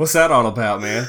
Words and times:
What's 0.00 0.14
that 0.14 0.30
all 0.32 0.46
about, 0.46 0.80
man? 0.80 1.08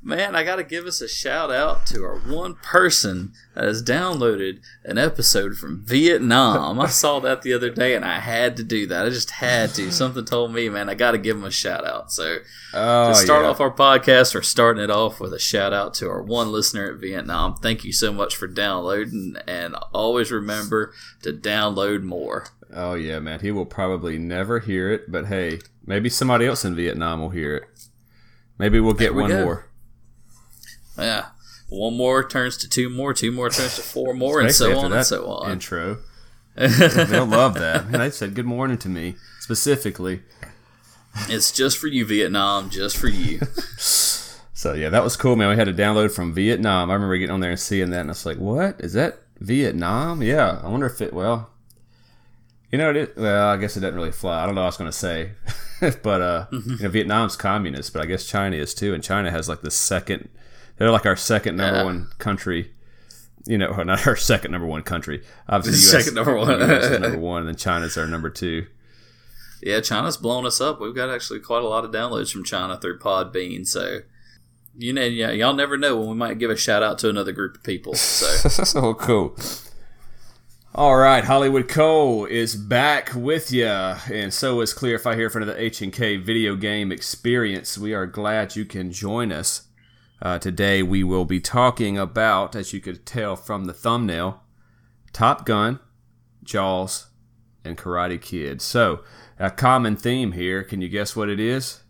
Man, 0.00 0.36
I 0.36 0.44
got 0.44 0.54
to 0.54 0.62
give 0.62 0.86
us 0.86 1.00
a 1.00 1.08
shout 1.08 1.50
out 1.50 1.84
to 1.86 2.04
our 2.04 2.16
one 2.16 2.54
person 2.54 3.32
that 3.56 3.64
has 3.64 3.82
downloaded 3.82 4.60
an 4.84 4.98
episode 4.98 5.56
from 5.56 5.84
Vietnam. 5.84 6.78
I 6.78 6.86
saw 6.86 7.18
that 7.18 7.42
the 7.42 7.52
other 7.52 7.70
day 7.70 7.96
and 7.96 8.04
I 8.04 8.20
had 8.20 8.56
to 8.58 8.62
do 8.62 8.86
that. 8.86 9.04
I 9.04 9.08
just 9.08 9.32
had 9.32 9.70
to. 9.70 9.90
Something 9.90 10.24
told 10.24 10.54
me, 10.54 10.68
man, 10.68 10.88
I 10.88 10.94
got 10.94 11.10
to 11.10 11.18
give 11.18 11.38
him 11.38 11.42
a 11.42 11.50
shout 11.50 11.84
out. 11.84 12.12
So, 12.12 12.36
Oh, 12.72 13.08
to 13.08 13.16
start 13.16 13.42
yeah. 13.42 13.50
off 13.50 13.58
our 13.60 13.74
podcast, 13.74 14.32
we're 14.32 14.42
starting 14.42 14.84
it 14.84 14.90
off 14.92 15.18
with 15.18 15.32
a 15.34 15.40
shout 15.40 15.72
out 15.72 15.92
to 15.94 16.08
our 16.08 16.22
one 16.22 16.52
listener 16.52 16.92
at 16.92 17.00
Vietnam. 17.00 17.56
Thank 17.56 17.82
you 17.82 17.92
so 17.92 18.12
much 18.12 18.36
for 18.36 18.46
downloading, 18.46 19.34
and 19.48 19.74
always 19.92 20.30
remember 20.30 20.94
to 21.22 21.32
download 21.32 22.04
more. 22.04 22.46
Oh 22.72 22.94
yeah, 22.94 23.18
man. 23.18 23.40
He 23.40 23.50
will 23.50 23.66
probably 23.66 24.18
never 24.18 24.60
hear 24.60 24.92
it, 24.92 25.10
but 25.10 25.26
hey, 25.26 25.58
maybe 25.84 26.08
somebody 26.08 26.46
else 26.46 26.64
in 26.64 26.76
Vietnam 26.76 27.20
will 27.20 27.30
hear 27.30 27.56
it. 27.56 27.64
Maybe 28.58 28.80
we'll 28.80 28.94
get 28.94 29.14
one 29.14 29.30
more. 29.30 29.66
Yeah. 30.98 31.26
One 31.68 31.96
more 31.96 32.26
turns 32.26 32.56
to 32.58 32.68
two 32.68 32.88
more, 32.88 33.12
two 33.14 33.30
more 33.30 33.50
turns 33.50 33.76
to 33.76 33.82
four 33.82 34.14
more, 34.14 34.40
and 34.40 34.52
so 34.52 34.78
on 34.78 34.92
and 34.92 35.06
so 35.06 35.26
on. 35.26 35.52
Intro. 35.52 35.98
They'll 36.54 37.26
love 37.26 37.54
that. 37.54 37.84
And 37.84 37.94
they 37.94 38.10
said 38.10 38.34
good 38.34 38.46
morning 38.46 38.78
to 38.78 38.88
me 38.88 39.16
specifically. 39.40 40.22
It's 41.28 41.52
just 41.52 41.78
for 41.78 41.86
you, 41.86 42.04
Vietnam, 42.04 42.70
just 42.70 42.96
for 42.96 43.08
you. 43.08 43.40
So 44.58 44.72
yeah, 44.72 44.88
that 44.88 45.04
was 45.04 45.16
cool, 45.16 45.36
man. 45.36 45.50
We 45.50 45.54
had 45.54 45.68
to 45.68 45.72
download 45.72 46.10
from 46.10 46.34
Vietnam. 46.34 46.90
I 46.90 46.94
remember 46.94 47.16
getting 47.16 47.32
on 47.32 47.38
there 47.38 47.52
and 47.52 47.60
seeing 47.60 47.90
that, 47.90 48.00
and 48.00 48.08
I 48.08 48.10
was 48.10 48.26
like, 48.26 48.38
"What 48.38 48.80
is 48.80 48.92
that? 48.94 49.20
Vietnam? 49.38 50.20
Yeah. 50.20 50.60
I 50.64 50.68
wonder 50.68 50.86
if 50.86 51.00
it. 51.00 51.14
Well, 51.14 51.48
you 52.70 52.78
know, 52.78 52.90
it. 52.90 53.16
Well, 53.16 53.48
I 53.48 53.56
guess 53.56 53.76
it 53.76 53.80
doesn't 53.80 53.94
really 53.96 54.12
fly. 54.12 54.42
I 54.42 54.46
don't 54.46 54.54
know 54.54 54.60
what 54.62 54.66
I 54.66 54.68
was 54.68 54.76
going 54.76 54.90
to 54.90 54.96
say, 54.96 55.32
but 56.02 56.20
uh, 56.20 56.46
Mm-hmm. 56.52 56.70
you 56.70 56.78
know, 56.82 56.88
Vietnam's 56.88 57.36
communist, 57.36 57.92
but 57.92 58.02
I 58.02 58.06
guess 58.06 58.26
China 58.26 58.56
is 58.56 58.74
too, 58.74 58.94
and 58.94 59.02
China 59.02 59.30
has 59.30 59.48
like 59.48 59.60
the 59.62 59.70
second. 59.70 60.28
They're 60.76 60.90
like 60.90 61.06
our 61.06 61.16
second 61.16 61.56
number 61.56 61.78
Yeah. 61.78 61.84
one 61.84 62.08
country. 62.18 62.72
You 63.46 63.56
know, 63.56 63.68
or 63.68 63.84
not 63.84 64.06
our 64.06 64.16
second 64.16 64.50
number 64.50 64.66
one 64.66 64.82
country. 64.82 65.22
Obviously, 65.48 65.80
US, 65.98 66.04
Second 66.04 66.14
number 66.16 66.36
one. 66.36 66.60
US 66.60 66.84
is 66.84 67.00
number 67.00 67.18
one, 67.18 67.40
and 67.40 67.48
then 67.48 67.56
China's 67.56 67.96
our 67.96 68.06
number 68.06 68.28
two. 68.30 68.66
yeah, 69.62 69.80
China's 69.80 70.16
blown 70.18 70.44
us 70.46 70.60
up. 70.60 70.80
We've 70.80 70.94
got 70.94 71.08
actually 71.08 71.40
quite 71.40 71.62
a 71.62 71.66
lot 71.68 71.84
of 71.84 71.90
downloads 71.90 72.30
from 72.30 72.44
China 72.44 72.76
through 72.78 72.98
Podbean, 72.98 73.66
so 73.66 74.00
you 74.76 74.92
know, 74.92 75.02
yeah, 75.04 75.30
y'all 75.30 75.54
never 75.54 75.76
know 75.76 75.98
when 75.98 76.08
we 76.10 76.14
might 76.14 76.38
give 76.38 76.50
a 76.50 76.56
shout 76.56 76.82
out 76.84 76.98
to 77.00 77.08
another 77.08 77.32
group 77.32 77.56
of 77.56 77.62
people. 77.64 77.94
So 77.94 78.26
so 78.48 78.94
cool. 78.94 79.34
All 80.78 80.96
right, 80.96 81.24
Holliwood 81.24 81.66
Kole 81.66 82.28
is 82.28 82.54
back 82.54 83.12
with 83.12 83.50
you, 83.50 83.66
and 83.66 84.32
so 84.32 84.60
is 84.60 84.72
Kleerfyre 84.72 85.16
Hear 85.16 85.28
for 85.28 85.44
the 85.44 85.60
H 85.60 85.82
and 85.82 85.92
K 85.92 86.18
video 86.18 86.54
game 86.54 86.92
experience. 86.92 87.76
We 87.76 87.94
are 87.94 88.06
glad 88.06 88.54
you 88.54 88.64
can 88.64 88.92
join 88.92 89.32
us. 89.32 89.66
Uh, 90.22 90.38
today 90.38 90.84
we 90.84 91.02
will 91.02 91.24
be 91.24 91.40
talking 91.40 91.98
about, 91.98 92.54
as 92.54 92.72
you 92.72 92.80
could 92.80 93.04
tell 93.04 93.34
from 93.34 93.64
the 93.64 93.72
thumbnail, 93.72 94.44
Top 95.12 95.44
Gun, 95.44 95.80
Jaws, 96.44 97.08
and 97.64 97.76
Karate 97.76 98.20
Kid. 98.22 98.62
So, 98.62 99.02
a 99.36 99.50
common 99.50 99.96
theme 99.96 100.30
here. 100.30 100.62
Can 100.62 100.80
you 100.80 100.88
guess 100.88 101.16
what 101.16 101.28
it 101.28 101.40
is? 101.40 101.82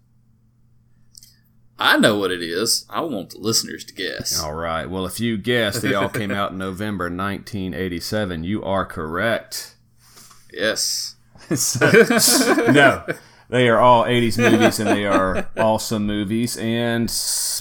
I 1.79 1.97
know 1.97 2.19
what 2.19 2.31
it 2.33 2.43
is. 2.43 2.85
I 2.91 3.03
want 3.03 3.31
the 3.31 3.39
listeners 3.39 3.85
to 3.85 3.95
guess. 3.95 4.43
All 4.43 4.55
right. 4.55 4.87
Well, 4.87 5.07
if 5.07 5.21
you 5.21 5.39
guessed 5.39 5.83
they 5.83 5.95
all 5.95 6.09
came 6.09 6.31
out 6.33 6.51
in 6.53 6.59
November 6.59 7.05
1987, 7.05 8.43
you 8.45 8.65
are 8.65 8.85
correct. 8.85 9.77
Yes. 10.53 11.15
no, 11.51 13.05
they 13.49 13.69
are 13.69 13.79
all 13.79 14.05
80s 14.05 14.39
movies 14.39 14.81
and 14.81 14.89
they 14.89 15.07
are 15.07 15.49
awesome 15.57 16.07
movies. 16.07 16.57
And 16.57 17.13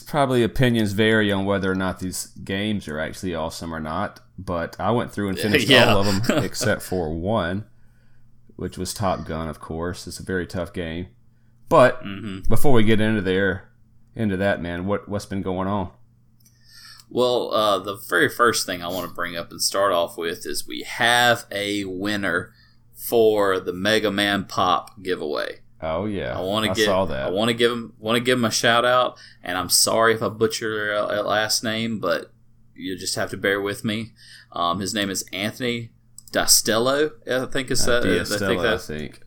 probably 0.08 0.44
opinions 0.44 0.94
vary 0.94 1.32
on 1.32 1.46
whether 1.46 1.72
or 1.72 1.76
not 1.76 2.00
these 2.00 2.28
games 2.44 2.88
are 2.88 3.00
actually 3.00 3.36
awesome 3.36 3.74
or 3.74 3.80
not. 3.80 4.20
But 4.40 4.76
I 4.80 4.92
went 4.92 5.12
through 5.12 5.30
and 5.30 5.40
finished 5.40 5.68
Yeah. 5.70 5.94
all 5.94 6.02
of 6.08 6.26
them 6.28 6.38
except 6.44 6.82
for 6.82 7.14
one, 7.14 7.66
which 8.56 8.78
was 8.78 8.94
Top 8.94 9.26
Gun, 9.26 9.48
of 9.48 9.60
course. 9.60 10.08
It's 10.08 10.20
a 10.20 10.24
very 10.24 10.48
tough 10.48 10.74
game. 10.74 11.08
But 11.70 12.04
Mm-hmm. 12.04 12.50
before 12.50 12.72
we 12.74 12.84
get 12.84 13.00
into 13.02 13.22
there, 13.22 13.70
into 14.18 14.38
that, 14.38 14.62
man, 14.62 14.86
what 14.86 15.08
what's 15.08 15.26
been 15.26 15.42
going 15.42 15.68
on? 15.68 15.92
Well, 17.10 17.54
uh, 17.54 17.80
the 17.80 17.96
very 18.10 18.28
first 18.28 18.66
thing 18.66 18.84
I 18.84 18.88
want 18.90 19.08
to 19.08 19.14
bring 19.16 19.38
up 19.38 19.50
and 19.52 19.62
start 19.62 19.94
off 19.94 20.18
with 20.18 20.46
is 20.46 20.68
we 20.68 20.82
have 20.84 21.46
a 21.52 21.86
winner 21.86 22.54
for 22.94 23.60
the 23.60 23.72
Mega 23.72 24.12
Man 24.12 24.44
Pop 24.44 25.02
giveaway. 25.02 25.60
Oh 25.82 26.06
yeah, 26.06 26.38
I 26.38 26.42
want 26.42 26.66
to 26.66 26.72
I 26.72 26.74
give. 26.74 26.86
saw 26.86 27.06
that. 27.06 27.28
I 27.28 27.30
want 27.30 27.50
to 27.50 27.54
give 27.54 27.72
him. 27.72 27.94
Want 28.00 28.18
to 28.18 28.24
give 28.24 28.38
him 28.40 28.46
a 28.46 28.52
shout 28.52 28.84
out, 28.84 29.18
and 29.44 29.58
I'm 29.58 29.70
sorry 29.70 30.16
if 30.16 30.24
I 30.24 30.30
butcher 30.30 30.68
your 30.74 30.96
uh, 30.96 31.24
last 31.24 31.64
name, 31.64 32.00
but 32.00 32.34
you 32.76 32.98
just 32.98 33.16
have 33.16 33.30
to 33.30 33.38
bear 33.38 33.62
with 33.62 33.86
me. 33.86 34.14
Um, 34.52 34.80
his 34.80 34.94
name 34.94 35.10
is 35.10 35.24
Anthony 35.32 35.92
Dastello. 36.32 37.12
I 37.32 37.46
think 37.46 37.70
is 37.72 37.88
Uh, 37.88 38.00
that. 38.02 38.22
I 38.22 38.38
think 38.38 38.62
that 38.62 38.82
think. 38.82 39.22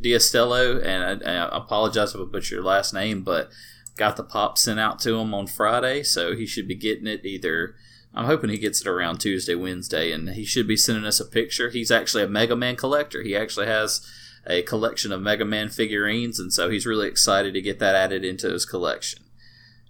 Diastello, 0.00 0.80
and 0.84 1.24
I, 1.24 1.34
I 1.48 1.56
apologize 1.56 2.14
if 2.14 2.20
I 2.20 2.24
butcher 2.24 2.54
your 2.56 2.64
last 2.64 2.94
name, 2.94 3.22
but 3.24 3.50
got 3.98 4.16
the 4.16 4.24
pop 4.24 4.56
sent 4.56 4.80
out 4.80 4.98
to 5.00 5.16
him 5.16 5.34
on 5.34 5.46
Friday, 5.46 6.02
so 6.02 6.34
he 6.34 6.46
should 6.46 6.66
be 6.66 6.74
getting 6.74 7.06
it 7.06 7.24
either. 7.26 7.74
I'm 8.14 8.24
hoping 8.24 8.48
he 8.50 8.56
gets 8.58 8.80
it 8.80 8.86
around 8.86 9.18
Tuesday, 9.18 9.54
Wednesday, 9.54 10.10
and 10.12 10.30
he 10.30 10.44
should 10.44 10.66
be 10.66 10.76
sending 10.76 11.04
us 11.04 11.20
a 11.20 11.26
picture. 11.26 11.68
He's 11.68 11.90
actually 11.90 12.22
a 12.22 12.28
Mega 12.28 12.56
Man 12.56 12.74
collector. 12.76 13.22
He 13.22 13.36
actually 13.36 13.66
has 13.66 14.00
a 14.46 14.62
collection 14.62 15.12
of 15.12 15.20
Mega 15.20 15.44
Man 15.44 15.68
figurines, 15.68 16.40
and 16.40 16.50
so 16.52 16.70
he's 16.70 16.86
really 16.86 17.06
excited 17.06 17.52
to 17.52 17.60
get 17.60 17.78
that 17.80 17.94
added 17.94 18.24
into 18.24 18.50
his 18.50 18.64
collection. 18.64 19.24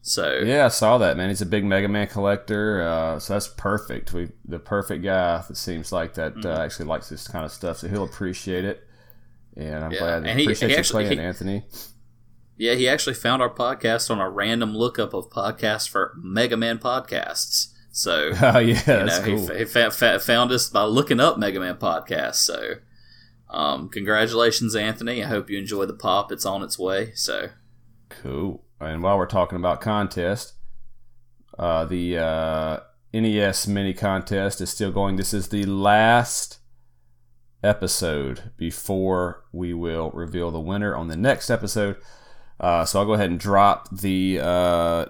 So 0.02 0.38
Yeah, 0.44 0.64
I 0.64 0.68
saw 0.68 0.98
that 0.98 1.16
man. 1.16 1.28
He's 1.28 1.42
a 1.42 1.46
big 1.46 1.64
Mega 1.64 1.88
Man 1.88 2.06
collector, 2.08 2.82
uh, 2.82 3.18
so 3.20 3.34
that's 3.34 3.48
perfect. 3.48 4.12
We 4.12 4.28
the 4.44 4.58
perfect 4.58 5.04
guy 5.04 5.44
that 5.46 5.56
seems 5.56 5.92
like 5.92 6.14
that 6.14 6.34
Mm-hmm. 6.34 6.46
uh, 6.48 6.64
actually 6.64 6.86
likes 6.86 7.08
this 7.08 7.28
kind 7.28 7.44
of 7.44 7.52
stuff, 7.52 7.78
so 7.78 7.88
he'll 7.88 8.04
appreciate 8.04 8.64
it. 8.64 8.82
And 9.56 9.84
I'm 9.84 9.92
Yeah, 9.92 9.98
glad. 9.98 10.26
and 10.26 10.38
he- 10.38 10.46
appreciate 10.46 10.68
he 10.68 10.74
you 10.74 10.78
actually- 10.78 11.04
playing, 11.04 11.18
he- 11.20 11.24
Anthony. 11.24 11.64
Yeah, 12.58 12.74
he 12.74 12.88
actually 12.88 13.14
found 13.14 13.40
our 13.40 13.48
podcast 13.48 14.10
on 14.10 14.18
a 14.20 14.28
random 14.28 14.74
lookup 14.74 15.14
of 15.14 15.30
podcasts 15.30 15.88
for 15.88 16.14
Mega 16.20 16.56
Man 16.56 16.78
podcasts. 16.78 17.72
So 17.92 18.32
Oh 18.42 18.58
yeah, 18.58 19.00
you 19.00 19.06
know, 19.06 19.22
cool. 19.22 19.48
he, 19.48 19.58
he 19.58 19.64
fa- 19.64 19.90
fa- 19.92 20.18
found 20.20 20.50
us 20.50 20.68
by 20.68 20.82
looking 20.82 21.20
up 21.20 21.38
Mega 21.38 21.60
Man 21.60 21.76
podcasts. 21.76 22.36
So, 22.36 22.74
um, 23.48 23.88
congratulations, 23.88 24.74
Anthony. 24.74 25.24
I 25.24 25.28
hope 25.28 25.48
you 25.48 25.56
enjoy 25.58 25.86
the 25.86 25.94
pop. 25.94 26.32
It's 26.32 26.44
on 26.44 26.62
its 26.62 26.78
way. 26.78 27.12
So, 27.14 27.50
Cool. 28.08 28.64
And 28.80 29.02
while 29.02 29.18
we're 29.18 29.26
talking 29.26 29.56
about 29.56 29.80
contest, 29.80 30.54
uh, 31.58 31.84
the 31.84 32.18
uh, 32.18 32.80
NES 33.12 33.66
mini 33.66 33.92
contest 33.94 34.60
is 34.60 34.70
still 34.70 34.92
going. 34.92 35.16
This 35.16 35.32
is 35.34 35.48
the 35.48 35.64
last 35.64 36.58
episode 37.62 38.52
before 38.56 39.44
we 39.52 39.74
will 39.74 40.10
reveal 40.12 40.50
the 40.50 40.60
winner 40.60 40.94
on 40.94 41.08
the 41.08 41.16
next 41.16 41.50
episode. 41.50 41.96
Uh, 42.60 42.84
so 42.84 43.00
I'll 43.00 43.06
go 43.06 43.14
ahead 43.14 43.30
and 43.30 43.38
drop 43.38 43.88
the 43.90 44.40
uh, 44.42 45.06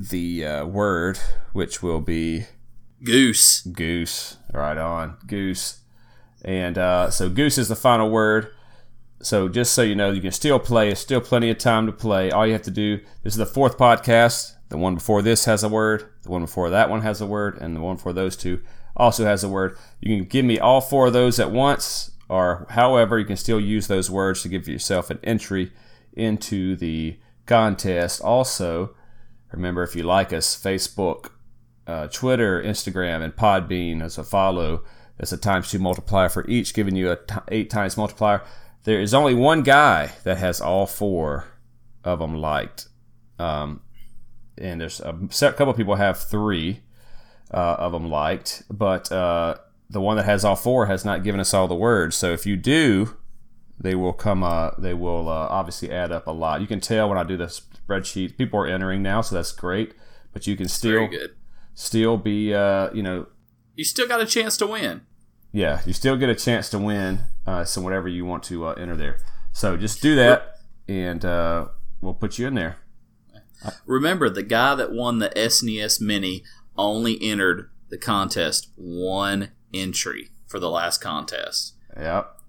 the 0.00 0.44
uh, 0.44 0.66
word, 0.66 1.18
which 1.52 1.82
will 1.82 2.00
be 2.00 2.46
Goose. 3.02 3.60
goose. 3.62 4.36
Right 4.52 4.78
on, 4.78 5.16
goose. 5.26 5.80
And 6.44 6.76
uh, 6.78 7.10
so 7.10 7.28
goose 7.28 7.58
is 7.58 7.68
the 7.68 7.76
final 7.76 8.10
word. 8.10 8.48
So 9.22 9.48
just 9.48 9.72
so 9.72 9.82
you 9.82 9.94
know, 9.94 10.10
you 10.10 10.20
can 10.20 10.32
still 10.32 10.58
play. 10.58 10.90
It's 10.90 11.00
still 11.00 11.20
plenty 11.20 11.50
of 11.50 11.58
time 11.58 11.86
to 11.86 11.92
play. 11.92 12.30
All 12.30 12.46
you 12.46 12.52
have 12.52 12.62
to 12.62 12.70
do. 12.70 12.98
This 13.22 13.34
is 13.34 13.38
the 13.38 13.46
fourth 13.46 13.78
podcast. 13.78 14.52
The 14.68 14.78
one 14.78 14.96
before 14.96 15.22
this 15.22 15.44
has 15.44 15.62
a 15.62 15.68
word. 15.68 16.04
The 16.22 16.30
one 16.30 16.42
before 16.42 16.70
that 16.70 16.90
one 16.90 17.02
has 17.02 17.20
a 17.20 17.26
word, 17.26 17.58
and 17.58 17.76
the 17.76 17.80
one 17.80 17.96
before 17.96 18.12
those 18.12 18.36
two 18.36 18.60
also 18.96 19.24
has 19.24 19.44
a 19.44 19.48
word. 19.48 19.76
You 20.00 20.16
can 20.16 20.26
give 20.26 20.44
me 20.44 20.58
all 20.58 20.80
four 20.80 21.06
of 21.06 21.12
those 21.12 21.38
at 21.38 21.50
once, 21.50 22.10
or 22.28 22.66
however, 22.70 23.18
you 23.18 23.24
can 23.24 23.36
still 23.36 23.60
use 23.60 23.86
those 23.86 24.10
words 24.10 24.42
to 24.42 24.48
give 24.48 24.66
yourself 24.66 25.10
an 25.10 25.20
entry 25.22 25.72
into 26.14 26.76
the 26.76 27.18
contest. 27.46 28.20
Also, 28.22 28.94
remember 29.52 29.82
if 29.82 29.94
you 29.94 30.02
like 30.02 30.32
us, 30.32 30.60
Facebook, 30.60 31.30
uh, 31.86 32.08
Twitter, 32.08 32.62
Instagram, 32.62 33.22
and 33.22 33.36
Podbean 33.36 34.02
as 34.02 34.18
a 34.18 34.24
follow. 34.24 34.82
That's 35.18 35.32
a 35.32 35.36
times 35.36 35.70
two 35.70 35.78
multiplier 35.78 36.28
for 36.28 36.48
each, 36.48 36.74
giving 36.74 36.96
you 36.96 37.12
a 37.12 37.16
t- 37.16 37.34
eight 37.48 37.70
times 37.70 37.96
multiplier. 37.96 38.42
There 38.84 39.00
is 39.00 39.14
only 39.14 39.34
one 39.34 39.62
guy 39.62 40.12
that 40.24 40.38
has 40.38 40.60
all 40.60 40.86
four 40.86 41.46
of 42.02 42.18
them 42.18 42.36
liked, 42.36 42.88
um, 43.38 43.80
and 44.58 44.80
there's 44.80 45.00
a 45.00 45.12
couple 45.52 45.72
people 45.74 45.94
have 45.94 46.18
three 46.18 46.80
uh, 47.52 47.76
of 47.78 47.92
them 47.92 48.10
liked, 48.10 48.64
but 48.70 49.10
uh, 49.12 49.56
the 49.88 50.00
one 50.00 50.16
that 50.16 50.26
has 50.26 50.44
all 50.44 50.56
four 50.56 50.86
has 50.86 51.04
not 51.04 51.22
given 51.22 51.40
us 51.40 51.54
all 51.54 51.68
the 51.68 51.74
words. 51.74 52.16
So 52.16 52.32
if 52.32 52.46
you 52.46 52.56
do, 52.56 53.16
they 53.78 53.94
will 53.94 54.12
come. 54.12 54.42
Uh, 54.42 54.70
they 54.78 54.94
will 54.94 55.28
uh, 55.28 55.48
obviously 55.50 55.90
add 55.90 56.12
up 56.12 56.26
a 56.26 56.30
lot. 56.30 56.60
You 56.60 56.66
can 56.66 56.80
tell 56.80 57.08
when 57.08 57.18
I 57.18 57.24
do 57.24 57.36
the 57.36 57.46
spreadsheet. 57.46 58.36
People 58.36 58.60
are 58.60 58.66
entering 58.66 59.02
now, 59.02 59.20
so 59.20 59.34
that's 59.34 59.52
great. 59.52 59.94
But 60.32 60.46
you 60.46 60.56
can 60.56 60.68
still 60.68 61.08
still 61.74 62.16
be 62.16 62.54
uh, 62.54 62.92
you 62.92 63.02
know 63.02 63.26
You 63.74 63.84
still 63.84 64.06
got 64.08 64.20
a 64.20 64.26
chance 64.26 64.56
to 64.58 64.66
win. 64.66 65.02
yeah 65.52 65.80
you 65.86 65.92
still 65.92 66.16
get 66.16 66.28
a 66.28 66.34
chance 66.34 66.68
to 66.70 66.78
win 66.78 67.20
uh, 67.46 67.64
so 67.64 67.80
whatever 67.80 68.08
you 68.08 68.24
want 68.24 68.42
to 68.44 68.66
uh, 68.66 68.72
enter 68.74 68.96
there 68.96 69.18
so 69.52 69.76
just 69.76 70.00
do 70.02 70.14
that 70.16 70.56
and 70.88 71.24
uh, 71.24 71.66
we'll 72.00 72.14
put 72.14 72.38
you 72.38 72.46
in 72.46 72.54
there. 72.54 72.76
Remember, 73.86 74.28
the 74.28 74.42
guy 74.42 74.74
that 74.74 74.92
won 74.92 75.20
the 75.20 75.30
SNES 75.30 76.00
Mini 76.00 76.42
only 76.76 77.18
entered 77.22 77.70
the 77.88 77.96
contest 77.96 78.68
one 78.76 79.50
entry 79.72 80.30
for 80.46 80.58
the 80.60 80.68
last 80.70 81.00
contest. 81.00 81.74
Yep. 81.96 82.40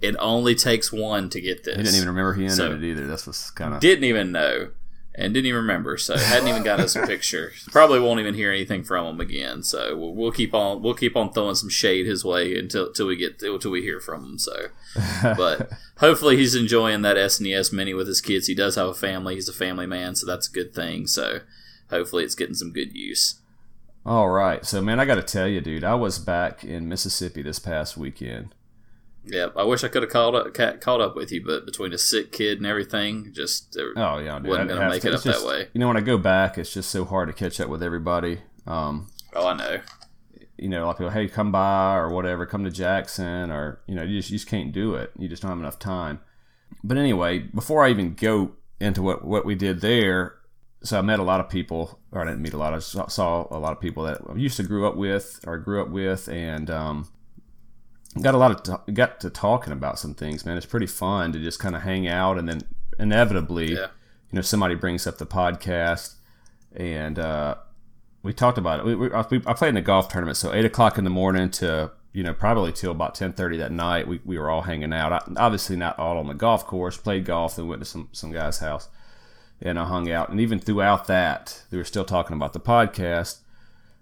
It 0.00 0.14
only 0.18 0.54
takes 0.54 0.92
one 0.92 1.30
to 1.30 1.40
get 1.40 1.64
this. 1.64 1.76
He 1.76 1.82
didn't 1.82 1.96
even 1.96 2.08
remember 2.08 2.34
he 2.34 2.44
entered 2.44 2.56
So- 2.56 2.72
it 2.72 2.84
either. 2.84 3.06
That's 3.06 3.26
what's 3.26 3.50
kind 3.50 3.74
of. 3.74 3.80
Didn't 3.80 4.04
even 4.04 4.32
know. 4.32 4.70
And 5.18 5.32
didn't 5.32 5.46
even 5.46 5.62
remember, 5.62 5.96
so 5.96 6.14
hadn't 6.18 6.46
even 6.48 6.62
got 6.62 6.78
us 6.78 6.94
a 6.94 7.06
picture. 7.06 7.50
Probably 7.68 7.98
won't 7.98 8.20
even 8.20 8.34
hear 8.34 8.52
anything 8.52 8.84
from 8.84 9.06
him 9.06 9.18
again. 9.18 9.62
So 9.62 9.96
we'll, 9.96 10.14
we'll 10.14 10.30
keep 10.30 10.52
on 10.52 10.82
we'll 10.82 10.92
keep 10.92 11.16
on 11.16 11.32
throwing 11.32 11.54
some 11.54 11.70
shade 11.70 12.04
his 12.04 12.22
way 12.22 12.54
until 12.58 12.92
till 12.92 13.06
we 13.06 13.16
get 13.16 13.40
until 13.40 13.70
we 13.70 13.80
hear 13.80 13.98
from 13.98 14.24
him. 14.24 14.38
So, 14.38 14.66
but 15.22 15.70
hopefully 16.00 16.36
he's 16.36 16.54
enjoying 16.54 17.00
that 17.00 17.16
SNES 17.16 17.72
Mini 17.72 17.94
with 17.94 18.08
his 18.08 18.20
kids. 18.20 18.46
He 18.46 18.54
does 18.54 18.74
have 18.74 18.88
a 18.88 18.94
family. 18.94 19.36
He's 19.36 19.48
a 19.48 19.54
family 19.54 19.86
man, 19.86 20.16
so 20.16 20.26
that's 20.26 20.50
a 20.50 20.52
good 20.52 20.74
thing. 20.74 21.06
So 21.06 21.40
hopefully 21.88 22.22
it's 22.24 22.34
getting 22.34 22.54
some 22.54 22.74
good 22.74 22.94
use. 22.94 23.36
All 24.04 24.28
right. 24.28 24.66
So, 24.66 24.82
man, 24.82 25.00
I 25.00 25.06
got 25.06 25.14
to 25.14 25.22
tell 25.22 25.48
you, 25.48 25.62
dude, 25.62 25.82
I 25.82 25.94
was 25.94 26.18
back 26.18 26.62
in 26.62 26.90
Mississippi 26.90 27.40
this 27.40 27.58
past 27.58 27.96
weekend. 27.96 28.54
Yep, 29.26 29.54
I 29.56 29.64
wish 29.64 29.82
I 29.82 29.88
could 29.88 30.02
have 30.02 30.10
called 30.12 30.34
up 30.36 30.54
caught 30.80 31.00
up 31.00 31.16
with 31.16 31.32
you, 31.32 31.44
but 31.44 31.66
between 31.66 31.92
a 31.92 31.98
sick 31.98 32.30
kid 32.32 32.58
and 32.58 32.66
everything, 32.66 33.32
just 33.32 33.76
Oh, 33.96 34.18
yeah, 34.18 34.38
dude. 34.38 34.48
Wasn't 34.48 34.68
gonna 34.68 34.88
make 34.88 35.02
to- 35.02 35.08
it 35.08 35.14
up 35.14 35.22
that 35.22 35.44
way. 35.44 35.68
You 35.72 35.80
know, 35.80 35.88
when 35.88 35.96
I 35.96 36.00
go 36.00 36.16
back, 36.16 36.58
it's 36.58 36.72
just 36.72 36.90
so 36.90 37.04
hard 37.04 37.28
to 37.28 37.32
catch 37.34 37.60
up 37.60 37.68
with 37.68 37.82
everybody. 37.82 38.40
Um, 38.66 39.08
oh, 39.34 39.48
I 39.48 39.56
know. 39.56 39.80
you 40.58 40.68
know, 40.68 40.86
like 40.86 40.98
people, 40.98 41.10
hey, 41.10 41.28
come 41.28 41.52
by 41.52 41.96
or 41.96 42.10
whatever, 42.10 42.46
come 42.46 42.64
to 42.64 42.70
Jackson, 42.70 43.50
or 43.50 43.80
you 43.86 43.94
know, 43.94 44.02
you 44.02 44.18
just 44.18 44.30
you 44.30 44.36
just 44.38 44.48
can't 44.48 44.72
do 44.72 44.94
it. 44.94 45.10
You 45.18 45.28
just 45.28 45.42
don't 45.42 45.50
have 45.50 45.58
enough 45.58 45.78
time. 45.78 46.20
But 46.84 46.96
anyway, 46.96 47.40
before 47.40 47.84
I 47.84 47.90
even 47.90 48.14
go 48.14 48.52
into 48.80 49.02
what 49.02 49.24
what 49.24 49.44
we 49.44 49.54
did 49.54 49.80
there, 49.80 50.36
so 50.82 50.98
I 50.98 51.02
met 51.02 51.18
a 51.18 51.24
lot 51.24 51.40
of 51.40 51.48
people, 51.48 51.98
or 52.12 52.22
I 52.22 52.24
didn't 52.26 52.42
meet 52.42 52.52
a 52.52 52.58
lot. 52.58 52.74
I 52.74 52.78
saw, 52.78 53.06
saw 53.08 53.46
a 53.50 53.58
lot 53.58 53.72
of 53.72 53.80
people 53.80 54.04
that 54.04 54.20
I 54.28 54.34
used 54.36 54.56
to 54.58 54.62
grew 54.62 54.86
up 54.86 54.96
with 54.96 55.40
or 55.46 55.58
grew 55.58 55.82
up 55.82 55.88
with, 55.90 56.28
and 56.28 56.70
um, 56.70 57.08
got 58.22 58.34
a 58.34 58.38
lot 58.38 58.50
of 58.68 58.84
t- 58.86 58.92
got 58.92 59.20
to 59.20 59.30
talking 59.30 59.72
about 59.72 59.98
some 59.98 60.14
things. 60.14 60.44
Man, 60.44 60.56
it's 60.56 60.66
pretty 60.66 60.86
fun 60.86 61.32
to 61.32 61.38
just 61.38 61.58
kind 61.58 61.74
of 61.76 61.82
hang 61.82 62.06
out, 62.08 62.38
and 62.38 62.48
then 62.48 62.60
inevitably, 62.98 63.72
Yeah. 63.72 63.88
you 64.30 64.36
know, 64.36 64.40
somebody 64.42 64.74
brings 64.74 65.06
up 65.06 65.18
the 65.18 65.26
podcast, 65.26 66.14
and 66.74 67.18
uh, 67.18 67.56
we 68.22 68.32
talked 68.32 68.58
about 68.58 68.80
it. 68.80 68.86
We, 68.86 68.94
we, 68.94 69.12
I 69.12 69.20
I 69.20 69.52
played 69.54 69.70
in 69.70 69.76
a 69.76 69.82
golf 69.82 70.08
tournament, 70.08 70.36
so 70.36 70.52
eight 70.52 70.64
o'clock 70.64 70.98
in 70.98 71.04
the 71.04 71.10
morning 71.10 71.50
to 71.52 71.92
you 72.12 72.22
know 72.22 72.32
probably 72.32 72.72
till 72.72 72.92
about 72.92 73.14
ten 73.14 73.32
thirty 73.32 73.56
that 73.58 73.72
night. 73.72 74.08
We, 74.08 74.20
we 74.24 74.38
were 74.38 74.50
all 74.50 74.62
hanging 74.62 74.92
out. 74.92 75.12
I, 75.12 75.20
obviously 75.36 75.76
not 75.76 75.98
all 75.98 76.18
on 76.18 76.26
the 76.26 76.34
golf 76.34 76.66
course. 76.66 76.96
Played 76.96 77.24
golf, 77.24 77.56
then 77.56 77.68
went 77.68 77.80
to 77.82 77.86
some 77.86 78.08
some 78.12 78.32
guy's 78.32 78.58
house, 78.58 78.88
and 79.60 79.78
I 79.78 79.84
hung 79.84 80.10
out. 80.10 80.30
And 80.30 80.40
even 80.40 80.58
throughout 80.58 81.06
that, 81.08 81.62
they 81.70 81.76
were 81.76 81.84
still 81.84 82.04
talking 82.04 82.34
about 82.36 82.52
the 82.54 82.60
podcast 82.60 83.38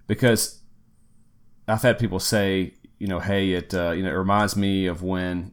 because 0.06 0.60
I've 1.66 1.82
had 1.82 1.98
people 1.98 2.20
say, 2.20 2.74
you 3.04 3.08
know, 3.08 3.20
hey, 3.20 3.52
it 3.52 3.74
uh, 3.74 3.90
you 3.90 4.02
know 4.02 4.08
it 4.08 4.16
reminds 4.16 4.56
me 4.56 4.86
of 4.86 5.02
when 5.02 5.52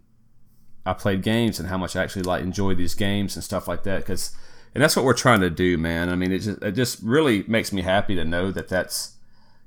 I 0.86 0.94
played 0.94 1.21
games 1.21 1.59
and 1.59 1.68
how 1.68 1.77
much 1.77 1.98
I 1.98 2.01
actually 2.01 2.21
like 2.21 2.44
enjoy 2.44 2.75
these 2.75 2.95
games 2.95 3.36
and 3.36 3.44
stuff 3.44 3.68
like 3.68 3.83
that 3.83 3.98
because 3.98 4.33
and 4.74 4.81
that's 4.81 4.95
what 4.95 5.03
we're 5.03 5.13
trying 5.13 5.42
to 5.42 5.50
do, 5.50 5.77
man. 5.77 6.07
I 6.07 6.15
mean, 6.15 6.31
it 6.31 6.39
just 6.39 6.63
it 6.63 6.71
just 6.71 7.03
really 7.03 7.44
makes 7.50 7.74
me 7.74 7.81
happy 7.81 8.15
to 8.15 8.24
know 8.24 8.53
that 8.53 8.69
that's 8.69 9.18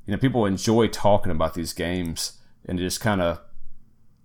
you 0.06 0.12
know 0.12 0.18
people 0.18 0.46
enjoy 0.46 0.88
talking 0.88 1.30
about 1.30 1.52
these 1.52 1.74
games 1.74 2.38
and 2.64 2.80
it 2.80 2.82
just 2.82 3.02
kind 3.02 3.20
of 3.20 3.38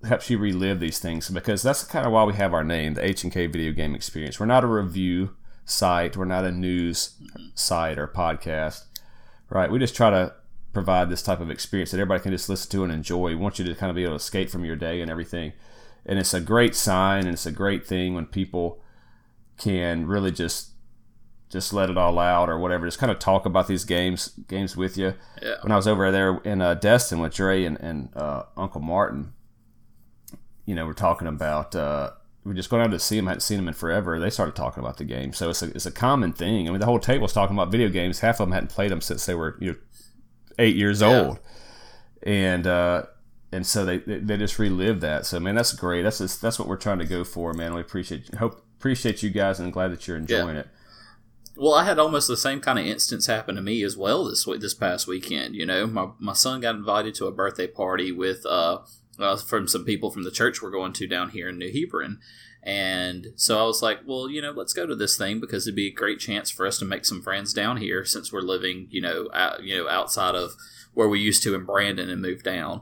helps 0.06 0.30
you 0.30 0.38
relive 0.38 0.80
these 0.80 1.00
things 1.00 1.30
because 1.30 1.62
that's 1.62 1.84
kind 1.84 2.06
of 2.06 2.14
why 2.14 2.24
we 2.24 2.36
have 2.36 2.54
our 2.54 2.64
name, 2.64 2.94
the 2.94 3.06
H 3.06 3.26
and 3.26 3.34
K 3.34 3.46
Video 3.48 3.74
Game 3.74 3.94
Experience. 3.94 4.40
We're 4.40 4.46
not 4.46 4.64
a 4.64 4.68
review 4.68 5.36
site, 5.66 6.16
we're 6.16 6.24
not 6.24 6.46
a 6.46 6.52
news 6.54 7.20
site 7.56 8.00
or 8.00 8.08
podcast, 8.08 8.86
right? 9.50 9.70
We 9.70 9.80
just 9.80 9.98
try 9.98 10.12
to 10.12 10.34
provide 10.74 11.10
this 11.10 11.22
type 11.22 11.40
of 11.40 11.50
experience 11.50 11.92
that 11.92 11.98
everybody 11.98 12.22
can 12.22 12.32
just 12.32 12.50
listen 12.50 12.70
to 12.72 12.84
and 12.84 12.92
enjoy. 12.92 13.30
We 13.30 13.36
want 13.36 13.60
you 13.60 13.66
to 13.66 13.76
kind 13.76 13.90
of 13.90 13.96
be 13.96 14.04
able 14.04 14.14
to 14.14 14.18
escape 14.18 14.50
from 14.50 14.66
your 14.66 14.76
day 14.76 15.02
and 15.02 15.10
everything. 15.10 15.54
And 16.06 16.20
it's 16.20 16.34
a 16.34 16.42
great 16.42 16.76
sign 16.76 17.26
and 17.26 17.34
it's 17.34 17.46
a 17.46 17.52
great 17.52 17.86
thing 17.86 18.14
when 18.14 18.26
people 18.26 18.82
can 19.58 20.06
really 20.08 20.32
just 20.32 20.72
just 21.50 21.74
let 21.74 21.90
it 21.90 21.98
all 21.98 22.20
out 22.20 22.48
or 22.48 22.60
whatever. 22.60 22.86
Just 22.86 23.00
kind 23.00 23.12
of 23.12 23.18
talk 23.18 23.46
about 23.46 23.68
these 23.68 23.84
games 23.84 24.30
games 24.48 24.78
with 24.78 24.98
you. 24.98 25.16
Yeah. 25.42 25.56
When 25.62 25.72
I 25.72 25.76
was 25.76 25.88
over 25.88 26.12
there 26.12 26.38
in 26.44 26.62
uh, 26.62 26.76
Destin 26.76 27.20
with 27.20 27.34
Dre 27.34 27.64
and, 27.64 27.80
and 27.80 28.16
uh, 28.16 28.44
Uncle 28.56 28.82
Martin, 28.82 29.34
you 30.66 30.76
know, 30.76 30.86
we're 30.86 30.94
talking 30.94 31.28
about 31.28 31.76
uh, 31.76 32.12
we're 32.44 32.54
just 32.54 32.70
going 32.70 32.84
out 32.84 32.92
to 32.92 33.00
see 33.00 33.16
them. 33.16 33.28
I 33.28 33.32
hadn't 33.32 33.42
seen 33.42 33.58
them 33.58 33.68
in 33.68 33.74
forever. 33.74 34.20
They 34.20 34.30
started 34.30 34.56
talking 34.56 34.82
about 34.82 34.98
the 34.98 35.04
game, 35.04 35.34
so 35.34 35.50
it's 35.50 35.62
a 35.62 35.72
it's 35.72 35.86
a 35.86 35.92
common 35.92 36.32
thing. 36.32 36.68
I 36.68 36.72
mean, 36.72 36.80
the 36.80 36.86
whole 36.86 37.00
table 37.00 37.24
was 37.24 37.34
talking 37.34 37.56
about 37.56 37.72
video 37.72 37.90
games. 37.90 38.20
Half 38.20 38.40
of 38.40 38.48
them 38.48 38.54
hadn't 38.54 38.70
played 38.70 38.92
them 38.92 39.02
since 39.02 39.26
they 39.26 39.36
were 39.36 39.58
you 39.60 39.72
know 39.72 39.78
eight 40.60 40.76
years 40.76 41.02
Yeah. 41.02 41.22
old, 41.22 41.40
and 42.22 42.68
uh, 42.68 43.04
and 43.52 43.66
so 43.66 43.86
they 43.86 43.98
they 43.98 44.38
just 44.38 44.60
relived 44.60 45.02
that. 45.02 45.26
So 45.26 45.40
man, 45.40 45.56
that's 45.56 45.74
great. 45.74 46.04
That's 46.04 46.20
just, 46.20 46.42
that's 46.42 46.60
what 46.60 46.68
we're 46.68 46.78
trying 46.78 47.00
to 47.00 47.06
go 47.06 47.24
for, 47.24 47.54
man. 47.54 47.74
We 47.74 47.82
appreciate 47.82 48.36
hope 48.36 48.64
appreciate 48.78 49.24
you 49.24 49.30
guys 49.30 49.60
and 49.60 49.74
glad 49.74 49.92
that 49.92 50.08
you're 50.08 50.18
enjoying 50.18 50.56
it. 50.56 50.68
Well, 51.58 51.74
I 51.74 51.84
had 51.84 52.00
almost 52.00 52.30
the 52.30 52.38
same 52.38 52.62
kind 52.62 52.80
of 52.80 52.86
instance 52.86 53.26
happen 53.26 53.56
to 53.56 53.62
me 53.62 53.84
as 53.84 53.98
well 53.98 54.24
this 54.24 54.48
week, 54.48 54.62
this 54.62 54.74
past 54.74 55.08
weekend. 55.08 55.56
You 55.56 55.66
know, 55.66 55.88
my 55.88 56.10
my 56.18 56.34
son 56.34 56.62
got 56.62 56.76
invited 56.76 57.16
to 57.16 57.26
a 57.28 57.32
birthday 57.32 57.68
party 57.68 58.12
with 58.12 58.46
uh, 58.46 58.80
uh 59.18 59.36
from 59.36 59.68
some 59.68 59.84
people 59.84 60.12
from 60.12 60.24
the 60.24 60.32
church 60.32 60.62
we're 60.62 60.72
going 60.72 60.94
to 60.94 61.08
down 61.08 61.32
here 61.32 61.50
in 61.50 61.58
New 61.58 61.72
Hebron, 61.72 62.20
and 62.64 63.28
so 63.36 63.60
I 63.60 63.64
was 63.64 63.82
like, 63.82 64.00
well, 64.06 64.30
you 64.30 64.42
know, 64.42 64.52
let's 64.52 64.74
go 64.74 64.86
to 64.86 64.96
this 64.96 65.18
thing 65.18 65.40
because 65.40 65.66
it'd 65.66 65.76
be 65.76 65.88
a 65.88 65.92
great 65.94 66.20
chance 66.20 66.50
for 66.50 66.68
us 66.68 66.78
to 66.80 66.86
make 66.86 67.06
some 67.06 67.22
friends 67.22 67.54
down 67.54 67.78
here 67.78 68.04
since 68.04 68.34
we're 68.34 68.42
living, 68.42 68.88
you 68.90 69.02
know, 69.02 69.30
out, 69.34 69.64
you 69.64 69.78
know, 69.78 69.90
outside 69.90 70.36
of 70.36 70.52
where 70.94 71.08
we 71.08 71.20
used 71.20 71.42
to 71.44 71.56
in 71.56 71.64
Brandon 71.64 72.10
and 72.10 72.22
moved 72.22 72.44
down. 72.44 72.82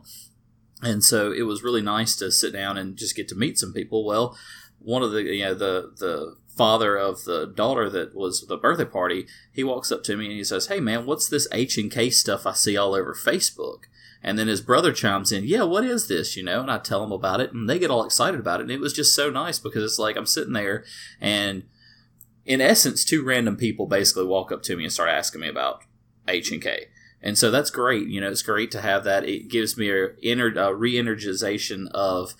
And 0.81 1.03
so 1.03 1.31
it 1.31 1.43
was 1.43 1.63
really 1.63 1.81
nice 1.81 2.15
to 2.17 2.31
sit 2.31 2.53
down 2.53 2.77
and 2.77 2.97
just 2.97 3.15
get 3.15 3.27
to 3.29 3.35
meet 3.35 3.57
some 3.57 3.73
people. 3.73 4.05
Well, 4.05 4.37
one 4.79 5.03
of 5.03 5.11
the 5.11 5.23
you 5.23 5.43
know 5.43 5.53
the 5.53 5.93
the 5.97 6.35
father 6.55 6.97
of 6.97 7.23
the 7.25 7.45
daughter 7.45 7.89
that 7.89 8.15
was 8.15 8.45
the 8.47 8.57
birthday 8.57 8.85
party, 8.85 9.27
he 9.51 9.63
walks 9.63 9.91
up 9.91 10.03
to 10.03 10.17
me 10.17 10.25
and 10.25 10.33
he 10.33 10.43
says, 10.43 10.67
"Hey 10.67 10.79
man, 10.79 11.05
what's 11.05 11.27
this 11.27 11.47
H 11.51 11.77
and 11.77 11.91
K 11.91 12.09
stuff 12.09 12.45
I 12.45 12.53
see 12.53 12.77
all 12.77 12.93
over 12.93 13.13
Facebook?" 13.13 13.83
And 14.23 14.37
then 14.37 14.47
his 14.47 14.61
brother 14.61 14.91
chimes 14.91 15.31
in, 15.31 15.45
"Yeah, 15.45 15.63
what 15.63 15.83
is 15.83 16.07
this?" 16.07 16.35
You 16.35 16.43
know, 16.43 16.61
and 16.61 16.71
I 16.71 16.79
tell 16.79 17.03
him 17.03 17.11
about 17.11 17.39
it, 17.39 17.53
and 17.53 17.69
they 17.69 17.79
get 17.79 17.91
all 17.91 18.03
excited 18.03 18.39
about 18.39 18.59
it. 18.59 18.63
And 18.63 18.71
it 18.71 18.79
was 18.79 18.93
just 18.93 19.15
so 19.15 19.29
nice 19.29 19.59
because 19.59 19.83
it's 19.83 19.99
like 19.99 20.15
I'm 20.17 20.25
sitting 20.25 20.53
there, 20.53 20.83
and 21.21 21.63
in 22.45 22.61
essence, 22.61 23.03
two 23.03 23.23
random 23.23 23.57
people 23.57 23.85
basically 23.85 24.25
walk 24.25 24.51
up 24.51 24.63
to 24.63 24.75
me 24.75 24.83
and 24.83 24.93
start 24.93 25.09
asking 25.09 25.41
me 25.41 25.49
about 25.49 25.83
H 26.27 26.51
and 26.51 26.61
K. 26.61 26.87
And 27.21 27.37
so 27.37 27.51
that's 27.51 27.69
great. 27.69 28.07
You 28.07 28.21
know, 28.21 28.29
it's 28.29 28.41
great 28.41 28.71
to 28.71 28.81
have 28.81 29.03
that. 29.03 29.25
It 29.25 29.49
gives 29.49 29.77
me 29.77 29.89
a, 29.89 30.09
ener- 30.23 30.55
a 30.55 30.73
re-energization 30.73 31.89
of 31.91 32.35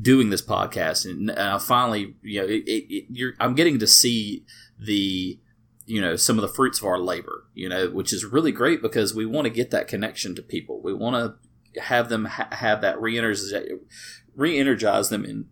doing 0.00 0.30
this 0.30 0.42
podcast, 0.42 1.04
and 1.08 1.30
uh, 1.30 1.58
finally, 1.58 2.16
you 2.22 2.40
know, 2.40 2.46
it, 2.46 2.64
it, 2.66 3.06
it, 3.10 3.34
I'm 3.38 3.54
getting 3.54 3.78
to 3.78 3.86
see 3.86 4.44
the, 4.78 5.38
you 5.88 6.00
know, 6.00 6.16
some 6.16 6.38
of 6.38 6.42
the 6.42 6.54
fruits 6.54 6.78
of 6.80 6.86
our 6.86 6.98
labor. 6.98 7.44
You 7.54 7.68
know, 7.68 7.90
which 7.90 8.12
is 8.12 8.24
really 8.24 8.52
great 8.52 8.82
because 8.82 9.14
we 9.14 9.26
want 9.26 9.46
to 9.46 9.50
get 9.50 9.70
that 9.70 9.88
connection 9.88 10.34
to 10.34 10.42
people. 10.42 10.80
We 10.82 10.94
want 10.94 11.16
to 11.74 11.80
have 11.80 12.08
them 12.08 12.26
ha- 12.26 12.48
have 12.52 12.80
that 12.82 13.00
re-energize, 13.00 13.52
re-energize 14.34 15.08
them 15.08 15.24
in. 15.24 15.46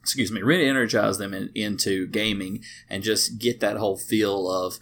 Excuse 0.00 0.32
me, 0.32 0.42
re-energize 0.42 1.18
them 1.18 1.32
in, 1.32 1.50
into 1.54 2.08
gaming 2.08 2.64
and 2.88 3.04
just 3.04 3.38
get 3.38 3.60
that 3.60 3.76
whole 3.76 3.96
feel 3.96 4.50
of 4.50 4.80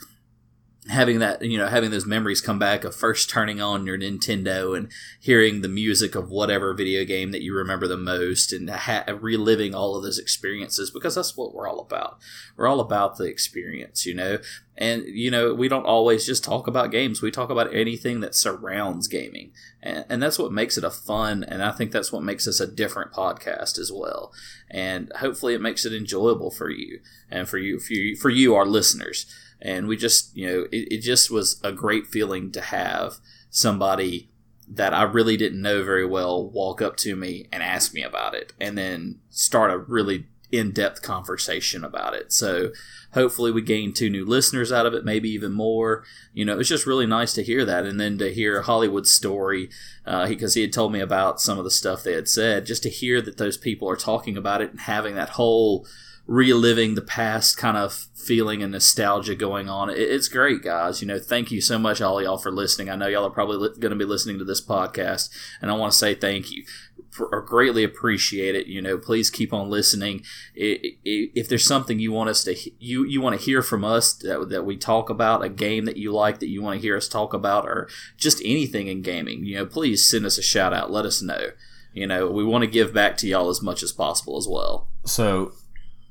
having 0.89 1.19
that 1.19 1.43
you 1.43 1.59
know 1.59 1.67
having 1.67 1.91
those 1.91 2.07
memories 2.07 2.41
come 2.41 2.59
back 2.59 2.85
of 2.85 2.97
first 2.97 3.29
turning 3.29 3.61
on 3.61 3.85
your 3.87 3.99
Nintendo 3.99 4.77
and 4.77 4.91
hearing 5.19 5.61
the 5.61 5.69
music 5.69 6.15
of 6.15 6.31
whatever 6.31 6.73
video 6.73 7.05
game 7.05 7.33
that 7.33 7.43
you 7.43 7.55
remember 7.55 7.87
the 7.87 7.99
most 7.99 8.51
and 8.51 8.71
ha- 8.71 9.05
reliving 9.21 9.75
all 9.75 9.95
of 9.95 10.03
those 10.03 10.19
experiences 10.19 10.91
because 10.91 11.15
that's 11.15 11.37
what 11.37 11.55
we're 11.55 11.69
all 11.69 11.81
about. 11.81 12.19
We're 12.57 12.67
all 12.67 12.81
about 12.81 13.19
the 13.19 13.25
experience, 13.25 14.07
you 14.07 14.15
know. 14.15 14.39
And 14.79 15.05
you 15.07 15.31
know, 15.31 15.53
we 15.53 15.69
don't 15.69 15.85
always 15.85 16.25
just 16.25 16.43
talk 16.43 16.67
about 16.67 16.91
games. 16.91 17.21
We 17.21 17.31
talk 17.31 17.51
about 17.51 17.75
anything 17.75 18.21
that 18.21 18.35
surrounds 18.35 19.07
gaming. 19.07 19.53
And, 19.83 20.07
and 20.09 20.23
that's 20.23 20.39
what 20.39 20.53
makes 20.53 20.79
it 20.79 20.85
a 20.85 20.91
fun 20.91 21.45
and 21.45 21.63
I 21.63 21.73
think 21.73 21.93
that's 21.93 22.13
what 22.13 22.23
makes 22.23 22.49
us 22.49 22.59
a 22.59 22.67
different 22.67 23.13
podcast 23.13 23.79
as 23.79 23.93
well. 23.93 24.33
And 24.71 25.13
hopefully 25.17 25.53
it 25.53 25.61
makes 25.61 25.85
it 25.85 25.93
enjoyable 25.93 26.51
for 26.51 26.71
you 26.71 27.01
and 27.31 27.47
for 27.47 27.59
you 27.59 27.79
for 27.79 27.93
you, 27.93 28.17
for 28.17 28.31
you 28.31 28.55
our 28.55 28.65
listeners 28.65 29.27
and 29.63 29.87
we 29.87 29.97
just 29.97 30.37
you 30.37 30.47
know 30.47 30.67
it, 30.73 30.93
it 30.93 30.99
just 30.99 31.31
was 31.31 31.61
a 31.63 31.73
great 31.73 32.07
feeling 32.07 32.51
to 32.53 32.61
have 32.61 33.17
somebody 33.51 34.31
that 34.69 34.95
I 34.95 35.03
really 35.03 35.37
didn't 35.37 35.63
know 35.63 35.83
very 35.83 36.07
well 36.07 36.49
walk 36.49 36.81
up 36.81 36.97
to 36.99 37.17
me 37.17 37.49
and 37.53 37.63
ask 37.63 37.93
me 37.93 38.03
about 38.03 38.35
it 38.35 38.53
and 38.61 38.79
then 38.79 39.19
start 39.29 39.73
a 39.73 39.79
really 39.79 40.27
in-depth 40.53 41.03
conversation 41.03 41.85
about 41.85 42.13
it. 42.15 42.33
So 42.33 42.71
hopefully 43.13 43.53
we 43.53 43.63
gain 43.63 43.93
two 43.93 44.11
new 44.11 44.25
listeners 44.25 44.73
out 44.73 44.87
of 44.87 44.95
it 44.95 45.05
maybe 45.05 45.29
even 45.31 45.53
more. 45.53 46.05
You 46.33 46.45
know 46.45 46.59
it's 46.59 46.69
just 46.69 46.87
really 46.87 47.07
nice 47.07 47.35
to 47.35 47.43
hear 47.43 47.65
that 47.65 47.85
and 47.85 48.01
then 48.01 48.19
to 48.19 48.33
hear 48.33 48.63
Holliwood's 48.63 49.13
story 49.13 49.71
uh, 50.07 50.29
because 50.29 50.55
he 50.55 50.63
had 50.63 50.73
told 50.73 50.93
me 50.93 51.01
about 51.01 51.41
some 51.41 51.59
of 51.59 51.65
the 51.65 51.71
stuff 51.71 52.03
they 52.03 52.13
had 52.13 52.29
said 52.29 52.67
just 52.67 52.83
to 52.85 52.91
hear 52.91 53.21
that 53.21 53.39
those 53.39 53.57
people 53.57 53.89
are 53.89 53.97
talking 53.97 54.37
about 54.37 54.61
it 54.61 54.71
and 54.71 54.81
having 54.81 55.17
that 55.17 55.31
whole 55.31 55.87
reliving 56.27 56.95
the 56.95 57.03
past 57.03 57.57
kind 57.57 57.77
of 57.77 58.07
feeling 58.15 58.63
and 58.63 58.73
nostalgia 58.73 59.35
going 59.35 59.69
on. 59.69 59.91
It's 59.91 60.29
great, 60.29 60.63
guys. 60.63 61.01
You 61.01 61.09
know, 61.09 61.19
thank 61.19 61.51
you 61.51 61.61
so 61.61 61.79
much, 61.79 62.01
all 62.01 62.23
y'all, 62.23 62.39
for 62.39 62.53
listening. 62.53 62.91
I 62.91 62.97
know 62.97 63.09
y'all 63.09 63.27
are 63.27 63.31
probably 63.31 63.57
li- 63.57 63.79
going 63.81 63.91
to 63.91 63.97
be 63.97 64.05
listening 64.05 64.39
to 64.39 64.45
this 64.45 64.65
podcast, 64.65 65.31
and 65.61 65.71
I 65.71 65.75
want 65.75 65.93
to 65.93 65.99
say 65.99 66.15
thank 66.15 66.51
you. 66.51 66.65
For, 67.11 67.35
uh, 67.35 67.41
greatly 67.45 67.83
appreciate 67.83 68.55
it. 68.55 68.69
You 68.69 68.81
know, 68.81 68.97
please 68.97 69.31
keep 69.31 69.53
on 69.53 69.69
listening. 69.69 70.23
If 70.55 71.49
there's 71.49 71.67
something 71.67 71.99
you 71.99 72.13
want 72.13 72.31
us 72.31 72.45
to 72.45 72.55
you 72.79 73.05
you 73.05 73.21
want 73.21 73.37
to 73.37 73.45
hear 73.45 73.63
from 73.63 73.85
us 73.85 74.13
that, 74.13 74.49
that 74.51 74.65
we 74.65 74.77
talk 74.77 75.11
about, 75.11 75.43
a 75.43 75.49
game 75.49 75.87
that 75.87 75.97
you 75.97 76.13
like 76.13 76.39
that 76.39 76.49
you 76.49 76.63
want 76.63 76.77
to 76.77 76.83
hear 76.83 76.97
us 76.97 77.09
talk 77.09 77.35
about, 77.35 77.65
or 77.65 77.89
just 78.17 78.41
anything 78.45 78.87
in 78.87 79.03
gaming, 79.03 79.45
you 79.45 79.57
know, 79.57 79.67
please 79.67 80.09
send 80.09 80.25
us 80.25 80.39
a 80.39 80.43
shout 80.43 80.73
out. 80.73 80.93
Let 80.93 81.05
us 81.05 81.21
know. 81.21 81.49
You 81.93 82.07
know, 82.07 82.31
we 82.31 82.45
want 82.45 82.63
to 82.63 82.71
give 82.71 82.95
back 82.95 83.17
to 83.17 83.27
y'all 83.27 83.49
as 83.49 83.61
much 83.61 83.83
as 83.83 83.91
possible 83.91 84.37
as 84.37 84.47
well. 84.47 84.87
So 85.05 85.55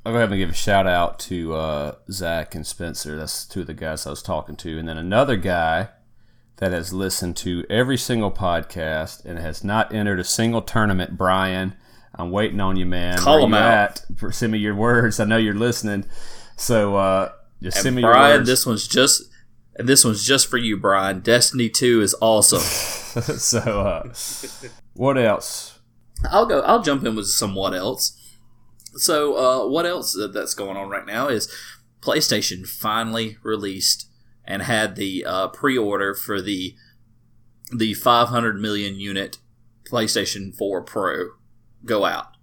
I'll 0.06 0.14
go 0.14 0.18
ahead 0.18 0.30
and 0.30 0.40
give 0.40 0.50
a 0.50 0.54
shout 0.54 0.88
out 0.88 1.20
to 1.20 1.54
uh, 1.54 1.96
Zach 2.10 2.56
and 2.56 2.66
Spencer. 2.66 3.18
That's 3.18 3.46
two 3.46 3.62
of 3.62 3.68
the 3.68 3.74
guys 3.74 4.08
I 4.08 4.12
was 4.12 4.22
talking 4.24 4.56
to. 4.58 4.80
And 4.80 4.88
then 4.88 4.98
another 4.98 5.36
guy 5.36 5.90
that 6.58 6.72
has 6.72 6.94
listened 6.94 7.36
to 7.38 7.66
every 7.70 7.98
single 7.98 8.32
podcast 8.32 9.26
and 9.26 9.40
has 9.40 9.64
not 9.64 9.94
entered 9.94 10.20
a 10.20 10.24
single 10.24 10.62
tournament, 10.62 11.18
Brian. 11.18 11.76
I'm 12.16 12.32
waiting 12.32 12.60
on 12.60 12.78
you, 12.78 12.86
man. 12.86 13.18
Call 13.18 13.38
Where 13.38 13.46
him 13.46 13.54
out. 13.54 14.02
At? 14.22 14.34
Send 14.34 14.52
me 14.52 14.58
your 14.58 14.76
words. 14.76 15.20
I 15.20 15.26
know 15.26 15.38
you're 15.38 15.54
listening. 15.54 16.06
So 16.56 16.96
uh, 16.96 17.32
just 17.62 17.78
and 17.78 17.84
send 17.84 17.96
me 17.96 18.02
Brian, 18.02 18.30
your 18.30 18.38
words. 18.40 18.50
this 18.50 18.66
one's 18.66 18.88
just 18.88 19.24
and 19.76 19.88
this 19.88 20.04
one's 20.04 20.26
just 20.26 20.48
for 20.48 20.58
you, 20.58 20.76
Brian. 20.76 21.22
Destiny 21.22 21.70
2 21.70 22.02
is 22.02 22.16
awesome. 22.20 22.60
so 23.38 23.60
uh, 23.60 24.14
what 24.94 25.18
else? 25.18 25.80
I'll 26.30 26.46
go 26.46 26.60
I'll 26.62 26.82
jump 26.82 27.06
in 27.06 27.16
with 27.16 27.28
some 27.28 27.56
what 27.56 27.74
else. 27.74 28.19
So, 28.96 29.36
uh, 29.38 29.68
what 29.68 29.86
else 29.86 30.18
that's 30.34 30.54
going 30.54 30.78
on 30.78 30.90
right 30.90 31.06
now 31.06 31.28
is 31.28 31.54
PlayStation 32.02 32.68
finally 32.68 33.38
released 33.44 34.10
and 34.46 34.64
had 34.64 34.96
the 34.96 35.26
uh, 35.26 35.48
pre-order 35.50 36.14
for 36.14 36.42
the 36.42 36.76
the 37.72 37.94
500 37.94 38.60
million 38.60 38.96
unit 38.96 39.38
PlayStation 39.88 40.56
4 40.56 40.82
Pro 40.82 41.30
go 41.86 42.06
out, 42.06 42.36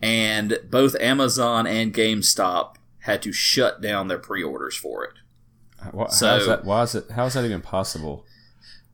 and 0.00 0.60
both 0.70 0.94
Amazon 1.00 1.66
and 1.66 1.92
GameStop 1.92 2.76
had 3.00 3.20
to 3.22 3.32
shut 3.32 3.80
down 3.80 4.06
their 4.06 4.18
pre-orders 4.18 4.76
for 4.76 5.04
it. 5.04 5.14
What, 5.90 6.12
so, 6.12 6.46
that, 6.46 6.64
why 6.64 6.82
is 6.82 6.94
it? 6.94 7.10
How 7.10 7.26
is 7.26 7.34
that 7.34 7.44
even 7.44 7.62
possible? 7.62 8.24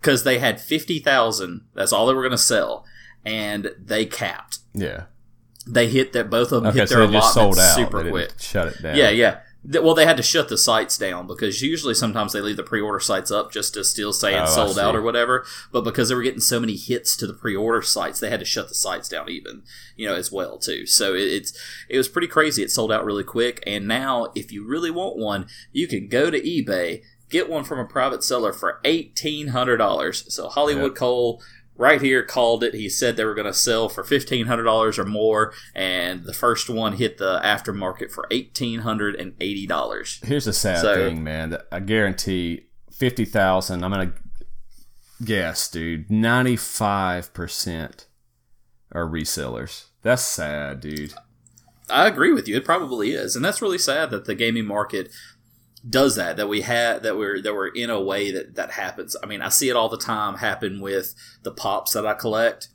Because 0.01 0.25
they 0.25 0.39
had 0.39 0.61
fifty 0.61 0.99
thousand. 0.99 1.67
That's 1.75 1.93
all 1.93 2.07
they 2.07 2.15
were 2.15 2.23
going 2.23 2.31
to 2.31 2.39
sell, 2.39 2.87
and 3.25 3.71
they 3.79 4.07
capped. 4.07 4.61
Yeah 4.73 5.05
they 5.69 5.89
hit 5.89 6.13
that 6.15 6.31
both 6.31 6.53
of 6.53 6.63
them 6.63 6.71
okay, 6.71 6.81
hit 6.81 6.89
their 6.89 7.07
so 7.07 7.11
allotments 7.11 7.75
super 7.75 8.09
quick. 8.09 8.33
Shut 8.39 8.69
it 8.69 8.83
down. 8.83 8.97
Yeah, 8.97 9.11
yeah. 9.11 9.41
Well, 9.65 9.95
they 9.95 10.07
had 10.07 10.17
to 10.17 10.23
shut 10.23 10.49
the 10.49 10.57
sites 10.57 10.97
down 10.97 11.27
because 11.27 11.61
usually 11.61 11.93
sometimes 11.93 12.33
they 12.33 12.41
leave 12.41 12.57
the 12.57 12.63
pre-order 12.63 13.01
sites 13.01 13.31
up 13.31 13.53
just 13.53 13.75
to 13.75 13.85
still 13.85 14.13
say 14.13 14.39
it's 14.41 14.53
oh, 14.53 14.67
sold 14.67 14.79
out 14.79 14.95
or 14.95 15.03
whatever. 15.03 15.45
But 15.73 15.83
because 15.83 16.09
they 16.09 16.15
were 16.15 16.23
getting 16.23 16.41
so 16.41 16.61
many 16.61 16.77
hits 16.77 17.17
to 17.17 17.27
the 17.27 17.35
pre-order 17.35 17.83
sites, 17.83 18.21
they 18.21 18.31
had 18.31 18.41
to 18.41 18.47
shut 18.47 18.69
the 18.69 18.75
sites 18.75 19.09
down 19.09 19.29
even, 19.29 19.63
you 19.97 20.09
know, 20.09 20.15
as 20.15 20.31
well 20.33 20.59
too. 20.59 20.87
So 20.87 21.13
it, 21.15 21.25
it's 21.25 21.59
it 21.89 21.99
was 21.99 22.09
pretty 22.09 22.29
crazy. 22.29 22.63
It 22.63 22.71
sold 22.71 22.93
out 22.93 23.05
really 23.05 23.25
quick, 23.25 23.63
and 23.67 23.87
now 23.87 24.29
if 24.35 24.53
you 24.53 24.65
really 24.65 24.93
want 24.93 25.17
one, 25.17 25.47
you 25.73 25.89
can 25.89 26.09
go 26.09 26.31
to 26.31 26.41
eBay, 26.41 27.03
get 27.29 27.51
one 27.51 27.65
from 27.65 27.81
a 27.81 27.85
private 27.85 28.23
seller 28.23 28.53
for 28.53 28.81
eighteen 28.85 29.49
hundred 29.49 29.79
dollars. 29.79 30.33
So 30.33 30.49
Holliwood 30.49 30.91
yep. 30.91 30.95
Kole 30.95 31.43
right 31.79 32.03
here 32.03 32.23
called 32.23 32.63
it. 32.63 32.75
He 32.75 32.91
said 32.91 33.17
they 33.17 33.25
were 33.25 33.35
going 33.35 33.47
to 33.47 33.55
sell 33.55 33.89
for 33.89 34.05
fifteen 34.05 34.47
hundred 34.47 34.65
dollars 34.65 34.99
or 34.99 35.07
more, 35.07 35.55
and 35.75 36.25
the 36.25 36.35
first 36.35 36.69
one 36.69 36.95
hit 36.95 37.17
the 37.17 37.41
aftermarket 37.43 38.11
for 38.11 38.27
eighteen 38.31 38.81
hundred 38.81 39.15
and 39.15 39.35
eighty 39.41 39.67
dollars. 39.67 40.21
Here's 40.23 40.45
the 40.45 40.53
sad 40.53 40.81
so, 40.81 40.95
thing, 40.95 41.25
man. 41.25 41.57
I 41.73 41.81
guarantee 41.81 42.67
fifty 42.93 43.25
thousand. 43.25 43.83
I'm 43.83 43.93
gonna 43.93 44.13
guess, 45.25 45.71
dude. 45.71 46.11
Ninety 46.11 46.57
five 46.57 47.33
percent 47.33 48.07
are 48.93 49.07
resellers. 49.07 49.87
That's 50.03 50.23
sad, 50.23 50.81
dude. 50.81 51.15
I 51.91 52.07
agree 52.07 52.33
with 52.33 52.47
you. 52.47 52.57
It 52.57 52.67
probably 52.67 53.13
is, 53.13 53.35
and 53.35 53.43
that's 53.43 53.63
really 53.63 53.79
sad 53.79 54.11
that 54.11 54.27
the 54.27 54.35
gaming 54.35 54.67
market 54.67 55.11
does 55.89 56.17
that 56.17 56.37
that 56.37 56.49
we 56.49 56.63
had 56.63 57.03
that 57.03 57.17
we're 57.17 57.41
that 57.41 57.55
we're 57.55 57.69
in 57.69 57.91
a 57.91 58.01
way 58.01 58.31
that 58.31 58.55
that 58.57 58.73
happens 58.73 59.17
i 59.23 59.27
mean 59.27 59.41
i 59.41 59.49
see 59.49 59.69
it 59.69 59.77
all 59.77 59.89
the 59.89 59.97
time 59.97 60.37
happen 60.37 60.81
with 60.81 61.15
the 61.43 61.53
pops 61.53 61.93
that 61.93 62.07
i 62.07 62.15
collect 62.15 62.69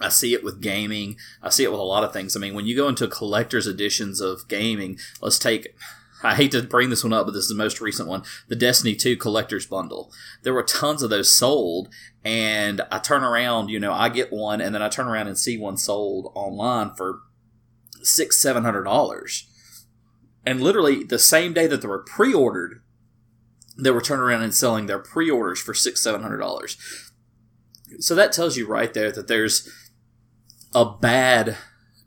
i 0.00 0.08
see 0.08 0.34
it 0.34 0.44
with 0.44 0.60
gaming 0.60 1.16
i 1.42 1.48
see 1.48 1.64
it 1.64 1.70
with 1.70 1.80
a 1.80 1.84
lot 1.84 2.04
of 2.04 2.12
things 2.12 2.36
i 2.36 2.40
mean 2.40 2.54
when 2.54 2.66
you 2.66 2.76
go 2.76 2.88
into 2.88 3.08
collector's 3.08 3.66
editions 3.66 4.20
of 4.20 4.46
gaming 4.48 4.98
let's 5.22 5.38
take 5.38 5.74
I 6.22 6.34
hate 6.34 6.52
to 6.52 6.62
bring 6.62 6.90
this 6.90 7.02
one 7.02 7.14
up, 7.14 7.24
but 7.24 7.32
this 7.32 7.44
is 7.44 7.48
the 7.48 7.54
most 7.54 7.80
recent 7.80 8.06
one. 8.06 8.24
The 8.48 8.54
Destiny 8.54 8.94
2 8.94 9.16
collector's 9.16 9.64
bundle. 9.64 10.12
There 10.42 10.52
were 10.52 10.62
tons 10.62 11.02
of 11.02 11.08
those 11.08 11.32
sold, 11.32 11.88
and 12.22 12.82
I 12.92 12.98
turn 12.98 13.24
around, 13.24 13.70
you 13.70 13.80
know, 13.80 13.94
I 13.94 14.10
get 14.10 14.30
one, 14.30 14.60
and 14.60 14.74
then 14.74 14.82
I 14.82 14.90
turn 14.90 15.08
around 15.08 15.28
and 15.28 15.38
see 15.38 15.56
one 15.56 15.78
sold 15.78 16.30
online 16.34 16.94
for 16.94 17.20
six, 18.02 18.36
seven 18.36 18.64
hundred 18.64 18.84
dollars 18.84 19.49
and 20.50 20.60
literally 20.60 21.04
the 21.04 21.18
same 21.18 21.52
day 21.52 21.66
that 21.68 21.80
they 21.80 21.88
were 21.88 22.04
pre-ordered, 22.16 22.82
they 23.78 23.92
were 23.92 24.02
turning 24.02 24.24
around 24.24 24.42
and 24.42 24.54
selling 24.54 24.86
their 24.86 24.98
pre-orders 24.98 25.60
for 25.60 25.74
six, 25.74 26.02
seven 26.02 26.22
hundred 26.22 26.38
dollars. 26.38 26.76
So 28.00 28.14
that 28.16 28.32
tells 28.32 28.56
you 28.56 28.66
right 28.66 28.92
there 28.92 29.12
that 29.12 29.28
there's 29.28 29.68
a 30.74 30.84
bad 30.84 31.56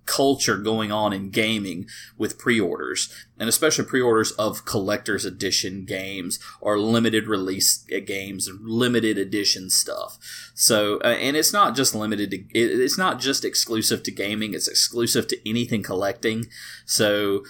culture 0.05 0.57
going 0.57 0.91
on 0.91 1.13
in 1.13 1.29
gaming 1.29 1.87
with 2.17 2.37
pre-orders. 2.37 3.13
And 3.37 3.47
especially 3.47 3.85
pre-orders 3.85 4.31
of 4.33 4.65
collector's 4.65 5.23
edition 5.23 5.85
games 5.85 6.39
or 6.59 6.77
limited 6.77 7.27
release 7.27 7.85
games 8.05 8.49
limited 8.61 9.17
edition 9.17 9.69
stuff. 9.69 10.17
So 10.53 10.99
uh, 11.05 11.15
and 11.19 11.37
it's 11.37 11.53
not 11.53 11.75
just 11.75 11.95
limited 11.95 12.31
to 12.31 12.37
it's 12.53 12.97
not 12.97 13.21
just 13.21 13.45
exclusive 13.45 14.03
to 14.03 14.11
gaming 14.11 14.53
it's 14.53 14.67
exclusive 14.67 15.27
to 15.29 15.49
anything 15.49 15.83
collecting. 15.83 16.47
So 16.85 17.43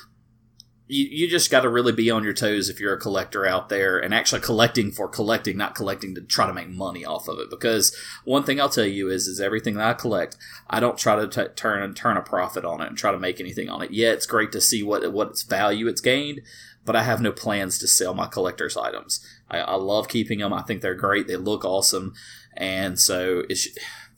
you, 0.88 1.06
you 1.06 1.30
just 1.30 1.50
got 1.50 1.62
to 1.62 1.70
really 1.70 1.94
be 1.94 2.12
on 2.12 2.24
your 2.24 2.34
toes 2.34 2.70
if 2.70 2.80
you're 2.80 2.94
a 2.94 3.00
collector 3.00 3.46
out 3.46 3.70
there 3.70 3.98
and 3.98 4.14
actually 4.14 4.42
collecting 4.42 4.92
for 4.92 5.08
collecting, 5.08 5.58
not 5.58 5.76
collecting 5.76 6.14
to 6.16 6.22
try 6.22 6.46
to 6.46 6.54
make 6.54 6.70
money 6.70 7.06
off 7.06 7.28
of 7.28 7.40
it. 7.40 7.50
Because 7.50 7.96
one 8.26 8.44
thing 8.44 8.60
I'll 8.60 8.70
tell 8.70 8.86
you 8.86 9.10
is, 9.10 9.28
is 9.28 9.40
everything 9.40 9.76
that 9.76 9.88
I 9.88 9.94
collect, 9.94 10.38
I 10.70 10.80
don't 10.80 10.98
try 10.98 11.16
to 11.16 11.28
t- 11.28 11.54
turn 11.56 11.94
turn 11.94 12.18
a 12.18 12.22
profit 12.22 12.66
on 12.66 12.82
it 12.82 12.88
and 12.88 12.98
try 12.98 13.12
to 13.12 13.20
make 13.20 13.40
anything 13.40 13.70
on 13.70 13.82
it. 13.82 13.92
Yeah, 13.92 14.12
it's 14.12 14.26
great 14.26 14.52
to 14.52 14.62
see 14.62 14.84
what 14.84 15.12
what 15.14 15.30
its 15.30 15.44
value 15.44 15.88
it's 15.88 16.02
gained, 16.02 16.42
but 16.86 16.96
I 16.96 17.04
have 17.04 17.22
no 17.22 17.32
plans 17.32 17.80
to 17.80 17.88
sell 17.88 18.14
my 18.14 18.28
collector's 18.28 18.76
items. 18.76 19.26
I, 19.50 19.60
I 19.60 19.76
love 19.76 20.10
keeping 20.10 20.40
them. 20.40 20.54
I 20.54 20.64
think 20.64 20.82
they're 20.82 20.96
great. 20.96 21.28
They 21.28 21.38
look 21.38 21.64
awesome, 21.64 22.14
and 22.58 23.00
so 23.00 23.44
it's 23.50 23.68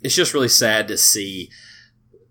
it's 0.01 0.15
just 0.15 0.33
really 0.33 0.49
sad 0.49 0.87
to 0.87 0.97
see 0.97 1.49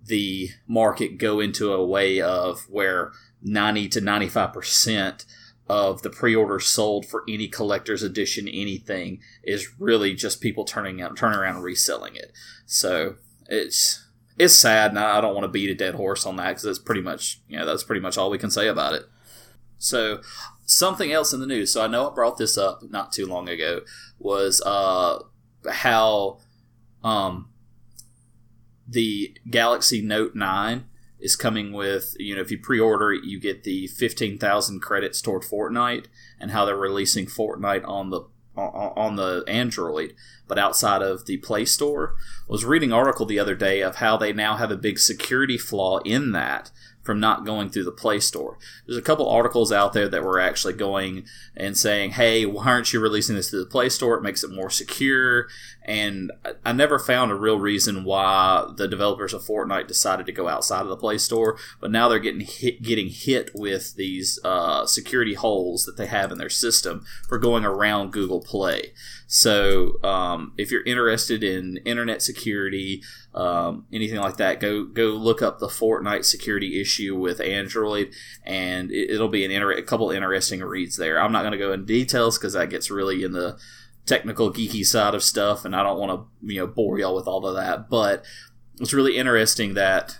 the 0.07 0.51
market 0.67 1.19
go 1.19 1.41
into 1.41 1.73
a 1.73 1.85
way 1.85 2.21
of 2.21 2.67
where 2.69 3.13
90 3.45 3.89
to 3.91 4.01
95% 4.01 5.25
of 5.69 6.03
the 6.03 6.11
pre-orders 6.11 6.67
sold 6.67 7.07
for 7.07 7.25
any 7.29 7.49
collector's 7.49 8.03
edition 8.03 8.47
anything 8.49 9.21
is 9.43 9.79
really 9.79 10.15
just 10.15 10.41
people 10.41 10.65
turning 10.65 11.01
out 11.01 11.17
turning 11.17 11.39
around 11.39 11.57
and 11.57 11.65
reselling 11.65 12.17
it. 12.17 12.33
So 12.67 13.17
it's 13.49 14.01
it's 14.37 14.57
sad, 14.57 14.91
and 14.91 14.99
I 14.99 15.21
don't 15.21 15.35
want 15.35 15.45
to 15.45 15.49
beat 15.49 15.71
a 15.71 15.75
dead 15.75 15.95
horse 15.95 16.27
on 16.27 16.37
that 16.37 16.49
because 16.49 16.65
that's 16.65 16.79
pretty 16.79 17.01
much 17.01 17.41
you 17.49 17.57
know 17.57 17.65
that's 17.65 17.85
pretty 17.85 18.01
much 18.01 18.19
all 18.19 18.31
we 18.31 18.39
can 18.39 18.51
say 18.51 18.69
about 18.69 18.95
it. 18.95 19.05
So 19.79 20.21
something 20.67 21.13
else 21.13 21.33
in 21.33 21.41
the 21.41 21.47
news. 21.47 21.73
So 21.73 21.83
I 21.83 21.87
know 21.87 22.11
I 22.11 22.15
brought 22.15 22.39
this 22.39 22.59
up 22.59 22.83
not 22.83 23.13
too 23.13 23.27
long 23.27 23.49
ago 23.49 23.83
was 24.19 24.61
uh, 24.63 25.21
how 25.71 26.39
um, 27.03 27.51
the 28.89 29.37
Galaxy 29.49 30.03
Note 30.03 30.35
nine 30.35 30.87
is 31.25 31.37
coming 31.37 31.73
with 31.73 32.15
you 32.21 32.37
know 32.37 32.43
if 32.43 32.51
you 32.51 32.59
pre-order 32.59 33.11
it 33.11 33.25
you 33.25 33.41
get 33.41 33.65
the 33.65 33.87
15,000 33.89 34.81
credits 34.81 35.23
toward 35.23 35.43
Fortnite 35.43 36.05
and 36.39 36.51
how 36.51 36.67
they're 36.67 36.77
releasing 36.77 37.25
Fortnite 37.25 37.89
on 37.89 38.11
the 38.11 38.21
on 38.57 39.17
the 39.17 39.43
Android 39.49 40.15
but 40.47 40.59
outside 40.59 41.01
of 41.01 41.25
the 41.25 41.39
Play 41.39 41.65
Store 41.65 42.15
I 42.47 42.53
was 42.53 42.65
reading 42.67 42.93
an 42.93 42.99
article 42.99 43.25
the 43.25 43.39
other 43.39 43.55
day 43.55 43.81
of 43.81 43.97
how 43.97 44.19
they 44.19 44.35
now 44.35 44.57
have 44.57 44.71
a 44.71 44.77
big 44.77 44.99
security 44.99 45.57
flaw 45.57 45.99
in 46.05 46.33
that 46.33 46.71
from 47.05 47.21
not 47.21 47.45
going 47.45 47.69
through 47.69 47.85
the 47.85 47.93
Play 47.93 48.19
Store. 48.19 48.59
There's 48.87 48.99
a 48.99 49.03
couple 49.03 49.29
articles 49.29 49.71
out 49.71 49.93
there 49.93 50.09
that 50.09 50.25
were 50.25 50.41
actually 50.41 50.73
going 50.73 51.27
and 51.55 51.77
saying, 51.77 52.13
"Hey, 52.13 52.47
why 52.47 52.65
aren't 52.65 52.93
you 52.93 53.01
releasing 53.01 53.37
this 53.37 53.51
to 53.51 53.59
the 53.59 53.67
Play 53.67 53.91
Store? 53.91 54.17
It 54.17 54.23
makes 54.23 54.43
it 54.43 54.51
more 54.51 54.71
secure." 54.71 55.47
And 55.85 56.33
I 56.65 56.73
never 56.73 56.99
found 56.99 57.31
a 57.31 57.35
real 57.35 57.59
reason 57.59 58.05
why 58.05 58.73
the 58.75 58.89
developers 58.89 59.35
of 59.35 59.43
Fortnite 59.43 59.87
decided 59.87 60.25
to 60.27 60.33
go 60.33 60.49
outside 60.49 60.81
of 60.81 60.89
the 60.89 60.97
Play 60.97 61.19
Store, 61.19 61.59
but 61.79 61.91
now 61.91 62.09
they're 62.09 62.19
getting 62.19 62.41
hit, 62.41 62.81
getting 62.81 63.09
hit 63.09 63.51
with 63.55 63.95
these 63.97 64.39
uh, 64.45 64.87
security 64.87 65.35
holes 65.35 65.85
that 65.85 65.99
they 65.99 66.07
have 66.07 66.33
in 66.33 66.39
their 66.39 66.49
system 66.49 67.05
for 67.29 67.39
going 67.39 67.67
around 67.67 68.13
Google 68.13 68.41
Play. 68.41 68.93
So, 69.27 70.03
um, 70.03 70.53
if 70.57 70.71
you're 70.71 70.85
interested 70.85 71.43
in 71.43 71.79
internet 71.79 72.23
security, 72.23 73.03
um, 73.35 73.87
anything 73.93 74.21
like 74.21 74.37
that, 74.37 74.61
go 74.61 74.85
go 74.85 75.09
look 75.09 75.43
up 75.43 75.59
the 75.59 75.67
Fortnite 75.67 76.25
security 76.25 76.81
issue 76.81 77.17
with 77.17 77.41
Android, 77.41 78.11
and 78.45 78.93
it, 78.93 79.19
will 79.19 79.29
be 79.29 79.45
an 79.45 79.51
inter- 79.51 79.73
a 79.73 79.83
couple 79.83 80.11
interesting 80.11 80.61
reads 80.61 80.97
there. 80.97 81.21
I'm 81.21 81.33
not 81.33 81.43
going 81.43 81.53
to 81.53 81.59
go 81.59 81.73
into 81.73 81.87
details 81.87 82.39
because 82.39 82.53
that 82.53 82.71
gets 82.71 82.91
really 82.91 83.25
in 83.25 83.33
the 83.33 83.59
technical 84.07 84.53
geeky 84.53 84.85
side 84.85 85.15
of 85.15 85.23
stuff, 85.23 85.65
and 85.65 85.75
I 85.75 85.83
don't 85.83 85.99
want 85.99 86.13
to 86.13 86.53
you 86.53 86.61
know 86.61 86.67
bore 86.67 86.99
y'all 86.99 87.15
with 87.15 87.27
all 87.27 87.47
of 87.47 87.55
that. 87.55 87.89
But 87.89 88.25
it's 88.81 88.93
really 88.93 89.17
interesting 89.17 89.75
that 89.75 90.19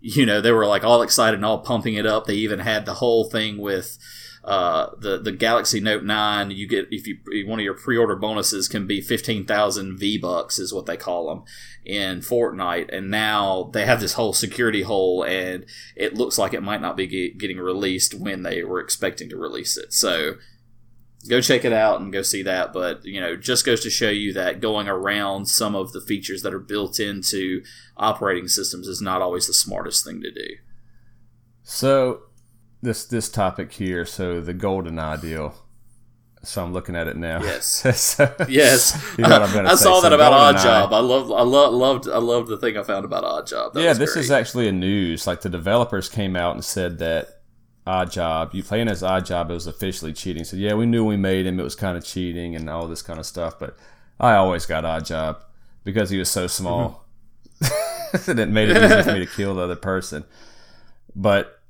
you 0.00 0.26
know 0.26 0.40
they 0.40 0.52
were 0.52 0.66
like 0.66 0.84
all 0.84 1.02
excited 1.02 1.36
and 1.36 1.44
all 1.44 1.60
pumping 1.60 1.94
it 1.94 2.06
up. 2.06 2.26
They 2.26 2.34
even 2.34 2.60
had 2.60 2.86
the 2.86 2.94
whole 2.94 3.28
thing 3.30 3.58
with 3.58 3.98
uh, 4.44 4.90
the 4.98 5.18
the 5.18 5.30
Galaxy 5.30 5.78
Note 5.78 6.02
Nine, 6.02 6.50
you 6.50 6.66
get 6.66 6.88
if 6.90 7.06
you 7.06 7.18
one 7.46 7.60
of 7.60 7.64
your 7.64 7.74
pre 7.74 7.96
order 7.96 8.16
bonuses 8.16 8.66
can 8.66 8.86
be 8.86 9.00
fifteen 9.00 9.44
thousand 9.44 9.98
V 9.98 10.18
bucks 10.18 10.58
is 10.58 10.74
what 10.74 10.86
they 10.86 10.96
call 10.96 11.28
them 11.28 11.44
in 11.84 12.18
Fortnite, 12.18 12.92
and 12.92 13.08
now 13.08 13.70
they 13.72 13.86
have 13.86 14.00
this 14.00 14.14
whole 14.14 14.32
security 14.32 14.82
hole, 14.82 15.22
and 15.22 15.64
it 15.94 16.14
looks 16.14 16.38
like 16.38 16.54
it 16.54 16.62
might 16.62 16.80
not 16.80 16.96
be 16.96 17.06
get, 17.06 17.38
getting 17.38 17.58
released 17.58 18.14
when 18.14 18.42
they 18.42 18.64
were 18.64 18.80
expecting 18.80 19.28
to 19.28 19.36
release 19.36 19.76
it. 19.76 19.92
So 19.92 20.34
go 21.28 21.40
check 21.40 21.64
it 21.64 21.72
out 21.72 22.00
and 22.00 22.12
go 22.12 22.22
see 22.22 22.42
that. 22.42 22.72
But 22.72 23.04
you 23.04 23.20
know, 23.20 23.36
just 23.36 23.64
goes 23.64 23.82
to 23.82 23.90
show 23.90 24.10
you 24.10 24.32
that 24.34 24.60
going 24.60 24.88
around 24.88 25.46
some 25.46 25.74
of 25.74 25.92
the 25.92 26.00
features 26.00 26.42
that 26.42 26.54
are 26.54 26.58
built 26.58 26.98
into 27.00 27.62
operating 27.96 28.48
systems 28.48 28.88
is 28.88 29.00
not 29.00 29.22
always 29.22 29.46
the 29.46 29.54
smartest 29.54 30.04
thing 30.04 30.20
to 30.22 30.30
do. 30.30 30.56
So 31.62 32.22
this 32.82 33.04
this 33.04 33.28
topic 33.28 33.72
here. 33.72 34.04
So 34.04 34.40
the 34.40 34.54
GoldenEye 34.54 35.20
deal. 35.20 35.54
So 36.44 36.64
I'm 36.64 36.72
looking 36.72 36.96
at 36.96 37.06
it 37.06 37.16
now. 37.16 37.40
Yes. 37.40 37.66
so, 38.00 38.34
yes. 38.48 39.00
You 39.18 39.24
know 39.24 39.42
I 39.42 39.74
saw 39.76 40.00
that 40.00 40.08
so 40.08 40.14
about 40.14 40.32
Odd 40.32 40.58
Job. 40.58 40.92
I 40.92 40.98
love. 40.98 41.30
I 41.30 41.42
love. 41.42 41.72
Loved. 41.72 42.08
I 42.08 42.18
loved 42.18 42.48
the 42.48 42.56
thing 42.56 42.76
I 42.76 42.82
found 42.82 43.04
about 43.04 43.22
Odd 43.22 43.46
Job. 43.46 43.74
That 43.74 43.82
yeah, 43.82 43.92
this 43.92 44.14
great. 44.14 44.24
is 44.24 44.30
actually 44.30 44.68
a 44.68 44.72
news. 44.72 45.26
Like 45.26 45.42
the 45.42 45.48
developers 45.48 46.08
came 46.08 46.34
out 46.34 46.54
and 46.54 46.64
said 46.64 46.98
that 46.98 47.41
Odd 47.86 48.12
Job, 48.12 48.50
you 48.54 48.62
playing 48.62 48.88
as 48.88 49.02
Odd 49.02 49.26
Job, 49.26 49.50
it 49.50 49.54
was 49.54 49.66
officially 49.66 50.12
cheating. 50.12 50.44
So 50.44 50.56
yeah, 50.56 50.74
we 50.74 50.86
knew 50.86 51.04
we 51.04 51.16
made 51.16 51.46
him. 51.46 51.58
It 51.58 51.64
was 51.64 51.74
kind 51.74 51.96
of 51.96 52.04
cheating 52.04 52.54
and 52.54 52.70
all 52.70 52.86
this 52.86 53.02
kind 53.02 53.18
of 53.18 53.26
stuff. 53.26 53.58
But 53.58 53.76
I 54.20 54.34
always 54.34 54.66
got 54.66 54.84
Odd 54.84 55.04
Job 55.04 55.42
because 55.84 56.10
he 56.10 56.18
was 56.18 56.30
so 56.30 56.46
small. 56.46 57.04
Mm-hmm. 57.60 58.38
it 58.38 58.48
made 58.48 58.70
it 58.70 58.76
easy 58.76 59.02
for 59.02 59.12
me 59.12 59.26
to 59.26 59.32
kill 59.32 59.54
the 59.54 59.62
other 59.62 59.76
person. 59.76 60.24
But 61.16 61.60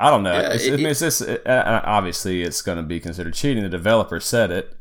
I 0.00 0.10
don't 0.10 0.22
know. 0.22 0.32
Yeah, 0.32 0.52
it's, 0.52 0.64
it, 0.64 0.80
it's 0.80 1.00
just 1.00 1.22
it, 1.22 1.46
uh, 1.46 1.82
obviously 1.84 2.42
it's 2.42 2.62
going 2.62 2.78
to 2.78 2.82
be 2.82 3.00
considered 3.00 3.34
cheating. 3.34 3.62
The 3.62 3.68
developer 3.68 4.20
said 4.20 4.50
it, 4.50 4.76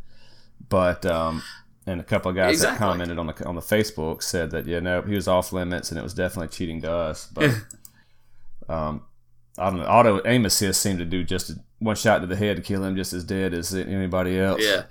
but 0.69 1.05
um, 1.05 1.43
and 1.87 2.01
a 2.01 2.03
couple 2.03 2.29
of 2.29 2.35
guys 2.35 2.55
exactly. 2.55 2.79
that 2.79 2.85
commented 2.85 3.19
on 3.19 3.27
the 3.27 3.45
on 3.45 3.55
the 3.55 3.61
Facebook 3.61 4.21
said 4.21 4.51
that 4.51 4.67
yeah, 4.67 4.79
no, 4.79 5.01
he 5.01 5.15
was 5.15 5.27
off 5.27 5.53
limits 5.53 5.89
and 5.89 5.99
it 5.99 6.03
was 6.03 6.13
definitely 6.13 6.49
cheating 6.49 6.81
to 6.81 6.91
us. 6.91 7.27
But 7.33 7.51
um, 8.69 9.03
I 9.57 9.69
don't 9.69 9.79
know. 9.79 9.85
Auto 9.85 10.21
aim 10.25 10.45
assist 10.45 10.81
seemed 10.81 10.99
to 10.99 11.05
do 11.05 11.23
just 11.23 11.51
one 11.79 11.95
shot 11.95 12.19
to 12.19 12.27
the 12.27 12.35
head 12.35 12.57
to 12.57 12.61
kill 12.61 12.83
him 12.83 12.95
just 12.95 13.13
as 13.13 13.23
dead 13.23 13.53
as 13.53 13.73
anybody 13.73 14.39
else. 14.39 14.61
Yeah. 14.63 14.83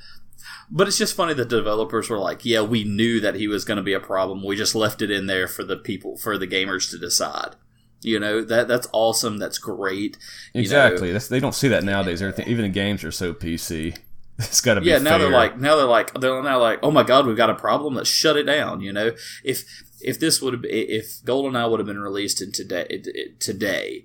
But 0.70 0.88
it's 0.88 0.98
just 0.98 1.14
funny 1.14 1.34
that 1.34 1.48
developers 1.48 2.10
were 2.10 2.18
like, 2.18 2.44
"Yeah, 2.44 2.62
we 2.62 2.82
knew 2.82 3.20
that 3.20 3.36
he 3.36 3.46
was 3.46 3.64
going 3.64 3.76
to 3.76 3.82
be 3.82 3.92
a 3.92 4.00
problem. 4.00 4.44
We 4.44 4.56
just 4.56 4.74
left 4.74 5.00
it 5.00 5.10
in 5.10 5.26
there 5.26 5.46
for 5.46 5.62
the 5.62 5.76
people, 5.76 6.16
for 6.16 6.36
the 6.36 6.46
gamers 6.46 6.90
to 6.90 6.98
decide." 6.98 7.54
You 8.02 8.20
know 8.20 8.42
that 8.42 8.68
that's 8.68 8.88
awesome. 8.92 9.38
That's 9.38 9.58
great. 9.58 10.16
exactly. 10.54 11.12
That's, 11.12 11.28
they 11.28 11.40
don't 11.40 11.54
see 11.54 11.68
that 11.68 11.84
nowadays. 11.84 12.20
Everything, 12.20 12.48
even 12.48 12.64
the 12.64 12.68
games 12.68 13.04
are 13.04 13.12
so 13.12 13.32
PC. 13.32 13.96
It's 14.38 14.60
got 14.60 14.74
to 14.74 14.82
be. 14.82 14.88
Yeah. 14.88 14.98
Now 14.98 15.12
fair. 15.12 15.18
they're 15.20 15.30
like. 15.30 15.58
Now 15.58 15.76
they're 15.76 15.86
like. 15.86 16.12
They're 16.12 16.42
now 16.42 16.60
like. 16.60 16.80
Oh 16.82 16.90
my 16.90 17.04
God, 17.04 17.26
we've 17.26 17.38
got 17.38 17.48
a 17.48 17.54
problem. 17.54 17.94
Let's 17.94 18.10
shut 18.10 18.36
it 18.36 18.42
down. 18.42 18.82
You 18.82 18.92
know, 18.92 19.12
if 19.42 19.64
if 20.02 20.20
this 20.20 20.42
would 20.42 20.52
have 20.52 20.64
if 20.66 21.22
GoldenEye 21.24 21.70
would 21.70 21.80
have 21.80 21.86
been 21.86 21.98
released 21.98 22.42
in 22.42 22.52
today 22.52 23.02
today, 23.40 24.04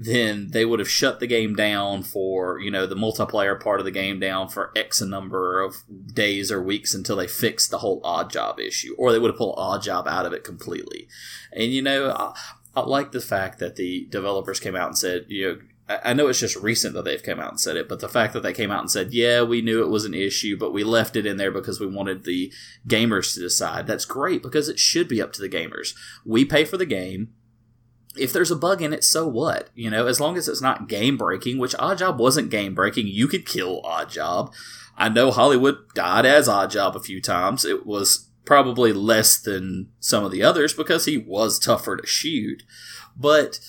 then 0.00 0.52
they 0.52 0.64
would 0.64 0.78
have 0.78 0.88
shut 0.88 1.18
the 1.18 1.26
game 1.26 1.56
down 1.56 2.04
for 2.04 2.60
you 2.60 2.70
know 2.70 2.86
the 2.86 2.94
multiplayer 2.94 3.60
part 3.60 3.80
of 3.80 3.84
the 3.84 3.90
game 3.90 4.20
down 4.20 4.48
for 4.48 4.72
X 4.76 5.00
number 5.02 5.60
of 5.60 5.82
days 6.14 6.52
or 6.52 6.62
weeks 6.62 6.94
until 6.94 7.16
they 7.16 7.26
fixed 7.26 7.72
the 7.72 7.78
whole 7.78 8.00
odd 8.04 8.30
job 8.30 8.60
issue, 8.60 8.94
or 8.96 9.10
they 9.10 9.18
would 9.18 9.32
have 9.32 9.38
pulled 9.38 9.56
odd 9.58 9.82
job 9.82 10.06
out 10.06 10.24
of 10.24 10.32
it 10.32 10.44
completely. 10.44 11.08
And 11.52 11.72
you 11.72 11.82
know, 11.82 12.32
I 12.76 12.80
like 12.80 13.10
the 13.10 13.20
fact 13.20 13.58
that 13.58 13.74
the 13.74 14.06
developers 14.08 14.60
came 14.60 14.76
out 14.76 14.86
and 14.86 14.96
said, 14.96 15.26
you 15.26 15.48
know, 15.48 15.58
I 15.88 16.12
know 16.12 16.28
it's 16.28 16.38
just 16.38 16.56
recent 16.56 16.94
that 16.94 17.04
they've 17.04 17.22
come 17.22 17.40
out 17.40 17.50
and 17.50 17.60
said 17.60 17.76
it, 17.76 17.88
but 17.88 18.00
the 18.00 18.10
fact 18.10 18.34
that 18.34 18.42
they 18.42 18.52
came 18.52 18.70
out 18.70 18.82
and 18.82 18.90
said, 18.90 19.14
yeah, 19.14 19.42
we 19.42 19.62
knew 19.62 19.82
it 19.82 19.88
was 19.88 20.04
an 20.04 20.12
issue, 20.12 20.56
but 20.56 20.72
we 20.72 20.84
left 20.84 21.16
it 21.16 21.24
in 21.24 21.38
there 21.38 21.50
because 21.50 21.80
we 21.80 21.86
wanted 21.86 22.24
the 22.24 22.52
gamers 22.86 23.32
to 23.34 23.40
decide, 23.40 23.86
that's 23.86 24.04
great 24.04 24.42
because 24.42 24.68
it 24.68 24.78
should 24.78 25.08
be 25.08 25.22
up 25.22 25.32
to 25.32 25.40
the 25.40 25.48
gamers. 25.48 25.94
We 26.26 26.44
pay 26.44 26.66
for 26.66 26.76
the 26.76 26.86
game. 26.86 27.30
If 28.18 28.32
there's 28.32 28.50
a 28.50 28.56
bug 28.56 28.82
in 28.82 28.92
it, 28.92 29.04
so 29.04 29.26
what? 29.26 29.70
You 29.74 29.90
know, 29.90 30.06
as 30.06 30.20
long 30.20 30.36
as 30.36 30.48
it's 30.48 30.62
not 30.62 30.88
game 30.88 31.16
breaking, 31.16 31.58
which 31.58 31.74
Oddjob 31.76 32.18
wasn't 32.18 32.50
game 32.50 32.74
breaking, 32.74 33.06
you 33.06 33.28
could 33.28 33.46
kill 33.46 33.82
Oddjob. 33.82 34.52
I 34.96 35.08
know 35.08 35.30
Holliwood 35.30 35.94
died 35.94 36.26
as 36.26 36.48
Oddjob 36.48 36.94
a 36.94 37.00
few 37.00 37.20
times. 37.20 37.64
It 37.64 37.86
was 37.86 38.28
probably 38.44 38.92
less 38.92 39.38
than 39.38 39.90
some 40.00 40.24
of 40.24 40.32
the 40.32 40.42
others 40.42 40.72
because 40.72 41.04
he 41.04 41.18
was 41.18 41.58
tougher 41.58 41.96
to 41.96 42.06
shoot. 42.06 42.62
But 43.16 43.60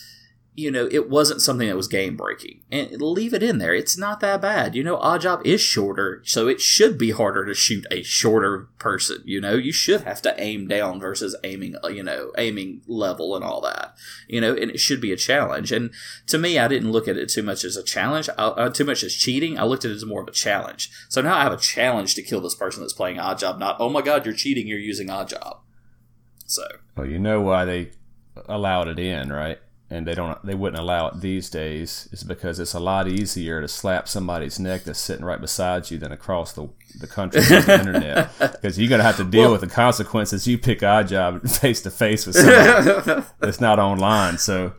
you 0.59 0.71
know, 0.71 0.87
it 0.91 1.09
wasn't 1.09 1.41
something 1.41 1.67
that 1.67 1.75
was 1.75 1.87
game 1.87 2.17
breaking. 2.17 2.61
And 2.71 3.01
leave 3.01 3.33
it 3.33 3.41
in 3.41 3.57
there. 3.57 3.73
It's 3.73 3.97
not 3.97 4.19
that 4.19 4.41
bad. 4.41 4.75
You 4.75 4.83
know, 4.83 4.97
Oddjob 4.97 5.45
is 5.45 5.61
shorter, 5.61 6.21
so 6.25 6.47
it 6.47 6.59
should 6.59 6.97
be 6.97 7.11
harder 7.11 7.45
to 7.45 7.53
shoot 7.53 7.85
a 7.89 8.03
shorter 8.03 8.67
person. 8.77 9.21
You 9.25 9.41
know, 9.41 9.53
you 9.55 9.71
should 9.71 10.01
have 10.01 10.21
to 10.23 10.39
aim 10.41 10.67
down 10.67 10.99
versus 10.99 11.35
aiming, 11.43 11.75
uh, 11.83 11.87
you 11.87 12.03
know, 12.03 12.31
aiming 12.37 12.81
level 12.87 13.35
and 13.35 13.43
all 13.43 13.61
that. 13.61 13.95
You 14.27 14.41
know, 14.41 14.53
and 14.53 14.69
it 14.69 14.79
should 14.79 15.01
be 15.01 15.11
a 15.11 15.17
challenge. 15.17 15.71
And 15.71 15.91
to 16.27 16.37
me, 16.37 16.59
I 16.59 16.67
didn't 16.67 16.91
look 16.91 17.07
at 17.07 17.17
it 17.17 17.29
too 17.29 17.43
much 17.43 17.63
as 17.63 17.77
a 17.77 17.83
challenge, 17.83 18.29
uh, 18.37 18.69
too 18.69 18.85
much 18.85 19.03
as 19.03 19.15
cheating. 19.15 19.57
I 19.57 19.63
looked 19.63 19.85
at 19.85 19.91
it 19.91 19.95
as 19.95 20.05
more 20.05 20.21
of 20.21 20.27
a 20.27 20.31
challenge. 20.31 20.91
So 21.07 21.21
now 21.21 21.35
I 21.35 21.43
have 21.43 21.53
a 21.53 21.57
challenge 21.57 22.15
to 22.15 22.21
kill 22.21 22.41
this 22.41 22.55
person 22.55 22.81
that's 22.81 22.93
playing 22.93 23.17
Oddjob, 23.17 23.59
not, 23.59 23.77
oh 23.79 23.89
my 23.89 24.01
god, 24.01 24.25
you're 24.25 24.35
cheating, 24.35 24.67
you're 24.67 24.77
using 24.77 25.07
Oddjob. 25.07 25.59
So. 26.45 26.63
Well, 26.97 27.07
you 27.07 27.19
know 27.19 27.41
why 27.41 27.65
they 27.65 27.91
allowed 28.47 28.87
it 28.87 28.99
in, 28.99 29.31
right? 29.31 29.59
And 29.91 30.05
they 30.05 30.13
don't 30.13 30.43
they 30.45 30.53
wouldn't 30.53 30.79
allow 30.79 31.07
it 31.07 31.19
these 31.19 31.49
days 31.49 32.07
is 32.11 32.23
because 32.23 32.59
it's 32.59 32.73
a 32.73 32.79
lot 32.79 33.07
easier 33.07 33.59
to 33.61 33.67
slap 33.67 34.07
somebody's 34.07 34.59
neck 34.59 34.83
that's 34.83 34.99
sitting 34.99 35.25
right 35.25 35.41
beside 35.41 35.89
you 35.89 35.97
than 35.97 36.11
across 36.11 36.53
the, 36.53 36.69
the 36.99 37.07
country 37.07 37.41
on 37.41 37.65
the 37.65 37.79
internet. 37.79 38.29
Because 38.39 38.77
you're 38.77 38.89
gonna 38.89 39.03
have 39.03 39.17
to 39.17 39.23
deal 39.23 39.43
well, 39.43 39.51
with 39.53 39.61
the 39.61 39.67
consequences. 39.67 40.47
You 40.47 40.57
pick 40.57 40.83
odd 40.83 41.07
job 41.07 41.47
face 41.47 41.81
to 41.81 41.91
face 41.91 42.27
with 42.27 42.35
somebody 42.35 43.23
that's 43.39 43.61
not 43.61 43.79
online 43.79 44.37
so. 44.37 44.73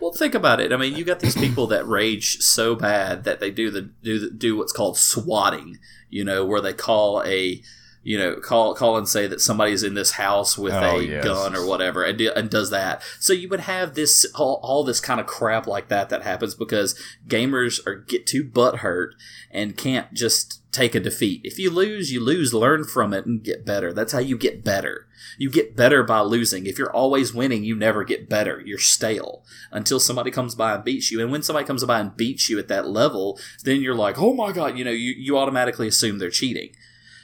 Well 0.00 0.12
think 0.12 0.34
about 0.34 0.60
it. 0.60 0.72
I 0.72 0.76
mean 0.76 0.96
you 0.96 1.04
got 1.04 1.20
these 1.20 1.36
people 1.36 1.66
that 1.68 1.86
rage 1.86 2.38
so 2.38 2.74
bad 2.74 3.24
that 3.24 3.40
they 3.40 3.50
do 3.50 3.70
the 3.70 3.82
do 3.82 4.18
the, 4.18 4.30
do 4.30 4.56
what's 4.56 4.72
called 4.72 4.96
swatting 4.96 5.78
you 6.08 6.24
know 6.24 6.44
where 6.44 6.60
they 6.60 6.72
call 6.72 7.22
a 7.24 7.62
you 8.02 8.16
know, 8.16 8.36
call 8.36 8.74
call 8.74 8.96
and 8.96 9.08
say 9.08 9.26
that 9.26 9.40
somebody's 9.40 9.82
in 9.82 9.94
this 9.94 10.12
house 10.12 10.56
with 10.56 10.72
oh, 10.72 10.98
a 10.98 11.02
yes. 11.02 11.24
gun 11.24 11.54
or 11.54 11.66
whatever, 11.66 12.02
and, 12.02 12.18
do, 12.18 12.32
and 12.34 12.48
does 12.48 12.70
that. 12.70 13.02
So 13.18 13.32
you 13.32 13.48
would 13.48 13.60
have 13.60 13.94
this 13.94 14.26
all, 14.34 14.58
all 14.62 14.84
this 14.84 15.00
kind 15.00 15.20
of 15.20 15.26
crap 15.26 15.66
like 15.66 15.88
that 15.88 16.08
that 16.08 16.22
happens 16.22 16.54
because 16.54 16.98
gamers 17.28 17.86
are 17.86 17.96
get 17.96 18.26
too 18.26 18.44
butt 18.44 18.78
hurt 18.78 19.14
and 19.50 19.76
can't 19.76 20.12
just 20.14 20.60
take 20.72 20.94
a 20.94 21.00
defeat. 21.00 21.42
If 21.44 21.58
you 21.58 21.70
lose, 21.70 22.12
you 22.12 22.20
lose. 22.20 22.54
Learn 22.54 22.84
from 22.84 23.12
it 23.12 23.26
and 23.26 23.42
get 23.42 23.66
better. 23.66 23.92
That's 23.92 24.12
how 24.12 24.18
you 24.20 24.38
get 24.38 24.64
better. 24.64 25.06
You 25.36 25.50
get 25.50 25.76
better 25.76 26.02
by 26.02 26.20
losing. 26.20 26.66
If 26.66 26.78
you're 26.78 26.92
always 26.92 27.34
winning, 27.34 27.64
you 27.64 27.74
never 27.76 28.04
get 28.04 28.28
better. 28.28 28.62
You're 28.64 28.78
stale 28.78 29.44
until 29.70 30.00
somebody 30.00 30.30
comes 30.30 30.54
by 30.54 30.74
and 30.74 30.84
beats 30.84 31.10
you. 31.10 31.20
And 31.20 31.30
when 31.30 31.42
somebody 31.42 31.66
comes 31.66 31.84
by 31.84 32.00
and 32.00 32.16
beats 32.16 32.48
you 32.48 32.58
at 32.58 32.68
that 32.68 32.88
level, 32.88 33.38
then 33.64 33.80
you're 33.80 33.94
like, 33.94 34.18
oh 34.18 34.32
my 34.32 34.52
god, 34.52 34.78
you 34.78 34.84
know, 34.84 34.90
you, 34.90 35.12
you 35.12 35.36
automatically 35.36 35.88
assume 35.88 36.18
they're 36.18 36.30
cheating. 36.30 36.70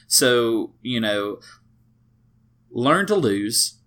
So, 0.06 0.72
you 0.82 1.00
know, 1.00 1.40
learn 2.70 3.06
to 3.06 3.14
lose, 3.14 3.78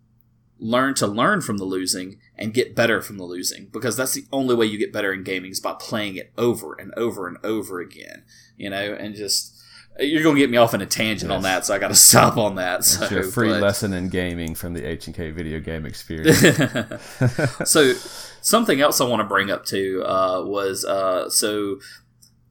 learn 0.58 0.96
to 0.96 1.08
learn 1.08 1.42
from 1.42 1.58
the 1.58 1.66
losing, 1.66 2.20
and 2.38 2.54
get 2.54 2.76
better 2.76 3.02
from 3.02 3.18
the 3.18 3.24
losing 3.24 3.68
because 3.72 3.96
that's 3.96 4.14
the 4.14 4.26
only 4.32 4.56
way 4.56 4.66
you 4.66 4.78
get 4.78 4.94
better 4.94 5.14
in 5.14 5.24
gaming 5.24 5.52
is 5.52 5.60
by 5.60 5.76
playing 5.80 6.16
it 6.16 6.32
over 6.38 6.74
and 6.74 6.94
over 6.96 7.28
and 7.28 7.38
over 7.44 7.80
again, 7.80 8.24
you 8.58 8.70
know, 8.70 8.94
and 8.94 9.16
just. 9.16 9.56
You're 10.02 10.24
gonna 10.24 10.40
get 10.40 10.50
me 10.50 10.56
off 10.56 10.74
in 10.74 10.80
a 10.80 10.86
tangent 10.86 11.30
yes. 11.30 11.36
on 11.36 11.44
that, 11.44 11.66
so 11.66 11.74
I 11.76 11.78
got 11.78 11.90
to 11.90 11.96
stop 11.96 12.38
on 12.38 12.56
that. 12.56 12.86
So, 12.86 13.04
it's 13.04 13.12
your 13.12 13.24
free 13.24 13.50
but, 13.50 13.62
lesson 13.62 13.92
in 13.92 14.08
gaming 14.08 14.56
from 14.56 14.74
the 14.74 14.86
H 14.86 15.08
and 15.08 15.16
K 15.16 15.32
video 15.32 15.60
game 15.60 15.86
experience. 15.86 16.40
so, 17.70 17.92
something 18.40 18.80
else 18.80 19.02
I 19.02 19.06
want 19.06 19.20
to 19.20 19.26
bring 19.26 19.52
up 19.52 19.66
too 19.66 20.02
uh, 20.06 20.46
was 20.46 20.86
uh, 20.86 21.30
so 21.30 21.80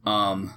um, 0.04 0.54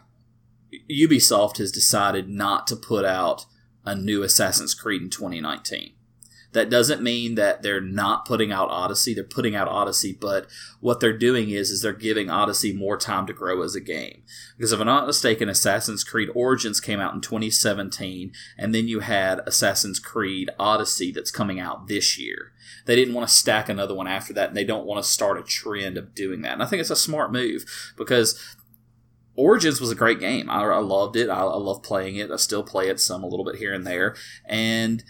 Ubisoft 0.89 1.57
has 1.57 1.71
decided 1.71 2.29
not 2.29 2.67
to 2.67 2.75
put 2.75 3.05
out 3.05 3.45
a 3.86 3.95
new 3.95 4.23
Assassin's 4.23 4.73
Creed 4.73 5.01
in 5.01 5.10
2019. 5.10 5.93
That 6.53 6.69
doesn't 6.69 7.01
mean 7.01 7.36
that 7.36 7.62
they're 7.62 7.79
not 7.79 8.25
putting 8.25 8.51
out 8.51 8.69
Odyssey. 8.69 9.13
They're 9.13 9.23
putting 9.23 9.55
out 9.55 9.69
Odyssey, 9.69 10.12
but 10.19 10.47
what 10.81 10.99
they're 10.99 11.17
doing 11.17 11.49
is 11.49 11.71
is 11.71 11.81
they're 11.81 11.93
giving 11.93 12.29
Odyssey 12.29 12.73
more 12.73 12.97
time 12.97 13.25
to 13.27 13.34
grow 13.34 13.62
as 13.62 13.73
a 13.73 13.79
game. 13.79 14.23
Because 14.57 14.73
if 14.73 14.79
I'm 14.81 14.86
not 14.86 15.07
mistaken, 15.07 15.47
Assassin's 15.47 16.03
Creed 16.03 16.29
Origins 16.36 16.81
came 16.81 16.99
out 16.99 17.13
in 17.13 17.21
2017, 17.21 18.34
and 18.57 18.75
then 18.75 18.89
you 18.89 18.99
had 18.99 19.39
Assassin's 19.47 19.99
Creed 19.99 20.49
Odyssey 20.60 21.12
that's 21.12 21.31
coming 21.31 21.60
out 21.60 21.88
this 21.88 22.19
year. 22.19 22.51
They 22.86 22.95
didn't 22.95 23.13
want 23.13 23.27
to 23.29 23.34
stack 23.34 23.69
another 23.69 23.93
one 23.93 24.07
after 24.07 24.34
that, 24.34 24.49
and 24.49 24.57
they 24.57 24.65
don't 24.65 24.86
want 24.86 25.01
to 25.01 25.10
start 25.10 25.39
a 25.39 25.43
trend 25.43 25.97
of 25.97 26.13
doing 26.13 26.41
that. 26.41 26.53
And 26.53 26.63
I 26.63 26.65
think 26.65 26.81
it's 26.81 26.89
a 26.89 26.95
smart 26.97 27.31
move 27.31 27.93
because 27.95 28.57
Origins 29.41 29.82
was 29.82 29.91
a 29.91 29.95
great 29.95 30.19
game. 30.19 30.49
I, 30.49 30.63
I 30.63 30.80
loved 30.80 31.15
it. 31.15 31.30
I, 31.30 31.41
I 31.41 31.58
love 31.58 31.84
playing 31.84 32.15
it. 32.15 32.32
I 32.32 32.38
still 32.38 32.63
play 32.63 32.89
it 32.89 32.99
some 32.99 33.23
a 33.23 33.27
little 33.27 33.45
bit 33.45 33.56
here 33.56 33.73
and 33.73 33.86
there, 33.86 34.15
and 34.45 35.04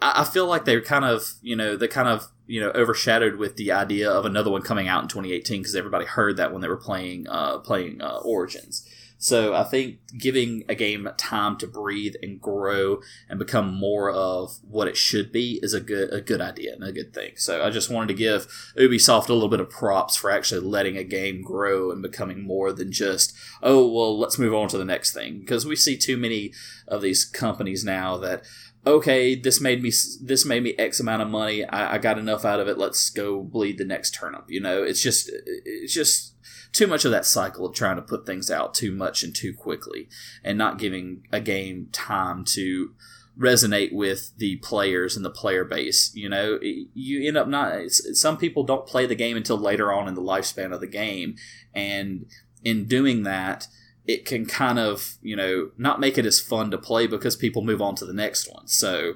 I, 0.00 0.22
I 0.22 0.24
feel 0.24 0.46
like 0.46 0.64
they're 0.64 0.82
kind 0.82 1.04
of 1.04 1.34
you 1.42 1.56
know 1.56 1.76
they 1.76 1.88
kind 1.88 2.08
of 2.08 2.28
you 2.46 2.60
know 2.60 2.70
overshadowed 2.74 3.36
with 3.36 3.56
the 3.56 3.72
idea 3.72 4.10
of 4.10 4.24
another 4.24 4.50
one 4.50 4.62
coming 4.62 4.88
out 4.88 5.02
in 5.02 5.08
2018 5.08 5.60
because 5.62 5.76
everybody 5.76 6.04
heard 6.04 6.36
that 6.36 6.52
when 6.52 6.60
they 6.60 6.68
were 6.68 6.76
playing 6.76 7.28
uh, 7.28 7.58
playing 7.58 8.00
uh, 8.00 8.18
Origins. 8.24 8.88
So 9.20 9.52
I 9.52 9.64
think 9.64 9.98
giving 10.16 10.62
a 10.68 10.76
game 10.76 11.08
time 11.16 11.56
to 11.58 11.66
breathe 11.66 12.14
and 12.22 12.40
grow 12.40 13.00
and 13.28 13.38
become 13.38 13.74
more 13.74 14.10
of 14.10 14.58
what 14.62 14.86
it 14.86 14.96
should 14.96 15.32
be 15.32 15.58
is 15.60 15.74
a 15.74 15.80
good 15.80 16.12
a 16.12 16.20
good 16.20 16.40
idea 16.40 16.74
and 16.74 16.84
a 16.84 16.92
good 16.92 17.12
thing. 17.12 17.32
So 17.36 17.64
I 17.64 17.70
just 17.70 17.90
wanted 17.90 18.08
to 18.08 18.14
give 18.14 18.46
Ubisoft 18.76 19.28
a 19.28 19.32
little 19.32 19.48
bit 19.48 19.60
of 19.60 19.70
props 19.70 20.14
for 20.16 20.30
actually 20.30 20.60
letting 20.60 20.96
a 20.96 21.02
game 21.02 21.42
grow 21.42 21.90
and 21.90 22.00
becoming 22.00 22.42
more 22.42 22.72
than 22.72 22.92
just 22.92 23.34
oh 23.60 23.86
well 23.88 24.16
let's 24.16 24.38
move 24.38 24.54
on 24.54 24.68
to 24.68 24.78
the 24.78 24.84
next 24.84 25.12
thing 25.12 25.40
because 25.40 25.66
we 25.66 25.74
see 25.74 25.96
too 25.96 26.16
many 26.16 26.52
of 26.86 27.02
these 27.02 27.24
companies 27.24 27.84
now 27.84 28.16
that 28.16 28.44
okay, 28.86 29.34
this 29.34 29.60
made 29.60 29.82
me 29.82 29.90
this 30.22 30.44
made 30.44 30.62
me 30.62 30.74
X 30.78 31.00
amount 31.00 31.22
of 31.22 31.28
money. 31.28 31.64
I, 31.64 31.94
I, 31.94 31.98
got 31.98 32.18
enough 32.18 32.44
out 32.44 32.60
of 32.60 32.68
it. 32.68 32.78
Let's 32.78 33.10
go 33.10 33.42
bleed 33.42 33.78
the 33.78 33.84
next 33.84 34.12
turnip. 34.12 34.44
You 34.48 34.60
know, 34.60 34.82
it's 34.82 35.02
just 35.02 35.30
it's 35.44 35.92
just 35.92 36.37
too 36.72 36.86
much 36.86 37.04
of 37.04 37.10
that 37.10 37.26
cycle 37.26 37.66
of 37.66 37.74
trying 37.74 37.96
to 37.96 38.02
put 38.02 38.26
things 38.26 38.50
out 38.50 38.74
too 38.74 38.92
much 38.92 39.22
and 39.22 39.34
too 39.34 39.52
quickly, 39.52 40.08
and 40.44 40.58
not 40.58 40.78
giving 40.78 41.26
a 41.32 41.40
game 41.40 41.88
time 41.92 42.44
to 42.44 42.92
resonate 43.38 43.92
with 43.92 44.32
the 44.36 44.56
players 44.56 45.16
and 45.16 45.24
the 45.24 45.30
player 45.30 45.64
base. 45.64 46.10
You 46.14 46.28
know, 46.28 46.58
you 46.62 47.26
end 47.26 47.36
up 47.36 47.48
not. 47.48 47.90
Some 47.90 48.36
people 48.36 48.64
don't 48.64 48.86
play 48.86 49.06
the 49.06 49.14
game 49.14 49.36
until 49.36 49.56
later 49.56 49.92
on 49.92 50.08
in 50.08 50.14
the 50.14 50.22
lifespan 50.22 50.72
of 50.72 50.80
the 50.80 50.86
game, 50.86 51.36
and 51.74 52.26
in 52.64 52.86
doing 52.86 53.22
that 53.22 53.68
it 54.08 54.24
can 54.24 54.46
kind 54.46 54.78
of 54.78 55.18
you 55.22 55.36
know 55.36 55.70
not 55.76 56.00
make 56.00 56.18
it 56.18 56.26
as 56.26 56.40
fun 56.40 56.70
to 56.70 56.78
play 56.78 57.06
because 57.06 57.36
people 57.36 57.62
move 57.62 57.82
on 57.82 57.94
to 57.94 58.06
the 58.06 58.12
next 58.12 58.50
one 58.52 58.66
so 58.66 59.14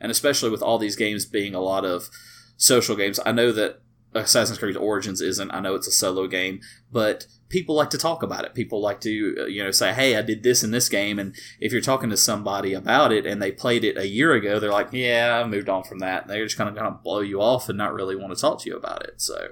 and 0.00 0.10
especially 0.10 0.50
with 0.50 0.60
all 0.60 0.76
these 0.76 0.96
games 0.96 1.24
being 1.24 1.54
a 1.54 1.60
lot 1.60 1.84
of 1.84 2.10
social 2.56 2.96
games 2.96 3.18
i 3.24 3.32
know 3.32 3.52
that 3.52 3.80
assassin's 4.14 4.58
creed 4.58 4.76
origins 4.76 5.20
isn't 5.20 5.50
i 5.50 5.60
know 5.60 5.74
it's 5.74 5.86
a 5.86 5.92
solo 5.92 6.26
game 6.26 6.60
but 6.90 7.26
people 7.48 7.74
like 7.74 7.90
to 7.90 7.98
talk 7.98 8.22
about 8.22 8.44
it 8.44 8.54
people 8.54 8.80
like 8.80 9.00
to 9.00 9.36
uh, 9.40 9.44
you 9.46 9.62
know 9.62 9.70
say 9.70 9.92
hey 9.92 10.16
i 10.16 10.22
did 10.22 10.42
this 10.42 10.62
in 10.62 10.70
this 10.70 10.88
game 10.88 11.18
and 11.18 11.34
if 11.60 11.72
you're 11.72 11.80
talking 11.80 12.10
to 12.10 12.16
somebody 12.16 12.72
about 12.72 13.12
it 13.12 13.26
and 13.26 13.42
they 13.42 13.52
played 13.52 13.84
it 13.84 13.96
a 13.96 14.06
year 14.06 14.32
ago 14.32 14.58
they're 14.58 14.70
like 14.70 14.88
yeah 14.92 15.40
i 15.42 15.46
moved 15.46 15.68
on 15.68 15.82
from 15.82 15.98
that 15.98 16.22
and 16.22 16.30
they're 16.30 16.44
just 16.44 16.56
kind 16.56 16.68
of 16.68 16.74
going 16.74 16.90
to 16.90 16.98
blow 17.02 17.20
you 17.20 17.40
off 17.40 17.68
and 17.68 17.78
not 17.78 17.92
really 17.92 18.16
want 18.16 18.34
to 18.34 18.40
talk 18.40 18.60
to 18.60 18.70
you 18.70 18.76
about 18.76 19.04
it 19.04 19.20
so 19.20 19.48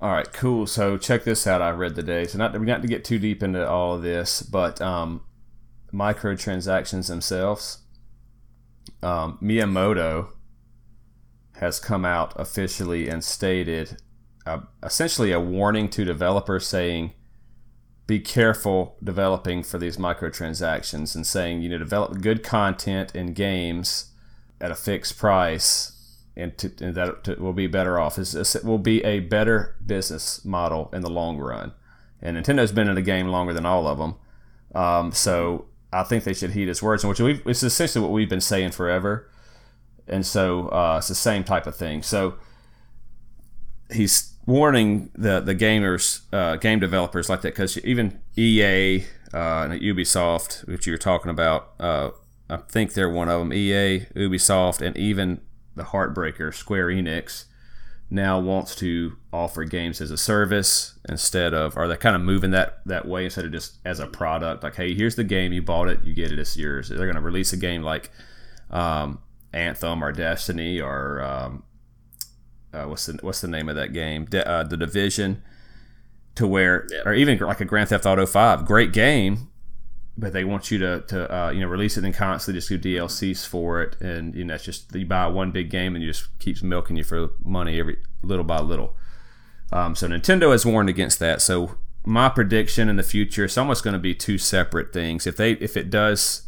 all 0.00 0.10
right, 0.10 0.30
cool. 0.32 0.66
So 0.66 0.98
check 0.98 1.22
this 1.22 1.46
out. 1.46 1.62
I 1.62 1.70
read 1.70 1.94
today. 1.94 2.26
So 2.26 2.36
not 2.36 2.58
we 2.58 2.66
not 2.66 2.82
to 2.82 2.88
get 2.88 3.04
too 3.04 3.20
deep 3.20 3.40
into 3.40 3.64
all 3.64 3.94
of 3.94 4.02
this, 4.02 4.42
but 4.42 4.82
um, 4.82 5.22
microtransactions 5.94 7.06
themselves. 7.06 7.78
Um, 9.00 9.38
Miyamoto 9.40 10.32
has 11.62 11.78
come 11.78 12.04
out 12.04 12.32
officially 12.34 13.08
and 13.08 13.22
stated 13.22 14.02
uh, 14.44 14.58
essentially 14.82 15.30
a 15.30 15.38
warning 15.38 15.88
to 15.88 16.04
developers 16.04 16.66
saying, 16.66 17.12
"Be 18.08 18.18
careful 18.18 18.96
developing 19.02 19.62
for 19.62 19.78
these 19.78 19.96
microtransactions," 19.96 21.14
and 21.14 21.24
saying 21.24 21.62
you 21.62 21.68
know 21.68 21.78
develop 21.78 22.20
good 22.20 22.42
content 22.42 23.14
in 23.14 23.32
games 23.32 24.10
at 24.60 24.72
a 24.72 24.74
fixed 24.74 25.16
price 25.16 26.18
and, 26.36 26.58
to, 26.58 26.72
and 26.80 26.96
that 26.96 27.22
to, 27.24 27.36
will 27.36 27.52
be 27.52 27.68
better 27.68 27.98
off. 27.98 28.18
it 28.18 28.64
will 28.64 28.78
be 28.78 29.04
a 29.04 29.20
better 29.20 29.76
business 29.84 30.44
model 30.44 30.90
in 30.92 31.02
the 31.02 31.10
long 31.10 31.38
run. 31.38 31.72
And 32.20 32.36
Nintendo's 32.36 32.72
been 32.72 32.88
in 32.88 32.96
the 32.96 33.02
game 33.02 33.28
longer 33.28 33.52
than 33.52 33.66
all 33.66 33.86
of 33.86 33.98
them, 33.98 34.16
um, 34.74 35.12
so 35.12 35.66
I 35.92 36.02
think 36.02 36.24
they 36.24 36.34
should 36.34 36.50
heed 36.50 36.66
his 36.66 36.82
words. 36.82 37.04
Which 37.04 37.20
we 37.20 37.40
it's 37.46 37.62
essentially 37.62 38.02
what 38.02 38.12
we've 38.12 38.28
been 38.28 38.40
saying 38.40 38.72
forever. 38.72 39.28
And 40.08 40.26
so 40.26 40.68
uh, 40.68 40.96
it's 40.98 41.08
the 41.08 41.14
same 41.14 41.44
type 41.44 41.66
of 41.66 41.76
thing. 41.76 42.02
So 42.02 42.34
he's 43.90 44.34
warning 44.46 45.10
the 45.14 45.40
the 45.40 45.54
gamers, 45.54 46.22
uh, 46.32 46.56
game 46.56 46.80
developers 46.80 47.28
like 47.28 47.42
that, 47.42 47.52
because 47.52 47.78
even 47.78 48.20
EA 48.36 49.04
uh, 49.32 49.68
and 49.70 49.80
Ubisoft, 49.80 50.66
which 50.66 50.86
you're 50.86 50.98
talking 50.98 51.30
about, 51.30 51.72
uh, 51.80 52.10
I 52.50 52.56
think 52.56 52.94
they're 52.94 53.10
one 53.10 53.28
of 53.28 53.40
them. 53.40 53.52
EA, 53.52 54.06
Ubisoft, 54.14 54.84
and 54.84 54.96
even 54.96 55.40
the 55.74 55.84
heartbreaker 55.84 56.54
Square 56.54 56.88
Enix 56.88 57.46
now 58.10 58.38
wants 58.38 58.76
to 58.76 59.16
offer 59.32 59.64
games 59.64 60.02
as 60.02 60.10
a 60.10 60.18
service 60.18 60.98
instead 61.08 61.54
of 61.54 61.78
are 61.78 61.88
they 61.88 61.96
kind 61.96 62.14
of 62.14 62.20
moving 62.20 62.50
that 62.50 62.80
that 62.84 63.08
way 63.08 63.24
instead 63.24 63.46
of 63.46 63.50
just 63.50 63.78
as 63.86 63.98
a 64.00 64.06
product 64.06 64.62
like 64.62 64.76
hey 64.76 64.92
here's 64.92 65.16
the 65.16 65.24
game 65.24 65.50
you 65.50 65.62
bought 65.62 65.88
it 65.88 66.04
you 66.04 66.12
get 66.12 66.30
it 66.30 66.38
it's 66.38 66.54
yours 66.54 66.90
they're 66.90 66.98
going 66.98 67.14
to 67.14 67.22
release 67.22 67.54
a 67.54 67.56
game 67.56 67.82
like 67.82 68.10
um, 68.70 69.18
anthem 69.52 70.02
or 70.02 70.12
destiny 70.12 70.80
or 70.80 71.22
um, 71.22 71.62
uh, 72.72 72.84
what's 72.84 73.06
the 73.06 73.18
what's 73.22 73.40
the 73.40 73.48
name 73.48 73.68
of 73.68 73.76
that 73.76 73.92
game 73.92 74.24
De- 74.24 74.46
uh, 74.48 74.62
the 74.62 74.76
division 74.76 75.42
to 76.34 76.46
where 76.46 76.86
yep. 76.90 77.06
or 77.06 77.12
even 77.12 77.38
like 77.38 77.60
a 77.60 77.64
grand 77.64 77.88
theft 77.88 78.06
auto 78.06 78.24
5 78.26 78.64
great 78.64 78.92
game 78.92 79.52
but 80.16 80.32
they 80.32 80.44
want 80.44 80.70
you 80.70 80.78
to, 80.78 81.00
to 81.08 81.34
uh, 81.34 81.50
you 81.50 81.60
know 81.60 81.66
release 81.66 81.96
it 81.96 82.04
and 82.04 82.14
constantly 82.14 82.58
just 82.58 82.68
do 82.68 82.78
DLCs 82.78 83.46
for 83.46 83.82
it, 83.82 84.00
and 84.00 84.34
you 84.34 84.44
know 84.44 84.54
it's 84.54 84.64
just 84.64 84.94
you 84.94 85.06
buy 85.06 85.26
one 85.26 85.50
big 85.50 85.70
game 85.70 85.94
and 85.94 86.04
you 86.04 86.10
just 86.10 86.38
keeps 86.38 86.62
milking 86.62 86.96
you 86.96 87.04
for 87.04 87.30
money 87.42 87.78
every 87.80 87.96
little 88.22 88.44
by 88.44 88.60
little. 88.60 88.96
Um, 89.72 89.94
so 89.94 90.06
Nintendo 90.06 90.52
has 90.52 90.66
warned 90.66 90.90
against 90.90 91.18
that. 91.20 91.40
So 91.40 91.76
my 92.04 92.28
prediction 92.28 92.88
in 92.88 92.96
the 92.96 93.02
future 93.02 93.46
is 93.46 93.56
almost 93.56 93.82
going 93.84 93.94
to 93.94 94.00
be 94.00 94.14
two 94.14 94.36
separate 94.36 94.92
things. 94.92 95.26
If 95.26 95.36
they 95.36 95.52
if 95.52 95.76
it 95.76 95.88
does 95.88 96.42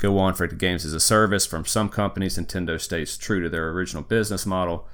go 0.00 0.18
on 0.18 0.34
for 0.34 0.46
the 0.46 0.56
games 0.56 0.84
as 0.84 0.92
a 0.92 1.00
service 1.00 1.46
from 1.46 1.64
some 1.64 1.88
companies, 1.88 2.38
Nintendo 2.38 2.80
stays 2.80 3.16
true 3.16 3.40
to 3.42 3.48
their 3.48 3.68
original 3.70 4.02
business 4.02 4.46
model. 4.46 4.88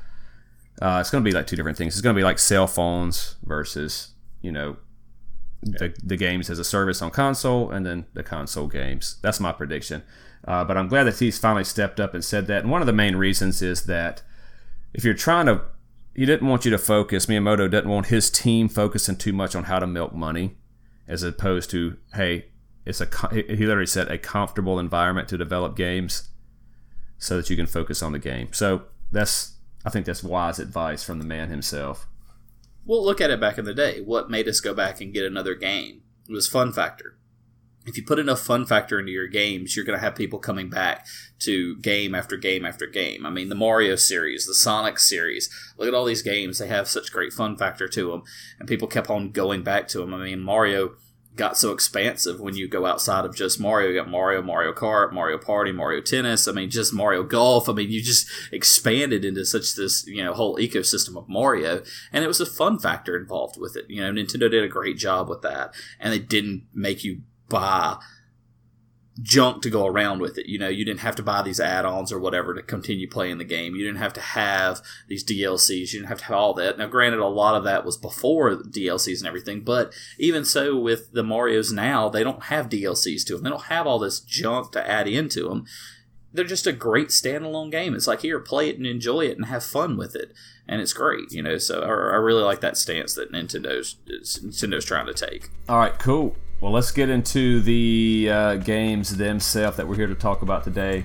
Uh, 0.83 0.99
it's 1.01 1.11
going 1.11 1.25
to 1.25 1.29
be 1.29 1.35
like 1.35 1.47
two 1.47 1.57
different 1.57 1.79
things. 1.79 1.95
It's 1.95 2.03
going 2.03 2.15
to 2.15 2.19
be 2.19 2.25
like 2.25 2.39
cell 2.39 2.67
phones 2.67 3.37
versus 3.45 4.13
you 4.43 4.53
know 4.53 4.77
the, 5.63 5.95
the 6.03 6.17
games 6.17 6.51
as 6.51 6.59
a 6.59 6.65
service 6.65 7.01
on 7.01 7.11
console 7.11 7.71
and 7.71 7.87
then 7.87 8.07
the 8.15 8.23
console 8.23 8.67
games. 8.67 9.17
That's 9.23 9.41
my 9.41 9.53
prediction. 9.53 10.03
Uh, 10.47 10.65
but 10.65 10.77
I'm 10.77 10.89
glad 10.89 11.05
that 11.05 11.19
he's 11.19 11.39
finally 11.39 11.65
stepped 11.65 11.99
up 11.99 12.15
and 12.15 12.25
said 12.25 12.47
that. 12.49 12.63
And 12.63 12.71
one 12.71 12.83
of 12.83 12.87
the 12.87 12.93
main 12.93 13.17
reasons 13.17 13.63
is 13.63 13.87
that 13.87 14.23
if 14.93 15.05
you're 15.05 15.15
trying 15.15 15.47
to, 15.47 15.63
he 16.15 16.27
didn't 16.27 16.49
want 16.49 16.65
you 16.65 16.71
to 16.71 16.79
focus, 16.79 17.27
Miyamoto 17.27 17.71
didn't 17.71 17.91
want 17.91 18.07
his 18.07 18.31
team 18.31 18.69
focusing 18.69 19.17
too 19.17 19.33
much 19.33 19.55
on 19.55 19.65
how 19.65 19.79
to 19.79 19.87
milk 19.87 20.15
money 20.15 20.57
as 21.09 21.23
opposed 21.23 21.71
to, 21.71 21.97
hey, 22.15 22.47
it's 22.87 23.01
a, 23.01 23.09
he 23.33 23.67
literally 23.67 23.87
said, 23.87 24.09
a 24.09 24.17
comfortable 24.17 24.79
environment 24.79 25.29
to 25.29 25.37
develop 25.37 25.77
games 25.77 26.29
so 27.19 27.37
that 27.37 27.51
you 27.51 27.57
can 27.57 27.67
focus 27.67 28.03
on 28.03 28.13
the 28.13 28.19
game. 28.19 28.49
So 28.53 28.85
that's, 29.11 29.57
I 29.85 29.91
think 29.91 30.07
that's 30.07 30.23
wise 30.23 30.59
advice 30.59 31.03
from 31.03 31.19
the 31.19 31.25
man 31.25 31.49
himself. 31.49 32.07
Well, 32.85 33.05
look 33.05 33.21
at 33.21 33.31
it 33.31 33.41
back 33.41 33.59
in 33.59 33.65
the 33.65 33.75
day. 33.75 34.01
What 34.01 34.31
made 34.31 34.47
us 34.47 34.61
go 34.61 34.73
back 34.73 35.01
and 35.01 35.13
get 35.13 35.25
another 35.25 35.55
game? 35.55 36.03
It 36.29 36.33
was 36.33 36.47
fun 36.47 36.73
factor. 36.73 37.19
If 37.85 37.97
you 37.97 38.05
put 38.05 38.19
enough 38.19 38.41
fun 38.41 38.67
factor 38.67 38.99
into 38.99 39.13
your 39.13 39.29
games, 39.29 39.77
you're 39.77 39.85
going 39.85 39.99
to 39.99 40.05
have 40.05 40.17
people 40.17 40.41
coming 40.41 40.69
back 40.69 41.07
to 41.41 41.77
game 41.79 42.17
after 42.17 42.37
game 42.37 42.65
after 42.65 42.87
game. 42.87 43.25
I 43.25 43.31
mean, 43.31 43.49
the 43.49 43.55
Mario 43.55 43.95
series, 43.95 44.47
the 44.47 44.55
Sonic 44.55 44.99
series, 44.99 45.49
look 45.79 45.87
at 45.87 45.95
all 45.95 46.05
these 46.05 46.23
games. 46.23 46.59
They 46.59 46.67
have 46.67 46.89
such 46.89 47.13
great 47.13 47.33
fun 47.33 47.57
factor 47.57 47.87
to 47.87 48.11
them, 48.11 48.25
and 48.59 48.69
people 48.69 48.89
kept 48.89 49.09
on 49.09 49.31
going 49.31 49.63
back 49.63 49.87
to 49.89 49.99
them. 49.99 50.13
I 50.13 50.19
mean, 50.19 50.41
Mario 50.41 50.97
got 51.37 51.57
so 51.57 51.71
expansive 51.71 52.41
when 52.41 52.57
you 52.57 52.67
go 52.67 52.87
outside 52.87 53.25
of 53.25 53.37
just 53.37 53.61
Mario. 53.61 53.91
You 53.91 53.95
got 53.95 54.09
Mario, 54.09 54.43
Mario 54.43 54.73
Kart, 54.73 55.13
Mario 55.13 55.39
Party, 55.39 55.71
Mario 55.71 56.01
Tennis. 56.01 56.49
I 56.49 56.53
mean, 56.53 56.71
just 56.71 56.93
Mario 56.93 57.23
Golf. 57.23 57.69
I 57.69 57.73
mean, 57.73 57.91
you 57.91 58.03
just 58.03 58.29
expanded 58.51 59.25
into 59.25 59.45
such 59.45 59.75
this 59.75 60.07
you 60.07 60.25
know 60.25 60.33
whole 60.33 60.57
ecosystem 60.57 61.17
of 61.17 61.29
Mario, 61.29 61.83
and 62.13 62.25
it 62.25 62.29
was 62.29 62.41
a 62.41 62.47
fun 62.47 62.79
factor 62.79 63.17
involved 63.17 63.57
with 63.59 63.77
it. 63.77 63.85
You 63.89 64.01
know, 64.01 64.11
Nintendo 64.11 64.51
did 64.51 64.65
a 64.65 64.69
great 64.69 64.97
job 64.97 65.29
with 65.29 65.43
that, 65.43 65.75
and 66.01 66.13
they 66.13 66.19
didn't 66.19 66.65
make 66.75 67.05
you 67.05 67.23
buy 67.49 67.99
junk 69.23 69.63
to 69.63 69.71
go 69.71 69.87
around 69.87 70.21
with 70.21 70.37
it. 70.37 70.47
You 70.47 70.59
know, 70.59 70.69
you 70.69 70.85
didn't 70.85 71.01
have 71.01 71.17
to 71.17 71.23
buy 71.23 71.43
these 71.43 71.59
add-ons 71.59 72.13
or 72.13 72.19
whatever 72.19 72.55
to 72.55 72.63
continue 72.63 73.09
playing 73.09 73.39
the 73.39 73.45
game. 73.45 73.75
You 73.75 73.85
didn't 73.85 74.01
have 74.01 74.13
to 74.15 74.21
have 74.21 74.83
these 75.09 75.25
DLCs. 75.25 75.93
You 75.93 76.01
didn't 76.01 76.09
have 76.09 76.19
to 76.19 76.25
have 76.27 76.37
all 76.37 76.55
that. 76.55 76.77
Now, 76.77 76.87
granted, 76.87 77.21
a 77.21 77.27
lot 77.27 77.55
of 77.55 77.65
that 77.65 77.85
was 77.85 77.97
before 77.97 78.57
DLCs 78.57 79.19
and 79.19 79.27
everything, 79.27 79.63
but 79.63 79.93
even 80.19 80.45
so, 80.45 80.77
with 80.79 81.13
the 81.13 81.23
Mario's 81.23 81.73
now, 81.73 82.09
they 82.09 82.23
don't 82.23 82.45
have 82.45 82.69
DLCs 82.69 83.25
to 83.27 83.35
them. 83.35 83.45
They 83.45 83.51
don't 83.51 83.65
have 83.65 83.87
all 83.87 83.99
this 83.99 84.21
junk 84.21 84.73
to 84.73 84.89
add 84.89 85.09
into 85.09 85.49
them. 85.49 85.67
they're 86.33 86.45
just 86.45 86.67
a 86.67 86.73
great 86.73 87.09
standalone 87.09 87.71
game. 87.71 87.95
It's 87.95 88.07
like 88.07 88.21
here, 88.21 88.39
play 88.39 88.69
it 88.69 88.77
and 88.77 88.87
enjoy 88.87 89.23
it 89.27 89.37
and 89.37 89.47
have 89.47 89.65
fun 89.65 89.97
with 89.97 90.15
it, 90.15 90.33
and 90.69 90.81
it's 90.81 90.93
great. 90.93 91.33
You 91.33 91.43
know, 91.43 91.57
so 91.59 91.81
I, 91.81 91.87
I 91.87 92.17
really 92.17 92.43
like 92.43 92.61
that 92.61 92.77
stance 92.77 93.15
that 93.15 93.33
Nintendo's 93.33 93.97
Nintendo's 94.07 94.85
trying 94.85 95.07
to 95.07 95.15
take. 95.15 95.49
All 95.69 95.79
right, 95.79 95.99
cool. 95.99 96.37
Well, 96.59 96.73
let's 96.73 96.91
get 96.91 97.11
into 97.11 97.61
the 97.61 98.31
uh, 98.33 98.55
games 98.57 99.15
themselves 99.15 99.77
that 99.77 99.87
we're 99.87 99.97
here 99.97 100.07
to 100.07 100.15
talk 100.15 100.41
about 100.41 100.65
today. 100.65 101.05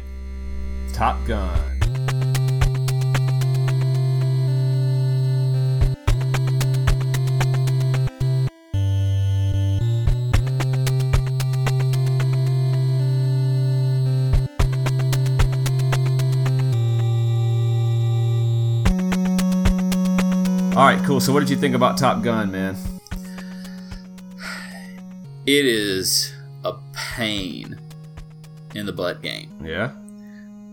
Top 0.93 1.17
Gun. 1.27 1.49
All 20.73 20.87
right, 20.87 21.03
cool. 21.03 21.19
So, 21.19 21.33
what 21.33 21.41
did 21.41 21.49
you 21.49 21.57
think 21.57 21.75
about 21.75 21.97
Top 21.97 22.23
Gun, 22.23 22.53
man? 22.53 22.77
It 25.51 25.65
is 25.65 26.33
a 26.63 26.75
pain 26.93 27.77
in 28.73 28.85
the 28.85 28.93
butt 28.93 29.21
game. 29.21 29.51
Yeah. 29.61 29.91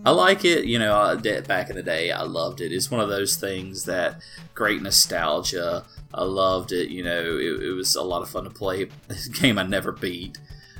I 0.05 0.11
like 0.11 0.45
it. 0.45 0.63
You 0.67 0.79
know, 0.79 0.95
I 0.95 1.17
did 1.17 1.45
back 1.45 1.69
in 1.69 1.75
the 1.75 1.83
day, 1.83 2.11
I 2.11 2.21
loved 2.21 2.61
it. 2.61 2.71
It's 2.71 2.89
one 2.89 3.01
of 3.01 3.09
those 3.09 3.35
things 3.35 3.83
that 3.83 4.21
great 4.55 4.81
nostalgia. 4.81 5.83
I 6.13 6.23
loved 6.23 6.71
it. 6.71 6.91
You 6.91 7.03
know, 7.03 7.19
it, 7.19 7.61
it 7.61 7.73
was 7.73 7.97
a 7.97 8.01
lot 8.01 8.21
of 8.21 8.29
fun 8.29 8.45
to 8.45 8.49
play. 8.49 8.87
This 9.09 9.27
game 9.27 9.57
I 9.57 9.63
never 9.63 9.91
beat. 9.91 10.37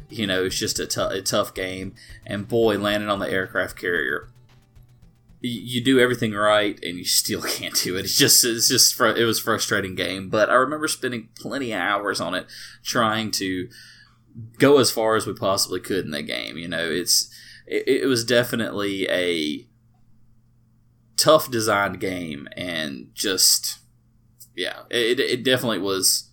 You 0.10 0.28
know, 0.28 0.46
it's 0.46 0.58
just 0.58 0.80
a, 0.80 0.88
t- 0.88 1.02
a 1.02 1.22
tough 1.22 1.54
game. 1.54 1.94
And 2.26 2.48
boy, 2.48 2.78
landing 2.78 3.10
on 3.10 3.20
the 3.20 3.30
aircraft 3.30 3.76
carrier, 3.76 4.30
you 5.41 5.84
do 5.84 5.99
everything 5.99 6.34
right 6.34 6.78
and 6.84 6.97
you 6.97 7.06
still 7.06 7.41
can't 7.58 7.75
do 7.75 7.95
it. 7.95 8.06
It's 8.06 8.17
just 8.17 8.43
it's 8.43 8.67
just 8.67 8.95
fr- 8.95 9.08
it 9.08 9.25
was 9.25 9.39
a 9.39 9.43
frustrating 9.43 9.95
game, 9.95 10.30
but 10.30 10.49
I 10.49 10.56
remember 10.56 10.88
spending 10.88 11.30
plenty 11.39 11.71
of 11.71 11.80
hours 11.80 12.19
on 12.19 12.34
it 12.34 12.47
trying 12.84 13.32
to 13.32 13.69
go 14.58 14.78
as 14.78 14.91
far 14.91 15.15
as 15.15 15.25
we 15.25 15.34
possibly 15.34 15.80
could 15.80 16.06
in 16.06 16.12
that 16.12 16.23
game. 16.23 16.58
You 16.58 16.67
know, 16.67 16.89
it's 16.89 17.34
it, 17.65 18.04
it 18.04 18.06
was 18.08 18.25
definitely 18.25 19.08
a 19.10 19.67
tough 21.17 21.52
designed 21.52 21.99
game 21.99 22.47
and 22.56 23.10
just 23.13 23.80
yeah, 24.56 24.84
it 24.89 25.19
it 25.19 25.43
definitely 25.43 25.80
was 25.80 26.29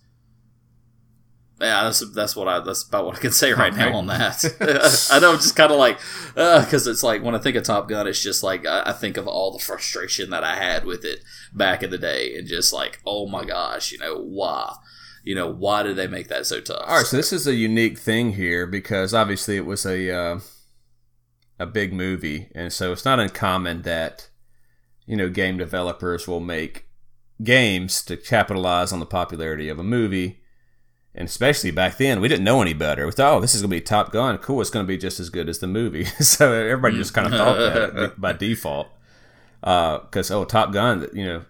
yeah, 1.59 1.83
that's 1.83 2.07
that's 2.11 2.35
what 2.35 2.47
I 2.47 2.59
that's 2.59 2.83
about 2.83 3.05
what 3.05 3.15
I 3.15 3.19
can 3.19 3.31
say 3.31 3.51
right 3.51 3.73
now 3.73 3.95
on 3.95 4.07
that. 4.07 4.45
I 5.11 5.19
know, 5.19 5.31
I'm 5.31 5.37
just 5.37 5.55
kind 5.55 5.71
of 5.71 5.79
like, 5.79 5.97
because 6.29 6.87
uh, 6.87 6.91
it's 6.91 7.01
like 7.01 7.23
when 7.23 7.33
I 7.33 7.39
think 7.39 7.55
of 7.55 7.63
Top 7.63 7.89
Gun, 7.89 8.07
it's 8.07 8.21
just 8.21 8.43
like 8.43 8.65
I, 8.65 8.83
I, 8.87 8.93
think 8.93 9.17
of 9.17 9.27
all 9.27 9.51
the 9.51 9.63
frustration 9.63 10.29
that 10.29 10.43
I 10.43 10.55
had 10.55 10.85
with 10.85 11.03
it 11.03 11.23
back 11.53 11.81
in 11.81 11.89
the 11.89 11.97
day, 11.97 12.35
and 12.37 12.47
just 12.47 12.73
like, 12.73 12.99
oh 13.05 13.27
my 13.27 13.43
gosh, 13.43 13.91
you 13.91 13.97
know 13.97 14.21
why, 14.21 14.75
you 15.23 15.33
know 15.33 15.49
why 15.51 15.81
did 15.81 15.95
they 15.95 16.07
make 16.07 16.27
that 16.27 16.45
so 16.45 16.61
tough? 16.61 16.83
All 16.85 16.97
right, 16.97 17.05
so 17.05 17.17
this 17.17 17.33
is 17.33 17.47
a 17.47 17.55
unique 17.55 17.97
thing 17.97 18.33
here 18.33 18.67
because 18.67 19.15
obviously 19.15 19.57
it 19.57 19.65
was 19.65 19.83
a 19.83 20.11
uh, 20.11 20.39
a 21.59 21.65
big 21.65 21.91
movie, 21.91 22.49
and 22.53 22.71
so 22.71 22.91
it's 22.91 23.05
not 23.05 23.19
uncommon 23.19 23.81
that 23.81 24.29
you 25.07 25.17
know 25.17 25.29
game 25.29 25.57
developers 25.57 26.27
will 26.27 26.39
make 26.39 26.85
games 27.43 28.03
to 28.03 28.15
capitalize 28.15 28.91
on 28.91 28.99
the 28.99 29.05
popularity 29.07 29.69
of 29.69 29.79
a 29.79 29.83
movie 29.83 30.41
and 31.17 31.27
especially 31.27 31.71
back 31.71 31.97
then, 31.97 32.21
we 32.21 32.27
didn't 32.27 32.43
know 32.43 32.61
any 32.61 32.73
better. 32.73 33.07
We 33.07 33.11
thought, 33.11 33.33
oh, 33.33 33.39
this 33.39 33.55
is 33.55 33.61
going 33.61 33.71
to 33.71 33.75
be 33.75 33.81
Top 33.81 34.11
Gun. 34.11 34.37
Cool, 34.37 34.61
it's 34.61 34.69
going 34.69 34.85
to 34.85 34.87
be 34.87 34.99
just 34.99 35.19
as 35.19 35.31
good 35.31 35.49
as 35.49 35.57
the 35.57 35.65
movie. 35.65 36.05
so 36.19 36.53
everybody 36.53 36.95
just 36.97 37.15
kind 37.15 37.25
of 37.25 37.33
thought 37.33 37.57
that 37.57 38.21
by 38.21 38.33
default. 38.33 38.87
Because, 39.59 40.29
uh, 40.29 40.37
oh, 40.37 40.45
Top 40.45 40.71
Gun, 40.71 41.07
you 41.13 41.25
know, 41.25 41.45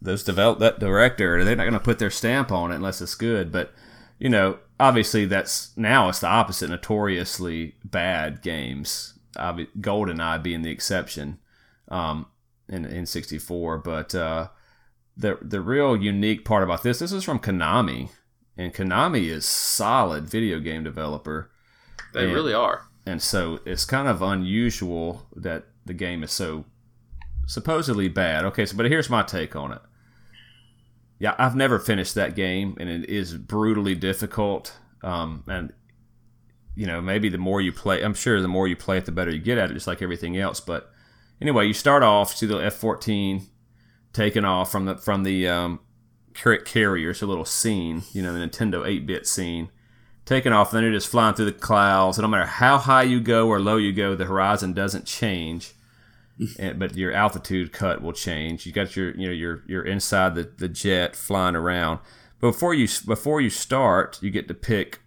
those 0.00 0.24
develop 0.24 0.58
that 0.60 0.80
director, 0.80 1.44
they're 1.44 1.54
not 1.54 1.64
going 1.64 1.74
to 1.74 1.80
put 1.80 1.98
their 1.98 2.10
stamp 2.10 2.50
on 2.50 2.72
it 2.72 2.76
unless 2.76 3.02
it's 3.02 3.14
good. 3.14 3.52
But, 3.52 3.74
you 4.18 4.30
know, 4.30 4.58
obviously 4.80 5.26
that's 5.26 5.76
now 5.76 6.08
it's 6.08 6.20
the 6.20 6.26
opposite. 6.26 6.70
Notoriously 6.70 7.74
bad 7.84 8.40
games. 8.40 9.18
GoldenEye 9.36 10.42
being 10.42 10.62
the 10.62 10.70
exception 10.70 11.38
um, 11.88 12.24
in, 12.70 12.86
in 12.86 13.04
64. 13.04 13.78
But 13.78 14.14
uh, 14.14 14.48
the, 15.14 15.36
the 15.42 15.60
real 15.60 15.94
unique 15.94 16.46
part 16.46 16.62
about 16.62 16.82
this, 16.82 17.00
this 17.00 17.12
is 17.12 17.22
from 17.22 17.38
Konami 17.38 18.08
and 18.56 18.72
Konami 18.72 19.28
is 19.28 19.44
solid 19.44 20.28
video 20.28 20.60
game 20.60 20.84
developer. 20.84 21.50
They 22.12 22.24
and, 22.24 22.32
really 22.32 22.54
are. 22.54 22.86
And 23.06 23.20
so 23.20 23.60
it's 23.66 23.84
kind 23.84 24.08
of 24.08 24.22
unusual 24.22 25.26
that 25.36 25.64
the 25.84 25.94
game 25.94 26.22
is 26.22 26.32
so 26.32 26.64
supposedly 27.46 28.08
bad. 28.08 28.44
Okay, 28.44 28.66
so 28.66 28.76
but 28.76 28.86
here's 28.86 29.10
my 29.10 29.22
take 29.22 29.54
on 29.56 29.72
it. 29.72 29.80
Yeah, 31.18 31.34
I've 31.38 31.56
never 31.56 31.78
finished 31.78 32.14
that 32.14 32.34
game, 32.34 32.76
and 32.80 32.88
it 32.88 33.08
is 33.08 33.34
brutally 33.36 33.94
difficult. 33.94 34.76
Um, 35.02 35.44
and 35.46 35.72
you 36.74 36.86
know, 36.86 37.00
maybe 37.00 37.28
the 37.28 37.38
more 37.38 37.60
you 37.60 37.72
play, 37.72 38.02
I'm 38.02 38.14
sure 38.14 38.40
the 38.40 38.48
more 38.48 38.66
you 38.66 38.76
play 38.76 38.98
it, 38.98 39.04
the 39.04 39.12
better 39.12 39.30
you 39.30 39.38
get 39.38 39.58
at 39.58 39.70
it, 39.70 39.74
just 39.74 39.86
like 39.86 40.02
everything 40.02 40.36
else. 40.36 40.60
But 40.60 40.90
anyway, 41.40 41.66
you 41.66 41.72
start 41.72 42.02
off 42.02 42.36
to 42.36 42.46
the 42.46 42.58
F-14 42.58 43.46
taking 44.12 44.44
off 44.44 44.72
from 44.72 44.86
the 44.86 44.96
from 44.96 45.22
the 45.24 45.48
um, 45.48 45.80
carrier. 46.34 47.10
It's 47.10 47.22
a 47.22 47.26
little 47.26 47.44
scene, 47.44 48.02
you 48.12 48.22
know, 48.22 48.32
the 48.32 48.46
Nintendo 48.46 48.86
8 48.86 49.06
bit 49.06 49.26
scene. 49.26 49.70
Taking 50.24 50.52
off, 50.52 50.70
then 50.70 50.84
it 50.84 50.94
is 50.94 51.04
flying 51.04 51.34
through 51.34 51.44
the 51.46 51.52
clouds. 51.52 52.16
And 52.18 52.22
no 52.22 52.28
matter 52.28 52.46
how 52.46 52.78
high 52.78 53.02
you 53.02 53.20
go 53.20 53.48
or 53.48 53.60
low 53.60 53.76
you 53.76 53.92
go, 53.92 54.14
the 54.14 54.24
horizon 54.24 54.72
doesn't 54.72 55.04
change. 55.04 55.74
and, 56.58 56.78
but 56.78 56.96
your 56.96 57.12
altitude 57.12 57.72
cut 57.72 58.02
will 58.02 58.12
change. 58.12 58.66
You 58.66 58.72
got 58.72 58.96
your, 58.96 59.14
you 59.16 59.26
know, 59.26 59.32
you're 59.32 59.62
you're 59.66 59.84
inside 59.84 60.34
the, 60.34 60.50
the 60.56 60.68
jet 60.68 61.14
flying 61.14 61.54
around. 61.54 62.00
But 62.40 62.52
before 62.52 62.74
you 62.74 62.88
before 63.06 63.40
you 63.40 63.50
start, 63.50 64.22
you 64.22 64.30
get 64.30 64.48
to 64.48 64.54
pick. 64.54 65.00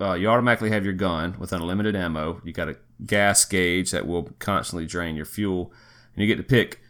Uh, 0.00 0.14
you 0.14 0.26
automatically 0.26 0.70
have 0.70 0.84
your 0.84 0.94
gun 0.94 1.36
with 1.38 1.52
unlimited 1.52 1.94
ammo. 1.94 2.40
You 2.44 2.52
got 2.52 2.68
a 2.68 2.76
gas 3.04 3.44
gauge 3.44 3.90
that 3.90 4.06
will 4.06 4.30
constantly 4.38 4.86
drain 4.86 5.16
your 5.16 5.26
fuel, 5.26 5.72
and 6.14 6.22
you 6.22 6.26
get 6.26 6.38
to 6.38 6.48
pick 6.48 6.80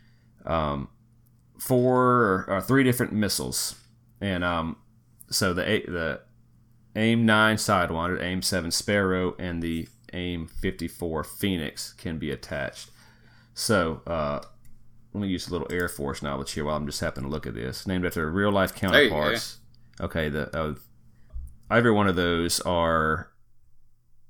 um, 0.45 0.89
four 1.59 2.47
or, 2.49 2.61
three 2.61 2.85
different 2.85 3.13
missiles, 3.13 3.77
and 4.21 4.45
um, 4.45 4.77
so 5.31 5.53
the 5.53 5.63
the 5.63 6.21
AIM 6.95 7.27
nine 7.27 7.57
Sidewinder, 7.57 8.21
AIM 8.23 8.43
seven 8.43 8.71
Sparrow, 8.71 9.35
and 9.39 9.63
the 9.63 9.89
AIM 10.13 10.47
fifty 10.47 10.89
four 10.89 11.25
Phoenix 11.25 11.93
can 11.93 12.19
be 12.19 12.31
attached. 12.31 12.91
So 13.55 14.03
uh, 14.07 14.41
let 15.13 15.21
me 15.21 15.29
use 15.29 15.49
a 15.49 15.53
little 15.53 15.69
Air 15.71 15.89
Force 15.89 16.23
knowledge 16.23 16.53
here 16.53 16.65
while 16.65 16.77
I'm 16.77 16.87
just 16.87 17.01
happening 17.01 17.31
to 17.31 17.33
look 17.33 17.47
at 17.47 17.55
this. 17.55 17.87
Named 17.87 18.05
after 18.05 18.31
real 18.31 18.53
life 18.53 18.75
counterparts. 18.75 19.59
Okay, 20.01 20.29
the 20.29 20.55
uh, 20.57 20.75
every 21.71 21.91
one 21.91 22.07
of 22.07 22.17
those 22.17 22.61
are 22.61 23.31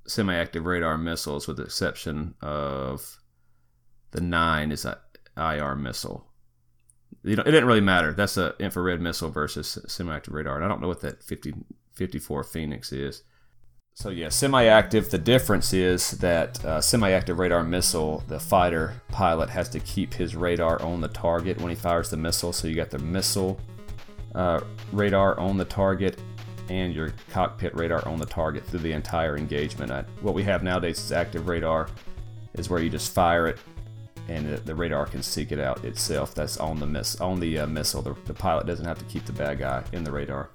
semi-active 0.07 0.65
radar 0.65 0.97
missiles, 0.97 1.49
with 1.49 1.57
the 1.57 1.65
exception 1.65 2.35
of 2.41 3.19
the 4.13 4.21
nine 4.21 4.71
is 4.71 4.85
an 4.85 4.95
IR 5.37 5.75
missile 5.75 6.27
you 7.27 7.35
know, 7.35 7.43
it 7.43 7.51
didn't 7.51 7.67
really 7.67 7.81
matter. 7.81 8.13
That's 8.13 8.37
an 8.37 8.53
infrared 8.61 9.01
missile 9.01 9.31
versus 9.31 9.79
semi-active 9.89 10.33
radar. 10.33 10.57
And 10.57 10.65
I 10.65 10.69
don't 10.69 10.81
know 10.81 10.87
what 10.87 11.01
that 11.01 11.25
50, 11.25 11.55
54 11.93 12.45
Phoenix 12.45 12.93
is. 12.93 13.25
So 13.95 14.11
yeah, 14.11 14.29
semi-active. 14.29 15.11
The 15.11 15.19
difference 15.19 15.73
is 15.73 16.13
that 16.13 16.65
uh, 16.65 16.81
semi-active 16.81 17.39
radar 17.39 17.65
missile, 17.65 18.23
the 18.29 18.39
fighter 18.39 19.03
pilot 19.09 19.51
has 19.51 19.69
to 19.71 19.81
keep 19.81 20.15
his 20.15 20.37
radar 20.37 20.81
on 20.83 21.01
the 21.01 21.09
target 21.09 21.61
when 21.61 21.71
he 21.71 21.75
fires 21.75 22.11
the 22.11 22.17
missile. 22.17 22.53
So 22.53 22.69
you 22.69 22.77
got 22.77 22.91
the 22.91 23.01
missile 23.01 23.59
uh, 24.35 24.61
radar 24.93 25.41
on 25.41 25.57
the 25.57 25.65
target 25.65 26.21
and 26.69 26.95
your 26.95 27.13
cockpit 27.31 27.75
radar 27.75 28.07
on 28.07 28.19
the 28.19 28.27
target 28.27 28.65
through 28.67 28.81
the 28.81 28.93
entire 28.93 29.37
engagement. 29.37 29.91
I, 29.91 30.03
what 30.21 30.35
we 30.35 30.45
have 30.45 30.63
nowadays 30.63 30.99
is 30.99 31.11
active 31.11 31.49
radar, 31.49 31.89
is 32.55 32.71
where 32.71 32.81
you 32.81 32.91
just 32.91 33.13
fire 33.13 33.49
it 33.49 33.59
and 34.29 34.49
the, 34.49 34.57
the, 34.59 34.75
radar 34.75 35.07
can 35.07 35.23
seek 35.23 35.53
it 35.53 35.61
out 35.61 35.85
itself. 35.85 36.35
That's 36.35 36.57
on 36.59 36.81
the 36.81 36.87
miss 36.87 37.21
on 37.21 37.41
the 37.41 37.61
uh, 37.61 37.67
missile. 37.67 38.03
The, 38.03 38.15
the, 38.27 38.35
pilot 38.35 38.67
doesn't 38.67 38.85
have 38.85 38.99
to 38.99 39.05
keep 39.05 39.25
the 39.25 39.33
bad 39.33 39.59
guy 39.59 39.85
in 39.93 40.05
the 40.05 40.13
radar. 40.13 40.51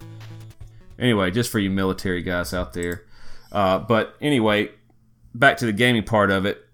Anyway, 1.00 1.32
just 1.32 1.52
for 1.52 1.60
you 1.60 1.70
military 1.70 2.22
guys 2.22 2.54
out 2.54 2.74
there. 2.74 3.06
Uh, 3.52 3.80
but 3.80 4.16
anyway, 4.22 4.70
back 5.34 5.58
to 5.58 5.66
the 5.66 5.74
gaming 5.74 6.04
part 6.04 6.32
of 6.32 6.46
it. 6.46 6.66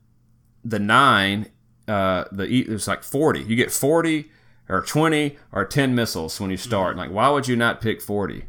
The 0.66 0.80
nine, 0.80 1.48
uh, 1.88 2.26
the 2.32 2.44
it's 2.44 2.88
like 2.88 3.04
forty. 3.04 3.42
You 3.42 3.56
get 3.56 3.72
forty 3.72 4.32
or 4.68 4.82
twenty 4.82 5.38
or 5.52 5.66
ten 5.66 5.96
missiles 5.96 6.40
when 6.40 6.52
you 6.52 6.58
start. 6.58 6.92
Mm-hmm. 6.92 7.00
Like, 7.00 7.12
why 7.12 7.30
would 7.30 7.48
you 7.48 7.56
not 7.56 7.80
pick 7.80 8.02
forty? 8.02 8.46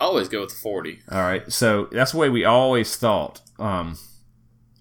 always 0.00 0.28
go 0.28 0.40
with 0.40 0.52
forty. 0.52 1.00
All 1.10 1.20
right, 1.20 1.50
so 1.52 1.88
that's 1.92 2.12
the 2.12 2.18
way 2.18 2.30
we 2.30 2.44
always 2.44 2.96
thought. 2.96 3.40
Um, 3.58 3.98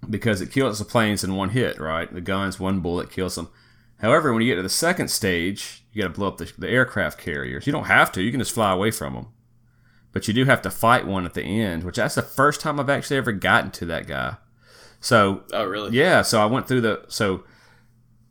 because 0.07 0.41
it 0.41 0.51
kills 0.51 0.79
the 0.79 0.85
planes 0.85 1.23
in 1.23 1.35
one 1.35 1.49
hit, 1.49 1.79
right? 1.79 2.11
The 2.13 2.21
guns, 2.21 2.59
one 2.59 2.79
bullet 2.79 3.09
kills 3.11 3.35
them. 3.35 3.49
However, 3.97 4.31
when 4.31 4.41
you 4.41 4.51
get 4.51 4.55
to 4.57 4.63
the 4.63 4.69
second 4.69 5.09
stage, 5.09 5.83
you 5.91 6.01
got 6.01 6.09
to 6.13 6.13
blow 6.17 6.27
up 6.27 6.37
the, 6.37 6.51
the 6.57 6.69
aircraft 6.69 7.17
carriers. 7.19 7.65
You 7.67 7.73
don't 7.73 7.85
have 7.85 8.11
to; 8.13 8.21
you 8.21 8.31
can 8.31 8.39
just 8.39 8.53
fly 8.53 8.71
away 8.71 8.91
from 8.91 9.13
them. 9.13 9.27
But 10.11 10.27
you 10.27 10.33
do 10.33 10.45
have 10.45 10.61
to 10.63 10.71
fight 10.71 11.05
one 11.05 11.25
at 11.25 11.33
the 11.33 11.43
end, 11.43 11.83
which 11.83 11.97
that's 11.97 12.15
the 12.15 12.21
first 12.21 12.61
time 12.61 12.79
I've 12.79 12.89
actually 12.89 13.17
ever 13.17 13.31
gotten 13.31 13.71
to 13.71 13.85
that 13.87 14.07
guy. 14.07 14.37
So 15.01 15.43
Oh, 15.53 15.65
really? 15.65 15.95
yeah, 15.95 16.21
so 16.23 16.41
I 16.41 16.45
went 16.45 16.67
through 16.67 16.81
the 16.81 17.05
so 17.09 17.43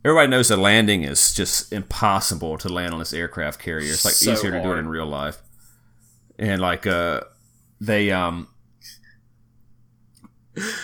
everybody 0.04 0.28
knows 0.28 0.48
the 0.48 0.56
landing 0.56 1.02
is 1.04 1.32
just 1.32 1.72
impossible 1.72 2.58
to 2.58 2.68
land 2.68 2.92
on 2.92 2.98
this 2.98 3.12
aircraft 3.12 3.60
carrier. 3.60 3.92
It's 3.92 4.04
like 4.04 4.14
So 4.14 4.32
easier 4.32 4.50
to 4.50 4.62
do 4.62 4.72
it 4.72 4.78
in 4.78 4.88
real 4.88 5.06
life. 5.06 5.38
And 6.38 6.60
like 6.60 6.86
uh 6.86 7.22
they 7.80 8.10
um 8.10 8.48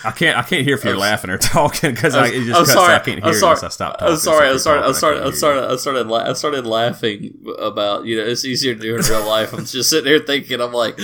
I 0.03 0.11
can't 0.11 0.37
I 0.37 0.43
can't 0.43 0.63
hear 0.63 0.75
if 0.75 0.83
you're 0.83 0.93
I'm 0.93 0.99
laughing 0.99 1.29
or 1.29 1.37
talking 1.39 1.93
because 1.93 2.15
I 2.15 2.27
it 2.27 2.45
just 2.45 2.49
I'm 2.49 2.65
cuts 2.65 2.73
sorry. 2.73 2.93
I 2.93 2.99
can't 2.99 3.23
hear 3.23 3.33
I'm 3.33 3.39
sorry. 3.39 3.59
I 3.61 3.69
stop 3.69 3.99
talking. 3.99 4.07
I'm 4.07 4.17
sorry. 4.17 4.49
I'm 4.49 4.59
sorry. 4.59 4.83
I'm 4.83 4.93
sorry. 4.93 5.17
I 5.17 5.21
I 5.21 5.23
can't 5.23 5.35
started. 5.35 5.63
I 5.67 5.75
started. 5.75 6.07
I 6.07 6.09
started. 6.09 6.29
I 6.29 6.33
started 6.33 6.67
laughing 6.67 7.37
about 7.59 8.05
you 8.05 8.17
know 8.17 8.23
it's 8.23 8.45
easier 8.45 8.75
to 8.75 8.79
do 8.79 8.95
in 8.95 9.01
real 9.01 9.25
life. 9.25 9.53
I'm 9.53 9.65
just 9.65 9.89
sitting 9.89 10.07
here 10.07 10.19
thinking. 10.19 10.61
I'm 10.61 10.73
like, 10.73 10.95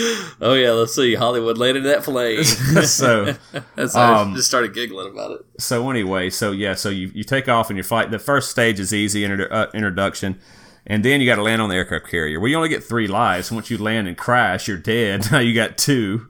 oh 0.42 0.54
yeah, 0.54 0.72
let's 0.72 0.96
see. 0.96 1.16
Holliwood 1.16 1.58
landed 1.58 1.84
that 1.84 2.04
plane. 2.04 2.44
So, 2.82 3.34
so 3.88 4.00
I 4.00 4.22
um, 4.22 4.36
just 4.36 4.48
started 4.48 4.74
giggling 4.74 5.12
about 5.12 5.32
it. 5.32 5.42
so 5.60 5.90
anyway, 5.90 6.30
so 6.30 6.52
yeah, 6.52 6.74
so 6.74 6.90
you, 6.90 7.12
you 7.14 7.24
take 7.24 7.48
off 7.48 7.70
and 7.70 7.78
you 7.78 7.84
flight. 7.84 8.12
The 8.12 8.20
first 8.20 8.50
stage 8.50 8.80
is 8.80 8.94
easy 8.94 9.24
introdu- 9.24 9.52
uh, 9.52 9.68
introduction, 9.74 10.40
and 10.86 11.04
then 11.04 11.22
you 11.22 11.28
got 11.28 11.36
to 11.36 11.44
land 11.44 11.62
on 11.62 11.70
the 11.70 11.76
aircraft 11.76 12.08
carrier. 12.08 12.40
Well, 12.40 12.50
you 12.50 12.56
only 12.56 12.70
get 12.70 12.84
three 12.84 13.08
lives. 13.08 13.52
Once 13.52 13.70
you 13.70 13.78
land 13.78 14.08
and 14.08 14.18
crash, 14.18 14.68
you're 14.68 14.78
dead. 14.78 15.32
Now 15.32 15.40
you 15.40 15.54
got 15.54 15.78
two, 15.78 16.30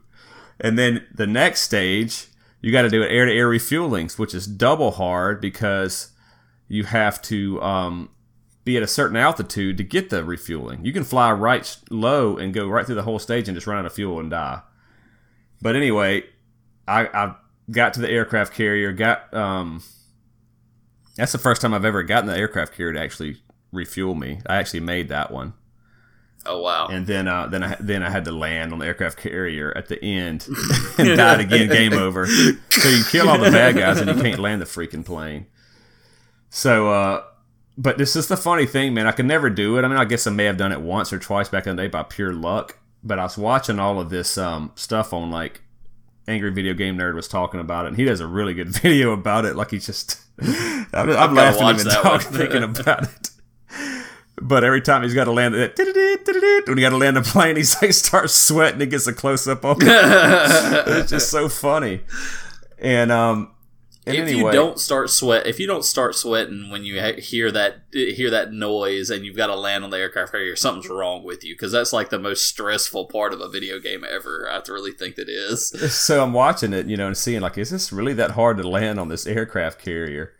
and 0.60 0.78
then 0.78 1.06
the 1.12 1.26
next 1.26 1.62
stage 1.62 2.26
you 2.62 2.72
got 2.72 2.82
to 2.82 2.88
do 2.88 3.02
an 3.02 3.08
air 3.08 3.26
to 3.26 3.32
air 3.32 3.48
refuelings, 3.48 4.18
which 4.18 4.34
is 4.34 4.46
double 4.46 4.92
hard 4.92 5.40
because 5.40 6.12
you 6.68 6.84
have 6.84 7.20
to 7.22 7.60
um, 7.60 8.08
be 8.64 8.76
at 8.76 8.82
a 8.82 8.86
certain 8.86 9.16
altitude 9.16 9.76
to 9.76 9.84
get 9.84 10.10
the 10.10 10.24
refueling. 10.24 10.84
You 10.84 10.92
can 10.92 11.04
fly 11.04 11.32
right 11.32 11.76
low 11.90 12.36
and 12.36 12.54
go 12.54 12.68
right 12.68 12.86
through 12.86 12.94
the 12.94 13.02
whole 13.02 13.18
stage 13.18 13.48
and 13.48 13.56
just 13.56 13.66
run 13.66 13.78
out 13.78 13.86
of 13.86 13.92
fuel 13.92 14.20
and 14.20 14.30
die. 14.30 14.62
But 15.60 15.76
anyway, 15.76 16.24
I, 16.86 17.06
I 17.06 17.34
got 17.70 17.94
to 17.94 18.00
the 18.00 18.10
aircraft 18.10 18.54
carrier. 18.54 18.92
Got 18.92 19.32
um, 19.34 19.82
that's 21.16 21.32
the 21.32 21.38
first 21.38 21.62
time 21.62 21.74
I've 21.74 21.84
ever 21.84 22.02
gotten 22.02 22.26
the 22.26 22.36
aircraft 22.36 22.74
carrier 22.76 22.94
to 22.94 23.00
actually 23.00 23.42
refuel 23.72 24.14
me. 24.14 24.40
I 24.46 24.56
actually 24.56 24.80
made 24.80 25.08
that 25.08 25.30
one, 25.30 25.54
Oh 26.44 26.60
wow. 26.60 26.88
and 26.88 27.06
then 27.06 27.28
uh, 27.28 27.46
then 27.46 27.62
I 27.62 27.76
then 27.78 28.02
I 28.02 28.10
had 28.10 28.24
to 28.24 28.32
land 28.32 28.72
on 28.72 28.80
the 28.80 28.86
aircraft 28.86 29.16
carrier 29.16 29.72
at 29.76 29.88
the 29.88 30.02
end 30.04 30.48
and 30.98 31.16
died 31.16 31.40
again. 31.40 31.68
Game 31.68 31.92
over. 31.92 32.26
So 32.26 32.88
you 32.88 33.04
kill 33.10 33.28
all 33.28 33.38
the 33.38 33.50
bad 33.50 33.76
guys 33.76 34.00
and 34.00 34.16
you 34.16 34.22
can't 34.22 34.40
land 34.40 34.60
the 34.60 34.66
freaking 34.66 35.04
plane. 35.04 35.46
So, 36.50 36.90
uh, 36.90 37.24
but 37.78 37.96
this 37.96 38.14
is 38.14 38.28
the 38.28 38.36
funny 38.36 38.66
thing, 38.66 38.92
man. 38.92 39.06
I 39.06 39.12
could 39.12 39.24
never 39.24 39.48
do 39.48 39.78
it. 39.78 39.84
I 39.84 39.88
mean, 39.88 39.96
I 39.96 40.04
guess 40.04 40.26
I 40.26 40.30
may 40.30 40.44
have 40.44 40.56
done 40.56 40.72
it 40.72 40.80
once 40.80 41.12
or 41.12 41.18
twice 41.18 41.48
back 41.48 41.66
in 41.66 41.76
the 41.76 41.82
day 41.82 41.88
by 41.88 42.02
pure 42.02 42.32
luck. 42.32 42.78
But 43.02 43.18
I 43.18 43.24
was 43.24 43.38
watching 43.38 43.78
all 43.78 43.98
of 43.98 44.10
this 44.10 44.36
um, 44.36 44.72
stuff 44.74 45.12
on 45.12 45.30
like 45.30 45.62
Angry 46.28 46.50
Video 46.52 46.74
Game 46.74 46.98
Nerd 46.98 47.14
was 47.14 47.26
talking 47.26 47.58
about 47.58 47.86
it, 47.86 47.88
and 47.88 47.96
he 47.96 48.04
does 48.04 48.20
a 48.20 48.26
really 48.26 48.54
good 48.54 48.68
video 48.82 49.12
about 49.12 49.44
it. 49.44 49.56
Like 49.56 49.70
he's 49.70 49.86
just, 49.86 50.20
I'm, 50.40 50.86
I'm 50.92 51.34
laughing 51.34 51.84
that 51.84 52.00
talking, 52.02 52.32
thinking 52.32 52.62
about 52.80 53.04
it. 53.04 53.30
But 54.44 54.64
every 54.64 54.80
time 54.80 55.02
he's 55.02 55.14
got 55.14 55.24
to 55.24 55.32
land 55.32 55.54
it, 55.54 55.78
when 56.66 56.76
he 56.76 56.82
got 56.82 56.90
to 56.90 56.96
land 56.96 57.16
the 57.16 57.22
plane, 57.22 57.56
he's 57.56 57.80
like 57.80 57.92
starts 57.92 58.34
sweating. 58.34 58.80
He 58.80 58.86
gets 58.86 59.06
a 59.06 59.12
close 59.12 59.46
up 59.46 59.64
on 59.64 59.76
it. 59.80 59.86
it's 60.88 61.10
just 61.10 61.30
so 61.30 61.48
funny. 61.48 62.00
And 62.78 63.12
um, 63.12 63.52
and 64.04 64.16
if 64.16 64.22
anyway, 64.22 64.50
you 64.50 64.52
don't 64.52 64.80
start 64.80 65.10
sweat, 65.10 65.46
if 65.46 65.60
you 65.60 65.68
don't 65.68 65.84
start 65.84 66.16
sweating 66.16 66.70
when 66.70 66.84
you 66.84 67.00
hear 67.18 67.52
that 67.52 67.84
hear 67.92 68.30
that 68.30 68.52
noise 68.52 69.10
and 69.10 69.24
you've 69.24 69.36
got 69.36 69.46
to 69.46 69.54
land 69.54 69.84
on 69.84 69.90
the 69.90 69.96
aircraft 69.98 70.32
carrier, 70.32 70.56
something's 70.56 70.88
wrong 70.88 71.22
with 71.22 71.44
you 71.44 71.54
because 71.54 71.70
that's 71.70 71.92
like 71.92 72.10
the 72.10 72.18
most 72.18 72.44
stressful 72.44 73.04
part 73.04 73.32
of 73.32 73.40
a 73.40 73.48
video 73.48 73.78
game 73.78 74.04
ever. 74.08 74.48
I 74.50 74.60
really 74.68 74.90
think 74.90 75.14
that 75.16 75.28
is. 75.28 75.68
so 75.94 76.20
I'm 76.20 76.32
watching 76.32 76.72
it, 76.72 76.86
you 76.86 76.96
know, 76.96 77.06
and 77.06 77.16
seeing 77.16 77.42
like, 77.42 77.56
is 77.56 77.70
this 77.70 77.92
really 77.92 78.14
that 78.14 78.32
hard 78.32 78.56
to 78.56 78.68
land 78.68 78.98
on 78.98 79.06
this 79.06 79.24
aircraft 79.24 79.80
carrier? 79.80 80.32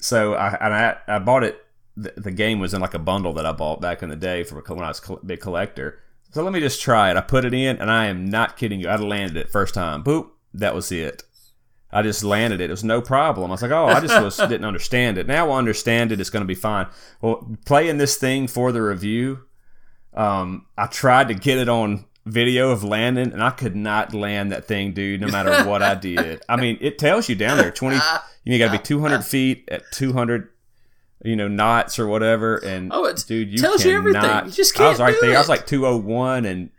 So 0.00 0.34
I 0.34 0.58
and 0.60 0.74
I, 0.74 0.96
I 1.06 1.18
bought 1.20 1.44
it. 1.44 1.63
The, 1.96 2.12
the 2.16 2.30
game 2.32 2.58
was 2.58 2.74
in 2.74 2.80
like 2.80 2.94
a 2.94 2.98
bundle 2.98 3.32
that 3.34 3.46
I 3.46 3.52
bought 3.52 3.80
back 3.80 4.02
in 4.02 4.08
the 4.08 4.16
day 4.16 4.42
for 4.42 4.60
when 4.60 4.84
I 4.84 4.88
was 4.88 5.00
a 5.08 5.24
big 5.24 5.40
collector. 5.40 6.00
So 6.32 6.42
let 6.42 6.52
me 6.52 6.60
just 6.60 6.80
try 6.80 7.10
it. 7.10 7.16
I 7.16 7.20
put 7.20 7.44
it 7.44 7.54
in, 7.54 7.76
and 7.76 7.90
I 7.90 8.06
am 8.06 8.24
not 8.24 8.56
kidding 8.56 8.80
you. 8.80 8.88
I 8.88 8.96
landed 8.96 9.36
it 9.36 9.50
first 9.50 9.74
time. 9.74 10.02
Boop. 10.02 10.30
That 10.52 10.74
was 10.74 10.90
it. 10.90 11.22
I 11.92 12.02
just 12.02 12.24
landed 12.24 12.60
it. 12.60 12.70
It 12.70 12.72
was 12.72 12.82
no 12.82 13.00
problem. 13.00 13.50
I 13.50 13.54
was 13.54 13.62
like, 13.62 13.70
oh, 13.70 13.86
I 13.86 14.00
just 14.00 14.20
was, 14.20 14.36
didn't 14.48 14.64
understand 14.64 15.16
it. 15.16 15.28
Now 15.28 15.50
I 15.50 15.58
understand 15.58 16.10
it. 16.10 16.20
It's 16.20 16.30
going 16.30 16.42
to 16.42 16.46
be 16.46 16.56
fine. 16.56 16.88
Well, 17.20 17.56
playing 17.64 17.98
this 17.98 18.16
thing 18.16 18.48
for 18.48 18.72
the 18.72 18.82
review, 18.82 19.44
um, 20.12 20.66
I 20.76 20.86
tried 20.86 21.28
to 21.28 21.34
get 21.34 21.58
it 21.58 21.68
on 21.68 22.06
video 22.26 22.70
of 22.70 22.82
landing, 22.82 23.32
and 23.32 23.42
I 23.42 23.50
could 23.50 23.76
not 23.76 24.12
land 24.12 24.50
that 24.50 24.64
thing, 24.64 24.92
dude. 24.92 25.20
No 25.20 25.28
matter 25.28 25.68
what 25.68 25.82
I 25.82 25.94
did. 25.94 26.42
I 26.48 26.56
mean, 26.56 26.78
it 26.80 26.98
tells 26.98 27.28
you 27.28 27.36
down 27.36 27.58
there 27.58 27.70
twenty. 27.70 27.98
You 28.46 28.58
got 28.58 28.72
to 28.72 28.78
be 28.78 28.84
two 28.84 29.00
hundred 29.00 29.24
feet 29.24 29.66
at 29.72 29.90
two 29.90 30.12
hundred, 30.12 30.50
you 31.24 31.34
know, 31.36 31.48
knots 31.48 31.98
or 31.98 32.06
whatever. 32.06 32.56
And 32.58 32.92
Oh, 32.92 33.04
it 33.06 33.24
dude, 33.26 33.50
you 33.50 33.58
tells 33.58 33.84
you 33.84 33.92
everything. 33.96 34.20
cannot- 34.22 34.46
You 34.46 34.52
just 34.52 34.78
I 34.78 34.88
was 34.88 34.98
can't 34.98 35.08
right 35.08 35.20
do 35.20 35.26
there. 35.26 35.36
I 35.36 35.40
was 35.40 35.48
like 35.48 35.66
two 35.66 35.84
hundred 35.84 36.04
one 36.04 36.44
and 36.44 36.70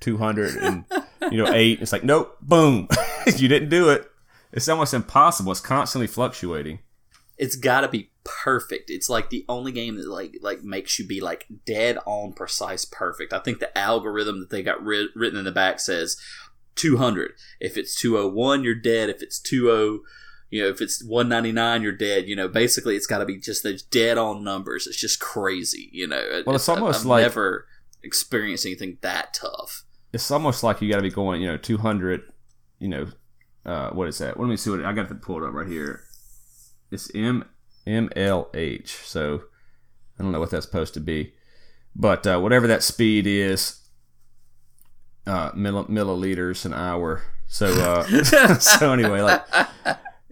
two 0.00 0.16
hundred 0.18 0.56
and 0.56 0.84
you 1.30 1.42
know 1.42 1.52
eight. 1.52 1.80
It's 1.80 1.92
like 1.92 2.04
nope, 2.04 2.36
boom. 2.42 2.88
you 3.36 3.48
didn't 3.48 3.68
do 3.68 3.88
it. 3.90 4.10
It's 4.52 4.68
almost 4.68 4.92
impossible. 4.92 5.52
It's 5.52 5.60
constantly 5.60 6.06
fluctuating. 6.06 6.80
it's 7.38 7.56
got 7.56 7.80
to 7.82 7.88
be 7.88 8.10
perfect. 8.24 8.90
It's 8.90 9.08
like 9.08 9.30
the 9.30 9.44
only 9.48 9.72
game 9.72 9.96
that 9.96 10.08
like 10.08 10.36
like 10.42 10.62
makes 10.62 10.98
you 10.98 11.06
be 11.06 11.20
like 11.20 11.46
dead 11.66 11.98
on 12.04 12.32
precise 12.34 12.84
perfect. 12.84 13.32
I 13.32 13.38
think 13.38 13.60
the 13.60 13.76
algorithm 13.78 14.40
that 14.40 14.50
they 14.50 14.62
got 14.62 14.84
writ- 14.84 15.10
written 15.16 15.38
in 15.38 15.44
the 15.44 15.52
back 15.52 15.80
says 15.80 16.16
200. 16.76 17.32
If 17.60 17.76
it's 17.76 17.98
201, 18.00 18.64
you're 18.64 18.74
dead. 18.74 19.08
If 19.10 19.22
it's 19.22 19.40
20, 19.40 20.00
you 20.52 20.62
know, 20.62 20.68
if 20.68 20.80
it's 20.82 21.02
199, 21.02 21.82
you're 21.82 21.92
dead. 21.92 22.28
You 22.28 22.36
know, 22.36 22.46
basically 22.46 22.94
it's 22.94 23.06
got 23.06 23.18
to 23.18 23.24
be 23.24 23.38
just 23.38 23.62
those 23.62 23.82
dead 23.82 24.18
on 24.18 24.44
numbers. 24.44 24.86
It's 24.86 25.00
just 25.00 25.18
crazy, 25.18 25.88
you 25.92 26.06
know. 26.06 26.42
Well, 26.46 26.54
it's 26.54 26.68
I've- 26.68 26.78
almost 26.80 27.00
I've 27.00 27.06
like- 27.06 27.22
never 27.22 27.66
experienced 28.02 28.66
anything 28.66 28.98
that 29.00 29.32
tough. 29.32 29.84
It's 30.12 30.30
almost 30.30 30.62
like 30.62 30.82
you 30.82 30.90
got 30.90 30.96
to 30.96 31.02
be 31.02 31.10
going, 31.10 31.40
you 31.40 31.48
know, 31.48 31.56
two 31.56 31.78
hundred. 31.78 32.20
You 32.78 32.88
know, 32.88 33.06
uh, 33.64 33.90
what 33.90 34.08
is 34.08 34.18
that? 34.18 34.38
Let 34.38 34.46
me 34.48 34.56
see 34.58 34.68
what 34.70 34.84
I 34.84 34.92
got 34.92 35.08
to 35.08 35.14
pull 35.14 35.42
it 35.42 35.46
up 35.48 35.54
right 35.54 35.66
here. 35.66 36.02
It's 36.90 37.10
M 37.14 37.44
M 37.86 38.10
L 38.14 38.50
H. 38.52 38.90
So 39.04 39.44
I 40.18 40.22
don't 40.22 40.32
know 40.32 40.40
what 40.40 40.50
that's 40.50 40.66
supposed 40.66 40.92
to 40.94 41.00
be, 41.00 41.32
but 41.96 42.26
uh, 42.26 42.38
whatever 42.40 42.66
that 42.66 42.82
speed 42.82 43.26
is, 43.26 43.80
uh, 45.26 45.50
mill- 45.54 45.86
milliliters 45.86 46.66
an 46.66 46.74
hour. 46.74 47.22
So 47.48 47.66
uh, 47.68 48.58
so 48.58 48.92
anyway, 48.92 49.20
like 49.22 49.44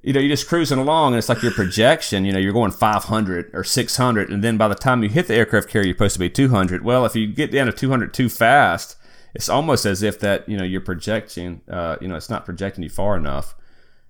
you 0.03 0.13
know, 0.13 0.21
you're 0.21 0.31
just 0.37 0.49
cruising 0.49 0.79
along, 0.79 1.13
and 1.13 1.19
it's 1.19 1.29
like 1.29 1.43
your 1.43 1.53
projection. 1.53 2.25
You 2.25 2.33
know, 2.33 2.39
you're 2.39 2.53
going 2.53 2.71
500 2.71 3.51
or 3.53 3.65
600, 3.65 4.31
and 4.31 4.43
then 4.43 4.57
by 4.57 4.69
the 4.69 4.75
time 4.75 5.03
you 5.03 5.09
hit 5.09 5.27
the 5.29 5.35
aircraft 5.35 5.69
carrier, 5.69 5.87
you're 5.89 5.95
supposed 5.97 6.15
to 6.15 6.21
be 6.21 6.31
200. 6.31 6.83
Well, 6.85 7.05
if 7.05 7.15
you 7.15 7.27
get 7.27 7.51
down 7.53 7.67
to 7.67 7.73
200 7.73 8.15
too 8.15 8.29
fast, 8.29 8.97
it's 9.35 9.49
almost 9.49 9.85
as 9.85 10.03
if 10.03 10.19
that 10.21 10.49
you 10.49 10.57
know 10.57 10.65
you're 10.65 10.81
projecting. 10.81 11.61
Uh, 11.71 11.97
you 12.01 12.09
know, 12.09 12.17
it's 12.17 12.31
not 12.31 12.45
projecting 12.45 12.83
you 12.83 12.91
far 12.91 13.17
enough, 13.17 13.55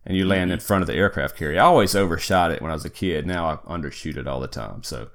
and 0.06 0.16
you 0.16 0.24
land 0.26 0.50
in 0.52 0.60
front 0.60 0.82
of 0.82 0.86
the 0.86 0.94
aircraft 0.94 1.36
carrier. 1.36 1.60
I 1.60 1.64
always 1.64 1.94
overshot 1.96 2.50
it 2.52 2.62
when 2.62 2.70
I 2.70 2.74
was 2.74 2.84
a 2.84 2.90
kid. 2.90 3.26
Now 3.26 3.46
I 3.46 3.56
undershoot 3.70 4.16
it 4.16 4.26
all 4.26 4.40
the 4.40 4.48
time. 4.48 4.82
So. 4.82 5.08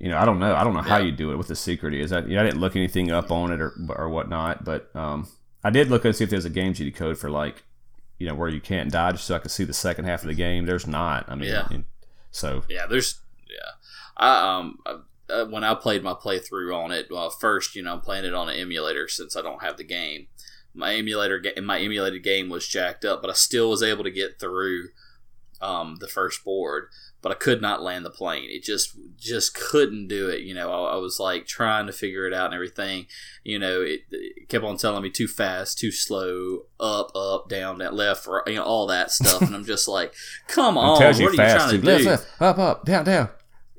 You 0.00 0.10
know, 0.10 0.18
I 0.18 0.24
don't 0.24 0.40
know. 0.40 0.54
I 0.54 0.64
don't 0.64 0.74
know 0.74 0.82
how 0.82 0.98
Yeah. 0.98 1.04
you 1.04 1.12
do 1.12 1.30
it. 1.30 1.36
What 1.36 1.46
the 1.46 1.54
secret 1.54 1.94
is. 1.94 2.12
I, 2.12 2.18
you 2.22 2.34
know, 2.34 2.40
I 2.40 2.44
didn't 2.44 2.60
look 2.60 2.74
anything 2.74 3.12
up 3.12 3.30
on 3.30 3.52
it 3.52 3.60
or 3.60 3.72
or 3.90 4.08
whatnot, 4.10 4.64
but 4.64 4.94
um, 4.94 5.28
I 5.62 5.70
did 5.70 5.88
look 5.88 6.04
and 6.04 6.14
see 6.14 6.24
if 6.24 6.30
there's 6.30 6.44
a 6.44 6.50
Game 6.50 6.74
Genie 6.74 6.90
code 6.90 7.16
for 7.16 7.30
like 7.30 7.62
you 8.18 8.26
know 8.26 8.34
where 8.34 8.48
you 8.48 8.60
can't 8.60 8.90
dodge, 8.92 9.20
so 9.20 9.34
I 9.34 9.38
could 9.38 9.50
see 9.50 9.64
the 9.64 9.72
second 9.74 10.04
half 10.06 10.22
of 10.22 10.28
the 10.28 10.34
game. 10.34 10.66
There's 10.66 10.86
not. 10.86 11.28
I 11.28 11.34
mean, 11.34 11.50
Yeah. 11.50 11.68
and- 11.70 11.84
so 12.30 12.64
Yeah, 12.68 12.86
there's 12.86 13.20
yeah. 13.48 13.72
I 14.16 14.56
um 14.58 14.78
uh, 14.86 15.44
when 15.46 15.64
I 15.64 15.74
played 15.74 16.02
my 16.02 16.12
playthrough 16.14 16.74
on 16.76 16.90
it, 16.90 17.06
well, 17.10 17.30
first 17.30 17.74
you 17.74 17.82
know 17.82 17.92
I'm 17.94 18.00
playing 18.00 18.24
it 18.24 18.34
on 18.34 18.48
an 18.48 18.56
emulator 18.56 19.08
since 19.08 19.36
I 19.36 19.42
don't 19.42 19.62
have 19.62 19.76
the 19.76 19.84
game. 19.84 20.26
My 20.74 20.94
emulator 20.94 21.38
ga- 21.38 21.60
my 21.60 21.78
emulated 21.80 22.22
game 22.24 22.48
was 22.48 22.66
jacked 22.68 23.04
up, 23.04 23.20
but 23.20 23.30
I 23.30 23.34
still 23.34 23.70
was 23.70 23.82
able 23.82 24.02
to 24.04 24.10
get 24.10 24.38
through 24.40 24.88
um, 25.60 25.96
the 26.00 26.08
first 26.08 26.44
board. 26.44 26.88
But 27.24 27.32
I 27.32 27.36
could 27.36 27.60
not 27.62 27.82
land 27.82 28.04
the 28.04 28.10
plane. 28.10 28.48
It 28.50 28.62
just 28.62 28.96
just 29.18 29.54
couldn't 29.54 30.08
do 30.08 30.28
it. 30.28 30.42
You 30.42 30.52
know, 30.54 30.70
I, 30.70 30.92
I 30.92 30.96
was 30.96 31.18
like 31.18 31.46
trying 31.46 31.86
to 31.86 31.92
figure 31.92 32.26
it 32.28 32.34
out 32.34 32.44
and 32.44 32.54
everything. 32.54 33.06
You 33.42 33.58
know, 33.58 33.80
it, 33.80 34.02
it 34.10 34.48
kept 34.50 34.62
on 34.64 34.76
telling 34.76 35.02
me 35.02 35.08
too 35.08 35.26
fast, 35.26 35.78
too 35.78 35.90
slow, 35.90 36.66
up, 36.78 37.10
up, 37.16 37.48
down, 37.48 37.78
down, 37.78 37.96
left, 37.96 38.26
right, 38.26 38.42
you 38.46 38.56
know, 38.56 38.62
all 38.64 38.86
that 38.88 39.10
stuff. 39.10 39.40
And 39.40 39.56
I'm 39.56 39.64
just 39.64 39.88
like, 39.88 40.12
come 40.48 40.76
on, 40.76 41.00
what 41.02 41.18
are 41.18 41.22
you 41.22 41.32
trying 41.34 41.80
to 41.80 41.84
Left, 41.86 42.02
do? 42.04 42.08
left, 42.10 42.26
up, 42.42 42.58
up, 42.58 42.84
down, 42.84 43.04
down. 43.06 43.30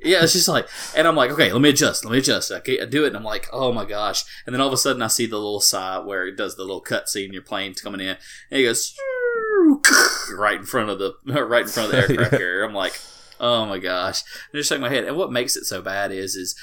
Yeah, 0.03 0.23
it's 0.23 0.33
just 0.33 0.47
like, 0.47 0.67
and 0.95 1.07
I'm 1.07 1.15
like, 1.15 1.31
okay, 1.31 1.51
let 1.51 1.61
me 1.61 1.69
adjust, 1.69 2.03
let 2.03 2.11
me 2.11 2.17
adjust. 2.17 2.51
I, 2.51 2.59
can't- 2.59 2.81
I 2.81 2.85
do 2.85 3.05
it, 3.05 3.09
and 3.09 3.17
I'm 3.17 3.23
like, 3.23 3.47
oh 3.53 3.71
my 3.71 3.85
gosh. 3.85 4.23
And 4.45 4.53
then 4.53 4.61
all 4.61 4.67
of 4.67 4.73
a 4.73 4.77
sudden, 4.77 5.01
I 5.03 5.07
see 5.07 5.25
the 5.27 5.37
little 5.37 5.61
side 5.61 6.05
where 6.05 6.25
it 6.27 6.35
does 6.35 6.55
the 6.55 6.63
little 6.63 6.81
cut 6.81 7.09
scene. 7.09 7.31
Your 7.33 7.41
plane's 7.43 7.79
coming 7.81 8.01
in, 8.01 8.17
and 8.51 8.59
it 8.59 8.63
goes 8.63 8.93
right 10.37 10.59
in 10.59 10.65
front 10.65 10.89
of 10.89 10.99
the 10.99 11.13
right 11.25 11.63
in 11.63 11.67
front 11.67 11.87
of 11.87 11.91
the 11.91 11.97
aircraft 12.13 12.33
Yeah. 12.33 12.37
carrier. 12.37 12.63
I'm 12.63 12.73
like, 12.73 12.99
oh 13.39 13.65
my 13.65 13.79
gosh. 13.79 14.23
And 14.51 14.59
just 14.59 14.69
shake 14.69 14.79
my 14.81 14.89
head. 14.89 15.03
And 15.05 15.17
what 15.17 15.31
makes 15.31 15.55
it 15.55 15.65
so 15.65 15.81
bad 15.81 16.11
is, 16.11 16.35
is 16.35 16.55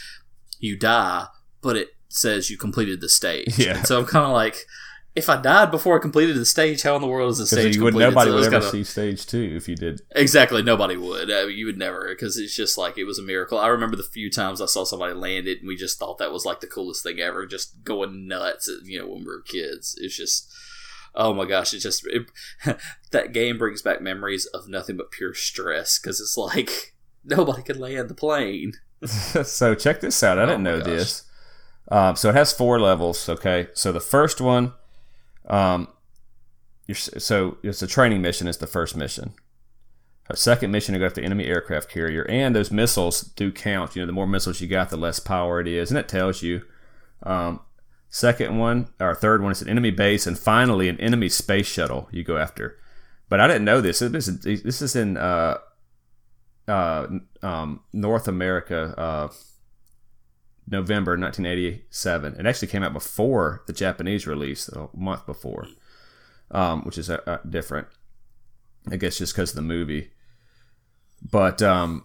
you 0.58 0.76
die, 0.76 1.26
but 1.60 1.76
it 1.76 1.90
says 2.08 2.50
you 2.50 2.56
completed 2.56 3.00
the 3.00 3.08
stage. 3.08 3.58
Yeah. 3.58 3.78
And 3.78 3.86
so 3.86 3.98
I'm 3.98 4.06
kind 4.06 4.26
of 4.26 4.32
like, 4.32 4.66
if 5.14 5.28
I 5.28 5.38
died 5.40 5.70
before 5.70 5.94
I 5.98 6.00
completed 6.00 6.36
the 6.36 6.46
stage, 6.46 6.82
how 6.82 6.96
in 6.96 7.02
the 7.02 7.06
world 7.08 7.32
is 7.32 7.36
the 7.38 7.46
stage 7.46 7.76
you 7.76 7.82
would, 7.84 7.92
completed? 7.92 8.10
nobody 8.14 8.30
So 8.30 8.34
would 8.36 8.44
ever 8.44 8.50
kinda- 8.60 8.70
see 8.70 8.82
stage 8.84 9.26
two 9.26 9.52
if 9.56 9.68
you 9.68 9.76
did. 9.76 10.00
Exactly, 10.16 10.62
nobody 10.62 10.96
would. 10.96 11.30
Uh, 11.30 11.46
you 11.48 11.66
would 11.66 11.76
never, 11.76 12.08
because 12.08 12.38
it's 12.38 12.56
just 12.56 12.78
like 12.78 12.96
it 12.96 13.04
was 13.04 13.18
a 13.18 13.22
miracle. 13.22 13.58
I 13.58 13.66
remember 13.68 13.94
the 13.96 14.02
few 14.04 14.30
times 14.30 14.62
I 14.62 14.66
saw 14.66 14.84
somebody 14.84 15.12
land 15.12 15.46
it, 15.48 15.58
and 15.58 15.68
we 15.68 15.76
just 15.76 15.98
thought 15.98 16.16
that 16.16 16.32
was 16.32 16.46
like 16.46 16.60
the 16.60 16.66
coolest 16.66 17.02
thing 17.02 17.20
ever, 17.20 17.44
just 17.44 17.84
going 17.84 18.26
nuts. 18.26 18.70
You 18.84 19.00
know, 19.00 19.08
when 19.08 19.18
we 19.20 19.26
were 19.26 19.42
kids, 19.42 19.94
it's 20.00 20.16
just, 20.16 20.50
oh 21.14 21.34
my 21.34 21.44
gosh, 21.44 21.72
it's 21.74 21.82
just 21.82 22.06
it, 22.06 22.26
that 23.10 23.32
game 23.32 23.58
brings 23.58 23.82
back 23.82 24.00
memories 24.00 24.46
of 24.46 24.68
nothing 24.68 24.96
but 24.96 25.10
pure 25.10 25.34
stress 25.34 25.98
because 25.98 26.20
it's 26.20 26.36
like 26.36 26.94
nobody 27.24 27.62
could 27.62 27.78
land 27.78 28.08
the 28.08 28.14
plane. 28.14 28.74
so 29.04 29.74
check 29.74 30.00
this 30.00 30.22
out. 30.22 30.38
I 30.38 30.42
Oh 30.42 30.46
didn't 30.46 30.62
know 30.62 30.78
gosh. 30.78 30.86
this. 30.88 31.22
Um, 31.90 32.16
so 32.16 32.28
it 32.30 32.34
has 32.34 32.52
four 32.52 32.80
levels. 32.80 33.28
Okay, 33.28 33.68
so 33.74 33.92
the 33.92 34.00
first 34.00 34.40
one, 34.40 34.72
um, 35.48 35.88
you're, 36.86 36.94
so 36.94 37.58
it's 37.62 37.82
a 37.82 37.86
training 37.86 38.22
mission. 38.22 38.46
Is 38.48 38.58
the 38.58 38.66
first 38.66 38.96
mission. 38.96 39.34
A 40.30 40.36
second 40.36 40.70
mission 40.70 40.92
to 40.94 41.00
go 41.00 41.06
after 41.06 41.20
the 41.20 41.26
enemy 41.26 41.44
aircraft 41.46 41.90
carrier, 41.90 42.24
and 42.28 42.54
those 42.54 42.70
missiles 42.70 43.20
do 43.22 43.50
count. 43.50 43.96
You 43.96 44.02
know, 44.02 44.06
the 44.06 44.12
more 44.12 44.26
missiles 44.26 44.60
you 44.60 44.68
got, 44.68 44.88
the 44.88 44.96
less 44.96 45.18
power 45.18 45.60
it 45.60 45.66
is, 45.66 45.90
and 45.90 45.98
it 45.98 46.08
tells 46.08 46.42
you. 46.42 46.62
Um, 47.24 47.60
second 48.12 48.58
one 48.58 48.88
or 49.00 49.16
third 49.16 49.42
one 49.42 49.50
is 49.50 49.62
an 49.62 49.68
enemy 49.68 49.90
base, 49.90 50.28
and 50.28 50.38
finally 50.38 50.88
an 50.88 51.00
enemy 51.00 51.28
space 51.28 51.66
shuttle 51.66 52.08
you 52.12 52.22
go 52.22 52.36
after. 52.36 52.78
But 53.28 53.40
I 53.40 53.48
didn't 53.48 53.64
know 53.64 53.80
this. 53.80 53.98
This 53.98 54.28
is 54.28 54.62
this 54.62 54.80
is 54.80 54.94
in 54.94 55.16
uh, 55.16 55.58
uh, 56.68 57.06
um, 57.42 57.80
North 57.92 58.28
America. 58.28 58.94
Uh, 58.96 59.28
November 60.68 61.18
1987. 61.18 62.36
It 62.38 62.46
actually 62.46 62.68
came 62.68 62.84
out 62.84 62.92
before 62.92 63.64
the 63.66 63.72
Japanese 63.72 64.28
release, 64.28 64.68
a 64.68 64.88
month 64.94 65.26
before, 65.26 65.66
um, 66.52 66.82
which 66.84 66.98
is 66.98 67.10
uh, 67.10 67.20
uh, 67.26 67.38
different. 67.48 67.88
I 68.90 68.96
guess 68.96 69.18
just 69.18 69.34
because 69.34 69.50
of 69.50 69.56
the 69.56 69.62
movie. 69.62 70.12
But 71.20 71.62
um, 71.62 72.04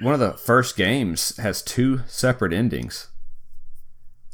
one 0.00 0.14
of 0.14 0.20
the 0.20 0.32
first 0.32 0.76
games 0.76 1.36
has 1.36 1.62
two 1.62 2.00
separate 2.06 2.52
endings. 2.52 3.08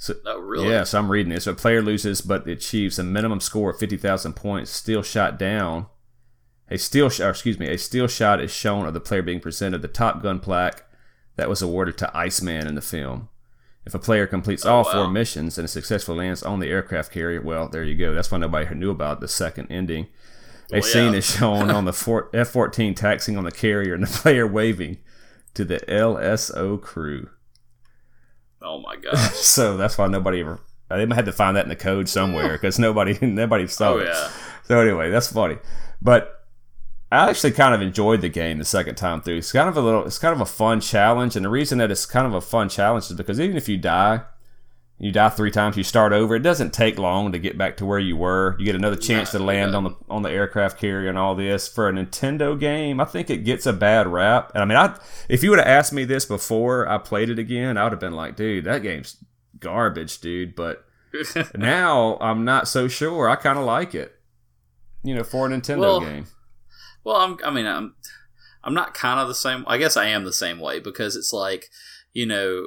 So, 0.01 0.15
Oh, 0.25 0.39
really? 0.39 0.69
yeah, 0.71 0.85
so 0.85 0.99
I'm 1.01 1.11
reading 1.11 1.33
it. 1.33 1.43
So 1.43 1.51
a 1.51 1.55
player 1.57 1.83
loses 1.83 2.21
but 2.21 2.47
achieves 2.49 2.99
a 3.01 3.05
minimum 3.05 3.41
score 3.41 3.71
of 3.71 3.79
50,000 3.81 4.35
points, 4.35 4.71
still 4.71 5.03
shot 5.03 5.39
down. 5.39 5.87
A 6.71 6.79
steel 6.79 7.09
shot, 7.11 7.31
excuse 7.31 7.59
me, 7.59 7.67
a 7.69 7.77
steel 7.79 8.07
shot 8.07 8.41
is 8.41 8.53
shown 8.53 8.87
of 8.87 8.95
the 8.95 9.01
player 9.01 9.23
being 9.23 9.41
presented 9.41 9.83
the 9.83 9.89
Top 9.89 10.23
Gun 10.23 10.39
plaque 10.39 10.85
that 11.37 11.49
was 11.49 11.63
awarded 11.63 11.99
to 11.99 12.17
Iceman 12.17 12.67
in 12.69 12.75
the 12.77 12.81
film. 12.81 13.29
If 13.85 13.95
a 13.95 13.99
player 13.99 14.27
completes 14.27 14.65
Oh, 14.67 14.73
all 14.73 14.85
wow. 14.85 14.93
four 14.93 15.09
missions 15.11 15.59
and 15.59 15.69
successfully 15.69 16.19
lands 16.19 16.43
on 16.43 16.61
the 16.61 16.69
aircraft 16.69 17.11
carrier, 17.11 17.41
well, 17.41 17.69
there 17.69 17.83
you 17.85 17.97
go. 17.97 18.15
That's 18.15 18.31
why 18.31 18.39
nobody 18.39 18.73
knew 18.75 18.91
about 18.91 19.21
the 19.21 19.29
second 19.29 19.69
ending. 19.71 20.07
A 20.71 20.75
Well, 20.75 20.83
scene 20.83 21.13
yeah. 21.15 21.19
is 21.19 21.27
shown 21.37 21.71
on 21.71 21.87
the 21.87 22.29
F 22.35 22.49
14 22.49 22.95
taxing 22.95 23.37
on 23.39 23.45
the 23.45 23.51
carrier 23.51 23.95
and 23.95 24.03
the 24.05 24.19
player 24.19 24.47
waving 24.47 24.99
to 25.55 25.65
the 25.65 25.79
LSO 25.89 26.81
crew. 26.81 27.31
Oh 28.63 28.81
my 28.81 28.97
gosh. 29.03 29.35
So 29.35 29.77
that's 29.77 29.99
why 29.99 30.07
nobody 30.07 30.41
ever. 30.41 30.61
They 30.89 31.07
had 31.07 31.27
to 31.27 31.33
find 31.33 31.57
that 31.57 31.65
in 31.65 31.69
the 31.69 31.77
code 31.77 32.09
somewhere 32.09 32.53
because 32.53 32.79
nobody 32.79 33.19
nobody 33.27 33.65
oh, 33.65 33.69
saw 33.69 33.93
oh 33.93 33.99
it. 33.99 34.07
yeah. 34.07 34.31
So 34.65 34.81
anyway, 34.81 35.11
that's 35.11 35.31
funny. 35.33 35.59
But 36.01 36.47
I 37.11 37.31
actually 37.31 37.53
kind 37.53 37.75
of 37.75 37.81
enjoyed 37.81 38.21
the 38.21 38.29
game 38.29 38.59
the 38.59 38.65
second 38.65 38.97
time 38.97 39.23
through. 39.23 39.39
It's 39.39 39.53
kind 39.53 39.69
of 39.69 39.77
a 39.77 39.81
little, 39.81 40.05
it's 40.07 40.19
kind 40.19 40.35
of 40.35 40.41
a 40.41 40.47
fun 40.47 40.81
challenge, 40.81 41.37
and 41.37 41.45
the 41.45 41.49
reason 41.49 41.79
that 41.79 41.91
it's 41.91 42.05
kind 42.05 42.27
of 42.27 42.35
a 42.35 42.41
fun 42.41 42.69
challenge 42.69 43.05
is 43.05 43.13
because 43.13 43.41
even 43.41 43.57
if 43.57 43.69
you 43.69 43.79
die, 43.79 44.23
you 45.01 45.13
die 45.13 45.29
three 45.29 45.53
times, 45.53 45.77
you 45.77 45.85
start 45.85 46.13
over. 46.13 46.35
It 46.35 46.43
doesn't 46.43 46.73
take 46.73 46.99
long 46.99 47.31
to 47.31 47.39
get 47.39 47.57
back 47.57 47.77
to 47.77 47.87
where 47.87 48.01
you 48.01 48.17
were. 48.17 48.57
You 48.59 48.65
get 48.65 48.75
another 48.75 48.97
chance 48.97 49.31
to 49.31 49.39
land 49.39 49.77
on 49.77 49.85
the 49.85 49.95
on 50.11 50.23
the 50.23 50.31
aircraft 50.31 50.79
carrier 50.79 51.09
and 51.09 51.17
all 51.17 51.37
this. 51.37 51.69
For 51.69 51.89
a 51.89 51.93
Nintendo 51.93 52.59
game, 52.59 53.01
I 53.01 53.05
think 53.05 53.31
it 53.31 53.45
gets 53.45 53.65
a 53.65 53.73
bad 53.73 54.09
rap. 54.09 54.51
And 54.55 54.63
I 54.63 54.67
mean, 54.67 54.77
I 54.77 54.99
if 55.29 55.45
you 55.45 55.51
would 55.51 55.61
have 55.61 55.69
asked 55.69 55.93
me 55.93 56.05
this 56.05 56.25
before 56.25 56.89
I 56.89 56.99
played 56.99 57.31
it 57.31 57.39
again, 57.39 57.77
I 57.77 57.85
would 57.85 57.93
have 57.93 58.01
been 58.01 58.15
like, 58.15 58.35
dude, 58.35 58.65
that 58.65 58.83
game's 58.83 59.17
garbage, 59.61 60.21
dude. 60.21 60.57
But 60.57 60.85
now 61.55 62.19
I'm 62.21 62.45
not 62.45 62.67
so 62.67 62.89
sure. 62.89 63.29
I 63.29 63.37
kind 63.37 63.59
of 63.59 63.65
like 63.65 63.95
it. 63.95 64.17
You 65.05 65.15
know, 65.15 65.23
for 65.23 65.47
a 65.47 65.51
Nintendo 65.51 65.79
Well, 65.79 66.01
game. 66.01 66.27
Well, 67.05 67.17
I'm, 67.17 67.39
I 67.45 67.51
mean, 67.51 67.67
I'm, 67.67 67.95
I'm 68.65 68.75
not 68.75 68.95
kind 68.95 69.21
of 69.21 69.29
the 69.29 69.35
same. 69.35 69.65
I 69.69 69.79
guess 69.79 69.97
I 69.97 70.07
am 70.07 70.25
the 70.25 70.33
same 70.33 70.59
way 70.59 70.81
because 70.81 71.15
it's 71.15 71.33
like, 71.33 71.71
you 72.13 72.27
know, 72.27 72.67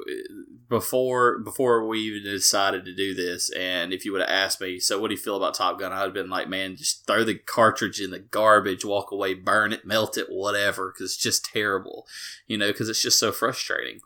before 0.72 1.38
before 1.38 1.86
we 1.86 2.00
even 2.00 2.24
decided 2.24 2.86
to 2.86 2.96
do 2.96 3.14
this, 3.14 3.52
and 3.52 3.92
if 3.92 4.06
you 4.06 4.14
would 4.14 4.22
have 4.22 4.30
asked 4.30 4.62
me, 4.62 4.80
so 4.80 5.00
what 5.00 5.10
do 5.10 5.14
you 5.14 5.20
feel 5.20 5.36
about 5.36 5.54
Top 5.54 5.78
Gun? 5.78 5.92
I'd 5.92 6.00
have 6.00 6.14
been 6.14 6.30
like, 6.30 6.48
man, 6.48 6.78
just 6.78 7.06
throw 7.06 7.26
the 7.26 7.36
cartridge 7.36 8.00
in 8.00 8.10
the 8.10 8.20
garbage, 8.20 8.86
walk 8.86 9.12
away, 9.12 9.34
burn 9.34 9.74
it, 9.74 9.86
melt 9.86 10.18
it, 10.18 10.28
whatever, 10.30 10.92
because 10.92 11.12
it's 11.12 11.22
just 11.22 11.46
terrible, 11.46 12.08
you 12.48 12.58
know, 12.58 12.68
because 12.68 12.88
it's 12.88 13.02
just 13.02 13.20
so 13.20 13.34
frustrating. 13.34 14.00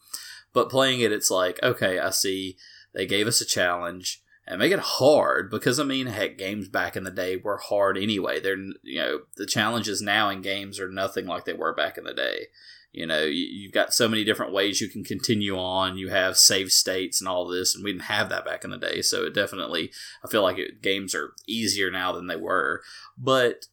But 0.53 0.71
playing 0.71 1.01
it, 1.01 1.11
it's 1.11 1.29
like, 1.29 1.59
okay, 1.61 1.99
I 1.99 2.09
see 2.09 2.57
they 2.95 3.05
gave 3.05 3.27
us 3.27 3.41
a 3.41 3.45
challenge 3.45 4.23
and 4.47 4.57
make 4.57 4.71
it 4.71 4.79
hard 4.79 5.51
because 5.51 5.79
I 5.79 5.83
mean, 5.83 6.07
heck, 6.07 6.35
games 6.35 6.67
back 6.67 6.95
in 6.95 7.03
the 7.03 7.11
day 7.11 7.37
were 7.37 7.57
hard 7.57 7.95
anyway. 7.95 8.39
They're 8.39 8.57
you 8.57 8.97
know 8.97 9.19
the 9.37 9.45
challenges 9.45 10.01
now 10.01 10.29
in 10.29 10.41
games 10.41 10.79
are 10.79 10.91
nothing 10.91 11.27
like 11.27 11.45
they 11.45 11.53
were 11.53 11.75
back 11.75 11.97
in 11.97 12.05
the 12.05 12.13
day. 12.13 12.47
You 12.95 13.05
know, 13.05 13.23
you, 13.23 13.45
you've 13.45 13.73
got 13.73 13.93
so 13.93 14.07
many 14.07 14.23
different 14.23 14.53
ways 14.53 14.79
you 14.79 14.87
can 14.87 15.03
continue 15.03 15.57
on. 15.57 15.97
You 15.97 16.09
have 16.09 16.37
save 16.37 16.71
states 16.71 17.19
and 17.19 17.27
all 17.27 17.45
this, 17.45 17.75
and 17.75 17.83
we 17.83 17.91
didn't 17.91 18.03
have 18.03 18.29
that 18.29 18.45
back 18.45 18.63
in 18.63 18.69
the 18.69 18.77
day. 18.77 19.01
So 19.01 19.25
it 19.25 19.33
definitely, 19.33 19.91
I 20.23 20.29
feel 20.29 20.43
like 20.43 20.57
it, 20.57 20.81
games 20.81 21.13
are 21.13 21.33
easier 21.45 21.91
now 21.91 22.13
than 22.13 22.27
they 22.27 22.37
were. 22.37 22.81
But 23.17 23.65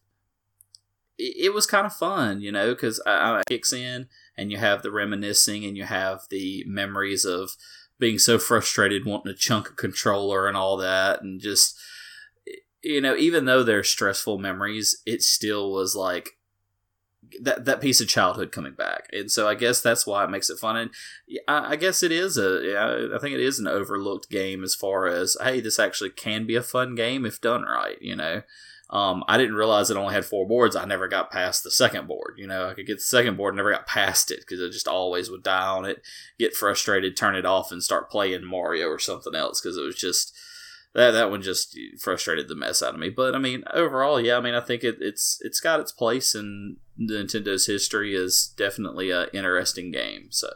it, 1.17 1.45
it 1.45 1.53
was 1.53 1.65
kind 1.65 1.85
of 1.85 1.93
fun, 1.93 2.41
you 2.41 2.51
know, 2.51 2.73
because 2.73 3.01
I, 3.05 3.39
I 3.39 3.43
kicks 3.47 3.71
in 3.71 4.07
and 4.37 4.51
you 4.51 4.57
have 4.57 4.81
the 4.81 4.91
reminiscing 4.91 5.63
and 5.63 5.77
you 5.77 5.85
have 5.85 6.23
the 6.29 6.65
memories 6.67 7.23
of 7.23 7.55
being 7.99 8.19
so 8.19 8.37
frustrated 8.37 9.05
wanting 9.05 9.31
to 9.31 9.37
chunk 9.37 9.69
a 9.69 9.73
controller 9.73 10.47
and 10.47 10.57
all 10.57 10.75
that 10.75 11.21
and 11.21 11.39
just 11.39 11.79
you 12.81 12.99
know 12.99 13.15
even 13.15 13.45
though 13.45 13.63
they're 13.63 13.83
stressful 13.83 14.37
memories 14.37 15.01
it 15.05 15.21
still 15.21 15.71
was 15.71 15.95
like 15.95 16.31
that 17.41 17.65
that 17.65 17.81
piece 17.81 17.99
of 18.01 18.07
childhood 18.07 18.51
coming 18.51 18.73
back 18.73 19.07
and 19.11 19.31
so 19.31 19.47
i 19.47 19.55
guess 19.55 19.81
that's 19.81 20.05
why 20.05 20.23
it 20.23 20.29
makes 20.29 20.49
it 20.49 20.59
fun 20.59 20.75
and 20.75 20.91
i, 21.47 21.71
I 21.71 21.75
guess 21.75 22.03
it 22.03 22.11
is 22.11 22.37
a 22.37 23.13
i 23.13 23.19
think 23.19 23.33
it 23.33 23.39
is 23.39 23.59
an 23.59 23.67
overlooked 23.67 24.29
game 24.29 24.63
as 24.63 24.75
far 24.75 25.07
as 25.07 25.37
hey 25.41 25.59
this 25.59 25.79
actually 25.79 26.11
can 26.11 26.45
be 26.45 26.55
a 26.55 26.63
fun 26.63 26.95
game 26.95 27.25
if 27.25 27.41
done 27.41 27.63
right 27.63 28.01
you 28.01 28.15
know 28.15 28.43
um, 28.93 29.23
I 29.27 29.39
didn't 29.39 29.55
realize 29.55 29.89
it 29.89 29.97
only 29.97 30.13
had 30.13 30.23
four 30.23 30.47
boards. 30.47 30.75
I 30.75 30.85
never 30.85 31.07
got 31.07 31.31
past 31.31 31.63
the 31.63 31.71
second 31.71 32.07
board. 32.07 32.35
You 32.37 32.45
know, 32.45 32.69
I 32.69 32.75
could 32.75 32.85
get 32.85 32.97
the 32.97 33.01
second 33.01 33.37
board, 33.37 33.55
never 33.55 33.71
got 33.71 33.87
past 33.87 34.29
it 34.29 34.41
because 34.41 34.61
I 34.61 34.67
just 34.71 34.87
always 34.87 35.31
would 35.31 35.41
die 35.41 35.65
on 35.65 35.85
it, 35.85 36.03
get 36.37 36.53
frustrated, 36.53 37.17
turn 37.17 37.35
it 37.35 37.45
off, 37.45 37.71
and 37.71 37.81
start 37.81 38.11
playing 38.11 38.45
Mario 38.45 38.85
or 38.87 38.99
something 38.99 39.33
else 39.33 39.59
because 39.59 39.77
it 39.77 39.81
was 39.81 39.95
just 39.95 40.37
that 40.93 41.11
that 41.11 41.31
one 41.31 41.41
just 41.41 41.77
frustrated 41.99 42.47
the 42.47 42.55
mess 42.55 42.81
out 42.83 42.93
of 42.93 42.99
me. 42.99 43.09
But 43.09 43.35
I 43.35 43.39
mean, 43.39 43.63
overall, 43.73 44.19
yeah, 44.19 44.37
I 44.37 44.41
mean, 44.41 44.53
I 44.55 44.61
think 44.61 44.83
it, 44.83 44.97
it's 44.99 45.39
it's 45.41 45.59
got 45.59 45.79
its 45.79 45.91
place 45.91 46.35
in 46.35 46.77
Nintendo's 46.99 47.65
history 47.65 48.15
is 48.15 48.53
definitely 48.55 49.09
a 49.09 49.27
interesting 49.33 49.91
game. 49.91 50.27
So 50.29 50.49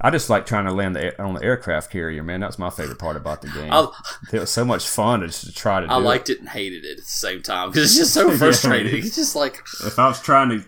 I 0.00 0.10
just 0.10 0.30
like 0.30 0.46
trying 0.46 0.66
to 0.66 0.72
land 0.72 0.96
the, 0.96 1.20
on 1.22 1.34
the 1.34 1.42
aircraft 1.42 1.90
carrier, 1.90 2.22
man. 2.22 2.40
That's 2.40 2.58
my 2.58 2.70
favorite 2.70 2.98
part 2.98 3.16
about 3.16 3.42
the 3.42 3.48
game. 3.48 3.72
I, 3.72 3.90
it 4.32 4.38
was 4.38 4.50
so 4.50 4.64
much 4.64 4.88
fun 4.88 5.20
to 5.20 5.26
just 5.26 5.44
to 5.46 5.52
try 5.52 5.80
to 5.80 5.86
I 5.92 5.98
it. 5.98 6.00
liked 6.00 6.30
it 6.30 6.38
and 6.38 6.48
hated 6.48 6.84
it 6.84 6.92
at 6.92 6.96
the 6.98 7.02
same 7.02 7.42
time 7.42 7.70
because 7.70 7.84
it's 7.84 7.96
just 7.96 8.14
so 8.14 8.30
frustrating. 8.38 9.04
It's 9.04 9.16
just 9.16 9.36
like 9.36 9.62
If 9.84 9.98
I 9.98 10.08
was 10.08 10.20
trying 10.22 10.50
to 10.50 10.64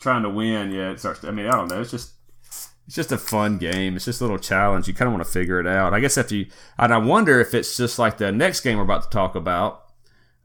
trying 0.00 0.24
to 0.24 0.30
win, 0.30 0.72
yeah, 0.72 0.90
it 0.90 0.98
starts. 0.98 1.24
I 1.24 1.30
mean, 1.30 1.46
I 1.46 1.52
don't 1.52 1.68
know. 1.70 1.80
It's 1.80 1.90
just 1.92 2.12
it's 2.86 2.96
just 2.96 3.12
a 3.12 3.18
fun 3.18 3.58
game. 3.58 3.96
It's 3.96 4.04
just 4.04 4.20
a 4.20 4.24
little 4.24 4.38
challenge. 4.38 4.88
You 4.88 4.94
kind 4.94 5.08
of 5.08 5.14
want 5.14 5.24
to 5.24 5.30
figure 5.30 5.60
it 5.60 5.66
out. 5.66 5.94
I 5.94 6.00
guess 6.00 6.16
if 6.16 6.32
you 6.32 6.46
and 6.78 6.92
I 6.92 6.98
wonder 6.98 7.40
if 7.40 7.54
it's 7.54 7.76
just 7.76 7.98
like 7.98 8.18
the 8.18 8.32
next 8.32 8.60
game 8.60 8.78
we're 8.78 8.84
about 8.84 9.04
to 9.04 9.10
talk 9.10 9.34
about, 9.34 9.84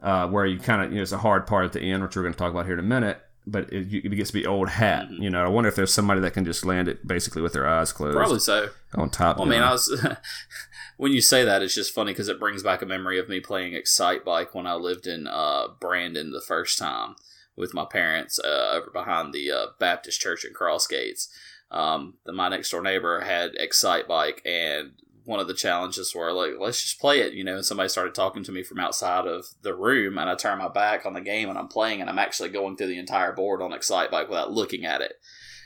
uh, 0.01 0.27
where 0.27 0.45
you 0.45 0.59
kind 0.59 0.83
of 0.83 0.91
you 0.91 0.97
know 0.97 1.01
it's 1.01 1.11
a 1.11 1.17
hard 1.17 1.47
part 1.47 1.65
at 1.65 1.73
the 1.73 1.81
end, 1.81 2.03
which 2.03 2.15
we're 2.15 2.21
going 2.21 2.33
to 2.33 2.39
talk 2.39 2.51
about 2.51 2.65
here 2.65 2.73
in 2.73 2.79
a 2.79 2.83
minute. 2.83 3.21
But 3.49 3.71
it, 3.71 3.93
it 3.93 4.09
gets 4.09 4.31
to 4.31 4.33
be 4.33 4.45
old 4.45 4.67
hat. 4.67 5.09
You 5.09 5.29
know, 5.29 5.43
I 5.43 5.47
wonder 5.47 5.69
if 5.69 5.75
there's 5.75 5.93
somebody 5.93 6.19
that 6.19 6.31
can 6.31 6.43
just 6.43 6.65
land 6.65 6.89
it 6.89 7.07
basically 7.07 7.41
with 7.41 7.53
their 7.53 7.65
eyes 7.65 7.93
closed 7.93 8.17
probably 8.17 8.39
so. 8.39 8.69
on 8.93 9.09
top. 9.09 9.37
Well, 9.37 9.47
I 9.47 9.49
mean, 9.49 9.61
I 9.61 9.71
was 9.71 10.05
when 10.97 11.13
you 11.13 11.21
say 11.21 11.45
that, 11.45 11.61
it's 11.61 11.73
just 11.73 11.93
funny 11.93 12.11
because 12.11 12.27
it 12.27 12.39
brings 12.39 12.61
back 12.61 12.81
a 12.81 12.85
memory 12.85 13.17
of 13.17 13.29
me 13.29 13.39
playing 13.39 13.73
Excite 13.73 14.25
Bike 14.25 14.53
when 14.53 14.67
I 14.67 14.73
lived 14.73 15.07
in 15.07 15.27
uh, 15.27 15.69
Brandon 15.79 16.31
the 16.31 16.41
first 16.41 16.77
time 16.77 17.15
with 17.55 17.73
my 17.73 17.85
parents 17.85 18.39
uh, 18.39 18.71
over 18.73 18.89
behind 18.91 19.33
the 19.33 19.51
uh, 19.51 19.65
Baptist 19.79 20.19
Church 20.21 20.43
in 20.45 20.53
Crossgates. 20.53 21.27
Um, 21.69 22.15
the, 22.25 22.33
my 22.33 22.49
next 22.49 22.71
door 22.71 22.81
neighbor 22.81 23.21
had 23.21 23.55
Excite 23.55 24.07
Bike, 24.07 24.41
and 24.45 24.93
one 25.27 25.41
of 25.41 25.47
the 25.47 25.53
challenges 25.53 26.15
were 26.15 26.31
like, 26.31 26.53
let's 26.57 26.81
just 26.81 27.01
play 27.01 27.19
it, 27.19 27.33
you 27.33 27.43
know. 27.43 27.55
And 27.55 27.65
somebody 27.65 27.89
started 27.89 28.15
talking 28.15 28.43
to 28.45 28.51
me 28.51 28.63
from 28.63 28.79
outside 28.79 29.27
of 29.27 29.45
the 29.61 29.75
room, 29.75 30.17
and 30.17 30.29
I 30.29 30.35
turn 30.35 30.57
my 30.57 30.69
back 30.69 31.05
on 31.05 31.13
the 31.13 31.21
game 31.21 31.49
and 31.49 31.57
I'm 31.57 31.67
playing, 31.67 31.99
and 31.99 32.09
I'm 32.09 32.17
actually 32.17 32.49
going 32.49 32.77
through 32.77 32.87
the 32.87 32.97
entire 32.97 33.33
board 33.33 33.61
on 33.61 33.73
Excite 33.73 34.09
Bike 34.09 34.29
without 34.29 34.53
looking 34.53 34.85
at 34.85 35.01
it. 35.01 35.15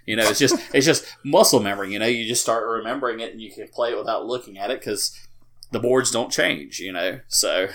You 0.07 0.15
know, 0.15 0.27
it's 0.27 0.39
just 0.39 0.55
it's 0.73 0.85
just 0.85 1.05
muscle 1.23 1.59
memory. 1.59 1.93
You 1.93 1.99
know, 1.99 2.07
you 2.07 2.27
just 2.27 2.41
start 2.41 2.67
remembering 2.67 3.19
it, 3.19 3.31
and 3.31 3.41
you 3.41 3.51
can 3.51 3.67
play 3.67 3.91
it 3.91 3.97
without 3.97 4.25
looking 4.25 4.57
at 4.57 4.71
it 4.71 4.79
because 4.79 5.15
the 5.71 5.79
boards 5.79 6.09
don't 6.09 6.31
change, 6.31 6.79
you 6.79 6.91
know. 6.91 7.19
So, 7.27 7.69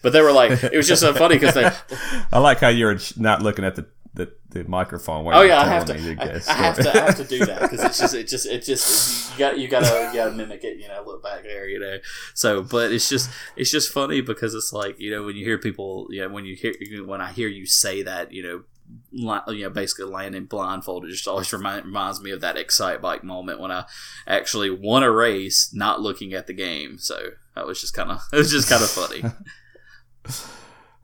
but 0.00 0.14
they 0.14 0.22
were 0.22 0.32
like, 0.32 0.64
it 0.64 0.76
was 0.76 0.88
just 0.88 1.02
so 1.02 1.12
funny 1.12 1.36
because 1.36 1.54
they. 1.54 1.70
I 2.32 2.38
like 2.38 2.60
how 2.60 2.68
you're 2.68 2.98
not 3.18 3.42
looking 3.42 3.66
at 3.66 3.76
the 3.76 3.86
the, 4.16 4.32
the 4.48 4.64
microphone. 4.64 5.26
Oh 5.32 5.42
yeah, 5.42 5.60
I 5.60 5.66
have 5.66 5.84
to. 5.86 5.94
I, 5.94 5.96
I, 5.96 6.54
have 6.54 6.76
to. 6.76 6.90
I 6.90 7.06
have 7.06 7.16
to 7.16 7.24
do 7.24 7.44
that 7.46 7.60
because 7.70 7.84
it's 7.84 7.98
just 7.98 8.14
it 8.14 8.26
just 8.26 8.46
it 8.46 8.64
just 8.64 9.32
you 9.32 9.38
got 9.38 9.58
you 9.58 9.68
gotta 9.68 10.08
you 10.08 10.18
gotta 10.18 10.32
mimic 10.32 10.64
it. 10.64 10.78
You 10.78 10.88
know, 10.88 11.02
look 11.06 11.22
back 11.22 11.44
there. 11.44 11.68
You 11.68 11.78
know, 11.78 11.98
so 12.34 12.62
but 12.62 12.92
it's 12.92 13.08
just 13.08 13.30
it's 13.56 13.70
just 13.70 13.92
funny 13.92 14.20
because 14.22 14.54
it's 14.54 14.72
like 14.72 14.98
you 14.98 15.10
know 15.10 15.22
when 15.22 15.36
you 15.36 15.44
hear 15.44 15.58
people 15.58 16.08
you 16.10 16.22
know 16.22 16.28
when 16.28 16.44
you 16.44 16.56
hear 16.56 16.74
when 17.04 17.20
I 17.20 17.30
hear 17.32 17.48
you 17.48 17.66
say 17.66 18.02
that 18.02 18.32
you 18.32 18.42
know 18.42 18.64
you 19.10 19.62
know, 19.62 19.70
basically 19.70 20.04
landing 20.04 20.44
blindfolded 20.44 21.10
it 21.10 21.14
just 21.14 21.26
always 21.26 21.52
remind, 21.52 21.84
reminds 21.84 22.20
me 22.20 22.30
of 22.30 22.40
that 22.40 22.56
Excitebike 22.56 23.24
moment 23.24 23.60
when 23.60 23.72
I 23.72 23.84
actually 24.28 24.70
won 24.70 25.02
a 25.02 25.10
race 25.10 25.70
not 25.74 26.00
looking 26.00 26.34
at 26.34 26.46
the 26.46 26.52
game. 26.52 26.98
So 26.98 27.30
that 27.54 27.66
was 27.66 27.80
just 27.80 27.94
kind 27.94 28.10
of 28.12 28.20
it 28.32 28.36
was 28.36 28.50
just 28.50 28.68
kind 28.68 28.82
of 28.82 28.90
funny. 28.90 29.24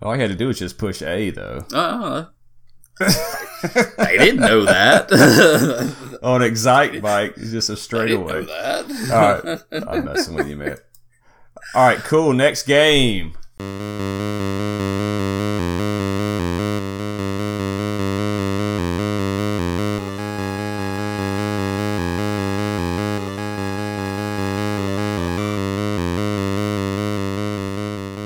All 0.02 0.12
I 0.12 0.16
had 0.16 0.30
to 0.30 0.36
do 0.36 0.48
was 0.48 0.58
just 0.58 0.78
push 0.78 1.00
A, 1.00 1.30
though. 1.30 1.64
Uh, 1.72 2.26
they 2.98 4.18
didn't 4.18 4.40
know 4.40 4.64
that. 4.64 5.10
On 6.22 6.40
Excitebike, 6.40 7.38
it's 7.38 7.50
just 7.50 7.70
a 7.70 7.76
straightaway. 7.76 8.44
Know 8.44 8.82
that. 8.82 9.10
All 9.12 9.72
right, 9.72 9.86
I'm 9.88 10.04
messing 10.04 10.34
with 10.34 10.48
you, 10.48 10.56
man. 10.56 10.76
All 11.74 11.86
right, 11.86 11.98
cool. 11.98 12.32
Next 12.32 12.64
game. 12.64 13.34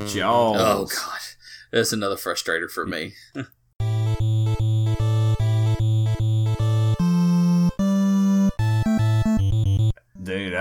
Jaws. 0.07 0.57
Oh 0.59 0.87
god, 0.87 1.21
that's 1.73 1.93
another 1.93 2.17
frustrator 2.17 2.71
for 2.71 2.87
me. 2.87 3.14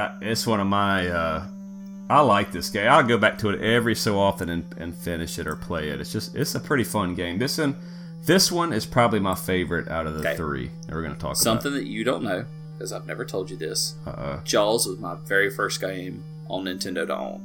I, 0.05 0.17
it's 0.21 0.45
one 0.47 0.59
of 0.59 0.67
my. 0.67 1.07
Uh, 1.07 1.47
I 2.09 2.21
like 2.21 2.51
this 2.51 2.69
game. 2.69 2.87
I'll 2.91 3.03
go 3.03 3.17
back 3.17 3.37
to 3.39 3.49
it 3.49 3.61
every 3.61 3.95
so 3.95 4.19
often 4.19 4.49
and, 4.49 4.63
and 4.77 4.95
finish 4.95 5.39
it 5.39 5.47
or 5.47 5.55
play 5.55 5.89
it. 5.89 5.99
It's 5.99 6.11
just 6.11 6.35
it's 6.35 6.53
a 6.55 6.59
pretty 6.59 6.83
fun 6.83 7.15
game. 7.15 7.39
This 7.39 7.57
one, 7.57 7.75
this 8.25 8.51
one 8.51 8.73
is 8.73 8.85
probably 8.85 9.19
my 9.19 9.33
favorite 9.35 9.87
out 9.87 10.05
of 10.05 10.13
the 10.13 10.19
Okay. 10.19 10.35
three 10.37 10.71
that 10.85 10.93
we're 10.93 11.01
going 11.01 11.15
to 11.15 11.19
talk 11.19 11.31
about. 11.31 11.37
Something 11.37 11.73
that 11.73 11.85
you 11.87 12.03
don't 12.03 12.23
know 12.23 12.45
because 12.77 12.91
I've 12.93 13.07
never 13.07 13.25
told 13.25 13.49
you 13.49 13.57
this. 13.57 13.95
about. 14.05 14.19
Uh, 14.19 14.41
Jaws 14.43 14.85
was 14.85 14.99
my 14.99 15.15
very 15.25 15.49
first 15.49 15.81
game 15.81 16.23
on 16.47 16.65
Nintendo 16.65 17.07
to 17.07 17.17
own. 17.17 17.41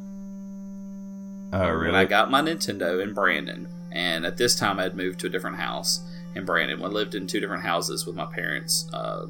oh, 1.53 1.59
When 1.59 1.75
really? 1.79 1.97
I 1.97 2.05
got 2.05 2.31
my 2.31 2.43
Nintendo 2.43 3.03
in 3.03 3.15
Brandon, 3.15 3.67
and 3.91 4.27
at 4.27 4.37
this 4.37 4.55
time 4.55 4.79
I 4.79 4.83
had 4.85 4.97
moved 4.97 5.21
to 5.21 5.27
a 5.27 5.31
different 5.31 5.57
house 5.57 6.01
in 6.35 6.45
Brandon. 6.45 6.83
I 6.83 6.87
lived 6.89 7.15
in 7.15 7.27
two 7.27 7.41
different 7.41 7.63
houses 7.63 8.07
with 8.07 8.15
my 8.17 8.27
parents 8.27 8.89
uh, 8.93 9.27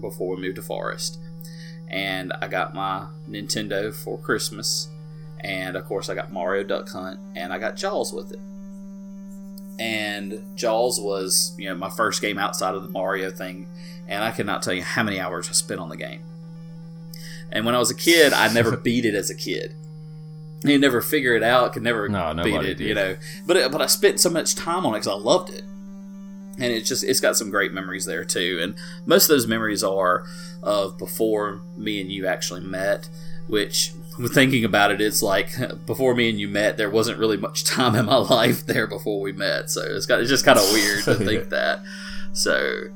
before 0.00 0.34
we 0.34 0.42
moved 0.42 0.56
to 0.56 0.62
Forest. 0.62 1.18
And 1.94 2.32
I 2.42 2.48
got 2.48 2.74
my 2.74 3.06
Nintendo 3.30 3.94
for 3.94 4.18
Christmas, 4.18 4.88
and 5.38 5.76
of 5.76 5.84
course 5.84 6.08
I 6.08 6.16
got 6.16 6.32
Mario 6.32 6.64
Duck 6.64 6.88
Hunt, 6.88 7.20
and 7.36 7.52
I 7.52 7.58
got 7.58 7.76
Jaws 7.76 8.12
with 8.12 8.32
it. 8.32 8.40
And 9.78 10.42
Jaws 10.56 11.00
was, 11.00 11.54
you 11.56 11.68
know, 11.68 11.76
my 11.76 11.90
first 11.90 12.20
game 12.20 12.36
outside 12.36 12.74
of 12.74 12.82
the 12.82 12.88
Mario 12.88 13.30
thing, 13.30 13.68
and 14.08 14.24
I 14.24 14.32
cannot 14.32 14.62
tell 14.62 14.74
you 14.74 14.82
how 14.82 15.04
many 15.04 15.20
hours 15.20 15.48
I 15.48 15.52
spent 15.52 15.78
on 15.80 15.88
the 15.88 15.96
game. 15.96 16.20
And 17.52 17.64
when 17.64 17.76
I 17.76 17.78
was 17.78 17.92
a 17.92 17.94
kid, 17.94 18.32
I 18.32 18.52
never 18.52 18.76
beat 18.88 19.04
it 19.04 19.14
as 19.14 19.30
a 19.30 19.34
kid. 19.36 19.74
You 20.64 20.78
never 20.78 21.00
figure 21.00 21.36
it 21.36 21.42
out, 21.44 21.74
could 21.74 21.82
never 21.84 22.08
No, 22.08 22.34
beat 22.42 22.54
it, 22.54 22.78
did. 22.78 22.80
you 22.88 22.94
know. 22.94 23.16
But 23.46 23.56
it, 23.56 23.70
but 23.70 23.80
I 23.82 23.86
spent 23.86 24.18
so 24.18 24.30
much 24.30 24.56
time 24.56 24.84
on 24.86 24.94
it 24.94 24.98
because 25.00 25.08
I 25.08 25.14
loved 25.14 25.50
it, 25.50 25.62
and 26.58 26.72
it's 26.72 26.88
just 26.88 27.04
it's 27.04 27.20
got 27.20 27.36
some 27.36 27.50
great 27.50 27.72
memories 27.72 28.04
there 28.04 28.24
too. 28.24 28.58
And 28.62 28.74
most 29.06 29.24
of 29.24 29.28
those 29.28 29.46
memories 29.46 29.82
are 29.82 30.24
of 30.62 30.98
before 30.98 31.60
me 31.76 32.00
and 32.00 32.10
you 32.10 32.26
actually 32.26 32.60
met, 32.60 33.08
which. 33.46 33.92
Thinking 34.32 34.64
about 34.64 34.92
it, 34.92 35.00
it's 35.00 35.22
like 35.22 35.50
before 35.86 36.14
me 36.14 36.30
and 36.30 36.38
you 36.38 36.46
met, 36.46 36.76
there 36.76 36.88
wasn't 36.88 37.18
really 37.18 37.36
much 37.36 37.64
time 37.66 37.96
in 37.96 38.06
my 38.06 38.16
life 38.16 38.64
there 38.64 38.86
before 38.86 39.20
we 39.20 39.32
met. 39.32 39.70
So 39.70 39.82
it's 39.82 40.06
got 40.06 40.20
it's 40.20 40.30
just 40.30 40.44
kind 40.44 40.58
of 40.58 40.72
weird 40.72 41.02
to 41.04 41.14
think 41.24 41.48
that. 41.48 41.82
So, 42.32 42.90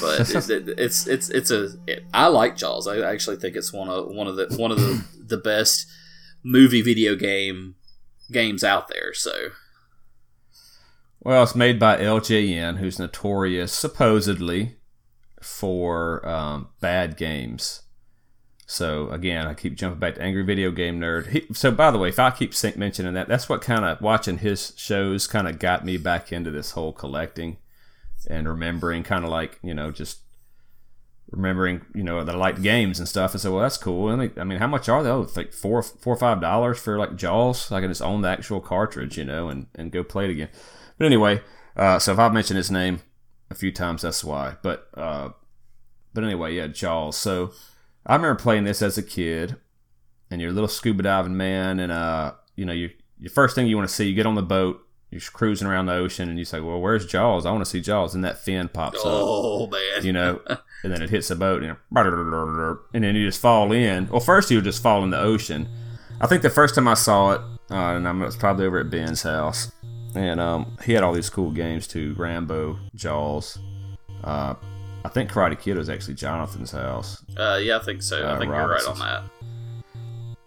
but 0.00 0.28
it, 0.28 0.50
it, 0.50 0.74
it's 0.78 1.06
it's 1.06 1.30
it's 1.30 1.50
a 1.50 1.70
it, 1.86 2.04
I 2.12 2.26
like 2.26 2.56
Jaws. 2.58 2.86
I 2.86 2.98
actually 2.98 3.36
think 3.36 3.56
it's 3.56 3.72
one 3.72 3.88
of 3.88 4.06
one 4.08 4.26
of 4.26 4.36
the 4.36 4.54
one 4.58 4.70
of 4.70 4.78
the 4.78 5.02
the 5.26 5.38
best 5.38 5.86
movie 6.42 6.82
video 6.82 7.14
game 7.14 7.76
games 8.30 8.62
out 8.62 8.88
there. 8.88 9.14
So 9.14 9.32
Well, 11.24 11.44
it's 11.44 11.54
made 11.54 11.78
by 11.78 11.98
LJN, 11.98 12.78
who's 12.78 12.98
notorious, 12.98 13.72
supposedly, 13.72 14.76
for 15.40 16.26
um, 16.28 16.68
bad 16.80 17.16
games. 17.16 17.82
So 18.66 19.08
again, 19.10 19.46
I 19.46 19.54
keep 19.54 19.76
jumping 19.76 20.00
back 20.00 20.16
to 20.16 20.22
Angry 20.22 20.42
Video 20.42 20.72
Game 20.72 20.98
Nerd. 20.98 21.28
He, 21.28 21.46
so 21.52 21.70
by 21.70 21.90
the 21.92 21.98
way, 21.98 22.08
if 22.08 22.18
I 22.18 22.30
keep 22.30 22.54
mentioning 22.76 23.14
that, 23.14 23.28
that's 23.28 23.48
what 23.48 23.60
kind 23.62 23.84
of 23.84 24.00
watching 24.00 24.38
his 24.38 24.72
shows 24.76 25.26
kind 25.26 25.46
of 25.46 25.58
got 25.58 25.84
me 25.84 25.96
back 25.96 26.32
into 26.32 26.50
this 26.50 26.72
whole 26.72 26.92
collecting 26.92 27.58
and 28.28 28.48
remembering, 28.48 29.02
kind 29.04 29.24
of 29.24 29.30
like 29.30 29.58
you 29.62 29.74
know 29.74 29.90
just 29.90 30.20
remembering 31.30 31.82
you 31.94 32.02
know 32.02 32.24
that 32.24 32.34
I 32.34 32.38
liked 32.38 32.62
games 32.62 32.98
and 32.98 33.06
stuff. 33.06 33.32
And 33.32 33.40
so 33.40 33.52
well, 33.52 33.62
that's 33.62 33.76
cool. 33.76 34.08
And 34.08 34.22
they- 34.22 34.40
I 34.40 34.44
mean, 34.44 34.58
how 34.58 34.68
much 34.68 34.88
are 34.88 35.02
they? 35.02 35.10
Oh, 35.10 35.22
it's 35.22 35.36
like 35.36 35.52
four, 35.52 35.82
four 35.82 36.14
or 36.14 36.18
five 36.18 36.40
dollars 36.40 36.78
for 36.80 36.98
like 36.98 37.14
Jaws. 37.16 37.70
I 37.70 37.80
can 37.80 37.90
just 37.90 38.02
own 38.02 38.22
the 38.22 38.28
actual 38.28 38.60
cartridge, 38.60 39.18
you 39.18 39.24
know, 39.24 39.50
and 39.50 39.66
and 39.74 39.92
go 39.92 40.02
play 40.02 40.24
it 40.24 40.30
again. 40.30 40.48
But 40.98 41.06
anyway, 41.06 41.40
uh, 41.76 41.98
so 41.98 42.12
if 42.12 42.18
I've 42.18 42.32
mentioned 42.32 42.56
his 42.56 42.70
name 42.70 43.00
a 43.50 43.54
few 43.54 43.72
times, 43.72 44.02
that's 44.02 44.24
why. 44.24 44.56
But 44.62 44.88
uh, 44.94 45.30
but 46.14 46.24
anyway, 46.24 46.54
yeah, 46.54 46.66
Jaws. 46.66 47.16
So 47.16 47.52
I 48.06 48.14
remember 48.14 48.40
playing 48.40 48.64
this 48.64 48.82
as 48.82 48.98
a 48.98 49.02
kid, 49.02 49.56
and 50.30 50.40
you're 50.40 50.50
a 50.50 50.54
little 50.54 50.68
scuba 50.68 51.02
diving 51.02 51.36
man, 51.36 51.80
and 51.80 51.92
uh, 51.92 52.32
you 52.56 52.64
know, 52.64 52.72
you 52.72 52.90
your 53.18 53.30
first 53.30 53.54
thing 53.54 53.66
you 53.66 53.76
want 53.76 53.88
to 53.88 53.94
see, 53.94 54.08
you 54.08 54.14
get 54.14 54.26
on 54.26 54.34
the 54.34 54.42
boat, 54.42 54.80
you're 55.10 55.20
cruising 55.20 55.68
around 55.68 55.86
the 55.86 55.94
ocean, 55.94 56.28
and 56.28 56.38
you 56.38 56.44
say, 56.44 56.60
"Well, 56.60 56.80
where's 56.80 57.06
Jaws? 57.06 57.46
I 57.46 57.52
want 57.52 57.64
to 57.64 57.70
see 57.70 57.80
Jaws." 57.80 58.14
And 58.14 58.24
that 58.24 58.38
fin 58.38 58.68
pops 58.68 58.98
up 58.98 59.04
oh 59.06 59.66
man, 59.68 60.04
you 60.04 60.12
know, 60.12 60.40
and 60.82 60.92
then 60.92 61.02
it 61.02 61.10
hits 61.10 61.28
the 61.28 61.36
boat, 61.36 61.62
and, 61.62 61.76
and 62.94 63.04
then 63.04 63.14
you 63.14 63.26
just 63.26 63.40
fall 63.40 63.72
in. 63.72 64.08
Well, 64.08 64.20
first 64.20 64.50
you 64.50 64.60
just 64.60 64.82
fall 64.82 65.04
in 65.04 65.10
the 65.10 65.20
ocean. 65.20 65.68
I 66.20 66.26
think 66.26 66.42
the 66.42 66.50
first 66.50 66.74
time 66.74 66.88
I 66.88 66.94
saw 66.94 67.32
it, 67.32 67.40
uh, 67.70 67.96
and 67.96 68.06
I 68.06 68.12
was 68.12 68.36
probably 68.36 68.66
over 68.66 68.78
at 68.78 68.90
Ben's 68.90 69.22
house, 69.22 69.72
and 70.14 70.40
um, 70.40 70.76
he 70.84 70.92
had 70.92 71.02
all 71.02 71.12
these 71.12 71.30
cool 71.30 71.50
games 71.50 71.86
too: 71.86 72.14
Rambo, 72.16 72.78
Jaws. 72.94 73.58
Uh, 74.24 74.54
I 75.04 75.08
think 75.08 75.30
Karate 75.30 75.58
Kid 75.60 75.76
was 75.76 75.88
actually 75.88 76.14
Jonathan's 76.14 76.70
house. 76.70 77.24
uh, 77.36 77.58
yeah, 77.62 77.76
I 77.76 77.80
think 77.80 78.02
so. 78.02 78.18
I 78.18 78.32
Uh, 78.32 78.38
think 78.38 78.52
you're 78.52 78.68
right 78.68 78.86
on 78.86 78.98
that. 79.00 79.22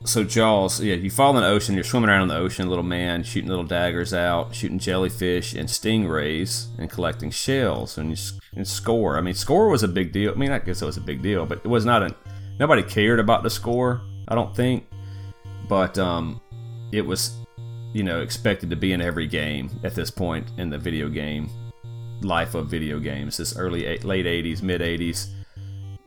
So 0.06 0.24
Jaws, 0.24 0.82
yeah, 0.82 0.94
you 0.94 1.10
fall 1.10 1.36
in 1.36 1.42
the 1.42 1.48
ocean. 1.50 1.74
You're 1.74 1.84
swimming 1.84 2.10
around 2.12 2.22
in 2.24 2.28
the 2.28 2.38
ocean, 2.38 2.70
little 2.70 2.84
man, 2.84 3.24
shooting 3.24 3.50
little 3.50 3.64
daggers 3.66 4.14
out, 4.14 4.54
shooting 4.54 4.78
jellyfish 4.78 5.56
and 5.56 5.68
stingrays, 5.68 6.68
and 6.78 6.90
collecting 6.92 7.32
shells, 7.32 7.98
and 7.98 8.12
you 8.12 8.18
and 8.56 8.68
score. 8.68 9.18
I 9.18 9.22
mean, 9.22 9.34
score 9.34 9.68
was 9.68 9.82
a 9.82 9.88
big 9.88 10.12
deal. 10.12 10.32
I 10.32 10.36
mean, 10.36 10.52
I 10.52 10.60
guess 10.60 10.82
it 10.82 10.86
was 10.86 10.98
a 10.98 11.02
big 11.02 11.24
deal, 11.24 11.46
but 11.48 11.58
it 11.64 11.68
was 11.68 11.86
not 11.86 12.04
a. 12.04 12.16
Nobody 12.60 12.84
cared 12.84 13.20
about 13.20 13.42
the 13.44 13.50
score. 13.50 14.02
I 14.28 14.36
don't 14.36 14.56
think, 14.56 14.86
but 15.68 15.98
um, 15.98 16.40
it 16.92 17.02
was, 17.02 17.36
you 17.96 18.04
know, 18.04 18.20
expected 18.22 18.70
to 18.70 18.76
be 18.76 18.92
in 18.92 19.00
every 19.02 19.26
game 19.26 19.70
at 19.84 19.96
this 19.96 20.12
point 20.12 20.52
in 20.58 20.70
the 20.70 20.78
video 20.78 21.08
game 21.08 21.50
life 22.22 22.54
of 22.54 22.68
video 22.68 23.00
games. 23.00 23.38
This 23.38 23.56
early 23.58 23.86
eight, 23.86 24.04
late 24.04 24.26
'80s, 24.26 24.62
mid 24.62 24.82
'80s 24.82 25.28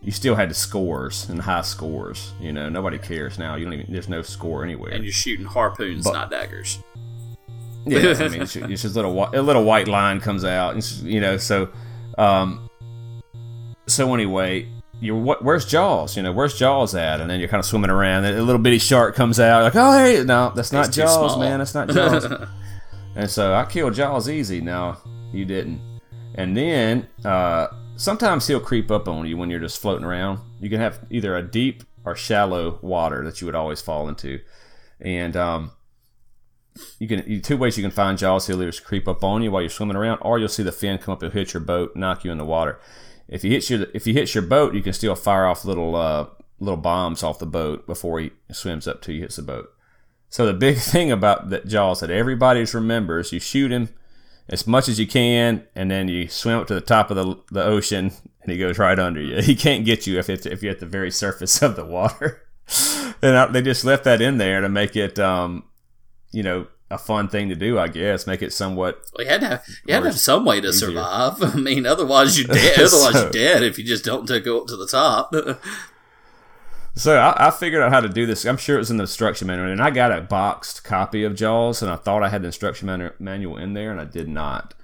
you 0.01 0.13
still 0.13 0.35
had 0.37 0.49
the 0.49 0.55
scores 0.55 1.29
and 1.29 1.41
high 1.41 1.63
scores. 1.63 2.33
You 2.41 2.53
know, 2.53 2.69
nobody 2.69 2.99
cares 2.99 3.39
now. 3.39 3.57
You 3.57 3.65
don't 3.65 3.75
even. 3.75 3.93
There's 3.93 4.09
no 4.09 4.23
score 4.23 4.63
anywhere. 4.63 4.93
And 4.93 5.03
you're 5.03 5.13
shooting 5.13 5.45
harpoons, 5.47 6.05
But- 6.05 6.13
not 6.13 6.31
daggers. 6.31 6.79
yeah, 7.85 8.15
I 8.19 8.29
mean, 8.29 8.43
it's, 8.43 8.55
it's 8.55 8.83
just 8.83 8.95
a 8.97 9.01
little 9.01 9.25
a 9.35 9.43
little 9.43 9.65
white 9.65 9.89
line 9.89 10.21
comes 10.21 10.45
out. 10.45 10.75
and 10.75 10.85
you 11.03 11.21
know, 11.21 11.37
so 11.37 11.69
um, 12.19 12.69
so 13.87 14.15
anyway, 14.15 14.69
you 15.01 15.17
what? 15.17 15.45
Where's 15.45 15.65
Jaws? 15.65 16.17
You 16.17 16.23
know, 16.23 16.33
where's 16.33 16.59
Jaws 16.59 16.95
at? 16.95 17.21
And 17.21 17.31
then 17.31 17.41
you're 17.41 17.49
kind 17.49 17.61
of 17.61 17.67
swimming 17.67 17.91
around. 17.91 18.25
And 18.25 18.39
a 18.39 18.43
little 18.43 18.61
bitty 18.61 18.79
shark 18.79 19.15
comes 19.15 19.39
out. 19.39 19.63
Like, 19.63 19.77
oh 19.77 19.99
hey, 19.99 20.25
no, 20.25 20.53
that's 20.55 20.73
not 20.73 20.89
It's 20.89 20.97
Jaws, 20.97 21.39
man. 21.39 21.59
That's 21.59 21.75
not 21.75 21.89
Jaws. 21.91 22.27
And 23.15 23.31
so 23.31 23.55
I 23.55 23.65
killed 23.65 23.95
Jaws 23.95 24.29
easy. 24.29 24.61
No, 24.61 24.97
you 25.33 25.45
didn't. 25.45 25.81
And 26.35 26.57
then 26.57 27.09
uh, 27.25 27.69
sometimes 27.97 28.47
he'll 28.47 28.61
creep 28.61 28.91
up 28.91 29.09
on 29.09 29.27
you 29.27 29.37
when 29.37 29.51
you're 29.51 29.61
just 29.61 29.81
floating 29.81 30.05
around. 30.05 30.41
You 30.61 30.71
can 30.71 30.81
have 30.81 31.01
either 31.11 31.37
a 31.37 31.43
deep 31.43 31.85
or 32.05 32.15
shallow 32.15 32.79
water 32.83 33.25
that 33.25 33.41
you 33.41 33.47
would 33.47 33.55
always 33.55 33.81
fall 33.81 34.09
into. 34.09 34.41
And 35.01 35.37
um, 35.37 35.73
you 36.99 37.09
can 37.09 37.25
you, 37.27 37.41
two 37.41 37.57
ways 37.57 37.77
you 37.77 37.83
can 37.83 37.91
find 37.91 38.19
Jaws. 38.19 38.47
He'll 38.47 38.63
either 38.63 38.73
creep 38.81 39.09
up 39.09 39.25
on 39.25 39.43
you 39.43 39.51
while 39.51 39.63
you're 39.63 39.71
swimming 39.71 39.97
around, 39.97 40.19
or 40.23 40.39
you'll 40.39 40.49
see 40.49 40.63
the 40.63 40.73
fin 40.73 40.99
come 40.99 41.13
up 41.13 41.23
and 41.23 41.33
hit 41.33 41.55
your 41.55 41.61
boat, 41.61 41.95
knock 41.97 42.25
you 42.25 42.33
in 42.33 42.39
the 42.39 42.45
water. 42.45 42.81
If 43.29 43.43
he 43.43 43.51
hits 43.51 43.69
your 43.69 43.87
if 43.95 44.05
he 44.05 44.15
hits 44.15 44.35
your 44.35 44.43
boat, 44.43 44.75
you 44.75 44.83
can 44.83 44.93
still 44.93 45.15
fire 45.15 45.47
off 45.47 45.65
little 45.65 45.95
uh, 45.95 46.27
little 46.59 46.79
bombs 46.79 47.23
off 47.23 47.39
the 47.39 47.47
boat 47.47 47.87
before 47.87 48.21
he 48.21 48.33
swims 48.51 48.89
up 48.89 49.03
to 49.03 49.13
you, 49.13 49.23
hits 49.23 49.37
the 49.37 49.43
boat. 49.43 49.71
So 50.29 50.47
the 50.47 50.55
big 50.55 50.77
thing 50.79 51.11
about 51.11 51.51
that 51.51 51.67
Jaws 51.67 52.01
that 52.01 52.11
everybody 52.11 52.65
remembers, 52.73 53.33
you 53.33 53.41
shoot 53.41 53.71
him 53.71 53.91
as 54.49 54.67
much 54.67 54.89
as 54.89 54.99
you 54.99 55.07
can, 55.07 55.67
and 55.75 55.91
then 55.91 56.09
you 56.09 56.29
swim 56.29 56.59
up 56.59 56.67
to 56.69 56.75
the 56.75 56.81
top 56.81 57.11
of 57.11 57.17
the, 57.17 57.37
the 57.53 57.63
ocean, 57.63 58.13
and 58.43 58.51
he 58.51 58.59
goes 58.59 58.79
right 58.79 58.99
under 58.99 59.21
you. 59.21 59.37
He 59.43 59.55
can't 59.55 59.85
get 59.85 60.07
you 60.07 60.19
if 60.19 60.31
if 60.31 60.63
you're 60.63 60.73
at 60.73 60.81
the 60.81 60.87
very 60.87 61.11
surface 61.23 61.63
of 61.63 61.77
the 61.77 61.85
water. 61.85 62.43
and 63.23 63.55
they 63.55 63.63
just 63.63 63.85
left 63.85 64.05
that 64.05 64.21
in 64.21 64.39
there 64.39 64.61
to 64.61 64.69
make 64.69 64.95
it, 64.97 65.19
um, 65.19 65.65
you 66.33 66.43
know, 66.43 66.67
a 66.91 66.99
fun 66.99 67.29
thing 67.29 67.49
to 67.49 67.55
do, 67.55 67.79
I 67.79 67.89
guess. 67.89 68.27
Make 68.27 68.43
it 68.43 68.53
somewhat. 68.53 69.05
Well, 69.15 69.25
you 69.27 69.31
had 69.31 69.41
to 69.43 69.47
have, 69.49 69.65
you 69.87 69.95
had 69.95 70.01
to 70.01 70.07
have 70.07 70.19
some 70.19 70.45
way 70.45 70.61
to 70.61 70.69
easier. 70.69 70.89
survive. 70.89 71.43
I 71.55 71.57
mean, 71.57 71.87
otherwise 71.87 72.39
you're 72.39 72.49
dead. 72.49 72.79
otherwise 72.79 73.15
you're 73.15 73.31
dead 73.31 73.63
if 73.63 73.79
you 73.79 73.85
just 73.85 74.05
don't 74.05 74.27
go 74.27 74.61
up 74.61 74.67
to 74.69 74.77
the 74.77 74.87
top. 74.87 75.35
So 76.95 77.17
I, 77.17 77.47
I, 77.47 77.51
figured 77.53 77.81
out 77.81 77.93
how 77.93 78.01
to 78.01 78.09
do 78.09 78.27
this. 78.27 78.45
I'm 78.45 78.57
sure 78.57 78.75
it 78.75 78.81
was 78.81 78.91
in 78.91 78.97
the 78.97 79.05
instruction 79.05 79.47
manual, 79.47 79.71
and 79.71 79.81
I 79.81 79.91
got 79.91 80.11
a 80.11 80.21
boxed 80.21 80.83
copy 80.83 81.23
of 81.23 81.37
Jaws, 81.37 81.81
and 81.81 81.93
I 81.93 81.95
thought 81.95 82.25
I 82.25 82.29
had 82.29 82.43
the 82.43 82.47
instruction 82.47 82.87
manu- 82.87 83.13
manual 83.21 83.57
in 83.57 83.75
there, 83.75 83.93
and 83.93 84.01
I 84.01 84.05
did 84.05 84.27
not. 84.29 84.75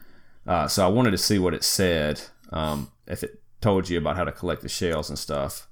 Uh, 0.47 0.69
so 0.69 0.85
I 0.85 0.89
wanted 0.89 1.11
to 1.11 1.19
see 1.19 1.41
what 1.41 1.55
it 1.55 1.65
said, 1.65 2.21
um, 2.53 2.93
if 3.09 3.25
it 3.25 3.43
told 3.61 3.89
you 3.89 3.99
about 3.99 4.15
how 4.15 4.23
to 4.23 4.31
collect 4.31 4.63
the 4.63 4.69
shells 4.69 5.09
and 5.09 5.19
stuff. 5.19 5.67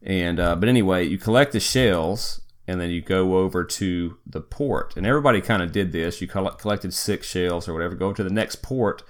And 0.00 0.38
uh, 0.38 0.54
but 0.54 0.68
anyway, 0.68 1.04
you 1.04 1.18
collect 1.18 1.50
the 1.50 1.58
shells, 1.58 2.41
and 2.66 2.80
then 2.80 2.90
you 2.90 3.00
go 3.00 3.38
over 3.38 3.64
to 3.64 4.18
the 4.24 4.40
port, 4.40 4.96
and 4.96 5.06
everybody 5.06 5.40
kind 5.40 5.62
of 5.62 5.72
did 5.72 5.92
this. 5.92 6.20
You 6.20 6.28
collect, 6.28 6.58
collected 6.58 6.94
six 6.94 7.26
shells 7.26 7.68
or 7.68 7.72
whatever. 7.72 7.94
Go 7.94 8.12
to 8.12 8.22
the 8.22 8.30
next 8.30 8.62
port. 8.62 9.02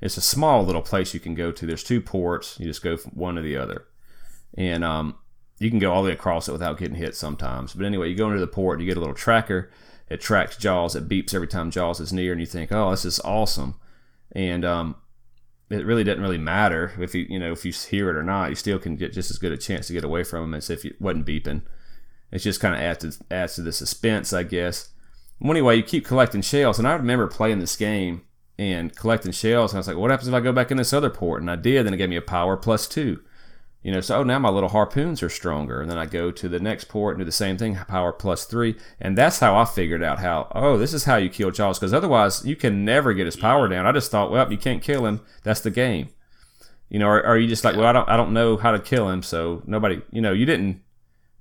It's 0.00 0.16
a 0.16 0.22
small 0.22 0.64
little 0.64 0.82
place 0.82 1.14
you 1.14 1.20
can 1.20 1.34
go 1.34 1.52
to. 1.52 1.66
There's 1.66 1.84
two 1.84 2.00
ports. 2.00 2.58
You 2.58 2.66
just 2.66 2.82
go 2.82 2.96
from 2.96 3.12
one 3.12 3.36
to 3.36 3.42
the 3.42 3.56
other, 3.56 3.86
and 4.56 4.84
um, 4.84 5.16
you 5.58 5.70
can 5.70 5.78
go 5.78 5.92
all 5.92 6.02
the 6.02 6.08
way 6.08 6.14
across 6.14 6.48
it 6.48 6.52
without 6.52 6.78
getting 6.78 6.96
hit 6.96 7.14
sometimes. 7.14 7.72
But 7.72 7.86
anyway, 7.86 8.08
you 8.10 8.16
go 8.16 8.28
into 8.28 8.40
the 8.40 8.46
port, 8.46 8.80
you 8.80 8.86
get 8.86 8.96
a 8.96 9.00
little 9.00 9.14
tracker. 9.14 9.70
It 10.08 10.20
tracks 10.20 10.56
Jaws. 10.56 10.94
It 10.94 11.08
beeps 11.08 11.32
every 11.32 11.48
time 11.48 11.70
Jaws 11.70 12.00
is 12.00 12.12
near, 12.12 12.32
and 12.32 12.40
you 12.40 12.46
think, 12.46 12.70
"Oh, 12.72 12.90
this 12.90 13.06
is 13.06 13.20
awesome." 13.20 13.76
And 14.32 14.64
um, 14.64 14.96
it 15.70 15.86
really 15.86 16.04
doesn't 16.04 16.22
really 16.22 16.38
matter 16.38 16.92
if 16.98 17.14
you 17.14 17.26
you 17.28 17.38
know 17.38 17.52
if 17.52 17.64
you 17.64 17.72
hear 17.72 18.10
it 18.10 18.16
or 18.16 18.22
not. 18.22 18.50
You 18.50 18.56
still 18.56 18.78
can 18.78 18.96
get 18.96 19.14
just 19.14 19.30
as 19.30 19.38
good 19.38 19.52
a 19.52 19.56
chance 19.56 19.86
to 19.86 19.94
get 19.94 20.04
away 20.04 20.24
from 20.24 20.44
him 20.44 20.54
as 20.54 20.68
if 20.68 20.84
it 20.84 21.00
wasn't 21.00 21.26
beeping. 21.26 21.62
It 22.32 22.38
just 22.38 22.60
kind 22.60 22.74
of 22.74 22.80
adds 22.80 23.18
to, 23.18 23.24
adds 23.30 23.54
to 23.56 23.62
the 23.62 23.72
suspense, 23.72 24.32
I 24.32 24.42
guess. 24.42 24.88
Well, 25.40 25.52
anyway, 25.52 25.76
you 25.76 25.82
keep 25.82 26.06
collecting 26.06 26.42
shells, 26.42 26.78
and 26.78 26.88
I 26.88 26.94
remember 26.94 27.26
playing 27.26 27.58
this 27.58 27.76
game 27.76 28.22
and 28.58 28.94
collecting 28.96 29.32
shells, 29.32 29.72
and 29.72 29.78
I 29.78 29.80
was 29.80 29.88
like, 29.88 29.96
"What 29.96 30.10
happens 30.10 30.28
if 30.28 30.34
I 30.34 30.40
go 30.40 30.52
back 30.52 30.70
in 30.70 30.76
this 30.76 30.92
other 30.92 31.10
port?" 31.10 31.42
And 31.42 31.50
I 31.50 31.56
did, 31.56 31.86
and 31.86 31.94
it 31.94 31.98
gave 31.98 32.08
me 32.08 32.16
a 32.16 32.22
power 32.22 32.56
plus 32.56 32.86
two 32.88 33.20
you 33.82 33.90
know, 33.90 34.00
so 34.00 34.18
oh, 34.18 34.22
now 34.22 34.38
my 34.38 34.48
little 34.48 34.68
harpoons 34.68 35.22
are 35.22 35.28
stronger. 35.28 35.80
And 35.80 35.90
then 35.90 35.98
I 35.98 36.06
go 36.06 36.30
to 36.30 36.48
the 36.48 36.60
next 36.60 36.84
port 36.84 37.14
and 37.14 37.20
do 37.20 37.24
the 37.24 37.32
same 37.32 37.58
thing, 37.58 37.74
power 37.74 38.12
plus 38.12 38.44
three. 38.44 38.76
And 39.00 39.18
that's 39.18 39.40
how 39.40 39.56
I 39.56 39.64
figured 39.64 40.04
out 40.04 40.20
how, 40.20 40.48
oh, 40.54 40.78
this 40.78 40.94
is 40.94 41.04
how 41.04 41.16
you 41.16 41.28
kill 41.28 41.50
Jaws. 41.50 41.80
Because 41.80 41.92
otherwise, 41.92 42.44
you 42.44 42.54
can 42.54 42.84
never 42.84 43.12
get 43.12 43.26
his 43.26 43.36
power 43.36 43.66
down. 43.66 43.86
I 43.86 43.92
just 43.92 44.10
thought, 44.10 44.30
well, 44.30 44.50
you 44.50 44.58
can't 44.58 44.82
kill 44.82 45.04
him. 45.04 45.20
That's 45.42 45.60
the 45.60 45.70
game. 45.70 46.10
You 46.90 47.00
know, 47.00 47.08
or, 47.08 47.26
or 47.26 47.36
you 47.36 47.48
just 47.48 47.64
like, 47.64 47.74
well, 47.74 47.86
I 47.86 47.92
don't, 47.92 48.08
I 48.08 48.16
don't 48.16 48.32
know 48.32 48.56
how 48.56 48.70
to 48.70 48.78
kill 48.78 49.08
him. 49.08 49.22
So 49.22 49.62
nobody, 49.66 50.00
you 50.12 50.20
know, 50.20 50.32
you 50.32 50.46
didn't, 50.46 50.81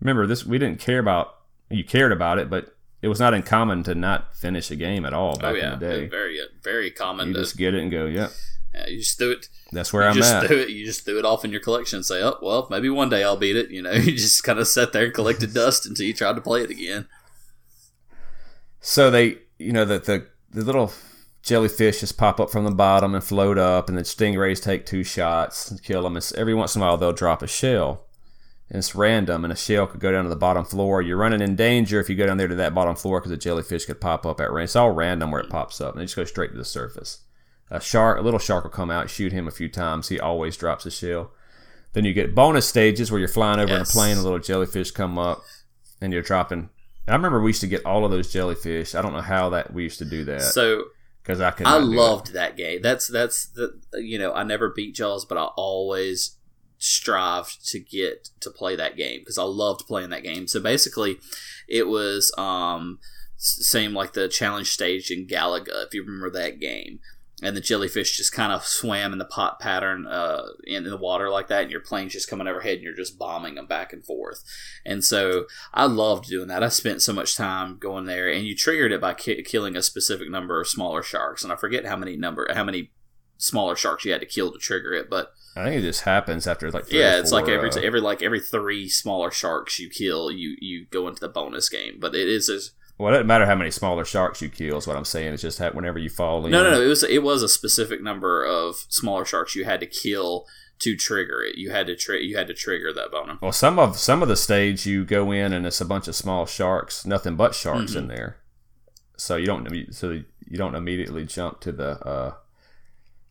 remember 0.02 0.28
this, 0.28 0.45
we 0.45 0.58
didn't 0.58 0.80
care 0.80 0.99
about, 0.99 1.36
you 1.70 1.84
cared 1.84 2.12
about 2.12 2.39
it, 2.39 2.49
but 2.49 2.76
it 3.02 3.08
was 3.08 3.20
not 3.20 3.34
uncommon 3.34 3.84
to 3.84 3.95
not 3.95 4.36
finish 4.36 4.70
a 4.72 4.76
game 4.76 5.06
at 5.06 5.14
all 5.14 5.36
oh, 5.38 5.41
back 5.41 5.54
oh, 5.54 5.58
yeah. 5.58 5.74
in 5.74 5.80
the 5.80 5.86
day. 5.86 6.08
Very, 6.08 6.39
very 6.64 6.91
common. 6.91 7.30
You 7.30 7.34
to, 7.36 7.39
just 7.39 7.58
get 7.58 7.74
it 7.74 7.82
and 7.82 7.91
go, 7.91 8.06
yeah. 8.06 8.30
Yeah, 8.74 8.88
you 8.88 8.99
just 8.99 9.18
threw 9.18 9.32
it. 9.32 9.49
That's 9.72 9.91
where 9.91 10.08
I'm 10.08 10.16
just 10.16 10.34
at. 10.34 10.47
Threw 10.47 10.58
it, 10.58 10.70
you 10.70 10.86
just 10.86 11.04
threw 11.04 11.20
it 11.20 11.26
off 11.26 11.43
in 11.43 11.52
your 11.52 11.60
collection 11.60 11.97
and 11.97 12.06
say, 12.06 12.24
"Oh, 12.24 12.38
well, 12.41 12.68
maybe 12.70 12.89
one 12.89 13.10
day 13.10 13.22
I'll 13.22 13.36
beat 13.36 13.58
it." 13.58 13.70
You 13.70 13.82
know, 13.82 13.91
you 13.91 14.14
just 14.14 14.43
kind 14.43 14.60
of 14.60 14.68
sat 14.68 14.93
there 14.93 15.06
and 15.06 15.14
collected 15.14 15.54
dust 15.54 15.86
until 15.86 16.06
you 16.06 16.14
tried 16.14 16.36
to 16.36 16.41
play 16.41 16.62
it 16.62 16.70
again. 16.70 17.08
So 18.80 19.12
they, 19.12 19.39
you 19.58 19.74
know, 19.74 19.84
that 19.84 20.06
the 20.06 20.26
the 20.52 20.64
little 20.64 20.93
jellyfish 21.43 21.99
just 21.99 22.18
pop 22.18 22.39
up 22.39 22.49
from 22.49 22.64
the 22.64 22.72
bottom 22.72 23.14
and 23.14 23.24
float 23.24 23.58
up, 23.58 23.89
and 23.89 23.97
then 23.97 24.06
stingrays 24.06 24.64
take 24.64 24.86
two 24.86 25.04
shots 25.04 25.70
and 25.70 25.84
kill 25.84 26.04
them. 26.04 26.16
It's, 26.16 26.32
every 26.34 26.54
once 26.54 26.76
in 26.76 26.82
a 26.82 26.86
while 26.86 26.97
they'll 26.97 27.12
drop 27.12 27.41
a 27.41 27.47
shell. 27.47 28.06
And 28.72 28.80
it's 28.80 28.95
random, 28.95 29.43
and 29.43 29.51
a 29.51 29.55
shell 29.55 29.86
could 29.86 29.99
go 29.99 30.11
down 30.11 30.24
to 30.24 30.30
the 30.30 30.36
bottom 30.36 30.65
floor. 30.65 31.01
You're 31.01 31.17
running 31.17 31.41
in 31.41 31.55
danger 31.55 31.99
if 31.99 32.09
you 32.09 32.15
go 32.15 32.26
down 32.26 32.38
there 32.38 32.47
to 32.47 32.55
that 32.55 32.74
bottom 32.74 32.95
floor 32.95 33.19
because 33.19 33.32
a 33.32 33.38
jellyfish 33.38 33.86
could 33.86 34.01
pop 34.01 34.26
up 34.26 34.39
at 34.39 34.49
random. 34.49 34.63
It's 34.63 34.76
all 34.78 34.91
random 34.91 35.30
where 35.30 35.41
it 35.41 35.49
pops 35.49 35.82
up, 35.82 35.93
and 35.93 36.01
they 36.01 36.05
just 36.05 36.15
go 36.15 36.24
straight 36.24 36.51
to 36.51 36.57
the 36.57 36.65
surface 36.65 37.19
a 37.72 37.80
shark, 37.80 38.19
a 38.19 38.22
little 38.22 38.39
shark 38.39 38.65
will 38.65 38.72
come 38.72 38.91
out, 38.91 39.09
shoot 39.09 39.32
him 39.32 39.47
a 39.47 39.51
few 39.51 39.69
times. 39.69 40.09
He 40.09 40.19
always 40.19 40.57
drops 40.57 40.86
a 40.86 40.91
shell. 40.91 41.32
Then 41.93 42.03
you 42.03 42.13
get 42.13 42.36
bonus 42.36 42.67
stages 42.67 43.09
where 43.09 43.19
you're 43.19 43.30
flying 43.30 43.59
over 43.59 43.72
yes. 43.72 43.80
in 43.80 43.82
a 43.82 43.86
plane, 43.99 44.17
a 44.17 44.22
little 44.22 44.39
jellyfish 44.39 44.91
come 44.91 45.17
up, 45.17 45.41
and 46.01 46.11
you're 46.11 46.22
dropping. 46.22 46.69
I 47.07 47.13
remember 47.13 47.41
we 47.41 47.49
used 47.49 47.61
to 47.61 47.67
get 47.67 47.86
all 47.86 48.05
of 48.05 48.11
those 48.11 48.32
jellyfish. 48.32 48.93
I 48.93 49.01
don't 49.01 49.13
know 49.13 49.22
how 49.22 49.49
that 49.51 49.74
we 49.74 49.84
used 49.84 49.99
to 49.99 50.05
do 50.05 50.26
that. 50.26 50.41
So 50.41 50.84
because 51.24 51.39
I 51.41 51.51
could, 51.51 51.65
I 51.65 51.78
loved 51.78 52.34
that 52.34 52.57
game. 52.57 52.82
That's 52.82 53.07
that's 53.07 53.47
the 53.47 53.82
you 53.93 54.19
know 54.19 54.34
I 54.34 54.43
never 54.43 54.69
beat 54.69 54.95
Jaws, 54.95 55.26
but 55.26 55.38
I 55.38 55.45
always 55.55 56.38
strived 56.82 57.67
to 57.69 57.79
get 57.79 58.29
to 58.39 58.49
play 58.49 58.75
that 58.75 58.97
game 58.97 59.19
because 59.19 59.38
I 59.38 59.43
loved 59.43 59.88
playing 59.88 60.09
that 60.09 60.23
game. 60.23 60.47
So 60.47 60.59
basically, 60.59 61.19
it 61.67 61.88
was 61.88 62.34
um 62.38 62.99
same 63.38 63.93
like 63.93 64.13
the 64.13 64.27
challenge 64.27 64.69
stage 64.69 65.09
in 65.09 65.27
Galaga 65.27 65.86
if 65.86 65.93
you 65.93 66.03
remember 66.03 66.29
that 66.32 66.59
game 66.59 66.99
and 67.41 67.57
the 67.57 67.61
jellyfish 67.61 68.15
just 68.15 68.32
kind 68.32 68.53
of 68.53 68.63
swam 68.63 69.13
in 69.13 69.19
the 69.19 69.25
pot 69.25 69.59
pattern 69.59 70.05
uh, 70.05 70.43
in, 70.65 70.84
the 70.84 70.97
water 70.97 71.29
like 71.29 71.47
that, 71.47 71.63
and 71.63 71.71
your 71.71 71.82
plane's 71.82 72.13
just 72.13 72.29
coming 72.29 72.47
overhead, 72.47 72.75
and 72.75 72.84
you're 72.84 72.93
just 72.93 73.17
bombing 73.17 73.55
them 73.55 73.65
back 73.65 73.91
and 73.91 74.05
forth. 74.05 74.43
And 74.86 75.03
so 75.03 75.45
I 75.73 75.86
loved 75.86 76.27
doing 76.27 76.47
that. 76.49 76.63
I 76.63 76.69
spent 76.69 77.01
so 77.01 77.13
much 77.13 77.36
time 77.36 77.77
going 77.79 78.05
there, 78.05 78.29
and 78.32 78.45
you 78.45 78.55
triggered 78.55 78.91
it 78.91 79.01
by 79.01 79.15
ki- 79.15 79.43
killing 79.43 79.75
a 79.75 79.82
specific 79.82 80.29
number 80.29 80.61
of 80.61 80.67
smaller 80.67 81.01
sharks, 81.01 81.43
and 81.43 81.51
I 81.51 81.55
forget 81.55 81.86
how 81.86 81.97
many 81.97 82.15
number 82.15 82.47
how 82.53 82.63
many 82.63 82.91
smaller 83.38 83.75
sharks 83.75 84.05
you 84.05 84.11
had 84.11 84.21
to 84.21 84.27
kill 84.27 84.51
to 84.51 84.59
trigger 84.59 84.93
it, 84.93 85.09
but 85.09 85.34
I 85.56 85.66
think 85.66 85.78
it 85.78 85.82
just 85.82 86.02
happens 86.02 86.47
after 86.47 86.72
like 86.72 86.91
yeah, 86.91 87.20
it's 87.20 87.32
like 87.32 87.49
every 87.49 87.70
uh, 87.70 87.80
every 87.82 87.99
like 87.99 88.22
every 88.22 88.39
three 88.39 88.88
smaller 88.88 89.32
sharks 89.32 89.80
you 89.80 89.89
kill, 89.89 90.32
you 90.32 90.56
you 90.60 90.86
go 90.89 91.08
into 91.08 91.20
the 91.20 91.28
bonus 91.28 91.68
game. 91.68 91.97
But 91.99 92.16
it 92.16 92.28
is 92.28 92.49
as 92.49 92.72
well, 92.97 93.10
it 93.10 93.18
doesn't 93.18 93.28
matter 93.28 93.45
how 93.45 93.56
many 93.56 93.72
smaller 93.72 94.06
sharks 94.06 94.41
you 94.41 94.49
kill. 94.49 94.78
Is 94.78 94.88
what 94.88 94.95
I'm 94.95 95.06
saying. 95.06 95.34
It's 95.34 95.41
just 95.41 95.58
that 95.58 95.76
whenever 95.76 95.99
you 95.99 96.10
fall 96.10 96.45
in. 96.45 96.52
No, 96.52 96.64
no, 96.64 96.72
no. 96.72 96.82
It 96.82 96.88
was 96.88 97.04
it 97.04 97.24
was 97.24 97.43
a 97.43 97.49
specific 97.49 98.02
number 98.02 98.45
of 98.45 98.86
smaller 98.89 99.26
sharks 99.26 99.56
you 99.56 99.66
had 99.66 99.82
to 99.82 99.88
kill 99.88 100.45
to 100.80 100.95
trigger 100.95 101.43
it. 101.43 101.58
You 101.58 101.72
had 101.72 101.88
to 101.88 101.95
tri- 101.95 102.20
you 102.20 102.38
had 102.38 102.47
to 102.47 102.54
trigger 102.54 102.93
that 102.93 103.12
bonus. 103.12 103.41
Well, 103.41 103.52
some 103.52 103.78
of 103.78 103.97
some 103.97 104.22
of 104.22 104.30
the 104.30 104.36
stage 104.36 104.86
you 104.86 105.04
go 105.04 105.32
in 105.32 105.52
and 105.52 105.66
it's 105.66 105.82
a 105.82 105.86
bunch 105.86 106.08
of 106.08 106.16
small 106.16 106.45
sharks, 106.45 107.06
nothing 107.06 107.36
but 107.36 107.56
sharks 107.56 107.91
mm-hmm. 107.91 107.99
in 107.99 108.08
there. 108.08 108.38
So 109.18 109.36
you 109.36 109.45
don't 109.45 109.93
so 109.93 110.12
you 110.12 110.58
don't 110.58 110.76
immediately 110.76 111.26
jump 111.26 111.60
to 111.62 111.72
the. 111.72 111.99
Uh, 112.06 112.34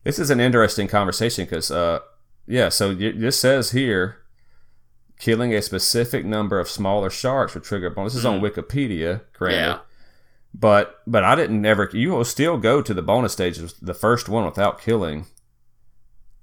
this 0.03 0.19
is 0.19 0.29
an 0.29 0.39
interesting 0.39 0.87
conversation 0.87 1.45
because 1.45 1.71
uh, 1.71 1.99
yeah. 2.47 2.69
So 2.69 2.93
this 2.93 3.39
says 3.39 3.71
here 3.71 4.17
killing 5.21 5.53
a 5.53 5.61
specific 5.61 6.25
number 6.25 6.59
of 6.59 6.67
smaller 6.67 7.09
sharks 7.09 7.53
will 7.53 7.61
trigger 7.61 7.87
a 7.87 7.91
bonus. 7.91 8.13
This 8.13 8.21
is 8.21 8.25
on 8.25 8.41
mm-hmm. 8.41 8.59
Wikipedia, 8.59 9.21
granted. 9.33 9.57
Yeah. 9.57 9.79
But 10.53 10.99
but 11.07 11.23
I 11.23 11.35
didn't 11.35 11.65
ever. 11.65 11.89
You 11.93 12.11
will 12.11 12.25
still 12.25 12.57
go 12.57 12.81
to 12.81 12.93
the 12.93 13.01
bonus 13.01 13.33
stages, 13.33 13.73
the 13.81 13.93
first 13.93 14.27
one 14.27 14.45
without 14.45 14.81
killing 14.81 15.27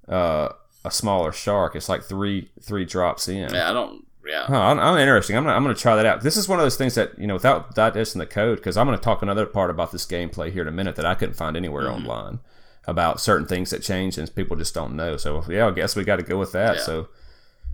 uh, 0.08 0.50
a 0.84 0.90
smaller 0.90 1.32
shark. 1.32 1.76
It's 1.76 1.88
like 1.88 2.04
three 2.04 2.50
three 2.62 2.86
drops 2.86 3.28
in. 3.28 3.52
Yeah, 3.52 3.68
I 3.68 3.72
don't. 3.74 4.06
Yeah, 4.24 4.44
huh, 4.46 4.60
I'm, 4.60 4.78
I'm, 4.78 4.98
interesting. 4.98 5.36
I'm 5.36 5.44
gonna, 5.44 5.56
I'm 5.56 5.62
gonna 5.62 5.74
try 5.74 5.96
that 5.96 6.04
out. 6.04 6.20
This 6.20 6.36
is 6.36 6.48
one 6.48 6.58
of 6.58 6.64
those 6.64 6.76
things 6.76 6.94
that 6.94 7.18
you 7.18 7.26
know, 7.26 7.34
without 7.34 7.74
digesting 7.74 8.18
the 8.18 8.26
code, 8.26 8.58
because 8.58 8.76
I'm 8.76 8.86
gonna 8.86 8.98
talk 8.98 9.22
another 9.22 9.46
part 9.46 9.70
about 9.70 9.90
this 9.90 10.06
gameplay 10.06 10.52
here 10.52 10.62
in 10.62 10.68
a 10.68 10.72
minute 10.72 10.96
that 10.96 11.06
I 11.06 11.14
couldn't 11.14 11.34
find 11.34 11.56
anywhere 11.56 11.84
mm-hmm. 11.84 12.06
online 12.06 12.40
about 12.88 13.20
certain 13.20 13.46
things 13.46 13.68
that 13.68 13.82
change 13.82 14.16
and 14.16 14.34
people 14.34 14.56
just 14.56 14.74
don't 14.74 14.96
know. 14.96 15.18
So 15.18 15.44
yeah, 15.46 15.68
I 15.68 15.70
guess 15.72 15.94
we 15.94 16.04
got 16.04 16.16
to 16.16 16.22
go 16.22 16.38
with 16.38 16.52
that. 16.52 16.76
Yeah. 16.76 16.82
So 16.82 17.08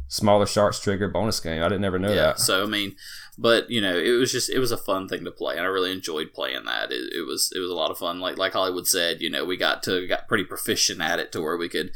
smaller 0.09 0.45
sharks 0.45 0.81
trigger 0.81 1.09
bonus 1.09 1.39
game. 1.39 1.63
I 1.63 1.69
didn't 1.69 1.85
ever 1.85 2.01
know 2.01 2.09
yeah, 2.09 2.15
that. 2.15 2.41
So 2.41 2.65
I 2.65 2.67
mean, 2.67 2.97
but 3.39 3.71
you 3.71 3.81
know, 3.81 3.97
it 3.97 4.11
was 4.19 4.33
just 4.33 4.51
it 4.51 4.59
was 4.59 4.73
a 4.73 4.77
fun 4.77 5.09
thing 5.09 5.25
to 5.25 5.31
play, 5.31 5.57
and 5.57 5.63
I 5.63 5.69
really 5.69 5.93
enjoyed 5.93 6.35
playing 6.35 6.65
that. 6.65 6.91
It, 6.91 7.13
it 7.13 7.27
was 7.27 7.53
it 7.55 7.61
was 7.61 7.71
a 7.71 7.75
lot 7.75 7.93
of 7.93 7.99
fun. 7.99 8.19
Like 8.19 8.37
like 8.37 8.55
Holliwood 8.55 8.89
said, 8.89 9.23
you 9.23 9.31
know, 9.31 9.45
we 9.45 9.57
got 9.57 9.85
to 9.85 10.05
got 10.09 10.27
pretty 10.27 10.45
proficient 10.45 11.01
at 11.01 11.21
it 11.21 11.31
to 11.31 11.41
where 11.41 11.57
we 11.57 11.69
could 11.69 11.93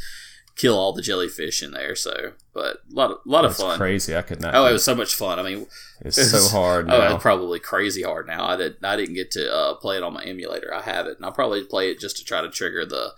kill 0.58 0.78
all 0.78 0.92
the 0.92 1.00
jellyfish 1.00 1.62
in 1.62 1.70
there. 1.70 1.94
So, 1.94 2.32
but 2.52 2.82
a 2.90 2.94
lot 2.94 3.10
of 3.10 3.18
lot 3.24 3.42
That's 3.42 3.58
of 3.58 3.66
fun. 3.66 3.78
Crazy, 3.78 4.14
I 4.14 4.22
could 4.22 4.40
not. 4.40 4.54
Oh, 4.54 4.66
it 4.66 4.72
was 4.72 4.84
so 4.84 4.94
much 4.94 5.14
fun. 5.14 5.38
I 5.38 5.42
mean, 5.42 5.66
it's, 6.02 6.18
it's 6.18 6.30
so 6.30 6.54
hard. 6.54 6.90
Oh, 6.90 7.14
it's 7.14 7.22
probably 7.22 7.60
crazy 7.60 8.02
hard 8.02 8.26
now. 8.26 8.46
I 8.46 8.56
did 8.56 8.76
I 8.84 8.96
didn't 8.96 9.14
get 9.14 9.30
to 9.32 9.50
uh, 9.50 9.74
play 9.76 9.96
it 9.96 10.02
on 10.02 10.12
my 10.12 10.24
emulator. 10.24 10.74
I 10.74 10.82
have 10.82 11.06
it, 11.06 11.16
and 11.16 11.24
I'll 11.24 11.32
probably 11.32 11.64
play 11.64 11.90
it 11.90 11.98
just 11.98 12.18
to 12.18 12.24
try 12.24 12.42
to 12.42 12.50
trigger 12.50 12.84
the 12.84 13.14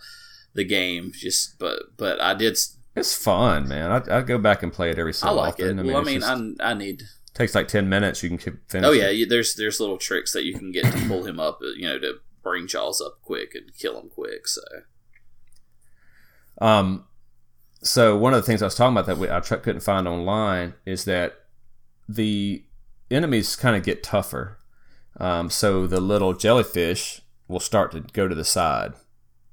the 0.53 0.63
game. 0.63 1.11
Just 1.13 1.59
but 1.59 1.97
but 1.97 2.21
I 2.21 2.33
did 2.33 2.57
it's 2.95 3.15
fun, 3.15 3.67
man. 3.67 3.91
I 3.91 4.17
I 4.17 4.21
go 4.21 4.37
back 4.37 4.63
and 4.63 4.71
play 4.71 4.91
it 4.91 4.99
every 4.99 5.13
so 5.13 5.27
I 5.27 5.31
like 5.31 5.53
often. 5.53 5.79
it. 5.79 5.81
I 5.81 5.83
mean, 5.83 5.93
well, 5.93 6.01
I 6.01 6.05
mean, 6.05 6.19
just, 6.21 6.61
I, 6.61 6.71
I 6.71 6.73
need 6.73 7.03
takes 7.33 7.55
like 7.55 7.67
ten 7.67 7.89
minutes. 7.89 8.21
You 8.21 8.37
can 8.37 8.59
finish. 8.67 8.87
Oh 8.87 8.91
yeah, 8.91 9.09
you, 9.09 9.25
there's 9.25 9.55
there's 9.55 9.79
little 9.79 9.97
tricks 9.97 10.33
that 10.33 10.43
you 10.43 10.53
can 10.53 10.71
get 10.71 10.85
to 10.85 11.07
pull 11.07 11.25
him 11.25 11.39
up. 11.39 11.59
You 11.61 11.87
know, 11.87 11.99
to 11.99 12.19
bring 12.43 12.67
Jaws 12.67 13.01
up 13.01 13.21
quick 13.21 13.55
and 13.55 13.75
kill 13.77 13.99
him 13.99 14.09
quick. 14.09 14.47
So, 14.47 14.61
um, 16.59 17.05
so 17.83 18.15
one 18.15 18.33
of 18.33 18.41
the 18.41 18.45
things 18.45 18.61
I 18.61 18.65
was 18.65 18.75
talking 18.75 18.95
about 18.95 19.07
that 19.07 19.17
we, 19.17 19.29
I 19.29 19.39
couldn't 19.39 19.81
find 19.81 20.07
online 20.07 20.75
is 20.85 21.05
that 21.05 21.33
the 22.07 22.63
enemies 23.09 23.55
kind 23.55 23.75
of 23.75 23.83
get 23.83 24.03
tougher. 24.03 24.59
Um, 25.19 25.49
so 25.49 25.87
the 25.87 25.99
little 25.99 26.33
jellyfish 26.33 27.21
will 27.47 27.59
start 27.59 27.91
to 27.91 28.01
go 28.01 28.27
to 28.27 28.35
the 28.35 28.45
side 28.45 28.93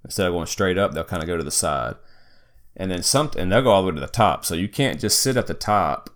instead 0.05 0.27
of 0.27 0.35
going 0.35 0.47
straight 0.47 0.79
up. 0.79 0.93
They'll 0.93 1.05
kind 1.05 1.23
of 1.23 1.27
go 1.27 1.37
to 1.37 1.45
the 1.45 1.51
side, 1.51 1.97
and 2.77 2.91
then 2.91 3.03
some, 3.03 3.31
and 3.37 3.51
they'll 3.51 3.63
go 3.63 3.71
all 3.71 3.83
the 3.83 3.89
way 3.89 3.95
to 3.95 4.01
the 4.01 4.07
top. 4.07 4.45
So 4.45 4.55
you 4.55 4.69
can't 4.69 5.01
just 5.01 5.21
sit 5.21 5.37
at 5.37 5.47
the 5.47 5.55
top 5.55 6.11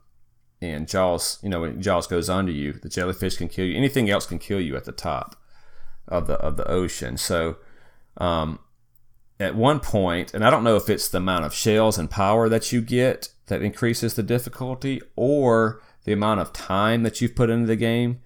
and 0.61 0.87
Jaws. 0.87 1.39
You 1.43 1.49
know, 1.49 1.63
when 1.63 1.83
Jaws 1.83 2.07
goes 2.07 2.29
under 2.29 2.53
you, 2.53 2.75
the 2.75 2.89
jellyfish 2.89 3.37
can 3.37 3.49
kill 3.49 3.67
you. 3.67 3.77
Anything 3.77 4.11
else 4.11 4.27
can 4.27 4.39
kill 4.39 4.61
you 4.61 4.77
at 4.77 4.85
the 4.85 4.93
top 4.93 5.37
of 6.07 6.27
the 6.27 6.35
of 6.35 6.57
the 6.57 6.69
ocean. 6.69 7.17
So. 7.17 7.57
Um, 8.19 8.59
at 9.43 9.57
one 9.57 9.81
point, 9.81 10.33
and 10.35 10.45
I 10.45 10.51
don't 10.51 10.65
know 10.65 10.77
if 10.77 10.89
it's 10.89 11.09
the 11.09 11.19
amount 11.19 11.45
of 11.45 11.55
shells 11.55 11.99
and 11.99 12.11
power 12.11 12.49
that 12.49 12.73
you 12.73 12.81
get 12.81 13.29
that 13.47 13.63
increases 13.63 14.15
the 14.15 14.23
difficulty, 14.23 15.01
or 15.17 15.83
the 16.05 16.13
amount 16.13 16.41
of 16.41 16.53
time 16.53 17.03
that 17.03 17.21
you've 17.21 17.37
put 17.37 17.51
into 17.51 17.67
the 17.67 17.77
game 17.77 18.21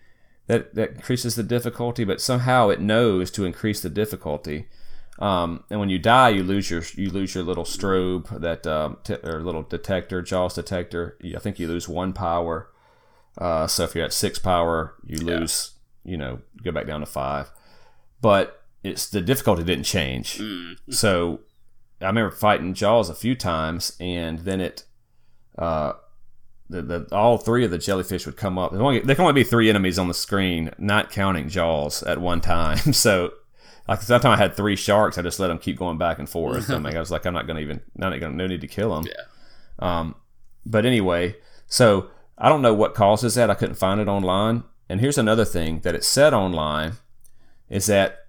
that, 0.46 0.74
that 0.74 0.90
increases 0.90 1.34
the 1.34 1.42
difficulty, 1.42 2.04
but 2.04 2.20
somehow 2.20 2.68
it 2.68 2.80
knows 2.80 3.30
to 3.32 3.44
increase 3.44 3.80
the 3.80 3.90
difficulty. 3.90 4.68
Um, 5.18 5.64
and 5.70 5.80
when 5.80 5.88
you 5.88 5.98
die, 5.98 6.28
you 6.28 6.42
lose 6.42 6.70
your 6.70 6.82
you 6.94 7.10
lose 7.10 7.34
your 7.34 7.42
little 7.44 7.64
strobe 7.64 8.40
that 8.40 8.66
um, 8.66 8.98
t- 9.02 9.16
or 9.24 9.40
little 9.42 9.62
detector, 9.62 10.20
Jaws 10.20 10.54
detector. 10.54 11.16
I 11.34 11.38
think 11.38 11.58
you 11.58 11.66
lose 11.66 11.88
one 11.88 12.12
power. 12.12 12.68
Uh, 13.38 13.66
so 13.66 13.84
if 13.84 13.94
you're 13.94 14.04
at 14.04 14.12
six 14.12 14.38
power, 14.38 14.94
you 15.06 15.18
lose. 15.18 15.70
Yeah. 16.04 16.10
You 16.10 16.16
know, 16.18 16.38
go 16.62 16.70
back 16.70 16.86
down 16.86 17.00
to 17.00 17.06
five. 17.06 17.50
But 18.20 18.55
it's 18.86 19.08
the 19.08 19.20
difficulty 19.20 19.64
didn't 19.64 19.84
change. 19.84 20.38
Mm. 20.38 20.76
So 20.90 21.40
I 22.00 22.06
remember 22.06 22.30
fighting 22.30 22.74
Jaws 22.74 23.08
a 23.08 23.14
few 23.14 23.34
times, 23.34 23.96
and 23.98 24.40
then 24.40 24.60
it, 24.60 24.84
uh, 25.58 25.94
the, 26.68 26.82
the 26.82 27.08
all 27.12 27.38
three 27.38 27.64
of 27.64 27.70
the 27.70 27.78
jellyfish 27.78 28.26
would 28.26 28.36
come 28.36 28.58
up. 28.58 28.72
Only, 28.72 29.00
there 29.00 29.14
can 29.16 29.22
only 29.22 29.40
be 29.40 29.44
three 29.44 29.70
enemies 29.70 29.98
on 29.98 30.08
the 30.08 30.14
screen, 30.14 30.70
not 30.78 31.10
counting 31.10 31.48
Jaws 31.48 32.02
at 32.02 32.20
one 32.20 32.40
time. 32.40 32.78
So, 32.92 33.32
like 33.88 34.00
that 34.00 34.22
time 34.22 34.32
I 34.32 34.36
had 34.36 34.54
three 34.54 34.74
sharks, 34.74 35.16
I 35.16 35.22
just 35.22 35.38
let 35.38 35.46
them 35.46 35.58
keep 35.58 35.78
going 35.78 35.96
back 35.96 36.18
and 36.18 36.28
forth. 36.28 36.70
I 36.70 36.78
mean, 36.78 36.96
I 36.96 37.00
was 37.00 37.12
like, 37.12 37.24
I'm 37.24 37.34
not 37.34 37.46
gonna 37.46 37.60
even, 37.60 37.80
not 37.94 38.18
gonna, 38.18 38.34
no 38.34 38.46
need 38.46 38.60
to 38.62 38.66
kill 38.66 38.94
them. 38.94 39.06
Yeah. 39.06 39.20
Um, 39.78 40.16
but 40.64 40.84
anyway, 40.84 41.36
so 41.68 42.10
I 42.36 42.48
don't 42.48 42.62
know 42.62 42.74
what 42.74 42.94
causes 42.94 43.36
that. 43.36 43.48
I 43.48 43.54
couldn't 43.54 43.76
find 43.76 44.00
it 44.00 44.08
online. 44.08 44.64
And 44.88 45.00
here's 45.00 45.18
another 45.18 45.44
thing 45.44 45.80
that 45.80 45.94
it 45.94 46.04
said 46.04 46.34
online 46.34 46.94
is 47.68 47.86
that 47.86 48.25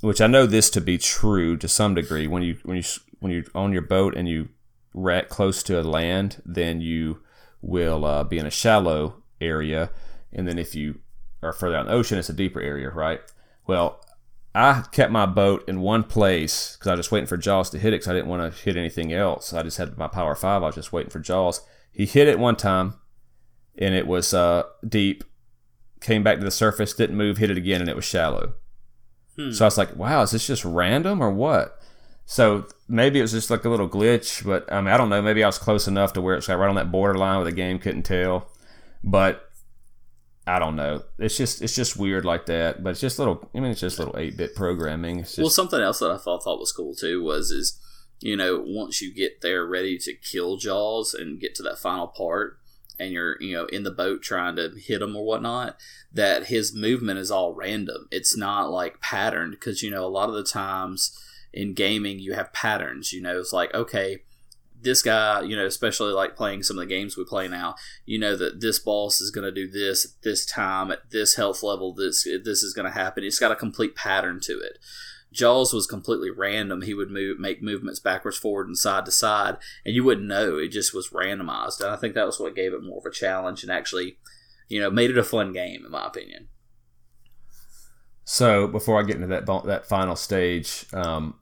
which 0.00 0.20
I 0.20 0.26
know 0.26 0.46
this 0.46 0.70
to 0.70 0.80
be 0.80 0.98
true 0.98 1.56
to 1.56 1.68
some 1.68 1.94
degree. 1.94 2.26
When 2.26 2.42
you 2.42 2.58
when 2.62 2.76
you 2.76 2.82
when 3.20 3.32
you're 3.32 3.44
on 3.54 3.72
your 3.72 3.82
boat 3.82 4.16
and 4.16 4.28
you 4.28 4.48
wreck 4.94 5.28
close 5.28 5.62
to 5.64 5.80
a 5.80 5.82
land, 5.82 6.42
then 6.44 6.80
you 6.80 7.22
will 7.62 8.04
uh, 8.04 8.24
be 8.24 8.38
in 8.38 8.46
a 8.46 8.50
shallow 8.50 9.22
area, 9.40 9.90
and 10.32 10.48
then 10.48 10.58
if 10.58 10.74
you 10.74 11.00
are 11.42 11.52
further 11.52 11.76
out 11.76 11.82
in 11.82 11.86
the 11.86 11.92
ocean, 11.92 12.18
it's 12.18 12.28
a 12.28 12.34
deeper 12.34 12.60
area, 12.60 12.90
right? 12.90 13.20
Well, 13.66 14.04
I 14.54 14.84
kept 14.90 15.12
my 15.12 15.26
boat 15.26 15.68
in 15.68 15.80
one 15.80 16.02
place 16.02 16.76
because 16.76 16.88
I 16.88 16.92
was 16.92 17.00
just 17.00 17.12
waiting 17.12 17.28
for 17.28 17.36
Jaws 17.36 17.70
to 17.70 17.78
hit 17.78 17.92
it 17.92 17.98
because 17.98 18.08
I 18.08 18.14
didn't 18.14 18.28
want 18.28 18.54
to 18.54 18.62
hit 18.62 18.76
anything 18.76 19.12
else. 19.12 19.52
I 19.52 19.62
just 19.62 19.78
had 19.78 19.96
my 19.96 20.08
Power 20.08 20.34
Five. 20.34 20.62
I 20.62 20.66
was 20.66 20.74
just 20.74 20.92
waiting 20.92 21.10
for 21.10 21.20
Jaws. 21.20 21.60
He 21.92 22.06
hit 22.06 22.28
it 22.28 22.38
one 22.38 22.56
time, 22.56 22.94
and 23.78 23.94
it 23.94 24.06
was 24.06 24.34
uh, 24.34 24.64
deep. 24.86 25.24
Came 26.00 26.22
back 26.22 26.38
to 26.38 26.44
the 26.44 26.50
surface, 26.50 26.94
didn't 26.94 27.16
move, 27.16 27.36
hit 27.36 27.50
it 27.50 27.58
again, 27.58 27.80
and 27.80 27.90
it 27.90 27.96
was 27.96 28.06
shallow. 28.06 28.54
Hmm. 29.40 29.52
So 29.52 29.64
I 29.64 29.66
was 29.66 29.78
like, 29.78 29.96
wow, 29.96 30.22
is 30.22 30.30
this 30.32 30.46
just 30.46 30.64
random 30.64 31.22
or 31.22 31.30
what? 31.30 31.78
So 32.26 32.66
maybe 32.88 33.18
it 33.18 33.22
was 33.22 33.32
just 33.32 33.50
like 33.50 33.64
a 33.64 33.68
little 33.68 33.88
glitch, 33.88 34.44
but 34.44 34.72
I 34.72 34.80
mean, 34.80 34.94
I 34.94 34.96
don't 34.96 35.08
know. 35.08 35.20
Maybe 35.20 35.42
I 35.42 35.48
was 35.48 35.58
close 35.58 35.88
enough 35.88 36.12
to 36.12 36.20
where 36.20 36.36
it's 36.36 36.48
like 36.48 36.58
right 36.58 36.68
on 36.68 36.76
that 36.76 36.92
borderline 36.92 37.36
where 37.36 37.44
the 37.44 37.52
game 37.52 37.80
couldn't 37.80 38.04
tell. 38.04 38.48
But 39.02 39.50
I 40.46 40.58
don't 40.60 40.76
know. 40.76 41.02
It's 41.18 41.36
just 41.36 41.60
it's 41.60 41.74
just 41.74 41.96
weird 41.96 42.24
like 42.24 42.46
that. 42.46 42.84
But 42.84 42.90
it's 42.90 43.00
just 43.00 43.18
little. 43.18 43.50
I 43.52 43.58
mean, 43.58 43.72
it's 43.72 43.80
just 43.80 43.98
little 43.98 44.16
eight 44.16 44.36
bit 44.36 44.54
programming. 44.54 45.24
Just, 45.24 45.38
well, 45.38 45.50
something 45.50 45.80
else 45.80 45.98
that 45.98 46.10
I 46.12 46.18
thought 46.18 46.44
thought 46.44 46.60
was 46.60 46.70
cool 46.70 46.94
too 46.94 47.20
was 47.20 47.50
is 47.50 47.80
you 48.20 48.36
know 48.36 48.62
once 48.64 49.00
you 49.00 49.12
get 49.12 49.40
there 49.40 49.66
ready 49.66 49.98
to 49.98 50.14
kill 50.14 50.56
Jaws 50.56 51.14
and 51.14 51.40
get 51.40 51.56
to 51.56 51.64
that 51.64 51.78
final 51.78 52.06
part, 52.06 52.59
and 53.00 53.12
you're 53.12 53.40
you 53.40 53.56
know 53.56 53.64
in 53.66 53.82
the 53.82 53.90
boat 53.90 54.22
trying 54.22 54.54
to 54.56 54.70
hit 54.76 55.02
him 55.02 55.16
or 55.16 55.24
whatnot 55.24 55.76
that 56.12 56.46
his 56.46 56.74
movement 56.74 57.18
is 57.18 57.30
all 57.30 57.54
random. 57.54 58.06
It's 58.10 58.36
not 58.36 58.70
like 58.70 59.00
patterned 59.00 59.52
because 59.52 59.82
you 59.82 59.90
know 59.90 60.04
a 60.04 60.08
lot 60.08 60.28
of 60.28 60.34
the 60.34 60.44
times 60.44 61.18
in 61.52 61.74
gaming 61.74 62.18
you 62.18 62.34
have 62.34 62.52
patterns 62.52 63.12
you 63.12 63.20
know? 63.20 63.40
It's 63.40 63.52
like 63.52 63.74
okay 63.74 64.18
this 64.82 65.02
guy 65.02 65.42
you 65.42 65.56
know 65.56 65.66
especially 65.66 66.12
like 66.12 66.36
playing 66.36 66.62
some 66.62 66.78
of 66.78 66.80
the 66.80 66.94
games 66.94 67.16
we 67.16 67.24
play 67.24 67.48
now 67.48 67.74
you 68.06 68.18
know 68.18 68.34
that 68.36 68.60
this 68.60 68.78
boss 68.78 69.20
is 69.20 69.30
going 69.30 69.44
to 69.44 69.52
do 69.52 69.70
this 69.70 70.04
at 70.04 70.22
this 70.22 70.46
time 70.46 70.90
at 70.90 71.10
this 71.10 71.34
health 71.34 71.62
level 71.62 71.92
this 71.92 72.24
this 72.44 72.62
is 72.62 72.72
going 72.74 72.86
to 72.86 72.98
happen. 72.98 73.24
It's 73.24 73.38
got 73.38 73.52
a 73.52 73.56
complete 73.56 73.94
pattern 73.94 74.40
to 74.44 74.58
it 74.58 74.78
Jaws 75.32 75.72
was 75.72 75.86
completely 75.86 76.30
random. 76.30 76.82
He 76.82 76.94
would 76.94 77.10
move, 77.10 77.38
make 77.38 77.62
movements 77.62 78.00
backwards, 78.00 78.36
forward, 78.36 78.66
and 78.66 78.76
side 78.76 79.04
to 79.04 79.10
side, 79.12 79.56
and 79.84 79.94
you 79.94 80.02
wouldn't 80.02 80.26
know. 80.26 80.58
It 80.58 80.68
just 80.68 80.92
was 80.92 81.10
randomized, 81.10 81.80
and 81.80 81.90
I 81.90 81.96
think 81.96 82.14
that 82.14 82.26
was 82.26 82.40
what 82.40 82.56
gave 82.56 82.72
it 82.72 82.82
more 82.82 82.98
of 82.98 83.06
a 83.06 83.10
challenge 83.10 83.62
and 83.62 83.70
actually, 83.70 84.18
you 84.68 84.80
know, 84.80 84.90
made 84.90 85.10
it 85.10 85.18
a 85.18 85.22
fun 85.22 85.52
game, 85.52 85.84
in 85.84 85.90
my 85.90 86.06
opinion. 86.06 86.48
So 88.24 88.66
before 88.66 88.98
I 88.98 89.04
get 89.04 89.16
into 89.16 89.28
that 89.28 89.46
that 89.66 89.86
final 89.86 90.16
stage, 90.16 90.86
um, 90.92 91.34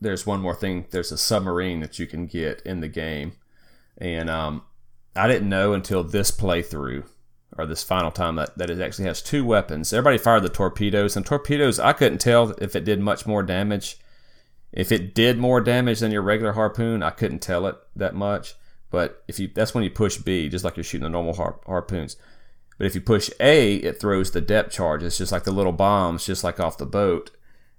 there's 0.00 0.26
one 0.26 0.40
more 0.40 0.54
thing. 0.54 0.86
There's 0.90 1.12
a 1.12 1.18
submarine 1.18 1.80
that 1.80 1.98
you 1.98 2.06
can 2.06 2.26
get 2.26 2.62
in 2.62 2.80
the 2.80 2.88
game, 2.88 3.32
and 3.98 4.30
um, 4.30 4.62
I 5.14 5.28
didn't 5.28 5.48
know 5.48 5.74
until 5.74 6.02
this 6.02 6.30
playthrough 6.30 7.04
or 7.58 7.66
this 7.66 7.82
final 7.82 8.10
time 8.10 8.36
that, 8.36 8.56
that 8.56 8.70
it 8.70 8.80
actually 8.80 9.06
has 9.06 9.22
two 9.22 9.44
weapons. 9.44 9.92
Everybody 9.92 10.18
fired 10.18 10.42
the 10.42 10.48
torpedoes, 10.48 11.16
and 11.16 11.24
torpedoes, 11.24 11.78
I 11.78 11.92
couldn't 11.92 12.18
tell 12.18 12.50
if 12.62 12.74
it 12.74 12.84
did 12.84 13.00
much 13.00 13.26
more 13.26 13.42
damage. 13.42 13.98
If 14.72 14.90
it 14.90 15.14
did 15.14 15.38
more 15.38 15.60
damage 15.60 16.00
than 16.00 16.12
your 16.12 16.22
regular 16.22 16.52
harpoon, 16.52 17.02
I 17.02 17.10
couldn't 17.10 17.40
tell 17.40 17.66
it 17.66 17.76
that 17.96 18.14
much. 18.14 18.54
But 18.90 19.22
if 19.28 19.38
you, 19.38 19.48
that's 19.54 19.74
when 19.74 19.84
you 19.84 19.90
push 19.90 20.18
B, 20.18 20.48
just 20.48 20.64
like 20.64 20.76
you're 20.76 20.84
shooting 20.84 21.04
the 21.04 21.10
normal 21.10 21.34
har- 21.34 21.60
harpoons. 21.66 22.16
But 22.78 22.86
if 22.86 22.94
you 22.94 23.00
push 23.00 23.30
A, 23.38 23.76
it 23.76 24.00
throws 24.00 24.30
the 24.30 24.40
depth 24.40 24.72
charge. 24.72 25.02
It's 25.02 25.18
just 25.18 25.32
like 25.32 25.44
the 25.44 25.52
little 25.52 25.72
bombs, 25.72 26.26
just 26.26 26.42
like 26.42 26.58
off 26.58 26.78
the 26.78 26.86
boat, 26.86 27.30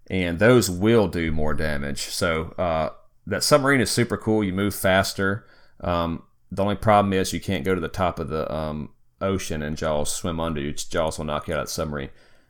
and 0.09 0.39
those 0.39 0.69
will 0.69 1.07
do 1.07 1.31
more 1.31 1.53
damage. 1.53 2.01
So 2.01 2.53
uh, 2.57 2.89
that 3.27 3.43
submarine 3.43 3.81
is 3.81 3.91
super 3.91 4.17
cool. 4.17 4.43
You 4.43 4.53
move 4.53 4.75
faster. 4.75 5.45
Um, 5.81 6.23
the 6.51 6.61
only 6.61 6.75
problem 6.75 7.13
is 7.13 7.33
you 7.33 7.41
can't 7.41 7.65
go 7.65 7.73
to 7.73 7.81
the 7.81 7.87
top 7.87 8.19
of 8.19 8.29
the 8.29 8.51
um, 8.53 8.91
ocean 9.23 9.61
and 9.63 9.77
Jaws 9.77 10.13
swim 10.13 10.39
under 10.39 10.61
you. 10.61 10.73
Jaws 10.73 11.17
will 11.17 11.25
knock 11.25 11.47
you 11.47 11.53
out 11.53 11.61
of 11.61 11.67
the 11.67 11.71
submarine. 11.71 12.09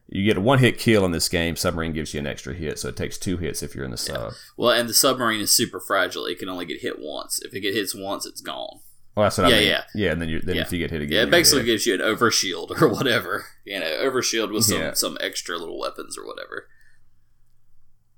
You 0.10 0.26
get 0.26 0.38
a 0.38 0.42
one 0.42 0.60
hit 0.60 0.78
kill 0.78 1.06
in 1.06 1.12
this 1.12 1.30
game. 1.30 1.56
Submarine 1.56 1.94
gives 1.94 2.14
you 2.14 2.20
an 2.20 2.28
extra 2.28 2.54
hit, 2.54 2.78
so 2.78 2.90
it 2.90 2.98
takes 2.98 3.18
two 3.18 3.38
hits 3.38 3.64
if 3.64 3.74
you're 3.74 3.86
in 3.86 3.92
the 3.92 3.98
sub. 3.98 4.32
Yeah. 4.32 4.38
Well, 4.58 4.72
and 4.72 4.88
the 4.88 4.94
submarine 4.94 5.40
is 5.40 5.52
super 5.52 5.80
fragile. 5.80 6.26
It 6.26 6.40
can 6.40 6.50
only 6.50 6.66
get 6.66 6.82
hit 6.82 7.00
once. 7.00 7.40
If 7.42 7.54
it 7.54 7.62
gets 7.62 7.76
hits 7.76 7.96
once, 7.96 8.26
it's 8.26 8.42
gone. 8.42 8.82
Well, 9.16 9.26
that's 9.26 9.38
what 9.38 9.50
yeah, 9.50 9.56
I 9.56 9.60
mean. 9.60 9.68
Yeah, 9.70 9.84
yeah. 9.96 10.12
And 10.12 10.22
then 10.22 10.30
you 10.30 10.40
then 10.42 10.56
yeah. 10.56 10.62
if 10.64 10.72
you 10.72 10.80
get 10.80 10.92
hit 10.92 11.02
again, 11.02 11.16
yeah, 11.16 11.24
it 11.24 11.32
basically 11.32 11.66
gives 11.66 11.86
you 11.86 11.94
an 11.94 12.02
overshield 12.02 12.82
or 12.82 12.88
whatever. 12.94 13.46
You 13.66 13.80
know, 13.80 13.86
overshield 13.86 14.52
with 14.52 14.66
some 14.66 14.80
yeah. 14.80 14.94
some 14.94 15.18
extra 15.22 15.58
little 15.58 15.80
weapons 15.80 16.18
or 16.18 16.26
whatever. 16.26 16.68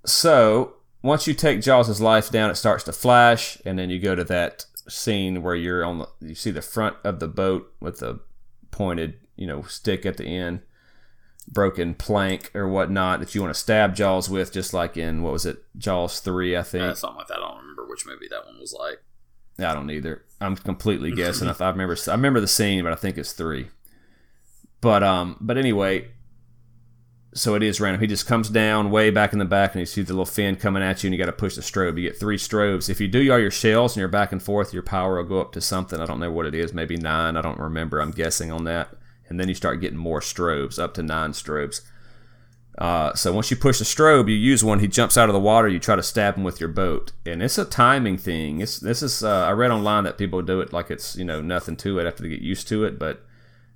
So 0.06 0.76
once 1.02 1.28
you 1.28 1.34
take 1.34 1.62
Jaws's 1.62 2.02
life 2.02 2.30
down, 2.30 2.50
it 2.50 2.56
starts 2.56 2.84
to 2.86 2.94
flash, 2.94 3.58
and 3.66 3.78
then 3.78 3.90
you 3.90 4.00
go 4.00 4.16
to 4.16 4.24
that 4.24 4.66
scene 4.88 5.42
where 5.44 5.56
you're 5.56 5.84
on 5.84 6.00
the 6.00 6.08
you 6.22 6.36
see 6.36 6.52
the 6.52 6.62
front 6.62 6.96
of 7.04 7.20
the 7.20 7.28
boat 7.28 7.72
with 7.80 8.00
the 8.00 8.20
pointed, 8.76 9.16
you 9.38 9.48
know, 9.48 9.62
stick 9.64 10.06
at 10.06 10.18
the 10.18 10.26
end, 10.26 10.62
broken 11.48 11.96
plank 11.96 12.52
or 12.54 12.68
whatnot 12.68 13.22
that 13.22 13.34
you 13.34 13.42
want 13.42 13.54
to 13.54 13.60
stab 13.60 13.96
Jaws 13.96 14.30
with, 14.30 14.52
just 14.52 14.74
like 14.74 14.98
in 14.98 15.24
what 15.24 15.32
was 15.32 15.46
it, 15.46 15.64
Jaws 15.78 16.20
three, 16.20 16.58
I 16.58 16.64
think. 16.64 16.84
Uh, 16.84 16.94
something 16.94 17.18
like 17.18 17.28
that. 17.28 17.38
I 17.38 17.48
don't 17.48 17.58
remember 17.62 17.88
which 17.88 18.06
movie 18.06 18.28
that 18.30 18.46
one 18.46 18.60
was 18.60 18.76
like. 18.78 19.02
I 19.58 19.74
don't 19.74 19.90
either. 19.90 20.24
I'm 20.42 20.58
completely 20.58 21.12
guessing. 21.16 21.48
if 21.48 21.62
I 21.62 21.70
remember, 21.70 21.96
I 22.08 22.12
remember 22.12 22.42
the 22.42 22.48
scene, 22.48 22.84
but 22.84 22.92
I 22.92 22.96
think 22.96 23.18
it's 23.18 23.32
three. 23.32 23.70
But 24.82 25.04
um, 25.04 25.38
but 25.40 25.58
anyway, 25.58 26.10
so 27.36 27.54
it 27.54 27.64
is 27.64 27.82
random. 27.82 28.00
He 28.00 28.08
just 28.08 28.26
comes 28.26 28.50
down 28.50 28.92
way 28.92 29.10
back 29.10 29.34
in 29.34 29.40
the 29.40 29.46
back, 29.46 29.74
and 29.74 29.82
you 29.82 29.86
see 29.86 30.02
the 30.02 30.14
little 30.14 30.26
fin 30.26 30.56
coming 30.56 30.82
at 30.82 31.04
you, 31.04 31.08
and 31.08 31.14
you 31.14 31.18
got 31.18 31.26
to 31.26 31.34
push 31.34 31.56
the 31.56 31.62
strobe. 31.62 31.98
You 31.98 32.10
get 32.10 32.18
three 32.18 32.38
strobes. 32.38 32.90
If 32.90 33.02
you 33.02 33.10
do 33.10 33.30
all 33.30 33.38
your 33.38 33.52
shells 33.52 33.94
and 33.94 34.00
you're 34.00 34.08
back 34.08 34.32
and 34.32 34.42
forth, 34.42 34.74
your 34.74 34.84
power 34.84 35.18
will 35.18 35.28
go 35.28 35.42
up 35.42 35.52
to 35.52 35.62
something. 35.62 36.00
I 36.00 36.06
don't 36.06 36.22
know 36.22 36.32
what 36.32 36.46
it 36.46 36.56
is, 36.56 36.74
maybe 36.74 36.96
nine. 36.96 37.36
I 37.36 37.42
don't 37.42 37.60
remember. 37.60 38.00
I'm 38.00 38.12
guessing 38.12 38.54
on 38.54 38.64
that. 38.64 38.90
And 39.28 39.38
then 39.38 39.50
you 39.50 39.54
start 39.54 39.82
getting 39.82 39.98
more 39.98 40.22
strobes, 40.22 40.80
up 40.80 40.94
to 40.94 41.04
nine 41.04 41.34
strobes. 41.34 41.82
Uh, 42.78 43.14
so 43.16 43.34
once 43.34 43.52
you 43.52 43.58
push 43.58 43.80
the 43.80 43.86
strobe, 43.86 44.30
you 44.30 44.36
use 44.36 44.64
one. 44.64 44.80
He 44.80 44.88
jumps 44.88 45.18
out 45.18 45.28
of 45.28 45.34
the 45.34 45.40
water. 45.40 45.68
You 45.68 45.80
try 45.80 45.98
to 45.98 46.04
stab 46.04 46.36
him 46.36 46.44
with 46.44 46.62
your 46.62 46.70
boat, 46.70 47.12
and 47.26 47.44
it's 47.44 47.58
a 47.58 47.66
timing 47.66 48.18
thing. 48.18 48.62
It's 48.62 48.80
this 48.80 49.02
is 49.02 49.24
uh, 49.24 49.46
I 49.46 49.52
read 49.52 49.72
online 49.72 50.04
that 50.06 50.18
people 50.18 50.42
do 50.42 50.60
it 50.62 50.74
like 50.74 50.92
it's 50.92 51.16
you 51.16 51.24
know 51.24 51.42
nothing 51.42 51.78
to 51.78 52.00
it 52.00 52.06
after 52.06 52.24
they 52.24 52.30
get 52.30 52.42
used 52.42 52.68
to 52.70 52.84
it, 52.84 53.00
but 53.00 53.26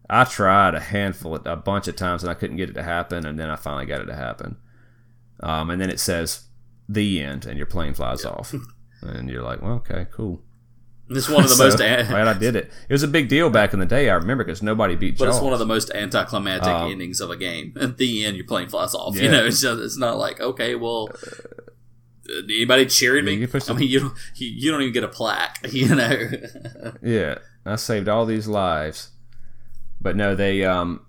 I 0.10 0.24
tried 0.24 0.74
a 0.74 0.80
handful, 0.80 1.36
a 1.36 1.56
bunch 1.56 1.88
of 1.88 1.96
times, 1.96 2.24
and 2.24 2.32
I 2.32 2.34
couldn't 2.34 2.58
get 2.58 2.70
it 2.70 2.74
to 2.74 2.84
happen. 2.84 3.26
And 3.26 3.38
then 3.38 3.50
I 3.50 3.56
finally 3.56 3.86
got 3.86 4.02
it 4.02 4.06
to 4.06 4.16
happen. 4.16 4.58
Um, 5.42 5.70
and 5.70 5.80
then 5.80 5.90
it 5.90 6.00
says 6.00 6.46
the 6.88 7.22
end, 7.22 7.46
and 7.46 7.58
your 7.58 7.68
plane 7.68 7.94
flies 7.94 8.24
yeah. 8.24 8.32
off, 8.32 8.54
and 9.02 9.30
you're 9.30 9.44
like, 9.44 9.62
well, 9.62 9.74
okay, 9.74 10.08
cool. 10.12 10.42
This 11.08 11.28
is 11.28 11.34
one 11.34 11.44
of 11.44 11.50
the 11.50 11.56
So, 11.58 11.64
most, 11.66 11.82
an- 11.82 12.08
glad 12.08 12.28
I 12.28 12.34
did 12.38 12.56
it. 12.56 12.72
It 12.88 12.94
was 12.94 13.04
a 13.04 13.08
big 13.08 13.30
deal 13.30 13.50
back 13.50 13.74
in 13.74 13.80
the 13.80 13.86
day. 13.86 14.10
I 14.10 14.16
remember 14.16 14.44
because 14.44 14.62
nobody 14.62 14.96
beat 14.96 15.18
but 15.18 15.26
Jaws. 15.26 15.38
it's 15.38 15.44
one 15.44 15.54
of 15.54 15.60
the 15.60 15.66
most 15.66 15.92
anticlimactic 15.92 16.68
Um, 16.70 16.92
endings 16.92 17.20
of 17.22 17.30
a 17.32 17.38
game. 17.38 17.74
At 17.80 17.98
the 17.98 18.26
end, 18.26 18.36
your 18.38 18.46
plane 18.46 18.68
flies 18.70 18.94
off. 18.94 19.16
Yeah. 19.16 19.24
You 19.24 19.32
know, 19.32 19.46
it's 19.46 19.62
just, 19.62 19.80
it's 19.82 19.98
not 19.98 20.18
like 20.18 20.40
okay, 20.40 20.76
well, 20.76 21.10
anybody 22.48 22.86
cheering 22.86 23.26
Yeah, 23.28 23.46
me? 23.46 23.48
I 23.68 23.74
mean, 23.74 23.90
you 23.90 24.00
don't, 24.02 24.14
you, 24.36 24.48
you 24.50 24.72
don't 24.72 24.82
even 24.82 24.94
get 24.94 25.04
a 25.04 25.08
plaque. 25.08 25.60
You 25.72 25.96
know. 25.96 26.30
Yeah, 27.02 27.40
I 27.66 27.76
saved 27.76 28.08
all 28.08 28.26
these 28.26 28.48
lives. 28.48 29.10
But 30.02 30.16
no, 30.16 30.36
they, 30.36 30.64
um, 30.64 31.06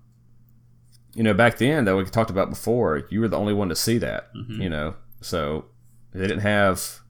you 1.15 1.23
know, 1.23 1.35
back 1.35 1.59
then 1.59 1.85
that 1.85 1.97
we 1.97 2.05
talked 2.05 2.31
about 2.31 2.51
before, 2.51 3.03
you 3.11 3.21
were 3.21 3.29
the 3.29 3.39
only 3.39 3.53
one 3.53 3.69
to 3.69 3.77
see 3.77 3.99
that. 3.99 4.35
Mhm. 4.35 4.61
You 4.63 4.69
know, 4.71 4.95
so 5.21 5.67
they 6.13 6.21
didn't 6.21 6.41
have, 6.41 7.01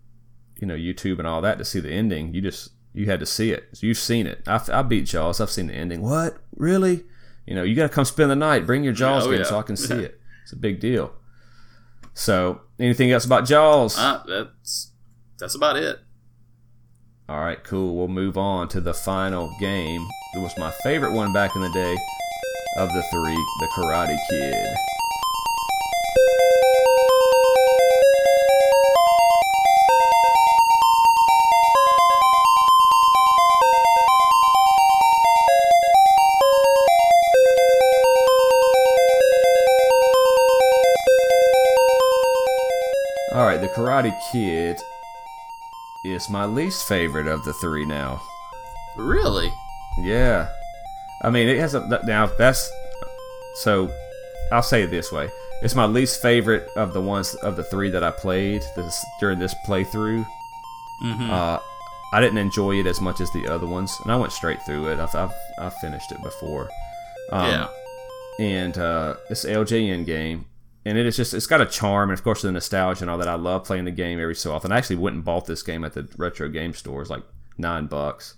you 0.60 0.66
know, 0.66 0.74
YouTube 0.74 1.18
and 1.18 1.26
all 1.26 1.40
that 1.42 1.58
to 1.58 1.64
see 1.64 1.80
the 1.80 1.90
ending. 1.90 2.34
You 2.34 2.40
just 2.40 2.70
you 2.92 3.06
had 3.06 3.20
to 3.20 3.26
see 3.26 3.50
it. 3.52 3.68
So 3.72 3.86
you've 3.86 3.98
seen 3.98 4.26
it. 4.26 4.42
I, 4.46 4.60
I 4.72 4.82
beat 4.82 5.06
Jaws. 5.06 5.40
I've 5.40 5.50
seen 5.50 5.68
the 5.68 5.74
ending. 5.74 6.02
What 6.02 6.38
really? 6.56 7.04
You 7.46 7.54
know, 7.54 7.62
you 7.62 7.74
got 7.74 7.84
to 7.84 7.88
come 7.94 8.04
spend 8.04 8.30
the 8.30 8.36
night. 8.36 8.66
Bring 8.66 8.84
your 8.84 8.92
Jaws 8.92 9.26
Oh, 9.26 9.30
yeah. 9.30 9.44
so 9.44 9.58
I 9.58 9.62
can 9.62 9.76
see 9.76 9.94
it. 10.04 10.20
It's 10.42 10.52
a 10.52 10.56
big 10.56 10.80
deal. 10.80 11.12
So, 12.14 12.60
anything 12.78 13.12
else 13.12 13.24
about 13.24 13.46
Jaws? 13.46 13.96
Uh, 13.98 14.22
that's 14.28 14.92
that's 15.38 15.54
about 15.54 15.76
it. 15.76 16.00
All 17.30 17.38
right, 17.38 17.62
cool. 17.62 17.94
We'll 17.94 18.08
move 18.08 18.36
on 18.36 18.66
to 18.70 18.80
the 18.80 18.92
final 18.92 19.54
game. 19.60 20.04
It 20.34 20.38
was 20.38 20.52
my 20.58 20.72
favorite 20.82 21.12
one 21.12 21.32
back 21.32 21.54
in 21.54 21.62
the 21.62 21.68
day 21.68 21.96
of 22.76 22.92
the 22.92 23.04
three, 23.12 23.36
the 23.60 23.68
Karate 23.68 24.18
Kid. 24.28 24.66
All 43.32 43.46
right, 43.46 43.60
the 43.60 43.68
Karate 43.68 44.18
Kid 44.32 44.82
is 46.04 46.30
my 46.30 46.44
least 46.44 46.86
favorite 46.88 47.26
of 47.26 47.44
the 47.44 47.52
three 47.54 47.84
now. 47.84 48.22
Really? 48.96 49.52
Yeah. 49.98 50.48
I 51.22 51.30
mean, 51.30 51.48
it 51.48 51.58
has 51.58 51.74
a 51.74 51.86
now 52.04 52.26
that's 52.26 52.70
so. 53.56 53.90
I'll 54.52 54.62
say 54.62 54.82
it 54.82 54.90
this 54.90 55.12
way: 55.12 55.28
it's 55.62 55.74
my 55.74 55.84
least 55.84 56.22
favorite 56.22 56.68
of 56.76 56.94
the 56.94 57.00
ones 57.00 57.34
of 57.36 57.56
the 57.56 57.64
three 57.64 57.90
that 57.90 58.02
I 58.02 58.10
played 58.10 58.62
this 58.76 59.04
during 59.20 59.38
this 59.38 59.54
playthrough. 59.66 60.26
Mm-hmm. 61.04 61.30
Uh, 61.30 61.58
I 62.12 62.20
didn't 62.20 62.38
enjoy 62.38 62.80
it 62.80 62.86
as 62.86 63.00
much 63.00 63.20
as 63.20 63.30
the 63.32 63.46
other 63.48 63.66
ones, 63.66 63.96
and 64.02 64.12
I 64.12 64.16
went 64.16 64.32
straight 64.32 64.62
through 64.62 64.88
it. 64.92 64.98
I've 64.98 65.14
I've, 65.14 65.32
I've 65.58 65.74
finished 65.74 66.10
it 66.12 66.22
before. 66.22 66.68
Um, 67.32 67.50
yeah. 67.50 67.68
and 68.40 68.78
uh, 68.78 69.14
it's 69.28 69.44
an 69.44 69.54
LJN 69.54 70.04
game, 70.06 70.46
and 70.84 70.96
it 70.96 71.06
is 71.06 71.16
just 71.16 71.34
it's 71.34 71.46
got 71.46 71.60
a 71.60 71.66
charm, 71.66 72.10
and 72.10 72.18
of 72.18 72.24
course 72.24 72.42
the 72.42 72.52
nostalgia 72.52 73.02
and 73.04 73.10
all 73.10 73.18
that. 73.18 73.28
I 73.28 73.34
love 73.34 73.64
playing 73.64 73.84
the 73.84 73.90
game 73.90 74.20
every 74.20 74.34
so 74.34 74.52
often. 74.52 74.72
I 74.72 74.78
actually 74.78 74.96
went 74.96 75.16
and 75.16 75.24
bought 75.24 75.46
this 75.46 75.62
game 75.62 75.84
at 75.84 75.92
the 75.92 76.08
retro 76.16 76.48
game 76.48 76.72
stores, 76.72 77.10
like 77.10 77.22
nine 77.58 77.86
bucks, 77.86 78.36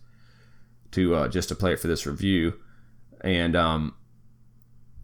to 0.93 1.15
uh, 1.15 1.29
just 1.29 1.49
to 1.51 1.55
play 1.55 1.73
it 1.73 1.81
for 1.81 1.89
this 1.89 2.07
review, 2.07 2.55
and 3.21 3.55
um, 3.55 3.95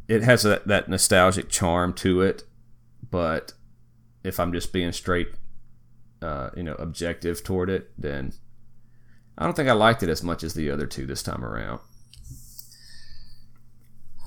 it 0.08 0.22
has 0.22 0.42
that, 0.42 0.66
that 0.66 0.88
nostalgic 0.88 1.48
charm 1.48 1.92
to 1.94 2.22
it. 2.22 2.44
But 3.10 3.52
if 4.24 4.40
I'm 4.40 4.52
just 4.52 4.72
being 4.72 4.92
straight, 4.92 5.28
uh, 6.20 6.50
you 6.56 6.62
know, 6.62 6.74
objective 6.74 7.44
toward 7.44 7.70
it, 7.70 7.90
then 7.96 8.32
I 9.36 9.44
don't 9.44 9.54
think 9.54 9.68
I 9.68 9.72
liked 9.72 10.02
it 10.02 10.08
as 10.08 10.22
much 10.22 10.42
as 10.42 10.54
the 10.54 10.70
other 10.70 10.86
two 10.86 11.06
this 11.06 11.22
time 11.22 11.44
around. 11.44 11.80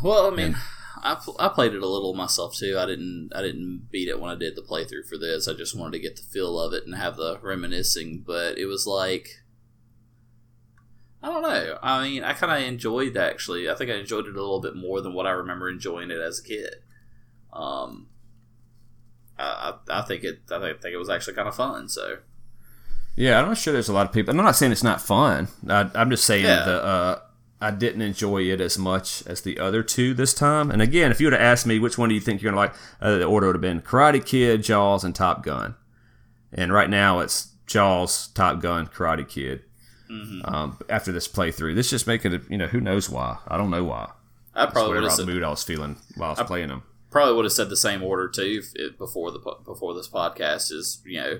Well, 0.03 0.31
I 0.31 0.35
mean, 0.35 0.55
I, 1.03 1.15
pl- 1.15 1.35
I 1.39 1.47
played 1.49 1.73
it 1.73 1.81
a 1.81 1.87
little 1.87 2.13
myself 2.13 2.55
too. 2.55 2.77
I 2.77 2.85
didn't 2.85 3.31
I 3.35 3.41
didn't 3.41 3.87
beat 3.91 4.07
it 4.07 4.19
when 4.19 4.29
I 4.31 4.35
did 4.35 4.55
the 4.55 4.61
playthrough 4.61 5.07
for 5.09 5.17
this. 5.17 5.47
I 5.47 5.53
just 5.53 5.75
wanted 5.77 5.93
to 5.93 5.99
get 5.99 6.15
the 6.15 6.21
feel 6.21 6.59
of 6.59 6.73
it 6.73 6.85
and 6.85 6.95
have 6.95 7.15
the 7.17 7.39
reminiscing. 7.41 8.23
But 8.25 8.57
it 8.57 8.65
was 8.65 8.85
like 8.85 9.27
I 11.23 11.27
don't 11.27 11.43
know. 11.43 11.77
I 11.83 12.03
mean, 12.03 12.23
I 12.23 12.33
kind 12.33 12.51
of 12.51 12.67
enjoyed 12.67 13.15
actually. 13.17 13.69
I 13.69 13.75
think 13.75 13.91
I 13.91 13.95
enjoyed 13.95 14.25
it 14.25 14.35
a 14.35 14.41
little 14.41 14.61
bit 14.61 14.75
more 14.75 15.01
than 15.01 15.13
what 15.13 15.27
I 15.27 15.31
remember 15.31 15.69
enjoying 15.69 16.09
it 16.09 16.19
as 16.19 16.39
a 16.39 16.43
kid. 16.43 16.75
Um, 17.53 18.07
I, 19.37 19.73
I, 19.89 20.01
think 20.03 20.23
it 20.23 20.39
I 20.51 20.59
think 20.59 20.85
it 20.93 20.97
was 20.97 21.09
actually 21.09 21.33
kind 21.33 21.47
of 21.47 21.55
fun. 21.55 21.89
So 21.89 22.17
Yeah, 23.15 23.39
I'm 23.39 23.47
not 23.47 23.57
sure 23.57 23.73
there's 23.73 23.89
a 23.89 23.93
lot 23.93 24.07
of 24.07 24.13
people. 24.13 24.31
I'm 24.31 24.43
not 24.43 24.55
saying 24.55 24.71
it's 24.71 24.83
not 24.83 25.01
fun. 25.01 25.47
I, 25.67 25.89
I'm 25.95 26.09
just 26.09 26.25
saying 26.25 26.45
Yeah. 26.45 26.63
the 26.65 26.83
uh, 26.83 27.19
I 27.61 27.71
didn't 27.71 28.01
enjoy 28.01 28.41
it 28.43 28.59
as 28.59 28.77
much 28.77 29.25
as 29.27 29.41
the 29.41 29.59
other 29.59 29.83
two 29.83 30.13
this 30.13 30.33
time. 30.33 30.71
And 30.71 30.81
again, 30.81 31.11
if 31.11 31.19
you 31.21 31.27
would 31.27 31.33
have 31.33 31.41
asked 31.41 31.67
me 31.67 31.77
which 31.79 31.97
one 31.97 32.09
do 32.09 32.15
you 32.15 32.21
think 32.21 32.41
you're 32.41 32.51
gonna 32.51 32.61
like, 32.61 32.73
uh, 32.99 33.17
the 33.17 33.25
order 33.25 33.47
would 33.47 33.55
have 33.55 33.61
been 33.61 33.81
Karate 33.81 34.25
Kid, 34.25 34.63
Jaws, 34.63 35.03
and 35.03 35.13
Top 35.13 35.43
Gun. 35.43 35.75
And 36.51 36.73
right 36.73 36.89
now 36.89 37.19
it's 37.19 37.49
Jaws, 37.67 38.27
Top 38.29 38.59
Gun, 38.61 38.87
Karate 38.87 39.27
Kid. 39.27 39.61
mhm. 40.09 40.41
Um, 40.51 40.77
after 40.89 41.11
this 41.11 41.27
playthrough, 41.27 41.75
this 41.75 41.89
just 41.89 42.07
making 42.07 42.33
it. 42.33 42.41
You 42.49 42.57
know, 42.57 42.67
who 42.67 42.81
knows 42.81 43.09
why? 43.09 43.37
I 43.47 43.57
don't 43.57 43.69
know 43.69 43.83
why. 43.83 44.11
I 44.53 44.65
probably 44.65 44.89
would 44.89 45.03
whatever 45.03 45.07
have 45.09 45.15
said, 45.17 45.27
mood 45.27 45.43
I 45.43 45.49
was 45.49 45.63
feeling 45.63 45.95
while 46.15 46.29
I 46.35 46.41
was 46.41 46.47
playing 46.47 46.67
them. 46.67 46.83
probably 47.09 47.35
would 47.35 47.45
have 47.45 47.53
said 47.53 47.69
the 47.69 47.77
same 47.77 48.03
order 48.03 48.27
too 48.27 48.61
before 48.97 49.31
the 49.31 49.39
before 49.65 49.93
this 49.93 50.09
podcast 50.09 50.71
is 50.73 51.01
you 51.05 51.21
know 51.21 51.39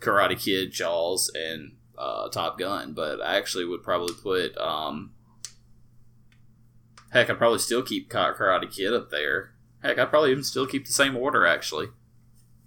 Karate 0.00 0.38
Kid, 0.38 0.70
Jaws, 0.70 1.30
and 1.34 1.72
uh, 1.98 2.28
Top 2.28 2.58
Gun. 2.58 2.92
But 2.92 3.20
I 3.20 3.36
actually 3.36 3.64
would 3.64 3.82
probably 3.82 4.14
put 4.22 4.56
um, 4.58 5.12
heck, 7.12 7.30
I'd 7.30 7.38
probably 7.38 7.58
still 7.58 7.82
keep 7.82 8.10
Karate 8.10 8.70
Kid 8.74 8.92
up 8.92 9.10
there. 9.10 9.52
Heck, 9.82 9.98
I'd 9.98 10.10
probably 10.10 10.30
even 10.32 10.44
still 10.44 10.66
keep 10.66 10.86
the 10.86 10.92
same 10.92 11.16
order. 11.16 11.46
Actually, 11.46 11.86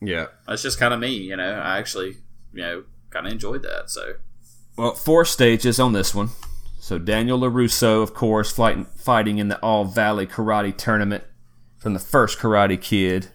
Yeah. 0.01 0.27
that's 0.47 0.61
just 0.61 0.79
kind 0.79 0.93
of 0.93 0.99
me. 0.99 1.15
You 1.15 1.35
know, 1.37 1.53
I 1.59 1.77
actually 1.77 2.17
you 2.53 2.61
know 2.61 2.83
kind 3.09 3.25
of 3.27 3.31
enjoyed 3.33 3.63
that. 3.63 3.89
So 3.89 4.13
Well, 4.77 4.93
four 4.95 5.25
stages 5.25 5.79
on 5.79 5.93
this 5.93 6.13
one. 6.13 6.29
So 6.79 6.99
Daniel 6.99 7.39
LaRusso, 7.39 8.03
of 8.03 8.13
course, 8.13 8.51
fighting, 8.51 8.85
fighting 8.85 9.37
in 9.39 9.47
the 9.47 9.57
All 9.59 9.85
Valley 9.85 10.27
Karate 10.27 10.75
Tournament 10.77 11.23
from 11.77 11.93
the 11.93 11.99
first 11.99 12.37
Karate 12.37 12.79
Kid. 12.79 13.29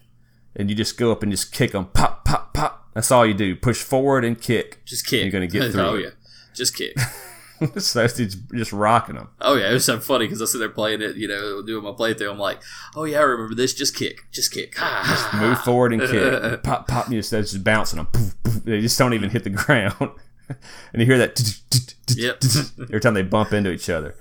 And 0.55 0.69
you 0.69 0.75
just 0.75 0.97
go 0.97 1.11
up 1.11 1.21
and 1.23 1.31
just 1.31 1.51
kick 1.51 1.71
them. 1.71 1.85
Pop, 1.87 2.23
pop, 2.25 2.53
pop. 2.53 2.89
That's 2.93 3.09
all 3.11 3.25
you 3.25 3.33
do. 3.33 3.55
Push 3.55 3.81
forward 3.83 4.23
and 4.23 4.39
kick. 4.39 4.81
just 4.85 5.05
kick. 5.07 5.23
You're 5.23 5.31
gonna 5.31 5.47
get 5.47 5.61
oh, 5.63 5.71
through 5.71 5.81
oh 5.81 5.93
yeah, 5.95 6.09
just 6.53 6.75
kick. 6.75 6.95
so 7.77 8.03
it's 8.03 8.15
just, 8.17 8.37
just 8.53 8.73
rocking 8.73 9.15
them. 9.15 9.29
Oh 9.39 9.55
yeah, 9.55 9.69
it 9.69 9.73
was 9.73 9.85
so 9.85 9.99
funny 9.99 10.25
because 10.25 10.41
I 10.41 10.45
sit 10.45 10.57
there 10.59 10.69
playing 10.69 11.01
it, 11.01 11.15
you 11.15 11.27
know, 11.27 11.61
doing 11.61 11.83
my 11.83 11.91
playthrough. 11.91 12.31
I'm 12.31 12.39
like, 12.39 12.61
oh 12.95 13.03
yeah, 13.03 13.19
I 13.19 13.21
remember 13.23 13.55
this. 13.55 13.73
Just 13.73 13.95
kick, 13.95 14.25
just 14.31 14.51
kick. 14.51 14.75
Ha. 14.77 15.37
Move 15.39 15.59
forward 15.61 15.93
and 15.93 16.01
kick. 16.01 16.63
pop, 16.63 16.87
pop. 16.87 17.09
You 17.09 17.19
just, 17.19 17.31
that's 17.31 17.51
just 17.51 17.63
bouncing 17.63 17.97
them. 17.97 18.07
Poof, 18.07 18.35
poof. 18.43 18.63
They 18.63 18.81
just 18.81 18.97
don't 18.97 19.13
even 19.13 19.29
hit 19.29 19.43
the 19.43 19.49
ground. 19.51 19.93
and 19.99 20.99
you 21.01 21.05
hear 21.05 21.17
that 21.17 21.39
Yep. 22.15 22.43
every 22.89 22.99
time 22.99 23.13
they 23.13 23.21
bump 23.21 23.53
into 23.53 23.71
each 23.71 23.89
other. 23.89 24.15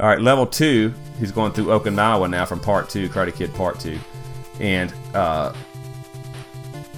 All 0.00 0.06
right, 0.08 0.20
level 0.20 0.46
two. 0.46 0.94
He's 1.18 1.32
going 1.32 1.52
through 1.52 1.66
Okinawa 1.66 2.30
now 2.30 2.44
from 2.46 2.60
part 2.60 2.88
two, 2.88 3.08
Karate 3.08 3.34
Kid 3.34 3.52
Part 3.54 3.80
Two, 3.80 3.98
and 4.60 4.94
uh, 5.12 5.52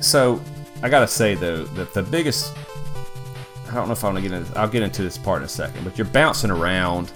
so 0.01 0.41
I 0.83 0.89
gotta 0.89 1.07
say 1.07 1.35
though 1.35 1.65
that 1.65 1.95
the 1.95 2.03
biggest. 2.03 2.55
I 3.71 3.75
don't 3.75 3.87
know 3.87 3.93
if 3.93 4.05
I 4.05 4.09
want 4.09 4.23
to 4.23 4.29
get 4.29 4.33
into. 4.33 4.59
I'll 4.59 4.69
get 4.69 4.83
into 4.83 5.03
this 5.03 5.17
part 5.19 5.39
in 5.39 5.45
a 5.47 5.49
second, 5.49 5.85
but 5.85 5.97
you're 5.97 6.07
bouncing 6.07 6.51
around. 6.51 7.11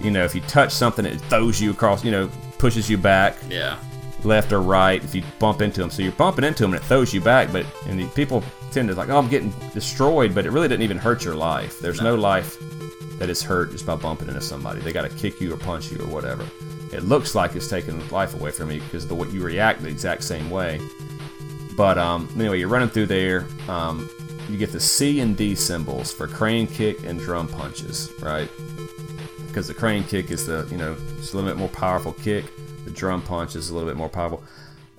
You 0.00 0.10
know, 0.12 0.24
if 0.24 0.34
you 0.34 0.40
touch 0.42 0.72
something, 0.72 1.04
it 1.04 1.20
throws 1.22 1.60
you 1.60 1.70
across. 1.70 2.04
You 2.04 2.10
know, 2.12 2.30
pushes 2.58 2.88
you 2.88 2.96
back 2.98 3.36
Yeah. 3.48 3.76
left 4.24 4.52
or 4.52 4.60
right 4.60 5.02
if 5.02 5.14
you 5.14 5.22
bump 5.38 5.60
into 5.62 5.80
them. 5.80 5.90
So 5.90 6.02
you're 6.02 6.12
bumping 6.12 6.44
into 6.44 6.62
them 6.62 6.72
and 6.72 6.82
it 6.82 6.86
throws 6.86 7.12
you 7.12 7.20
back. 7.20 7.52
But 7.52 7.66
and 7.86 7.98
the 7.98 8.06
people 8.08 8.42
tend 8.70 8.88
to 8.88 8.94
like, 8.94 9.08
oh, 9.08 9.18
I'm 9.18 9.28
getting 9.28 9.52
destroyed, 9.74 10.34
but 10.34 10.46
it 10.46 10.50
really 10.50 10.68
didn't 10.68 10.82
even 10.82 10.98
hurt 10.98 11.24
your 11.24 11.34
life. 11.34 11.80
There's 11.80 12.00
no, 12.00 12.14
life 12.14 12.56
that 13.18 13.28
is 13.28 13.42
hurt 13.42 13.72
just 13.72 13.84
by 13.86 13.96
bumping 13.96 14.28
into 14.28 14.40
somebody. 14.40 14.80
They 14.80 14.92
got 14.92 15.02
to 15.10 15.16
kick 15.16 15.40
you 15.40 15.52
or 15.52 15.56
punch 15.56 15.90
you 15.90 15.98
or 15.98 16.06
whatever. 16.06 16.44
It 16.92 17.04
looks 17.04 17.34
like 17.34 17.54
it's 17.56 17.68
taking 17.68 18.06
life 18.10 18.34
away 18.34 18.50
from 18.52 18.70
you 18.70 18.80
because 18.80 19.06
the 19.06 19.14
way 19.14 19.28
you 19.28 19.42
react 19.42 19.82
the 19.82 19.88
exact 19.88 20.22
same 20.24 20.48
way. 20.50 20.80
But 21.76 21.98
um, 21.98 22.28
anyway, 22.36 22.58
you're 22.60 22.68
running 22.68 22.88
through 22.88 23.06
there. 23.06 23.46
Um, 23.68 24.08
you 24.48 24.56
get 24.58 24.72
the 24.72 24.80
C 24.80 25.20
and 25.20 25.36
D 25.36 25.54
symbols 25.54 26.12
for 26.12 26.26
crane 26.26 26.66
kick 26.66 27.04
and 27.04 27.18
drum 27.20 27.48
punches, 27.48 28.10
right? 28.20 28.48
Because 29.46 29.68
the 29.68 29.74
crane 29.74 30.04
kick 30.04 30.30
is 30.30 30.46
the 30.46 30.66
you 30.70 30.76
know 30.76 30.96
it's 31.18 31.32
a 31.32 31.36
little 31.36 31.50
bit 31.50 31.56
more 31.58 31.68
powerful 31.68 32.12
kick. 32.12 32.44
The 32.84 32.90
drum 32.90 33.22
punch 33.22 33.56
is 33.56 33.70
a 33.70 33.74
little 33.74 33.88
bit 33.88 33.96
more 33.96 34.08
powerful. 34.08 34.42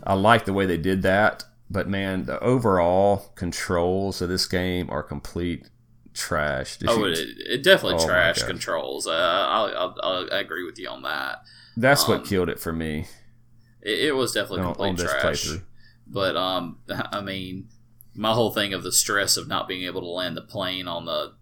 I 0.04 0.14
like 0.14 0.46
the 0.46 0.54
way 0.54 0.66
they 0.66 0.78
did 0.78 1.02
that, 1.04 1.44
but 1.70 1.88
man, 1.88 2.26
the 2.26 2.40
overall 2.42 3.32
controls 3.36 4.22
of 4.22 4.30
this 4.30 4.46
game 4.48 4.90
are 4.90 5.04
complete 5.04 5.70
trash. 6.14 6.78
If 6.82 6.90
Oh, 6.90 7.06
you- 7.06 7.12
it, 7.14 7.18
it 7.40 7.64
definitely 7.64 8.04
Oh, 8.04 8.08
trash 8.08 8.44
controls. 8.44 9.08
Uh, 9.08 9.12
I'll, 9.12 9.66
I'll, 9.78 9.96
I'll, 10.02 10.28
agree 10.32 10.64
with 10.66 10.78
you 10.80 10.90
on 10.90 11.02
that. 11.04 11.44
that's 11.78 12.08
um, 12.08 12.12
what 12.12 12.26
killed 12.26 12.50
it 12.50 12.60
for 12.60 12.74
me 12.74 13.08
It, 13.82 14.00
it 14.08 14.16
was 14.16 14.34
definitely 14.34 14.62
on, 14.62 14.74
complete 14.76 14.90
on 14.90 14.96
trash. 15.22 15.50
But 16.08 16.36
um, 16.36 16.80
I 17.12 17.22
mean, 17.22 17.70
my 18.16 18.34
whole 18.34 18.52
thing 18.52 18.74
of 18.74 18.84
the 18.84 18.92
stress 18.92 19.38
of 19.38 19.48
not 19.48 19.68
being 19.68 19.84
able 19.84 20.02
to 20.02 20.08
land 20.08 20.36
the 20.36 20.42
plane 20.42 20.88
on 20.88 21.06
the 21.06 21.34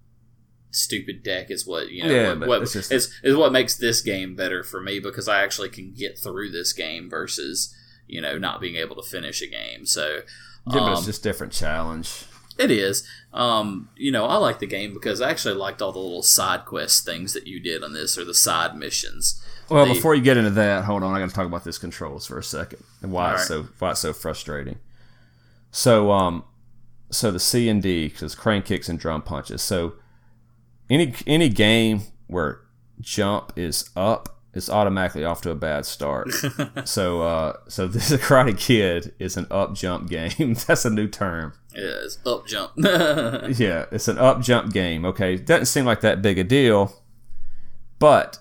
stupid 0.71 1.23
deck 1.23 1.49
is 1.49 1.65
what 1.65 1.89
you 1.89 2.03
know 2.03 2.09
Yeah, 2.13 2.33
what, 2.33 2.47
what 2.47 2.61
just- 2.71 2.91
is, 2.91 3.11
is 3.23 3.35
what 3.35 3.51
makes 3.51 3.75
this 3.75 4.01
game 4.01 4.35
better 4.35 4.63
for 4.63 4.81
me 4.81 4.99
because 4.99 5.27
I 5.27 5.41
actually 5.43 5.69
can 5.69 5.93
get 5.93 6.19
through 6.19 6.51
this 6.51 6.73
game 6.73 7.09
versus 7.09 7.73
you 8.07 8.21
know 8.21 8.37
not 8.37 8.61
being 8.61 8.75
able 8.75 8.95
to 8.95 9.01
finish 9.09 9.41
a 9.41 9.47
game. 9.47 9.85
So 9.85 10.21
Yeah, 10.67 10.79
but 10.81 10.91
it's 10.91 10.99
um, 10.99 11.05
just 11.05 11.23
different 11.23 11.53
challenge. 11.53 12.25
it 12.59 12.69
is. 12.71 13.07
Um, 13.33 13.89
you 13.95 14.11
know, 14.11 14.25
I 14.25 14.35
like 14.37 14.59
the 14.59 14.67
game 14.67 14.93
because 14.93 15.21
I 15.21 15.29
actually 15.29 15.53
liked 15.55 15.81
all 15.81 15.91
the 15.91 15.99
little 15.99 16.23
side 16.23 16.65
quest 16.65 17.05
things 17.05 17.33
that 17.33 17.47
you 17.47 17.59
did 17.59 17.83
on 17.83 17.93
this 17.93 18.17
or 18.17 18.25
the 18.25 18.33
side 18.33 18.75
missions. 18.75 19.41
Well, 19.69 19.85
They- 19.85 19.93
before 19.93 20.15
you 20.15 20.21
get 20.21 20.37
into 20.37 20.49
that, 20.51 20.85
hold 20.85 21.03
on. 21.03 21.13
I 21.15 21.19
got 21.19 21.29
to 21.29 21.35
talk 21.35 21.45
about 21.47 21.63
this 21.63 21.77
controls 21.77 22.25
for 22.25 22.37
a 22.37 22.43
second 22.43 22.83
and 23.01 23.11
why 23.11 23.33
it's 23.35 23.47
so 23.47 23.67
why 23.79 23.91
it's 23.91 23.99
so 24.01 24.13
frustrating. 24.13 24.79
So, 25.71 26.11
um, 26.11 26.43
so 27.09 27.31
the 27.31 27.39
C 27.39 27.69
and 27.69 27.81
D 27.81 28.07
because 28.07 28.35
crane 28.35 28.61
kicks 28.61 28.89
and 28.89 28.99
drum 28.99 29.21
punches. 29.21 29.61
So, 29.61 29.93
any 30.89 31.13
any 31.25 31.49
game 31.49 32.01
where 32.27 32.61
jump 32.99 33.53
is 33.55 33.89
up 33.95 34.29
is 34.53 34.69
automatically 34.69 35.23
off 35.23 35.41
to 35.41 35.51
a 35.51 35.55
bad 35.55 35.85
start. 35.85 36.29
so, 36.85 37.21
uh, 37.21 37.53
so 37.67 37.87
this 37.87 38.11
Karate 38.13 38.57
Kid 38.57 39.13
is 39.19 39.37
an 39.37 39.45
up 39.51 39.75
jump 39.75 40.09
game. 40.09 40.55
That's 40.67 40.83
a 40.85 40.89
new 40.89 41.07
term. 41.07 41.53
Yeah, 41.75 41.81
It 41.81 41.85
is 42.05 42.17
up 42.25 42.47
jump. 42.47 42.71
Yeah, 42.77 43.85
it's 43.91 44.07
an 44.07 44.17
up 44.17 44.41
jump 44.41 44.73
game. 44.73 45.05
Okay, 45.05 45.35
doesn't 45.37 45.65
seem 45.67 45.85
like 45.85 46.01
that 46.01 46.21
big 46.23 46.39
a 46.39 46.43
deal, 46.43 47.03
but 47.99 48.39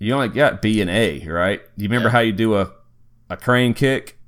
you 0.00 0.12
only 0.12 0.28
got 0.28 0.60
B 0.60 0.80
and 0.80 0.90
A, 0.90 1.24
right? 1.28 1.60
You 1.76 1.84
remember 1.84 2.08
Yeah. 2.08 2.12
how 2.12 2.18
you 2.20 2.32
do 2.32 2.56
a 2.56 2.72
a 3.30 3.36
crane 3.36 3.74
kick? 3.74 4.18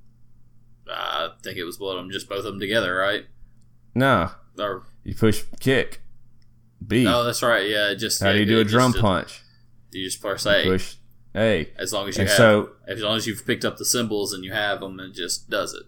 I 0.88 1.30
think 1.42 1.56
it 1.56 1.64
was 1.64 1.78
what 1.80 1.94
them 1.96 2.10
just 2.10 2.28
both 2.28 2.38
of 2.40 2.44
them 2.44 2.60
together, 2.60 2.94
right? 2.94 3.24
No, 3.94 4.30
Or 4.58 4.82
you 5.04 5.14
push 5.14 5.42
kick. 5.60 6.00
B. 6.86 7.06
oh, 7.06 7.24
that's 7.24 7.42
right. 7.42 7.68
Yeah, 7.68 7.94
just 7.94 8.22
how 8.22 8.32
do 8.32 8.38
you 8.38 8.46
do 8.46 8.58
a 8.60 8.64
drum 8.64 8.92
just, 8.92 9.02
punch? 9.02 9.42
You 9.90 10.04
just 10.04 10.20
press 10.20 10.46
A. 10.46 10.62
Push 10.64 10.94
A. 11.34 11.68
As 11.76 11.92
long 11.92 12.08
as 12.08 12.16
you 12.16 12.22
And 12.22 12.28
have, 12.28 12.36
so 12.36 12.70
as 12.86 13.00
long 13.02 13.16
as 13.16 13.26
you've 13.26 13.44
picked 13.46 13.64
up 13.64 13.76
the 13.76 13.84
symbols 13.84 14.32
and 14.32 14.44
you 14.44 14.52
have 14.52 14.80
them, 14.80 14.98
it 15.00 15.12
just 15.12 15.50
does 15.50 15.74
it. 15.74 15.82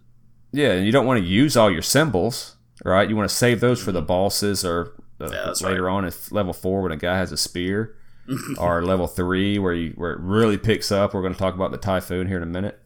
yeah, 0.52 0.72
and 0.72 0.84
you 0.84 0.92
don't 0.92 1.06
want 1.06 1.20
to 1.20 1.26
use 1.26 1.56
all 1.56 1.70
your 1.70 1.82
symbols, 1.82 2.56
right? 2.84 3.08
You 3.08 3.16
want 3.16 3.28
to 3.30 3.34
save 3.34 3.60
those 3.60 3.82
for 3.82 3.90
the 3.92 4.02
bosses 4.02 4.64
or 4.64 4.92
uh, 5.20 5.30
Yeah, 5.30 5.54
later 5.62 5.88
on 5.88 6.04
at 6.04 6.16
level 6.30 6.52
four 6.52 6.82
when 6.82 6.92
a 6.92 6.96
guy 6.96 7.16
has 7.16 7.32
a 7.32 7.36
spear, 7.38 7.96
or 8.58 8.84
level 8.84 9.06
three 9.06 9.58
where 9.58 9.72
you 9.74 9.92
where 9.96 10.12
it 10.12 10.20
really 10.20 10.58
picks 10.58 10.92
up. 10.92 11.14
We're 11.14 11.22
going 11.22 11.32
to 11.34 11.38
talk 11.38 11.54
about 11.54 11.70
the 11.70 11.78
typhoon 11.78 12.26
here 12.28 12.36
in 12.36 12.42
a 12.42 12.46
minute. 12.46 12.78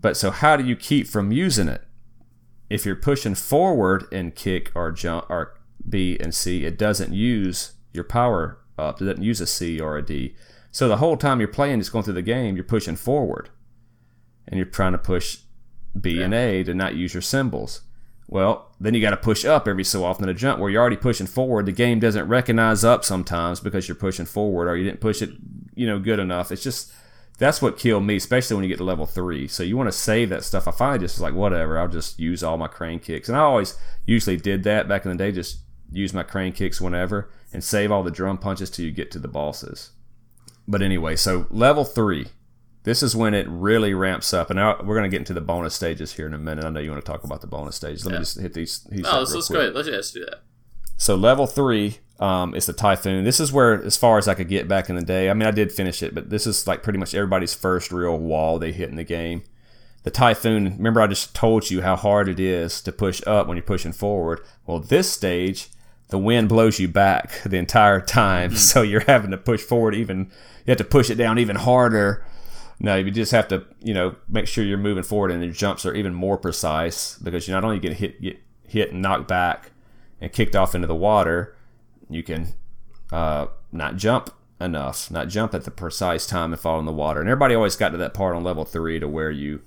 But 0.00 0.16
so 0.16 0.30
how 0.30 0.56
do 0.56 0.64
you 0.64 0.76
keep 0.76 1.06
from 1.08 1.32
using 1.32 1.68
it? 1.68 1.82
If 2.70 2.86
you're 2.86 2.96
pushing 2.96 3.34
forward 3.34 4.06
and 4.12 4.34
kick 4.34 4.70
or 4.74 4.92
jump 4.92 5.28
or 5.28 5.54
B 5.86 6.16
and 6.20 6.34
C, 6.34 6.64
it 6.64 6.78
doesn't 6.78 7.12
use 7.12 7.72
your 7.92 8.04
power 8.04 8.58
up. 8.78 9.02
It 9.02 9.06
doesn't 9.06 9.22
use 9.22 9.40
a 9.40 9.46
C 9.46 9.80
or 9.80 9.98
a 9.98 10.02
D. 10.02 10.36
So 10.70 10.88
the 10.88 10.98
whole 10.98 11.16
time 11.16 11.40
you're 11.40 11.48
playing, 11.48 11.80
just 11.80 11.92
going 11.92 12.04
through 12.04 12.14
the 12.14 12.22
game, 12.22 12.54
you're 12.54 12.64
pushing 12.64 12.94
forward, 12.94 13.50
and 14.46 14.56
you're 14.56 14.66
trying 14.66 14.92
to 14.92 14.98
push 14.98 15.38
B 16.00 16.22
and 16.22 16.32
A 16.32 16.62
to 16.62 16.72
not 16.72 16.94
use 16.94 17.12
your 17.12 17.22
symbols. 17.22 17.82
Well, 18.28 18.72
then 18.78 18.94
you 18.94 19.00
got 19.00 19.10
to 19.10 19.16
push 19.16 19.44
up 19.44 19.66
every 19.66 19.82
so 19.82 20.04
often 20.04 20.28
to 20.28 20.34
jump 20.34 20.60
where 20.60 20.70
you're 20.70 20.80
already 20.80 20.96
pushing 20.96 21.26
forward. 21.26 21.66
The 21.66 21.72
game 21.72 21.98
doesn't 21.98 22.28
recognize 22.28 22.84
up 22.84 23.04
sometimes 23.04 23.58
because 23.58 23.88
you're 23.88 23.96
pushing 23.96 24.26
forward 24.26 24.68
or 24.68 24.76
you 24.76 24.84
didn't 24.84 25.00
push 25.00 25.20
it, 25.20 25.30
you 25.74 25.84
know, 25.88 25.98
good 25.98 26.20
enough. 26.20 26.52
It's 26.52 26.62
just 26.62 26.92
that's 27.40 27.62
what 27.62 27.78
killed 27.78 28.04
me, 28.04 28.16
especially 28.16 28.54
when 28.54 28.64
you 28.64 28.68
get 28.68 28.76
to 28.76 28.84
level 28.84 29.06
three. 29.06 29.48
So 29.48 29.62
you 29.62 29.74
want 29.74 29.88
to 29.88 29.96
save 29.98 30.28
that 30.28 30.44
stuff. 30.44 30.68
I 30.68 30.72
finally 30.72 30.98
just 30.98 31.16
was 31.16 31.22
like, 31.22 31.32
whatever, 31.34 31.78
I'll 31.78 31.88
just 31.88 32.18
use 32.20 32.42
all 32.42 32.58
my 32.58 32.68
crane 32.68 33.00
kicks. 33.00 33.28
And 33.30 33.36
I 33.36 33.40
always 33.40 33.78
usually 34.04 34.36
did 34.36 34.62
that 34.64 34.86
back 34.88 35.06
in 35.06 35.10
the 35.10 35.16
day, 35.16 35.32
just 35.32 35.60
use 35.90 36.12
my 36.12 36.22
crane 36.22 36.52
kicks 36.52 36.82
whenever 36.82 37.30
and 37.52 37.64
save 37.64 37.90
all 37.90 38.02
the 38.02 38.10
drum 38.10 38.36
punches 38.36 38.68
till 38.68 38.84
you 38.84 38.90
get 38.92 39.10
to 39.12 39.18
the 39.18 39.26
bosses. 39.26 39.90
But 40.68 40.82
anyway, 40.82 41.16
so 41.16 41.46
level 41.48 41.86
three, 41.86 42.26
this 42.82 43.02
is 43.02 43.16
when 43.16 43.32
it 43.32 43.48
really 43.48 43.94
ramps 43.94 44.34
up. 44.34 44.50
And 44.50 44.58
now 44.58 44.76
we're 44.84 44.94
going 44.96 45.10
to 45.10 45.14
get 45.14 45.20
into 45.20 45.32
the 45.34 45.40
bonus 45.40 45.74
stages 45.74 46.12
here 46.12 46.26
in 46.26 46.34
a 46.34 46.38
minute. 46.38 46.66
I 46.66 46.68
know 46.68 46.80
you 46.80 46.90
want 46.90 47.02
to 47.02 47.10
talk 47.10 47.24
about 47.24 47.40
the 47.40 47.46
bonus 47.46 47.74
stages. 47.76 48.04
Let 48.04 48.12
Yeah. 48.12 48.18
me 48.18 48.22
just 48.24 48.38
hit 48.38 48.52
these. 48.52 48.86
these 48.90 49.06
Oh, 49.06 49.12
up 49.12 49.18
let's, 49.20 49.34
let's 49.34 49.48
go 49.48 49.60
ahead. 49.60 49.74
Let's, 49.74 49.88
just 49.88 50.12
do 50.12 50.26
that. 50.26 50.42
So 50.98 51.14
level 51.14 51.46
three 51.46 52.00
um, 52.20 52.54
is 52.54 52.66
the 52.66 52.74
typhoon. 52.74 53.24
This 53.24 53.40
is 53.40 53.52
where, 53.52 53.82
as 53.82 53.96
far 53.96 54.18
as 54.18 54.28
I 54.28 54.34
could 54.34 54.48
get 54.48 54.68
back 54.68 54.90
in 54.90 54.96
the 54.96 55.02
day. 55.02 55.30
I 55.30 55.34
mean, 55.34 55.48
I 55.48 55.52
did 55.52 55.72
finish 55.72 56.02
it, 56.02 56.14
but 56.14 56.28
this 56.28 56.46
is 56.46 56.66
like 56.66 56.82
pretty 56.82 56.98
much 56.98 57.14
everybody's 57.14 57.54
first 57.54 57.90
real 57.90 58.18
wall 58.18 58.58
they 58.58 58.72
hit 58.72 58.90
in 58.90 58.96
the 58.96 59.04
game. 59.04 59.42
The 60.02 60.10
typhoon. 60.10 60.76
Remember, 60.76 61.00
I 61.00 61.06
just 61.06 61.34
told 61.34 61.70
you 61.70 61.82
how 61.82 61.96
hard 61.96 62.28
it 62.28 62.38
is 62.38 62.80
to 62.82 62.92
push 62.92 63.22
up 63.26 63.46
when 63.46 63.56
you're 63.56 63.64
pushing 63.64 63.92
forward. 63.92 64.40
Well, 64.66 64.80
this 64.80 65.10
stage, 65.10 65.68
the 66.08 66.18
wind 66.18 66.48
blows 66.50 66.78
you 66.78 66.88
back 66.88 67.42
the 67.42 67.56
entire 67.56 68.00
time, 68.00 68.54
so 68.56 68.82
you're 68.82 69.04
having 69.04 69.30
to 69.30 69.38
push 69.38 69.62
forward 69.62 69.94
even. 69.94 70.30
You 70.66 70.72
have 70.72 70.78
to 70.78 70.84
push 70.84 71.08
it 71.08 71.16
down 71.16 71.38
even 71.38 71.56
harder. 71.56 72.24
No, 72.78 72.96
you 72.96 73.10
just 73.10 73.32
have 73.32 73.48
to, 73.48 73.64
you 73.82 73.92
know, 73.92 74.16
make 74.28 74.46
sure 74.46 74.64
you're 74.64 74.78
moving 74.78 75.02
forward, 75.02 75.30
and 75.30 75.42
your 75.42 75.52
jumps 75.52 75.86
are 75.86 75.94
even 75.94 76.14
more 76.14 76.36
precise 76.36 77.18
because 77.18 77.48
you 77.48 77.54
not 77.54 77.64
only 77.64 77.78
get 77.78 77.94
hit, 77.94 78.20
get 78.20 78.38
hit 78.66 78.92
and 78.92 79.02
knocked 79.02 79.28
back 79.28 79.70
and 80.20 80.32
kicked 80.32 80.56
off 80.56 80.74
into 80.74 80.86
the 80.86 80.94
water, 80.94 81.54
you 82.10 82.22
can 82.22 82.48
uh, 83.12 83.46
not 83.72 83.96
jump 83.96 84.30
enough, 84.60 85.10
not 85.10 85.28
jump 85.28 85.54
at 85.54 85.64
the 85.64 85.70
precise 85.70 86.26
time 86.26 86.52
and 86.52 86.60
fall 86.60 86.78
in 86.78 86.84
the 86.84 86.92
water. 86.92 87.20
And 87.20 87.28
everybody 87.28 87.54
always 87.54 87.76
got 87.76 87.90
to 87.90 87.96
that 87.98 88.14
part 88.14 88.36
on 88.36 88.44
level 88.44 88.64
three 88.64 89.00
to 89.00 89.08
where 89.08 89.30
you 89.30 89.62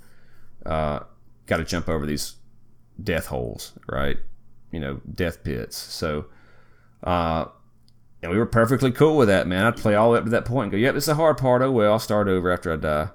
uh, 0.66 1.00
got 1.46 1.58
to 1.58 1.64
jump 1.64 1.90
over 1.90 2.06
these 2.06 2.36
death 3.02 3.28
holes, 3.28 3.74
right? 3.88 4.18
You 4.72 4.80
know, 4.80 5.02
death 5.12 5.44
pits. 5.44 5.78
So, 5.78 6.26
uh, 7.04 7.46
and 8.22 8.32
we 8.32 8.38
were 8.38 8.46
perfectly 8.46 8.92
cool 8.92 9.18
with 9.18 9.28
that, 9.28 9.48
man. 9.48 9.66
I'd 9.66 9.78
play 9.78 9.96
all 9.96 10.10
the 10.10 10.14
way 10.14 10.20
up 10.20 10.26
to 10.26 10.32
that 10.32 10.46
point 10.46 10.66
and 10.66 10.72
go, 10.72 10.78
yep, 10.78 10.96
it's 10.96 11.08
a 11.08 11.16
hard 11.16 11.38
part. 11.38 11.62
Oh, 11.62 11.72
well, 11.72 11.94
I'll 11.94 12.00
start 12.00 12.28
over 12.28 12.52
after 12.52 12.72
I 12.72 12.78
die. 12.78 13.10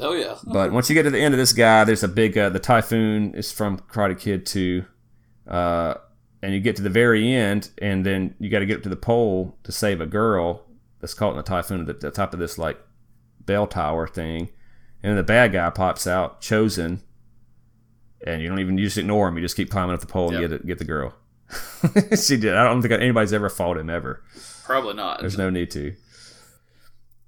Oh 0.00 0.12
yeah. 0.12 0.36
But 0.44 0.72
once 0.72 0.88
you 0.88 0.94
get 0.94 1.04
to 1.04 1.10
the 1.10 1.20
end 1.20 1.34
of 1.34 1.38
this 1.38 1.52
guy, 1.52 1.84
there's 1.84 2.02
a 2.02 2.08
big 2.08 2.36
uh, 2.36 2.48
the 2.48 2.58
typhoon 2.58 3.34
is 3.34 3.52
from 3.52 3.78
Karate 3.78 4.18
Kid 4.18 4.44
2. 4.44 4.84
Uh, 5.46 5.94
and 6.44 6.52
you 6.54 6.60
get 6.60 6.76
to 6.76 6.82
the 6.82 6.90
very 6.90 7.32
end, 7.32 7.70
and 7.78 8.04
then 8.04 8.34
you 8.38 8.50
got 8.50 8.58
to 8.58 8.66
get 8.66 8.76
up 8.78 8.82
to 8.82 8.88
the 8.90 8.96
pole 8.96 9.56
to 9.62 9.72
save 9.72 10.00
a 10.00 10.06
girl 10.06 10.66
that's 11.00 11.14
caught 11.14 11.30
in 11.30 11.36
the 11.36 11.42
typhoon 11.42 11.80
at 11.80 11.86
the, 11.86 11.92
the 11.94 12.10
top 12.10 12.34
of 12.34 12.38
this 12.38 12.58
like 12.58 12.78
bell 13.40 13.66
tower 13.66 14.06
thing. 14.06 14.50
And 15.02 15.10
then 15.10 15.16
the 15.16 15.22
bad 15.22 15.52
guy 15.52 15.70
pops 15.70 16.06
out, 16.06 16.40
Chozen, 16.42 17.00
and 18.26 18.42
you 18.42 18.48
don't 18.48 18.58
even 18.60 18.76
you 18.78 18.84
just 18.84 18.98
ignore 18.98 19.28
him. 19.28 19.36
You 19.36 19.42
just 19.42 19.56
keep 19.56 19.70
climbing 19.70 19.94
up 19.94 20.00
the 20.00 20.06
pole 20.06 20.28
and 20.34 20.40
Yep. 20.40 20.50
get 20.50 20.52
it, 20.60 20.66
get 20.66 20.78
the 20.78 20.84
girl. 20.84 21.14
she 22.18 22.36
did. 22.36 22.54
I 22.54 22.64
don't 22.64 22.82
think 22.82 22.92
anybody's 22.92 23.32
ever 23.32 23.48
fought 23.48 23.76
him 23.78 23.88
ever. 23.90 24.22
Probably 24.64 24.94
not. 24.94 25.20
There's 25.20 25.38
no 25.38 25.50
need 25.50 25.70
to. 25.72 25.94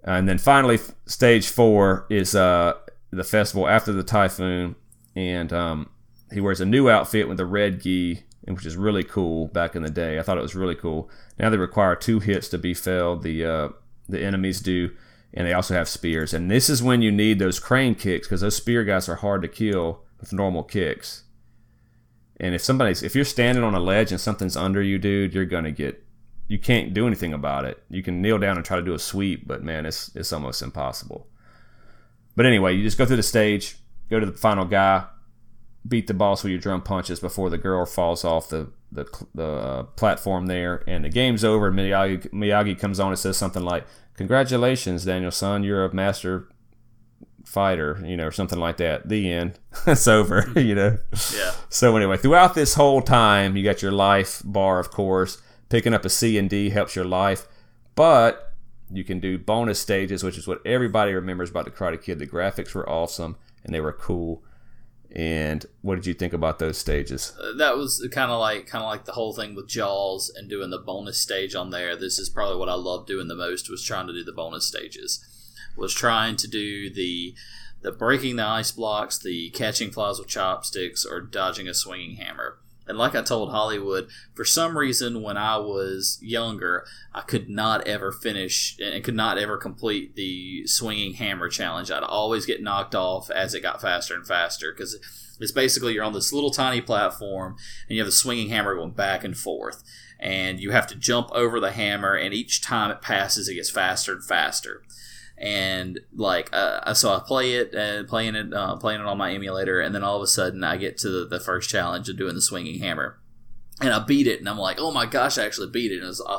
And 0.04 0.28
then 0.28 0.38
finally, 0.38 0.78
stage 1.06 1.48
four 1.48 2.06
is 2.10 2.34
uh, 2.34 2.74
the 3.10 3.24
festival 3.24 3.66
after 3.68 3.92
the 3.92 4.02
typhoon, 4.04 4.76
and 5.14 5.52
um, 5.52 5.90
he 6.32 6.40
wears 6.40 6.60
a 6.60 6.66
new 6.66 6.88
outfit 6.88 7.28
with 7.28 7.40
a 7.40 7.46
red 7.46 7.80
gi, 7.82 8.22
which 8.54 8.66
is 8.66 8.76
really 8.76 9.04
cool. 9.04 9.48
Back 9.48 9.74
in 9.74 9.82
the 9.82 9.90
day, 9.90 10.18
I 10.18 10.22
thought 10.22 10.38
it 10.38 10.42
was 10.42 10.54
really 10.54 10.74
cool. 10.74 11.10
Now 11.38 11.50
they 11.50 11.56
require 11.56 11.96
two 11.96 12.20
hits 12.20 12.48
to 12.48 12.58
be 12.58 12.74
felled. 12.74 13.22
The 13.22 13.44
uh, 13.44 13.68
the 14.08 14.22
enemies 14.22 14.60
do, 14.60 14.90
and 15.34 15.46
they 15.46 15.52
also 15.52 15.74
have 15.74 15.88
spears. 15.88 16.32
And 16.32 16.50
this 16.50 16.70
is 16.70 16.82
when 16.82 17.02
you 17.02 17.10
need 17.10 17.38
those 17.38 17.58
crane 17.58 17.94
kicks 17.94 18.26
because 18.26 18.40
those 18.40 18.56
spear 18.56 18.84
guys 18.84 19.08
are 19.08 19.16
hard 19.16 19.42
to 19.42 19.48
kill 19.48 20.00
with 20.20 20.32
normal 20.32 20.62
kicks. 20.62 21.24
And 22.38 22.54
if 22.54 22.62
somebody's 22.62 23.02
if 23.02 23.14
you're 23.14 23.24
standing 23.24 23.64
on 23.64 23.74
a 23.74 23.80
ledge 23.80 24.12
and 24.12 24.20
something's 24.20 24.56
under 24.56 24.82
you, 24.82 24.98
dude, 24.98 25.34
you're 25.34 25.44
gonna 25.44 25.72
get 25.72 26.04
you 26.48 26.58
can't 26.58 26.94
do 26.94 27.06
anything 27.06 27.32
about 27.32 27.64
it. 27.64 27.82
You 27.90 28.02
can 28.02 28.22
kneel 28.22 28.38
down 28.38 28.56
and 28.56 28.64
try 28.64 28.76
to 28.76 28.82
do 28.82 28.94
a 28.94 28.98
sweep, 28.98 29.46
but 29.46 29.62
man, 29.62 29.86
it's 29.86 30.14
it's 30.14 30.32
almost 30.32 30.62
impossible. 30.62 31.26
But 32.36 32.46
anyway, 32.46 32.74
you 32.74 32.82
just 32.82 32.98
go 32.98 33.06
through 33.06 33.16
the 33.16 33.22
stage, 33.22 33.76
go 34.10 34.20
to 34.20 34.26
the 34.26 34.32
final 34.32 34.66
guy, 34.66 35.06
beat 35.86 36.06
the 36.06 36.14
boss 36.14 36.42
with 36.42 36.50
your 36.50 36.60
drum 36.60 36.82
punches 36.82 37.20
before 37.20 37.50
the 37.50 37.58
girl 37.58 37.86
falls 37.86 38.24
off 38.24 38.48
the 38.48 38.70
the, 38.92 39.04
the 39.34 39.44
uh, 39.44 39.82
platform 39.82 40.46
there, 40.46 40.82
and 40.86 41.04
the 41.04 41.08
game's 41.08 41.44
over. 41.44 41.68
And 41.68 41.78
Miyagi, 41.78 42.30
Miyagi 42.30 42.78
comes 42.78 43.00
on 43.00 43.08
and 43.08 43.18
says 43.18 43.36
something 43.36 43.64
like, 43.64 43.84
"Congratulations, 44.14 45.04
Daniel-san, 45.04 45.64
you're 45.64 45.84
a 45.84 45.94
master 45.94 46.48
fighter," 47.44 48.00
you 48.04 48.16
know, 48.16 48.26
or 48.26 48.32
something 48.32 48.58
like 48.58 48.76
that. 48.78 49.08
The 49.08 49.30
end. 49.30 49.58
it's 49.86 50.08
over. 50.08 50.50
you 50.56 50.74
know. 50.74 50.98
Yeah. 51.34 51.52
So 51.68 51.96
anyway, 51.96 52.16
throughout 52.16 52.54
this 52.54 52.74
whole 52.74 53.02
time, 53.02 53.56
you 53.56 53.64
got 53.64 53.82
your 53.82 53.92
life 53.92 54.42
bar, 54.44 54.78
of 54.78 54.90
course. 54.90 55.42
Picking 55.68 55.92
up 55.92 56.04
a 56.04 56.08
C 56.08 56.38
and 56.38 56.48
D 56.48 56.70
helps 56.70 56.94
your 56.94 57.04
life, 57.04 57.48
but 57.96 58.54
you 58.90 59.02
can 59.02 59.18
do 59.18 59.36
bonus 59.36 59.80
stages, 59.80 60.22
which 60.22 60.38
is 60.38 60.46
what 60.46 60.64
everybody 60.64 61.12
remembers 61.12 61.50
about 61.50 61.64
the 61.64 61.72
Karate 61.72 62.00
Kid. 62.00 62.20
The 62.20 62.26
graphics 62.26 62.72
were 62.72 62.88
awesome 62.88 63.36
and 63.64 63.74
they 63.74 63.80
were 63.80 63.92
cool. 63.92 64.44
And 65.16 65.64
what 65.80 65.94
did 65.94 66.04
you 66.04 66.12
think 66.12 66.34
about 66.34 66.58
those 66.58 66.76
stages? 66.76 67.32
Uh, 67.40 67.56
that 67.56 67.78
was 67.78 68.06
kind 68.12 68.30
of 68.30 68.38
like 68.38 68.66
kind 68.66 68.84
of 68.84 68.90
like 68.90 69.06
the 69.06 69.12
whole 69.12 69.32
thing 69.32 69.54
with 69.54 69.66
Jaws 69.66 70.30
and 70.36 70.46
doing 70.46 70.68
the 70.68 70.78
bonus 70.78 71.16
stage 71.16 71.54
on 71.54 71.70
there. 71.70 71.96
This 71.96 72.18
is 72.18 72.28
probably 72.28 72.58
what 72.58 72.68
I 72.68 72.74
loved 72.74 73.08
doing 73.08 73.26
the 73.26 73.34
most 73.34 73.70
was 73.70 73.82
trying 73.82 74.08
to 74.08 74.12
do 74.12 74.22
the 74.22 74.32
bonus 74.32 74.66
stages. 74.66 75.24
Was 75.74 75.94
trying 75.94 76.36
to 76.36 76.48
do 76.48 76.90
the 76.90 77.34
the 77.80 77.92
breaking 77.92 78.36
the 78.36 78.44
ice 78.44 78.72
blocks, 78.72 79.18
the 79.18 79.48
catching 79.50 79.90
flies 79.90 80.18
with 80.18 80.28
chopsticks, 80.28 81.06
or 81.06 81.22
dodging 81.22 81.66
a 81.66 81.72
swinging 81.72 82.16
hammer. 82.16 82.58
And 82.86 82.96
like 82.96 83.14
I 83.14 83.22
told 83.22 83.50
Holliwood, 83.50 84.08
for 84.34 84.44
some 84.44 84.78
reason, 84.78 85.22
when 85.22 85.36
I 85.36 85.56
was 85.58 86.18
younger, 86.22 86.84
I 87.12 87.22
could 87.22 87.48
not 87.48 87.86
ever 87.86 88.12
finish 88.12 88.78
and 88.80 89.02
could 89.02 89.16
not 89.16 89.38
ever 89.38 89.56
complete 89.56 90.14
the 90.14 90.66
swinging 90.66 91.14
hammer 91.14 91.48
challenge. 91.48 91.90
I'd 91.90 92.02
always 92.02 92.46
get 92.46 92.62
knocked 92.62 92.94
off 92.94 93.30
as 93.30 93.54
it 93.54 93.62
got 93.62 93.82
faster 93.82 94.14
and 94.14 94.26
faster 94.26 94.72
because 94.72 94.94
it's 95.40 95.52
basically 95.52 95.94
you're 95.94 96.04
on 96.04 96.12
this 96.12 96.32
little 96.32 96.50
tiny 96.50 96.80
platform 96.80 97.56
and 97.88 97.96
you 97.96 98.02
have 98.02 98.08
the 98.08 98.12
swinging 98.12 98.50
hammer 98.50 98.74
going 98.74 98.92
back 98.92 99.24
and 99.24 99.36
forth. 99.36 99.82
And 100.18 100.60
you 100.60 100.70
have 100.70 100.86
to 100.86 100.94
jump 100.94 101.28
over 101.32 101.60
the 101.60 101.72
hammer, 101.72 102.14
and 102.14 102.32
each 102.32 102.62
time 102.62 102.90
it 102.90 103.02
passes, 103.02 103.48
it 103.48 103.54
gets 103.56 103.68
faster 103.68 104.14
and 104.14 104.24
faster 104.24 104.82
and 105.38 106.00
like 106.14 106.48
uh, 106.52 106.94
so 106.94 107.12
I 107.12 107.20
play 107.20 107.54
it 107.54 107.74
and 107.74 108.06
uh, 108.06 108.08
playing 108.08 108.34
it 108.34 108.52
uh, 108.54 108.76
playing 108.76 109.00
it 109.00 109.06
on 109.06 109.18
my 109.18 109.32
emulator, 109.32 109.80
and 109.80 109.94
then 109.94 110.02
all 110.02 110.16
of 110.16 110.22
a 110.22 110.26
sudden 110.26 110.64
I 110.64 110.76
get 110.76 110.96
to 110.98 111.08
the, 111.08 111.26
the, 111.26 111.40
first 111.40 111.68
challenge 111.68 112.08
of 112.08 112.16
doing 112.16 112.34
the 112.34 112.40
swinging 112.40 112.80
hammer, 112.80 113.18
and 113.80 113.90
I 113.90 113.98
beat 113.98 114.26
it, 114.26 114.38
and 114.38 114.48
I'm 114.48 114.58
like, 114.58 114.80
oh 114.80 114.90
my 114.90 115.06
gosh, 115.06 115.36
I 115.36 115.44
actually 115.44 115.70
beat 115.70 115.92
it. 115.92 115.96
And 115.96 116.04
it 116.04 116.08
was, 116.08 116.22
uh, 116.26 116.38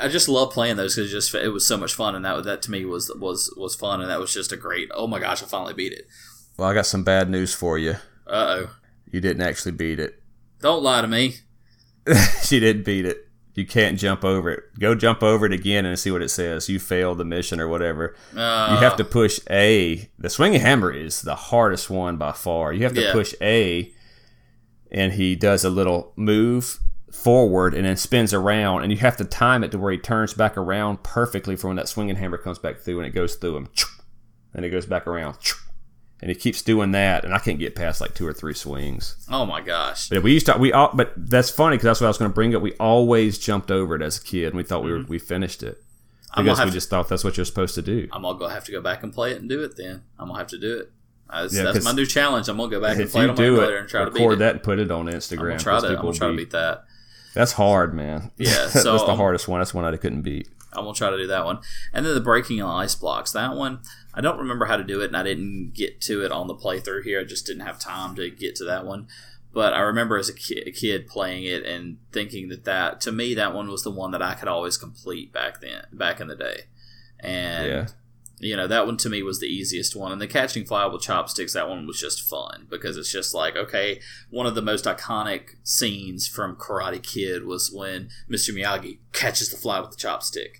I 0.00 0.08
just 0.08 0.28
love 0.28 0.52
playing 0.52 0.76
those 0.76 0.96
because 0.96 1.10
just 1.10 1.34
it 1.34 1.48
was 1.48 1.66
so 1.66 1.76
much 1.76 1.94
fun, 1.94 2.14
and 2.14 2.24
that 2.24 2.44
that 2.44 2.62
to 2.62 2.70
me 2.70 2.84
was 2.84 3.10
was 3.18 3.52
was 3.56 3.74
fun, 3.74 4.00
and 4.00 4.10
that 4.10 4.20
was 4.20 4.34
just 4.34 4.52
a 4.52 4.56
great. 4.56 4.90
Oh 4.94 5.06
my 5.06 5.18
gosh, 5.18 5.42
I 5.42 5.46
finally 5.46 5.74
beat 5.74 5.92
it. 5.92 6.06
Well, 6.56 6.68
I 6.68 6.74
got 6.74 6.86
some 6.86 7.04
bad 7.04 7.30
news 7.30 7.54
for 7.54 7.78
you. 7.78 7.92
Uh 8.26 8.66
oh. 8.66 8.70
You 9.10 9.20
didn't 9.20 9.42
actually 9.42 9.72
beat 9.72 9.98
it. 9.98 10.22
Don't 10.60 10.82
lie 10.82 11.00
to 11.00 11.08
me. 11.08 11.36
she 12.42 12.60
didn't 12.60 12.84
beat 12.84 13.06
it 13.06 13.29
you 13.54 13.66
can't 13.66 13.98
jump 13.98 14.24
over 14.24 14.50
it. 14.50 14.64
Go 14.78 14.94
jump 14.94 15.22
over 15.22 15.46
it 15.46 15.52
again 15.52 15.84
and 15.84 15.98
see 15.98 16.10
what 16.10 16.22
it 16.22 16.28
says. 16.28 16.68
You 16.68 16.78
failed 16.78 17.18
the 17.18 17.24
mission 17.24 17.60
or 17.60 17.68
whatever. 17.68 18.14
Uh, 18.36 18.68
you 18.70 18.84
have 18.84 18.96
to 18.96 19.04
push 19.04 19.40
A. 19.50 20.08
The 20.18 20.30
swinging 20.30 20.60
hammer 20.60 20.92
is 20.92 21.22
the 21.22 21.34
hardest 21.34 21.90
one 21.90 22.16
by 22.16 22.32
far. 22.32 22.72
You 22.72 22.84
have 22.84 22.94
to 22.94 23.02
yeah. 23.02 23.12
push 23.12 23.34
A, 23.40 23.92
and 24.90 25.12
he 25.12 25.34
does 25.34 25.64
a 25.64 25.70
little 25.70 26.12
move 26.16 26.78
forward 27.12 27.74
and 27.74 27.84
then 27.84 27.96
spins 27.96 28.32
around, 28.32 28.82
and 28.82 28.92
you 28.92 28.98
have 28.98 29.16
to 29.16 29.24
time 29.24 29.64
it 29.64 29.72
to 29.72 29.78
where 29.78 29.92
he 29.92 29.98
turns 29.98 30.32
back 30.32 30.56
around 30.56 31.02
perfectly 31.02 31.56
for 31.56 31.66
when 31.68 31.76
that 31.76 31.88
swinging 31.88 32.16
hammer 32.16 32.38
comes 32.38 32.58
back 32.58 32.78
through 32.78 32.98
and 32.98 33.06
it 33.06 33.14
goes 33.14 33.34
through 33.34 33.56
him. 33.56 33.68
And 34.54 34.64
it 34.64 34.70
goes 34.70 34.86
back 34.86 35.06
around 35.06 35.36
and 36.20 36.28
he 36.28 36.34
keeps 36.34 36.62
doing 36.62 36.92
that, 36.92 37.24
and 37.24 37.34
I 37.34 37.38
can't 37.38 37.58
get 37.58 37.74
past 37.74 38.00
like 38.00 38.14
two 38.14 38.26
or 38.26 38.32
three 38.32 38.54
swings. 38.54 39.16
Oh 39.30 39.46
my 39.46 39.60
gosh! 39.60 40.08
But 40.08 40.22
we 40.22 40.32
used 40.32 40.46
to 40.46 40.56
we 40.58 40.72
all, 40.72 40.90
but 40.92 41.12
that's 41.16 41.50
funny 41.50 41.76
because 41.76 41.84
that's 41.84 42.00
what 42.00 42.06
I 42.06 42.10
was 42.10 42.18
going 42.18 42.30
to 42.30 42.34
bring 42.34 42.54
up. 42.54 42.62
We 42.62 42.74
always 42.74 43.38
jumped 43.38 43.70
over 43.70 43.94
it 43.96 44.02
as 44.02 44.18
a 44.18 44.22
kid, 44.22 44.48
and 44.48 44.56
we 44.56 44.62
thought 44.62 44.82
mm-hmm. 44.82 44.92
we 44.92 44.98
were 44.98 45.06
we 45.06 45.18
finished 45.18 45.62
it 45.62 45.82
because 46.36 46.64
we 46.64 46.70
just 46.70 46.90
thought 46.90 47.08
that's 47.08 47.24
what 47.24 47.36
you're 47.36 47.46
supposed 47.46 47.74
to 47.74 47.82
do. 47.82 48.08
I'm 48.12 48.22
gonna 48.22 48.50
have 48.50 48.64
to 48.64 48.72
go 48.72 48.80
back 48.80 49.02
and 49.02 49.12
play 49.12 49.32
it 49.32 49.40
and 49.40 49.48
do 49.48 49.62
it. 49.62 49.76
Then 49.76 50.02
I'm 50.18 50.28
gonna 50.28 50.38
have 50.38 50.48
to 50.48 50.58
do 50.58 50.78
it. 50.78 50.92
That's, 51.30 51.54
yeah, 51.54 51.62
that's 51.62 51.84
my 51.84 51.92
new 51.92 52.06
challenge. 52.06 52.48
I'm 52.48 52.56
gonna 52.56 52.70
go 52.70 52.80
back 52.80 52.98
and 52.98 53.08
play 53.08 53.24
it 53.24 53.30
on 53.30 53.36
my 53.36 53.44
computer 53.44 53.76
and 53.78 53.88
try 53.88 54.04
to 54.04 54.10
beat 54.10 54.22
it. 54.22 54.38
that 54.38 54.54
and 54.56 54.62
put 54.62 54.78
it 54.78 54.90
on 54.90 55.06
Instagram. 55.06 55.52
I'm 55.52 55.58
try 55.58 55.80
to. 55.80 55.86
I'm 55.88 55.96
gonna 55.96 56.12
try 56.12 56.28
to 56.28 56.36
beat 56.36 56.50
that. 56.50 56.84
That's 57.34 57.52
hard, 57.52 57.94
man. 57.94 58.32
Yeah, 58.36 58.50
so 58.68 58.92
that's 58.92 59.04
the 59.04 59.16
hardest 59.16 59.48
one. 59.48 59.60
That's 59.60 59.72
one 59.72 59.84
I 59.84 59.96
couldn't 59.96 60.22
beat. 60.22 60.48
I'm 60.72 60.84
gonna 60.84 60.94
try 60.94 61.10
to 61.10 61.16
do 61.16 61.26
that 61.28 61.44
one, 61.44 61.60
and 61.92 62.06
then 62.06 62.14
the 62.14 62.20
breaking 62.20 62.60
on 62.62 62.82
ice 62.82 62.94
blocks. 62.94 63.32
That 63.32 63.54
one, 63.54 63.80
I 64.14 64.20
don't 64.20 64.38
remember 64.38 64.66
how 64.66 64.76
to 64.76 64.84
do 64.84 65.00
it, 65.00 65.06
and 65.06 65.16
I 65.16 65.22
didn't 65.22 65.72
get 65.74 66.00
to 66.02 66.24
it 66.24 66.32
on 66.32 66.46
the 66.46 66.54
playthrough 66.54 67.04
here. 67.04 67.20
I 67.20 67.24
just 67.24 67.46
didn't 67.46 67.66
have 67.66 67.78
time 67.78 68.14
to 68.16 68.30
get 68.30 68.56
to 68.56 68.64
that 68.64 68.84
one. 68.84 69.08
But 69.52 69.72
I 69.72 69.80
remember 69.80 70.16
as 70.16 70.28
a 70.28 70.34
kid, 70.34 70.66
a 70.66 70.70
kid 70.70 71.08
playing 71.08 71.44
it 71.44 71.64
and 71.64 71.98
thinking 72.12 72.48
that 72.50 72.64
that 72.64 73.00
to 73.02 73.12
me 73.12 73.34
that 73.34 73.54
one 73.54 73.68
was 73.68 73.82
the 73.82 73.90
one 73.90 74.12
that 74.12 74.22
I 74.22 74.34
could 74.34 74.48
always 74.48 74.76
complete 74.76 75.32
back 75.32 75.60
then, 75.60 75.86
back 75.92 76.20
in 76.20 76.28
the 76.28 76.36
day, 76.36 76.62
and. 77.18 77.66
Yeah 77.66 77.86
you 78.40 78.56
know 78.56 78.66
that 78.66 78.86
one 78.86 78.96
to 78.96 79.10
me 79.10 79.22
was 79.22 79.38
the 79.38 79.46
easiest 79.46 79.94
one 79.94 80.10
and 80.10 80.20
the 80.20 80.26
catching 80.26 80.64
fly 80.64 80.86
with 80.86 81.02
chopsticks 81.02 81.52
that 81.52 81.68
one 81.68 81.86
was 81.86 82.00
just 82.00 82.22
fun 82.22 82.66
because 82.70 82.96
it's 82.96 83.12
just 83.12 83.34
like 83.34 83.54
okay 83.54 84.00
one 84.30 84.46
of 84.46 84.54
the 84.54 84.62
most 84.62 84.86
iconic 84.86 85.56
scenes 85.62 86.26
from 86.26 86.56
karate 86.56 87.02
kid 87.02 87.44
was 87.44 87.70
when 87.70 88.08
mr 88.28 88.54
miyagi 88.54 88.98
catches 89.12 89.50
the 89.50 89.56
fly 89.56 89.78
with 89.78 89.90
the 89.90 89.96
chopstick 89.96 90.56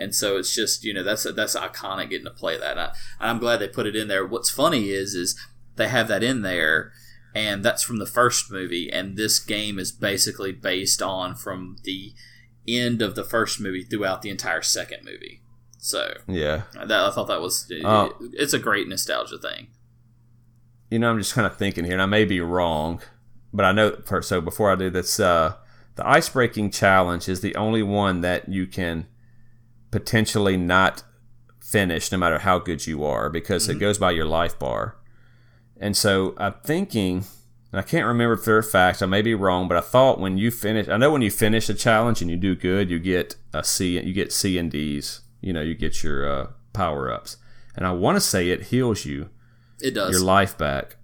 and 0.00 0.14
so 0.14 0.36
it's 0.36 0.54
just 0.54 0.82
you 0.82 0.92
know 0.92 1.04
that's 1.04 1.24
that's 1.34 1.54
iconic 1.54 2.10
getting 2.10 2.26
to 2.26 2.32
play 2.32 2.58
that 2.58 2.76
and, 2.76 2.90
I, 3.20 3.30
am 3.30 3.38
glad 3.38 3.58
they 3.58 3.68
put 3.68 3.86
it 3.86 3.94
in 3.94 4.08
there 4.08 4.26
what's 4.26 4.50
funny 4.50 4.90
is 4.90 5.14
is 5.14 5.38
they 5.76 5.88
have 5.88 6.08
that 6.08 6.24
in 6.24 6.42
there 6.42 6.92
and 7.34 7.64
that's 7.64 7.84
from 7.84 7.98
the 7.98 8.06
first 8.06 8.50
movie 8.50 8.92
and 8.92 9.16
this 9.16 9.38
game 9.38 9.78
is 9.78 9.92
basically 9.92 10.50
based 10.52 11.00
on 11.00 11.36
from 11.36 11.76
the 11.84 12.12
end 12.66 13.02
of 13.02 13.14
the 13.14 13.24
first 13.24 13.60
movie 13.60 13.84
throughout 13.84 14.22
the 14.22 14.30
entire 14.30 14.62
second 14.62 15.04
movie 15.04 15.42
so 15.80 16.14
yeah, 16.28 16.62
that, 16.74 16.90
I 16.90 17.10
thought 17.10 17.28
that 17.28 17.40
was 17.40 17.70
uh, 17.84 18.10
it, 18.20 18.30
it's 18.34 18.52
a 18.52 18.58
great 18.58 18.86
nostalgia 18.86 19.38
thing. 19.38 19.68
You 20.90 20.98
know, 20.98 21.10
I'm 21.10 21.18
just 21.18 21.32
kind 21.32 21.46
of 21.46 21.56
thinking 21.56 21.84
here, 21.84 21.94
and 21.94 22.02
I 22.02 22.06
may 22.06 22.26
be 22.26 22.40
wrong, 22.40 23.00
but 23.52 23.64
I 23.64 23.72
know. 23.72 23.96
So 24.20 24.42
before 24.42 24.70
I 24.70 24.74
do 24.74 24.90
this, 24.90 25.18
uh, 25.18 25.54
the 25.96 26.06
ice 26.06 26.28
breaking 26.28 26.70
challenge 26.70 27.30
is 27.30 27.40
the 27.40 27.56
only 27.56 27.82
one 27.82 28.20
that 28.20 28.48
you 28.50 28.66
can 28.66 29.06
potentially 29.90 30.56
not 30.56 31.02
finish, 31.60 32.10
no 32.10 32.18
matter 32.18 32.40
how 32.40 32.58
good 32.58 32.86
you 32.86 33.04
are, 33.04 33.30
because 33.30 33.64
mm-hmm. 33.64 33.76
it 33.76 33.80
goes 33.80 33.98
by 33.98 34.10
your 34.10 34.26
life 34.26 34.58
bar. 34.58 34.96
And 35.78 35.96
so 35.96 36.34
I'm 36.36 36.54
thinking, 36.64 37.24
and 37.72 37.80
I 37.80 37.82
can't 37.82 38.06
remember 38.06 38.36
for 38.36 38.58
a 38.58 38.62
fact, 38.62 39.02
I 39.02 39.06
may 39.06 39.22
be 39.22 39.34
wrong, 39.34 39.68
but 39.68 39.76
I 39.76 39.80
thought 39.80 40.20
when 40.20 40.36
you 40.36 40.50
finish, 40.50 40.88
I 40.88 40.96
know 40.96 41.10
when 41.10 41.22
you 41.22 41.30
finish 41.30 41.68
a 41.68 41.74
challenge 41.74 42.20
and 42.20 42.30
you 42.30 42.36
do 42.36 42.54
good, 42.54 42.90
you 42.90 42.98
get 42.98 43.36
a 43.52 43.64
C, 43.64 43.98
you 44.00 44.12
get 44.12 44.32
C 44.32 44.58
and 44.58 44.70
D's 44.70 45.22
you 45.40 45.52
know 45.52 45.62
you 45.62 45.74
get 45.74 46.02
your 46.02 46.28
uh, 46.30 46.46
power 46.72 47.12
ups, 47.12 47.36
and 47.76 47.86
I 47.86 47.92
want 47.92 48.16
to 48.16 48.20
say 48.20 48.50
it 48.50 48.64
heals 48.64 49.04
you. 49.04 49.30
It 49.80 49.92
does 49.92 50.12
your 50.12 50.22
life 50.22 50.56
back, 50.56 50.96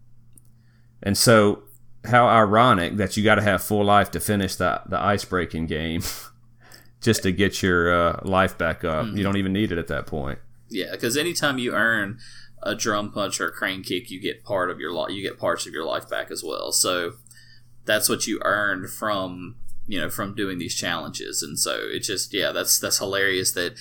and 1.02 1.16
so 1.16 1.62
how 2.04 2.28
ironic 2.28 2.96
that 2.96 3.16
you 3.16 3.24
got 3.24 3.36
to 3.36 3.42
have 3.42 3.62
full 3.62 3.84
life 3.84 4.10
to 4.12 4.20
finish 4.20 4.56
the 4.56 4.82
the 4.86 5.00
ice 5.00 5.24
breaking 5.24 5.66
game, 5.66 6.02
just 7.06 7.22
to 7.22 7.32
get 7.32 7.62
your 7.62 7.94
uh, 7.94 8.20
life 8.22 8.58
back 8.58 8.84
up. 8.84 9.06
Mm-hmm. 9.06 9.16
You 9.16 9.22
don't 9.22 9.38
even 9.38 9.54
need 9.54 9.72
it 9.72 9.78
at 9.78 9.88
that 9.88 10.06
point. 10.06 10.38
Yeah, 10.68 10.90
because 10.90 11.16
anytime 11.16 11.56
you 11.58 11.72
earn 11.72 12.18
a 12.62 12.74
drum 12.74 13.12
punch 13.12 13.40
or 13.40 13.48
a 13.48 13.52
crane 13.52 13.82
kick, 13.82 14.10
you 14.10 14.20
get 14.20 14.44
part 14.44 14.70
of 14.70 14.78
your 14.78 14.92
life. 14.92 15.12
You 15.12 15.22
get 15.22 15.38
parts 15.38 15.66
of 15.66 15.72
your 15.72 15.84
life 15.84 16.08
back 16.10 16.30
as 16.30 16.44
well. 16.44 16.72
So 16.72 17.14
that's 17.86 18.08
what 18.08 18.26
you 18.26 18.40
earned 18.42 18.90
from 18.90 19.56
you 19.86 20.00
know 20.00 20.10
from 20.10 20.34
doing 20.34 20.58
these 20.58 20.74
challenges 20.74 21.44
and 21.44 21.56
so 21.56 21.78
it's 21.80 22.08
just 22.08 22.34
yeah 22.34 22.50
that's 22.50 22.80
that's 22.80 22.98
hilarious 22.98 23.52
that 23.52 23.76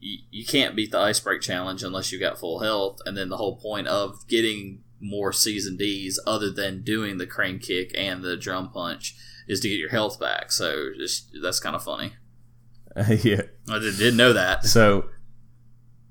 you, 0.00 0.44
can't 0.44 0.74
beat 0.74 0.90
the 0.90 0.98
ice 0.98 1.20
break 1.20 1.42
challenge 1.42 1.82
unless 1.82 2.10
you 2.10 2.18
got 2.18 2.38
full 2.38 2.60
health. 2.60 3.00
And 3.04 3.16
then 3.16 3.28
the 3.28 3.36
whole 3.36 3.56
point 3.56 3.86
of 3.86 4.26
getting 4.28 4.82
more 5.00 5.32
C's 5.32 5.66
and 5.66 5.78
D's, 5.78 6.18
other 6.26 6.50
than 6.50 6.82
doing 6.82 7.18
the 7.18 7.26
crane 7.26 7.58
kick 7.58 7.92
and 7.94 8.22
the 8.22 8.36
drum 8.36 8.70
punch, 8.70 9.14
is 9.46 9.60
to 9.60 9.68
get 9.68 9.78
your 9.78 9.90
health 9.90 10.18
back. 10.18 10.52
So 10.52 10.90
just, 10.96 11.30
that's 11.42 11.60
kind 11.60 11.76
of 11.76 11.84
funny. 11.84 12.14
Yeah, 13.22 13.42
I 13.68 13.78
did, 13.78 13.98
didn't 13.98 14.16
know 14.16 14.32
that. 14.32 14.64
So, 14.64 15.10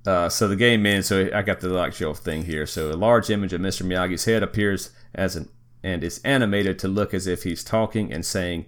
uh, 0.06 0.30
so 0.30 0.48
the 0.48 0.56
game 0.56 0.86
ends. 0.86 1.08
So 1.08 1.30
I 1.34 1.42
got 1.42 1.60
the 1.60 1.78
actual 1.78 2.14
thing 2.14 2.46
here. 2.46 2.66
So 2.66 2.90
a 2.90 2.94
large 2.94 3.30
image 3.30 3.52
of 3.54 3.62
Mr. 3.62 3.86
Miyagi's 3.86 4.26
head 4.26 4.44
appears 4.44 4.92
as 5.14 5.36
an 5.36 5.50
and 5.84 6.04
is 6.04 6.20
animated 6.24 6.78
to 6.80 6.88
look 6.88 7.14
as 7.14 7.28
if 7.28 7.44
he's 7.44 7.64
talking 7.64 8.12
and 8.12 8.26
saying 8.26 8.66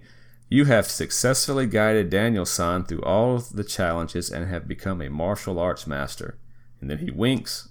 you 0.48 0.64
have 0.66 0.86
successfully 0.86 1.66
guided 1.66 2.10
Daniel-san 2.10 2.84
through 2.84 3.02
all 3.02 3.36
of 3.36 3.52
the 3.52 3.64
challenges 3.64 4.30
and 4.30 4.48
have 4.48 4.68
become 4.68 5.00
a 5.00 5.08
martial 5.08 5.58
arts 5.58 5.86
master. 5.86 6.38
And 6.80 6.90
then 6.90 6.98
he 6.98 7.10
winks. 7.10 7.68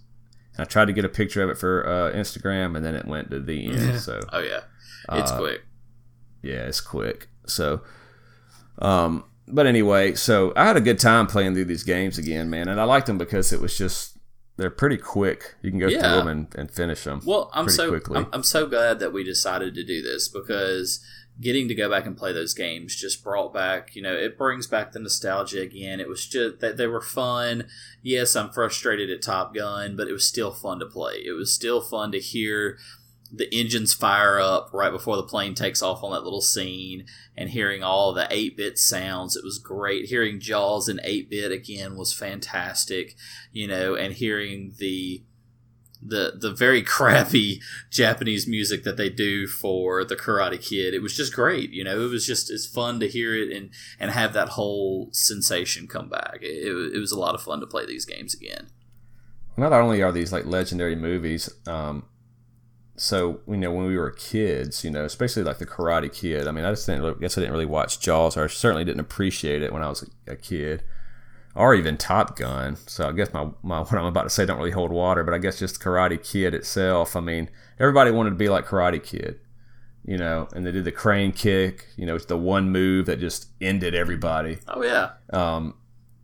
I 0.58 0.64
tried 0.64 0.86
to 0.86 0.94
get 0.94 1.06
a 1.06 1.10
picture 1.10 1.44
of 1.44 1.50
it 1.50 1.58
for 1.58 1.88
uh, 1.88 2.12
Instagram, 2.12 2.76
and 2.76 2.86
then 2.86 2.96
it 2.96 3.06
went 3.06 3.30
to 3.32 3.40
the 3.40 3.68
end. 3.68 4.00
So, 4.00 4.20
oh 4.32 4.40
yeah, 4.40 4.62
it's 5.12 5.32
uh, 5.32 5.38
quick. 5.38 5.62
Yeah, 6.42 6.66
it's 6.66 6.82
quick. 6.82 7.30
So, 7.46 7.82
um, 8.80 9.26
but 9.52 9.66
anyway, 9.66 10.16
so 10.16 10.54
I 10.56 10.66
had 10.66 10.78
a 10.78 10.82
good 10.82 11.00
time 11.00 11.28
playing 11.28 11.54
through 11.54 11.66
these 11.66 11.84
games 11.84 12.18
again, 12.18 12.50
man, 12.50 12.68
and 12.68 12.80
I 12.80 12.84
liked 12.84 13.08
them 13.08 13.18
because 13.18 13.52
it 13.52 13.62
was 13.62 13.78
just 13.78 14.18
they're 14.58 14.70
pretty 14.70 14.98
quick. 14.98 15.56
You 15.62 15.72
can 15.72 15.80
go 15.80 15.88
yeah. 15.88 16.02
through 16.02 16.18
them 16.18 16.28
and, 16.28 16.56
and 16.56 16.72
finish 16.72 17.04
them. 17.04 17.22
Well, 17.26 17.50
I'm 17.54 17.70
so 17.70 18.00
I'm, 18.14 18.28
I'm 18.34 18.44
so 18.44 18.68
glad 18.68 19.00
that 19.00 19.14
we 19.14 19.24
decided 19.24 19.76
to 19.76 19.84
do 19.84 20.02
this 20.02 20.28
because 20.28 21.04
getting 21.40 21.68
to 21.68 21.76
go 21.76 21.90
back 21.90 22.06
and 22.06 22.18
play 22.18 22.34
those 22.34 22.54
games 22.54 22.96
just 22.96 23.24
brought 23.24 23.54
back, 23.54 23.96
you 23.96 24.02
know, 24.02 24.14
it 24.14 24.38
brings 24.38 24.68
back 24.68 24.92
the 24.92 25.00
nostalgia 25.00 25.62
again. 25.62 26.00
It 26.00 26.08
was 26.08 26.28
just 26.28 26.60
that 26.60 26.78
they 26.78 26.88
were 26.88 27.02
fun. 27.02 27.68
Yes, 28.04 28.36
I'm 28.36 28.52
frustrated 28.52 29.10
at 29.10 29.22
Top 29.22 29.56
Gun, 29.56 29.96
but 29.96 30.08
it 30.08 30.14
was 30.14 30.28
still 30.28 30.52
fun 30.52 30.80
to 30.80 30.86
play. 30.86 31.16
It 31.26 31.32
was 31.32 31.52
still 31.52 31.82
fun 31.82 32.12
to 32.12 32.20
hear 32.20 32.78
the 33.34 33.54
engines 33.54 33.94
fire 33.94 34.40
up 34.40 34.70
right 34.74 34.92
before 34.92 35.16
the 35.16 35.24
plane 35.24 35.54
takes 35.54 35.82
off 35.82 36.04
on 36.04 36.12
that 36.12 36.24
little 36.24 36.42
scene 36.42 37.06
and 37.38 37.50
hearing 37.50 37.82
all 37.82 38.14
the 38.14 38.28
8-bit 38.30 38.78
sounds 38.78 39.36
it 39.36 39.44
was 39.44 39.58
great 39.58 40.06
hearing 40.06 40.40
jaws 40.40 40.90
in 40.90 40.98
8-bit 40.98 41.52
again 41.52 41.96
was 41.96 42.14
fantastic 42.14 43.16
you 43.52 43.68
know 43.68 43.96
and 43.96 44.16
hearing 44.16 44.74
the 44.78 45.24
the 46.02 46.34
the 46.36 46.52
very 46.52 46.82
crappy 46.84 47.62
Japanese 47.90 48.48
music 48.48 48.84
that 48.84 48.98
they 48.98 49.10
do 49.10 49.48
for 49.48 50.04
the 50.04 50.16
Karate 50.16 50.60
Kid. 50.60 50.94
It 50.94 51.02
was 51.02 51.16
just 51.16 51.34
great, 51.34 51.72
you 51.72 51.84
know. 51.84 52.02
It 52.02 52.10
was 52.10 52.26
just 52.26 52.50
it's 52.50 52.66
fun 52.66 53.00
to 53.00 53.08
hear 53.08 53.36
it 53.36 53.56
and 53.56 53.70
and 54.00 54.12
have 54.12 54.34
that 54.34 54.50
whole 54.50 55.10
sensation 55.12 55.88
come 55.88 56.10
back. 56.10 56.40
It, 56.42 56.68
it, 56.68 56.96
it 56.96 57.00
was 57.00 57.12
a 57.12 57.20
lot 57.20 57.36
of 57.36 57.42
fun 57.44 57.60
to 57.60 57.68
play 57.68 57.86
these 57.86 58.06
games 58.06 58.34
again. 58.34 58.70
Not 59.58 59.74
only 59.74 60.02
are 60.02 60.12
these 60.12 60.32
like 60.32 60.46
legendary 60.46 60.96
movies, 60.96 61.50
um, 61.68 62.06
so 63.02 63.40
you 63.48 63.58
know 63.58 63.72
when 63.72 63.88
we 63.88 63.98
were 63.98 64.12
kids, 64.12 64.84
you 64.84 64.92
know, 64.92 65.04
especially 65.04 65.42
like 65.42 65.58
the 65.58 65.66
Karate 65.66 66.14
Kid. 66.14 66.48
I 66.48 66.52
mean, 66.52 66.66
I 66.66 66.70
just 66.70 66.86
didn't. 66.86 67.04
I 67.04 67.20
guess 67.20 67.36
I 67.36 67.42
didn't 67.42 67.54
really 67.54 67.66
watch 67.66 68.00
Jaws, 68.00 68.38
or 68.38 68.44
I 68.44 68.48
certainly 68.48 68.86
didn't 68.86 69.00
appreciate 69.00 69.64
it 69.64 69.74
when 69.74 69.82
I 69.82 69.90
was 69.90 70.04
a, 70.28 70.34
a 70.34 70.36
kid, 70.36 70.84
or 71.56 71.74
even 71.74 71.98
Top 71.98 72.38
Gun. 72.38 72.76
So 72.76 73.10
I 73.10 73.12
guess 73.12 73.34
my, 73.34 73.50
my 73.64 73.80
what 73.82 73.94
I'm 73.94 74.06
about 74.06 74.24
to 74.24 74.30
say 74.30 74.46
don't 74.46 74.60
really 74.60 74.70
hold 74.70 74.92
water, 74.92 75.24
but 75.24 75.34
I 75.34 75.40
guess 75.40 75.58
just 75.58 75.82
Karate 75.82 76.24
Kid 76.24 76.54
itself. 76.54 77.16
I 77.16 77.22
mean, 77.22 77.50
everybody 77.80 78.12
wanted 78.12 78.32
to 78.32 78.36
be 78.36 78.50
like 78.50 78.68
Karate 78.68 79.04
Kid, 79.04 79.40
you 80.06 80.20
know, 80.20 80.48
and 80.54 80.64
they 80.64 80.72
did 80.72 80.86
the 80.86 80.92
crane 80.92 81.32
kick. 81.32 81.88
You 81.98 82.06
know, 82.06 82.16
it's 82.16 82.26
the 82.26 82.38
one 82.38 82.70
move 82.70 83.08
that 83.08 83.20
just 83.20 83.48
ended 83.60 83.96
everybody. 83.96 84.60
Oh 84.68 84.84
yeah. 84.84 85.14
Um, 85.34 85.74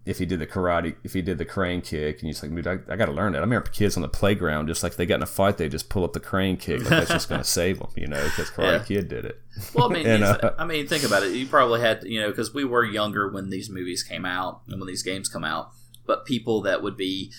if 0.08 0.20
he 0.20 0.26
did 0.26 0.40
the 0.40 0.48
karate, 0.48 0.96
if 1.04 1.14
he 1.14 1.22
did 1.22 1.38
the 1.38 1.46
crane 1.46 1.82
kick, 1.82 2.20
and 2.20 2.28
he's 2.28 2.42
like, 2.42 2.56
dude, 2.56 2.66
I, 2.66 2.80
I 2.90 2.96
got 2.96 3.08
to 3.08 3.12
learn 3.12 3.34
that. 3.34 3.40
I 3.40 3.42
remember 3.42 3.70
kids 3.70 3.98
on 3.98 4.02
the 4.02 4.08
playground, 4.08 4.68
just 4.68 4.82
like 4.82 4.96
they 4.96 5.06
got 5.06 5.16
in 5.16 5.24
a 5.24 5.28
fight, 5.28 5.58
they 5.58 5.68
just 5.68 5.90
pull 5.90 6.04
up 6.06 6.14
the 6.14 6.20
crane 6.22 6.56
kick, 6.56 6.80
like 6.80 6.90
that's 6.90 7.10
just 7.12 7.30
going 7.30 7.42
to 7.44 7.48
save 7.48 7.80
them, 7.80 7.90
you 7.96 8.08
know, 8.08 8.24
because 8.24 8.50
Karate 8.50 8.80
Yeah. 8.80 8.84
Kid 8.84 9.10
did 9.10 9.26
it. 9.26 9.42
Well, 9.74 9.92
I 9.92 9.94
mean, 9.94 10.08
And, 10.08 10.24
uh, 10.24 10.54
I 10.58 10.66
mean, 10.66 10.88
think 10.88 11.04
about 11.04 11.24
it. 11.24 11.34
You 11.34 11.46
probably 11.46 11.82
had, 11.82 12.04
you 12.04 12.22
know, 12.22 12.30
because 12.30 12.54
we 12.54 12.64
were 12.64 12.86
younger 12.86 13.30
when 13.30 13.50
these 13.50 13.70
movies 13.70 14.02
came 14.02 14.26
out 14.26 14.62
and 14.68 14.80
when 14.80 14.88
these 14.88 15.04
games 15.04 15.28
come 15.28 15.44
out. 15.44 15.72
But 16.06 16.26
people 16.26 16.62
that 16.62 16.82
would 16.82 16.96
be, 16.96 17.34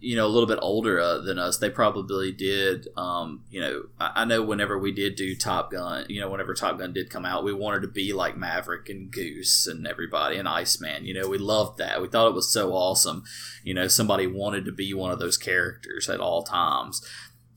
you 0.00 0.16
know, 0.16 0.26
a 0.26 0.28
little 0.28 0.46
bit 0.46 0.58
older 0.62 1.00
uh, 1.00 1.18
than 1.18 1.38
us, 1.38 1.58
they 1.58 1.70
probably 1.70 2.32
did. 2.32 2.88
Um, 2.96 3.44
you 3.50 3.60
know, 3.60 3.82
I, 3.98 4.12
I 4.16 4.24
know 4.24 4.42
whenever 4.42 4.78
we 4.78 4.92
did 4.92 5.16
do 5.16 5.34
Top 5.34 5.70
Gun, 5.70 6.06
you 6.08 6.20
know, 6.20 6.28
whenever 6.28 6.54
Top 6.54 6.78
Gun 6.78 6.92
did 6.92 7.10
come 7.10 7.24
out, 7.24 7.44
we 7.44 7.52
wanted 7.52 7.82
to 7.82 7.88
be 7.88 8.12
like 8.12 8.36
Maverick 8.36 8.88
and 8.88 9.10
Goose 9.10 9.66
and 9.66 9.86
everybody 9.86 10.36
and 10.36 10.48
Iceman. 10.48 11.04
You 11.04 11.14
know, 11.14 11.28
we 11.28 11.38
loved 11.38 11.78
that. 11.78 12.00
We 12.00 12.08
thought 12.08 12.28
it 12.28 12.34
was 12.34 12.52
so 12.52 12.72
awesome. 12.72 13.24
You 13.64 13.74
know, 13.74 13.88
somebody 13.88 14.26
wanted 14.26 14.64
to 14.66 14.72
be 14.72 14.94
one 14.94 15.10
of 15.10 15.18
those 15.18 15.38
characters 15.38 16.08
at 16.08 16.20
all 16.20 16.42
times. 16.42 17.04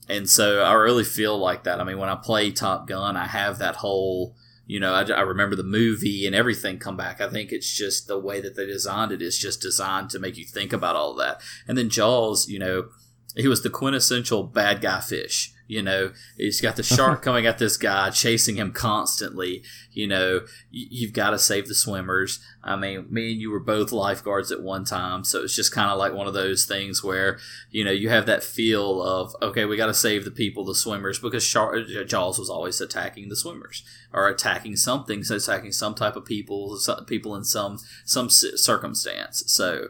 And 0.08 0.28
so 0.28 0.62
I 0.62 0.72
really 0.72 1.04
feel 1.04 1.38
like 1.38 1.64
that. 1.64 1.80
I 1.80 1.84
mean, 1.84 1.98
when 1.98 2.08
I 2.08 2.16
play 2.16 2.50
Top 2.50 2.88
Gun, 2.88 3.16
I 3.16 3.26
have 3.26 3.58
that 3.58 3.76
whole, 3.76 4.34
you 4.70 4.78
know, 4.78 4.94
I, 4.94 5.02
I 5.02 5.22
remember 5.22 5.56
the 5.56 5.64
movie 5.64 6.26
and 6.26 6.34
everything 6.34 6.78
come 6.78 6.96
back. 6.96 7.20
I 7.20 7.28
think 7.28 7.50
it's 7.50 7.76
just 7.76 8.06
the 8.06 8.20
way 8.20 8.40
that 8.40 8.54
they 8.54 8.66
designed 8.66 9.10
it 9.10 9.20
is 9.20 9.36
just 9.36 9.60
designed 9.60 10.10
to 10.10 10.20
make 10.20 10.36
you 10.36 10.44
think 10.44 10.72
about 10.72 10.94
all 10.94 11.12
that. 11.16 11.40
And 11.66 11.76
then 11.76 11.90
Jaws, 11.90 12.48
you 12.48 12.60
know, 12.60 12.90
he 13.34 13.48
was 13.48 13.64
the 13.64 13.68
quintessential 13.68 14.44
bad 14.44 14.80
guy 14.80 15.00
fish. 15.00 15.52
You 15.70 15.82
know, 15.82 16.10
he's 16.36 16.60
got 16.60 16.74
the 16.74 16.82
shark 16.96 17.22
coming 17.22 17.46
at 17.46 17.58
this 17.58 17.76
guy, 17.76 18.10
chasing 18.10 18.56
him 18.56 18.72
constantly. 18.72 19.62
You 19.92 20.08
know, 20.08 20.40
you, 20.72 20.86
you've 20.90 21.12
got 21.12 21.30
to 21.30 21.38
save 21.38 21.68
the 21.68 21.76
swimmers. 21.76 22.40
I 22.64 22.74
mean, 22.74 23.06
me 23.08 23.32
and 23.32 23.40
you 23.40 23.52
were 23.52 23.60
both 23.60 23.92
lifeguards 23.92 24.50
at 24.50 24.62
one 24.62 24.84
time, 24.84 25.22
so 25.22 25.44
it's 25.44 25.54
just 25.54 25.72
kind 25.72 25.88
of 25.88 25.96
like 25.96 26.12
one 26.12 26.26
of 26.26 26.34
those 26.34 26.66
things 26.66 27.04
where 27.04 27.38
you 27.70 27.84
know 27.84 27.92
you 27.92 28.08
have 28.08 28.26
that 28.26 28.42
feel 28.42 29.00
of 29.00 29.36
okay, 29.40 29.64
we 29.64 29.76
got 29.76 29.86
to 29.86 29.94
save 29.94 30.24
the 30.24 30.32
people, 30.32 30.64
the 30.64 30.74
swimmers, 30.74 31.20
because 31.20 31.46
Char- 31.46 31.84
Jaws 32.04 32.38
was 32.38 32.50
always 32.50 32.80
attacking 32.80 33.28
the 33.28 33.36
swimmers 33.36 33.84
or 34.12 34.28
attacking 34.28 34.74
something, 34.74 35.22
so 35.22 35.36
attacking 35.36 35.70
some 35.70 35.94
type 35.94 36.16
of 36.16 36.24
people, 36.24 36.76
some 36.78 37.04
people 37.04 37.36
in 37.36 37.44
some 37.44 37.78
some 38.04 38.28
circumstance. 38.28 39.44
So 39.46 39.88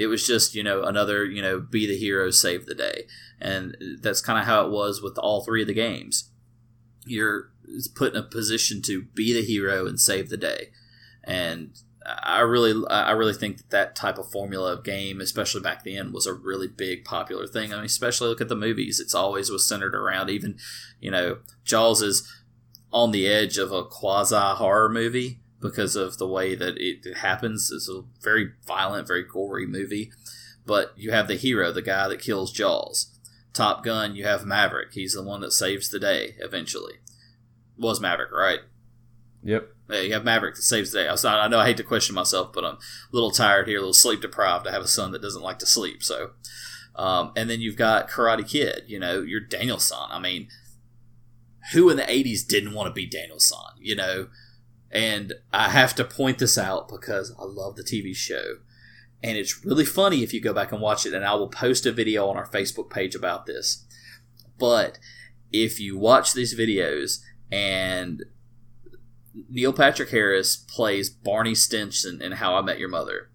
it 0.00 0.06
was 0.06 0.26
just 0.26 0.54
you 0.54 0.62
know 0.62 0.82
another 0.82 1.24
you 1.24 1.42
know 1.42 1.60
be 1.60 1.86
the 1.86 1.96
hero, 1.96 2.30
save 2.30 2.66
the 2.66 2.74
day, 2.74 3.04
and 3.40 3.76
that's 4.00 4.20
kind 4.20 4.38
of 4.38 4.46
how 4.46 4.64
it 4.64 4.70
was 4.70 5.02
with 5.02 5.18
all 5.18 5.44
three 5.44 5.60
of 5.62 5.68
the 5.68 5.74
games. 5.74 6.30
You're 7.04 7.50
put 7.94 8.14
in 8.14 8.18
a 8.18 8.22
position 8.22 8.82
to 8.82 9.02
be 9.02 9.32
the 9.32 9.44
hero 9.44 9.86
and 9.86 10.00
save 10.00 10.30
the 10.30 10.36
day, 10.36 10.70
and 11.22 11.72
I 12.06 12.40
really, 12.40 12.86
I 12.88 13.12
really 13.12 13.34
think 13.34 13.58
that 13.58 13.70
that 13.70 13.96
type 13.96 14.16
of 14.16 14.30
formula 14.30 14.72
of 14.72 14.84
game, 14.84 15.20
especially 15.20 15.60
back 15.60 15.84
then, 15.84 16.12
was 16.12 16.26
a 16.26 16.32
really 16.32 16.66
big 16.66 17.04
popular 17.04 17.46
thing. 17.46 17.72
I 17.72 17.76
mean, 17.76 17.84
especially 17.84 18.28
look 18.28 18.40
at 18.40 18.48
the 18.48 18.56
movies; 18.56 19.00
it's 19.00 19.14
always 19.14 19.50
was 19.50 19.68
centered 19.68 19.94
around 19.94 20.30
even, 20.30 20.58
you 20.98 21.10
know, 21.10 21.38
Jaws 21.64 22.00
is 22.00 22.26
on 22.92 23.10
the 23.12 23.28
edge 23.28 23.58
of 23.58 23.70
a 23.70 23.84
quasi 23.84 24.56
horror 24.56 24.88
movie 24.88 25.40
because 25.60 25.96
of 25.96 26.18
the 26.18 26.26
way 26.28 26.54
that 26.54 26.76
it, 26.78 27.04
it 27.06 27.16
happens. 27.18 27.70
It's 27.70 27.88
a 27.88 28.02
very 28.22 28.52
violent, 28.66 29.06
very 29.06 29.22
gory 29.24 29.66
movie, 29.66 30.10
but 30.66 30.92
you 30.96 31.10
have 31.10 31.28
the 31.28 31.34
hero, 31.36 31.70
the 31.72 31.82
guy 31.82 32.08
that 32.08 32.20
kills 32.20 32.52
Jaws. 32.52 33.16
Top 33.52 33.82
Gun, 33.84 34.14
you 34.14 34.24
have 34.24 34.46
Maverick. 34.46 34.92
He's 34.92 35.14
the 35.14 35.22
one 35.24 35.40
that 35.40 35.52
saves 35.52 35.88
the 35.90 35.98
day 35.98 36.36
eventually. 36.38 36.94
Was 37.76 38.00
Maverick 38.00 38.30
right? 38.32 38.60
Yep. 39.42 39.68
Yeah, 39.90 40.00
you 40.02 40.12
have 40.12 40.24
Maverick 40.24 40.54
that 40.54 40.62
saves 40.62 40.92
the 40.92 41.00
day. 41.00 41.08
I, 41.08 41.12
was- 41.12 41.24
I 41.24 41.48
know 41.48 41.58
I 41.58 41.66
hate 41.66 41.76
to 41.78 41.82
question 41.82 42.14
myself, 42.14 42.52
but 42.52 42.64
I'm 42.64 42.74
a 42.74 42.78
little 43.10 43.30
tired 43.32 43.66
here, 43.66 43.78
a 43.78 43.80
little 43.80 43.92
sleep 43.92 44.20
deprived. 44.20 44.66
I 44.68 44.72
have 44.72 44.82
a 44.82 44.88
son 44.88 45.12
that 45.12 45.22
doesn't 45.22 45.42
like 45.42 45.58
to 45.60 45.66
sleep, 45.66 46.02
so. 46.02 46.30
Um, 46.94 47.32
and 47.36 47.48
then 47.48 47.60
you've 47.60 47.76
got 47.76 48.08
Karate 48.10 48.46
Kid. 48.48 48.82
You 48.86 48.98
know, 48.98 49.20
you're 49.22 49.40
Danielson. 49.40 49.98
I 50.10 50.18
mean, 50.20 50.48
who 51.72 51.88
in 51.90 51.96
the 51.96 52.02
'80s 52.02 52.46
didn't 52.46 52.74
want 52.74 52.88
to 52.88 52.92
be 52.92 53.06
Danielson? 53.06 53.58
You 53.78 53.96
know, 53.96 54.28
and 54.90 55.34
I 55.52 55.70
have 55.70 55.94
to 55.96 56.04
point 56.04 56.38
this 56.38 56.58
out 56.58 56.88
because 56.88 57.34
I 57.38 57.44
love 57.44 57.76
the 57.76 57.82
TV 57.82 58.14
show, 58.14 58.56
and 59.22 59.36
it's 59.36 59.64
really 59.64 59.84
funny 59.84 60.22
if 60.22 60.32
you 60.32 60.40
go 60.40 60.52
back 60.52 60.72
and 60.72 60.80
watch 60.80 61.06
it. 61.06 61.14
And 61.14 61.24
I 61.24 61.34
will 61.34 61.48
post 61.48 61.86
a 61.86 61.92
video 61.92 62.28
on 62.28 62.36
our 62.36 62.46
Facebook 62.46 62.90
page 62.90 63.14
about 63.14 63.46
this. 63.46 63.84
But 64.58 64.98
if 65.52 65.80
you 65.80 65.98
watch 65.98 66.32
these 66.32 66.58
videos 66.58 67.20
and 67.50 68.24
Neil 69.48 69.72
Patrick 69.72 70.10
Harris 70.10 70.56
plays 70.56 71.10
Barney 71.10 71.54
Stinson 71.54 72.20
in 72.20 72.32
How 72.32 72.56
I 72.56 72.62
Met 72.62 72.78
Your 72.78 72.88
Mother, 72.88 73.30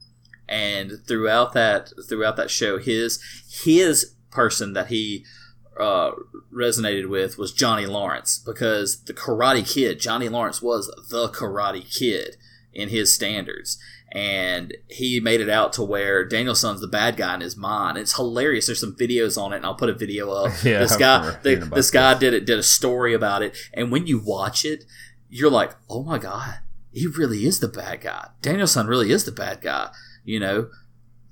and 0.47 0.99
throughout 1.07 1.53
that 1.53 1.91
throughout 2.07 2.35
that 2.37 2.51
show, 2.51 2.77
his 2.77 3.19
his 3.63 4.15
person 4.29 4.73
that 4.73 4.87
he 4.87 5.25
uh, 5.79 6.11
resonated 6.53 7.09
with 7.09 7.37
was 7.37 7.53
Johnny 7.53 7.85
Lawrence 7.85 8.37
because 8.37 9.03
the 9.03 9.13
Karate 9.13 9.67
Kid, 9.67 9.99
Johnny 9.99 10.29
Lawrence 10.29 10.61
was 10.61 10.87
the 11.09 11.29
Karate 11.29 11.83
Kid 11.93 12.37
in 12.73 12.89
his 12.89 13.13
standards. 13.13 13.77
And 14.11 14.75
he 14.87 15.19
made 15.19 15.41
it 15.41 15.49
out 15.49 15.73
to 15.73 15.83
where 15.83 16.23
Danielson's 16.23 16.79
the 16.79 16.87
bad 16.87 17.17
guy 17.17 17.35
in 17.35 17.41
his 17.41 17.57
mind. 17.57 17.97
It's 17.97 18.15
hilarious. 18.15 18.67
There's 18.67 18.79
some 18.79 18.95
videos 18.95 19.41
on 19.41 19.51
it, 19.51 19.57
and 19.57 19.65
I'll 19.65 19.75
put 19.75 19.89
a 19.89 19.93
video 19.93 20.31
up. 20.31 20.53
Yeah, 20.63 20.79
this 20.79 20.95
guy, 20.95 21.37
the, 21.41 21.49
hearing 21.49 21.69
this 21.71 21.91
guy 21.91 22.13
this. 22.13 22.19
did 22.21 22.33
it, 22.33 22.45
did 22.45 22.57
a 22.57 22.63
story 22.63 23.13
about 23.13 23.41
it, 23.41 23.57
and 23.73 23.91
when 23.91 24.07
you 24.07 24.19
watch 24.23 24.63
it, 24.63 24.85
you're 25.29 25.51
like, 25.51 25.71
oh 25.89 26.03
my 26.03 26.17
god, 26.17 26.59
he 26.93 27.07
really 27.07 27.45
is 27.45 27.59
the 27.59 27.67
bad 27.67 28.01
guy. 28.01 28.29
Danielson 28.41 28.87
really 28.87 29.11
is 29.11 29.25
the 29.25 29.33
bad 29.33 29.59
guy. 29.59 29.89
You 30.23 30.39
know, 30.39 30.69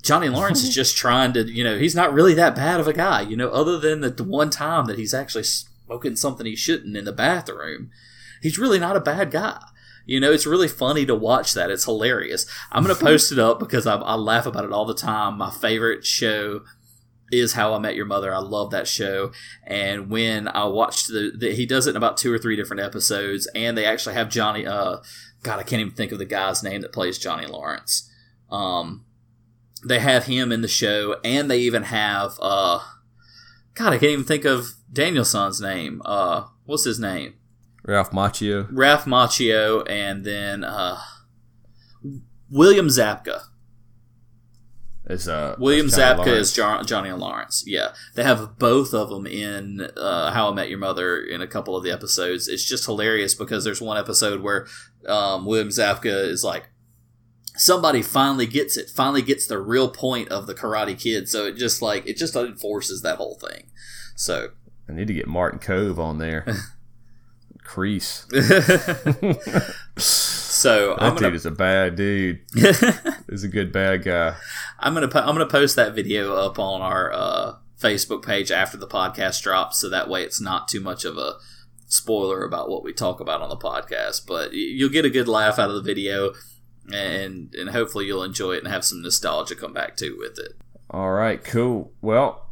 Johnny 0.04 0.30
Lawrence 0.30 0.64
is 0.64 0.76
just 0.76 0.96
trying 0.96 1.34
to, 1.34 1.52
you 1.52 1.64
know, 1.64 1.80
he's 1.80 1.96
not 1.96 2.14
really 2.14 2.36
that 2.36 2.56
bad 2.56 2.80
of 2.80 2.88
a 2.88 2.94
guy. 2.94 3.22
You 3.22 3.36
know, 3.36 3.50
other 3.50 3.80
than 3.80 4.02
the, 4.02 4.24
one 4.24 4.52
time 4.52 4.86
that 4.86 5.00
he's 5.00 5.14
actually 5.14 5.46
smoking 5.46 6.16
something 6.16 6.46
he 6.46 6.56
shouldn't 6.56 6.96
in 6.96 7.06
the 7.06 7.12
bathroom, 7.12 7.90
he's 8.42 8.60
really 8.60 8.80
not 8.80 8.96
a 8.96 9.02
bad 9.02 9.32
guy. 9.32 9.60
You 10.06 10.20
know, 10.20 10.32
it's 10.32 10.46
really 10.46 10.68
funny 10.68 11.06
to 11.06 11.16
watch 11.16 11.54
that. 11.54 11.72
It's 11.72 11.86
hilarious. 11.86 12.46
I'm 12.72 12.84
going 12.84 12.96
to 12.98 13.04
post 13.04 13.32
it 13.32 13.40
up 13.40 13.60
because 13.60 13.88
I, 13.88 13.96
I 13.96 14.16
laugh 14.16 14.46
about 14.46 14.66
it 14.66 14.74
all 14.74 14.86
the 14.86 14.94
time. 14.94 15.38
My 15.38 15.50
favorite 15.50 16.06
show 16.06 16.62
is 17.32 17.54
How 17.54 17.74
I 17.74 17.80
Met 17.80 17.96
Your 17.96 18.06
Mother. 18.06 18.34
I 18.34 18.40
love 18.40 18.72
that 18.72 18.88
show. 18.88 19.32
And 19.66 20.10
when 20.10 20.48
I 20.50 20.66
watched 20.66 21.08
the, 21.08 21.32
the 21.36 21.56
he 21.56 21.66
does 21.66 21.88
it 21.88 21.92
in 21.92 21.96
about 21.96 22.18
two 22.18 22.32
or 22.32 22.38
three 22.38 22.56
different 22.56 22.82
episodes, 22.82 23.48
and 23.56 23.78
they 23.78 23.86
actually 23.86 24.16
have 24.16 24.30
Johnny. 24.30 24.66
Uh, 24.68 24.98
God, 25.42 25.60
I 25.60 25.64
can't 25.64 25.82
even 25.82 25.94
think 25.94 26.12
of 26.12 26.20
the 26.20 26.26
guy's 26.26 26.64
name 26.64 26.82
that 26.82 26.94
plays 26.94 27.18
Johnny 27.18 27.48
Lawrence. 27.48 28.10
Um, 28.52 29.06
they 29.86 30.00
have 30.00 30.26
him 30.26 30.52
in 30.52 30.62
the 30.62 30.68
show, 30.68 31.18
and 31.24 31.50
they 31.50 31.60
even 31.60 31.84
have 31.84 32.38
uh, 32.42 32.80
God, 33.76 33.94
I 33.94 33.98
can't 33.98 34.12
even 34.12 34.26
think 34.26 34.46
of 34.46 34.74
Danielson's 34.92 35.60
name. 35.60 36.02
Uh, 36.06 36.46
what's 36.66 36.86
his 36.86 37.00
name? 37.00 37.36
Ralph 37.86 38.12
Macchio. 38.12 38.68
Ralph 38.72 39.06
Macchio, 39.06 39.90
and 39.90 40.24
then 40.24 40.64
uh, 40.64 41.00
William 42.50 42.88
Zabka. 42.88 43.44
Is 45.06 45.28
uh 45.28 45.58
William 45.60 45.88
is 45.88 45.98
Zabka 45.98 46.18
Lawrence. 46.18 46.48
is 46.48 46.54
jo- 46.54 46.82
Johnny 46.84 47.10
and 47.10 47.20
Lawrence. 47.20 47.66
Yeah, 47.68 47.90
they 48.16 48.24
have 48.24 48.58
both 48.58 48.94
of 48.94 49.10
them 49.10 49.28
in 49.28 49.90
uh, 49.98 50.32
How 50.32 50.50
I 50.50 50.54
Met 50.54 50.70
Your 50.70 50.80
Mother 50.80 51.20
in 51.22 51.42
a 51.42 51.48
couple 51.48 51.76
of 51.76 51.84
the 51.84 51.92
episodes. 51.92 52.48
It's 52.48 52.64
just 52.64 52.86
hilarious 52.86 53.36
because 53.36 53.66
there's 53.66 53.82
one 53.82 53.98
episode 53.98 54.42
where 54.42 54.66
um, 55.06 55.46
William 55.46 55.68
Zabka 55.68 56.06
is 56.06 56.46
like, 56.46 56.70
somebody 57.56 58.02
finally 58.02 58.46
gets 58.48 58.78
it, 58.78 58.90
finally 58.90 59.22
gets 59.22 59.48
the 59.48 59.60
real 59.60 59.90
point 59.90 60.30
of 60.30 60.48
the 60.48 60.54
Karate 60.56 61.00
Kid. 61.00 61.30
So 61.30 61.46
it 61.46 61.58
just 61.58 61.82
like 61.82 62.06
it 62.08 62.18
just 62.18 62.36
enforces 62.36 63.02
that 63.02 63.18
whole 63.18 63.36
thing. 63.36 63.70
So 64.16 64.50
I 64.90 64.94
need 64.94 65.08
to 65.08 65.14
get 65.14 65.28
Martin 65.28 65.60
Kove 65.60 65.98
on 65.98 66.18
there. 66.18 66.46
Kreese. 67.66 68.26
so 69.98 70.94
I'm 70.94 70.98
That 71.16 71.22
gonna 71.22 71.28
dude 71.28 71.36
is 71.36 71.46
a 71.46 71.52
bad 71.52 71.96
dude. 71.96 72.42
He's 73.30 73.44
a 73.44 73.48
good 73.48 73.72
bad 73.72 74.04
guy. 74.04 74.36
I'm 74.80 74.94
gonna 74.94 75.08
po- 75.08 75.20
I'm 75.22 75.34
gonna 75.34 75.46
post 75.48 75.76
that 75.78 75.94
video 75.96 76.36
up 76.36 76.60
on 76.60 76.82
our 76.82 77.12
uh, 77.14 77.56
Facebook 77.80 78.26
page 78.26 78.52
after 78.52 78.78
the 78.78 78.88
podcast 78.88 79.42
drops, 79.42 79.80
so 79.80 79.90
that 79.90 80.10
way 80.10 80.24
it's 80.24 80.42
not 80.42 80.68
too 80.68 80.82
much 80.82 81.06
of 81.06 81.18
a 81.18 81.36
spoiler 81.88 82.44
about 82.44 82.70
what 82.70 82.84
we 82.84 82.92
talk 82.92 83.20
about 83.20 83.42
on 83.42 83.50
the 83.50 83.58
podcast. 83.58 84.28
But 84.28 84.54
you'll 84.54 84.90
get 84.90 85.06
a 85.06 85.10
good 85.10 85.28
laugh 85.28 85.58
out 85.58 85.70
of 85.70 85.76
the 85.76 85.82
video, 85.82 86.34
and 86.92 87.54
and 87.56 87.70
hopefully 87.70 88.06
you'll 88.06 88.24
enjoy 88.24 88.54
it 88.54 88.64
and 88.64 88.68
have 88.74 88.84
some 88.84 89.02
nostalgia 89.02 89.56
come 89.56 89.74
back 89.74 89.96
too 89.96 90.18
with 90.20 90.38
it. 90.40 90.54
All 90.90 91.12
right, 91.12 91.44
cool. 91.44 91.92
Well, 92.02 92.48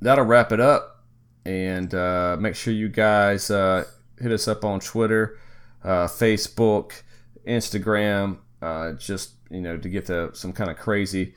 that'll 0.00 0.24
wrap 0.24 0.52
it 0.52 0.60
up. 0.60 1.04
and 1.44 1.94
uh, 1.94 2.36
make 2.40 2.54
sure 2.54 2.72
you 2.72 2.88
guys 2.88 3.50
uh, 3.50 3.84
hit 4.18 4.32
us 4.32 4.48
up 4.48 4.64
on 4.64 4.80
Twitter, 4.80 5.38
uh, 5.82 6.06
Facebook, 6.06 7.02
Instagram, 7.46 8.38
uh, 8.62 8.92
just 8.92 9.32
you 9.50 9.60
know 9.60 9.76
to 9.76 9.88
get 9.88 10.06
the 10.06 10.30
some 10.32 10.52
kind 10.52 10.70
of 10.70 10.76
crazy 10.78 11.34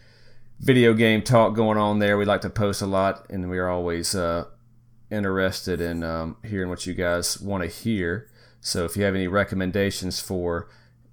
video 0.59 0.93
game 0.93 1.21
talk 1.21 1.55
going 1.55 1.77
on 1.77 1.99
there. 1.99 2.17
We 2.17 2.25
like 2.25 2.41
to 2.41 2.49
post 2.49 2.81
a 2.81 2.85
lot, 2.87 3.25
and 3.29 3.49
we 3.49 3.57
are 3.59 3.69
always 3.69 4.15
uh, 4.15 4.45
interested 5.11 5.81
in 5.81 6.03
um, 6.03 6.37
hearing 6.45 6.69
what 6.69 6.85
you 6.85 6.93
guys 6.93 7.39
want 7.39 7.63
to 7.63 7.69
hear. 7.69 8.29
So 8.61 8.85
if 8.85 8.97
you 8.97 9.03
have 9.03 9.15
any 9.15 9.27
recommendations 9.27 10.19
for 10.19 10.69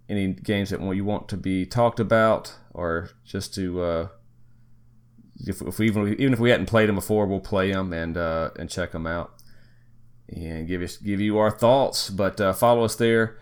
any 0.09 0.29
games 0.29 0.71
that 0.71 0.81
you 0.81 1.05
want 1.05 1.29
to 1.29 1.37
be 1.37 1.65
talked 1.67 2.01
about, 2.01 2.55
or 2.73 3.11
just 3.25 3.55
to 3.55 3.83
uh, 3.83 4.09
if, 5.41 5.63
if 5.63 5.79
we 5.79 5.87
even 5.87 6.09
even 6.15 6.33
if 6.33 6.39
we 6.39 6.51
hadn't 6.51 6.67
played 6.67 6.89
them 6.89 6.97
before, 6.97 7.27
we'll 7.27 7.41
play 7.41 7.73
them 7.73 7.93
and 7.93 8.17
uh, 8.17 8.51
and 8.59 8.71
check 8.71 8.93
them 8.93 9.07
out 9.07 9.33
and 10.29 10.67
give 10.67 10.83
us 10.83 10.97
give 10.97 11.21
you 11.21 11.39
our 11.39 11.51
thoughts. 11.51 12.11
But 12.11 12.41
uh, 12.41 12.53
follow 12.53 12.85
us 12.85 12.97
there 12.97 13.39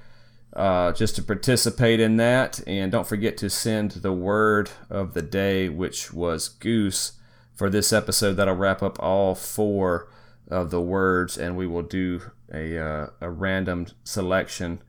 uh, 0.54 0.92
just 0.92 1.16
to 1.16 1.22
participate 1.22 2.00
in 2.00 2.16
that, 2.16 2.60
and 2.66 2.92
don't 2.92 3.06
forget 3.06 3.36
to 3.38 3.50
send 3.50 3.92
the 3.92 4.12
word 4.12 4.70
of 4.90 5.14
the 5.14 5.22
day, 5.22 5.68
which 5.68 6.12
was 6.12 6.48
goose, 6.48 7.12
for 7.54 7.70
this 7.70 7.92
episode. 7.92 8.34
That'll 8.34 8.54
wrap 8.54 8.82
up 8.82 9.00
all 9.00 9.34
four 9.34 10.08
of 10.48 10.70
the 10.70 10.80
words, 10.80 11.38
and 11.38 11.56
we 11.56 11.66
will 11.66 11.82
do 11.82 12.22
a 12.52 12.78
uh, 12.78 13.06
a 13.20 13.30
random 13.30 13.86
selection 14.04 14.82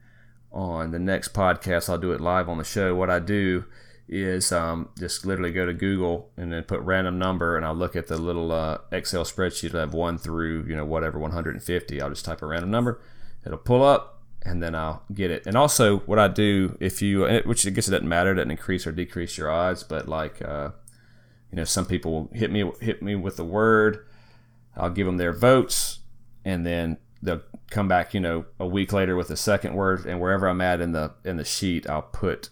on 0.54 0.92
the 0.92 1.00
next 1.00 1.34
podcast. 1.34 1.90
I'll 1.90 1.98
do 1.98 2.12
it 2.12 2.22
live 2.22 2.48
on 2.48 2.58
the 2.58 2.64
show. 2.64 2.96
What 2.96 3.10
I 3.10 3.20
do 3.20 3.66
is 4.08 4.52
um, 4.52 4.90
just 5.00 5.26
literally 5.26 5.52
go 5.52 5.66
to 5.66 5.74
Google 5.74 6.30
and 6.38 6.52
then 6.52 6.64
put 6.64 6.80
random 6.82 7.18
number, 7.18 7.58
and 7.58 7.66
I'll 7.66 7.74
look 7.74 7.96
at 7.96 8.08
the 8.08 8.18
little 8.18 8.52
uh, 8.52 8.80
Excel 8.92 9.24
spreadsheet. 9.24 9.74
I 9.74 9.82
have 9.82 9.94
one 9.94 10.18
through 10.18 10.66
you 10.68 10.76
know 10.76 10.86
whatever 10.86 11.20
150. 11.20 12.02
I'll 12.02 12.10
just 12.10 12.26
type 12.26 12.42
a 12.42 12.46
random 12.46 12.72
number. 12.72 13.02
It'll 13.46 13.58
pull 13.58 13.84
up, 13.84 14.22
and 14.44 14.62
then 14.62 14.76
I'll 14.76 15.04
get 15.14 15.32
it. 15.32 15.48
And 15.48 15.58
also, 15.58 16.00
what 16.00 16.20
I 16.20 16.28
do 16.28 16.78
if 16.80 17.02
you, 17.02 17.26
which 17.46 17.66
I 17.66 17.72
guess 17.72 17.88
it 17.88 17.92
doesn't 17.92 18.08
matter, 18.08 18.32
it 18.32 18.36
doesn't 18.36 18.52
increase 18.52 18.86
or 18.86 18.92
decrease 18.92 19.38
your 19.38 19.50
odds, 19.50 19.84
but 19.84 20.08
like 20.08 20.42
uh, 20.42 20.70
you 21.52 21.58
know, 21.58 21.64
some 21.64 21.86
people 21.86 22.30
hit 22.34 22.52
me 22.52 22.70
hit 22.82 23.02
me 23.02 23.16
with 23.16 23.38
the 23.38 23.46
word. 23.46 24.06
I'll 24.76 24.90
give 24.90 25.06
them 25.06 25.18
their 25.18 25.34
votes, 25.34 26.00
and 26.44 26.66
then 26.66 26.98
they'll 27.24 27.42
come 27.70 27.88
back, 27.88 28.14
you 28.14 28.20
know, 28.20 28.46
a 28.60 28.68
week 28.68 28.94
later 28.94 29.16
with 29.16 29.32
a 29.32 29.38
second 29.38 29.74
word, 29.74 30.06
and 30.06 30.20
wherever 30.20 30.48
I'm 30.48 30.62
at 30.62 30.82
in 30.82 30.92
the 30.92 31.14
in 31.24 31.38
the 31.38 31.46
sheet, 31.46 31.90
I'll 31.90 32.02
put 32.02 32.50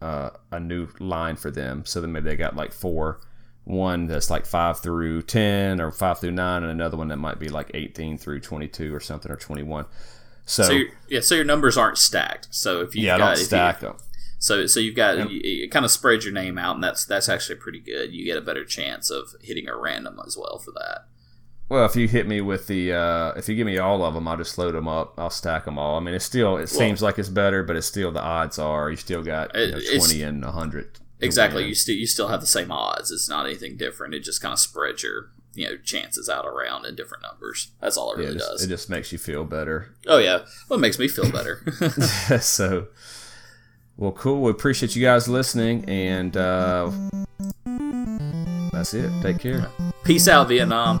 uh, 0.00 0.30
a 0.50 0.60
new 0.60 0.88
line 1.00 1.36
for 1.36 1.50
them. 1.50 1.84
So 1.84 2.00
then 2.00 2.12
maybe 2.12 2.30
they 2.30 2.36
got 2.36 2.56
like 2.56 2.72
four, 2.72 3.20
one 3.64 4.06
that's 4.06 4.30
like 4.30 4.46
five 4.46 4.78
through 4.78 5.22
ten 5.22 5.80
or 5.80 5.90
five 5.90 6.20
through 6.20 6.30
nine, 6.30 6.62
and 6.62 6.70
another 6.70 6.96
one 6.96 7.08
that 7.08 7.16
might 7.16 7.38
be 7.38 7.48
like 7.48 7.70
eighteen 7.74 8.16
through 8.16 8.40
twenty-two 8.40 8.94
or 8.94 9.00
something 9.00 9.30
or 9.30 9.36
twenty-one. 9.36 9.86
So, 10.46 10.62
so 10.62 10.80
yeah, 11.08 11.20
so 11.20 11.34
your 11.34 11.44
numbers 11.44 11.76
aren't 11.76 11.98
stacked. 11.98 12.48
So 12.50 12.80
if 12.80 12.94
you 12.94 13.02
yeah, 13.02 13.18
got, 13.18 13.36
don't 13.36 13.44
stack 13.44 13.80
them. 13.80 13.96
So 14.38 14.66
so 14.66 14.78
you've 14.78 14.94
got 14.94 15.30
you, 15.30 15.40
you 15.42 15.70
kind 15.70 15.84
of 15.84 15.90
spread 15.90 16.22
your 16.22 16.32
name 16.32 16.58
out, 16.58 16.74
and 16.74 16.84
that's 16.84 17.04
that's 17.04 17.28
actually 17.28 17.56
pretty 17.56 17.80
good. 17.80 18.12
You 18.12 18.24
get 18.24 18.36
a 18.36 18.42
better 18.42 18.64
chance 18.64 19.10
of 19.10 19.34
hitting 19.42 19.68
a 19.68 19.76
random 19.76 20.20
as 20.26 20.36
well 20.36 20.58
for 20.58 20.70
that. 20.72 21.06
Well, 21.68 21.86
if 21.86 21.96
you 21.96 22.06
hit 22.06 22.26
me 22.28 22.40
with 22.40 22.66
the, 22.66 22.92
uh, 22.92 23.32
if 23.36 23.48
you 23.48 23.56
give 23.56 23.66
me 23.66 23.78
all 23.78 24.04
of 24.04 24.14
them, 24.14 24.28
I'll 24.28 24.36
just 24.36 24.58
load 24.58 24.74
them 24.74 24.86
up. 24.86 25.14
I'll 25.18 25.30
stack 25.30 25.64
them 25.64 25.78
all. 25.78 25.96
I 25.96 26.00
mean, 26.00 26.14
it's 26.14 26.24
still, 26.24 26.58
it 26.58 26.68
seems 26.68 27.00
like 27.00 27.18
it's 27.18 27.30
better, 27.30 27.62
but 27.62 27.74
it's 27.74 27.86
still 27.86 28.12
the 28.12 28.20
odds 28.20 28.58
are 28.58 28.90
you 28.90 28.96
still 28.96 29.22
got 29.22 29.54
you 29.56 29.70
know, 29.70 29.80
twenty 29.96 30.22
and 30.22 30.44
hundred. 30.44 30.98
Exactly, 31.20 31.66
you 31.66 31.74
still 31.74 31.94
you 31.94 32.06
still 32.06 32.28
have 32.28 32.40
the 32.40 32.46
same 32.46 32.70
odds. 32.70 33.10
It's 33.10 33.28
not 33.28 33.46
anything 33.46 33.76
different. 33.76 34.14
It 34.14 34.20
just 34.20 34.42
kind 34.42 34.52
of 34.52 34.58
spreads 34.58 35.02
your 35.02 35.30
you 35.54 35.66
know 35.66 35.76
chances 35.78 36.28
out 36.28 36.44
around 36.44 36.84
in 36.84 36.94
different 36.94 37.22
numbers. 37.22 37.70
That's 37.80 37.96
all 37.96 38.12
it 38.12 38.18
really 38.18 38.30
yeah, 38.30 38.34
it 38.34 38.38
just, 38.38 38.50
does. 38.50 38.62
It 38.64 38.68
just 38.68 38.90
makes 38.90 39.12
you 39.12 39.18
feel 39.18 39.44
better. 39.44 39.94
Oh 40.06 40.18
yeah, 40.18 40.40
well, 40.68 40.78
it 40.78 40.82
makes 40.82 40.98
me 40.98 41.08
feel 41.08 41.30
better. 41.30 41.64
so, 42.40 42.88
well, 43.96 44.12
cool. 44.12 44.42
We 44.42 44.50
appreciate 44.50 44.94
you 44.96 45.02
guys 45.02 45.28
listening, 45.28 45.84
and 45.88 46.36
uh, 46.36 46.90
that's 48.72 48.92
it. 48.94 49.10
Take 49.22 49.38
care. 49.38 49.70
Peace 50.04 50.28
out, 50.28 50.48
Vietnam. 50.48 51.00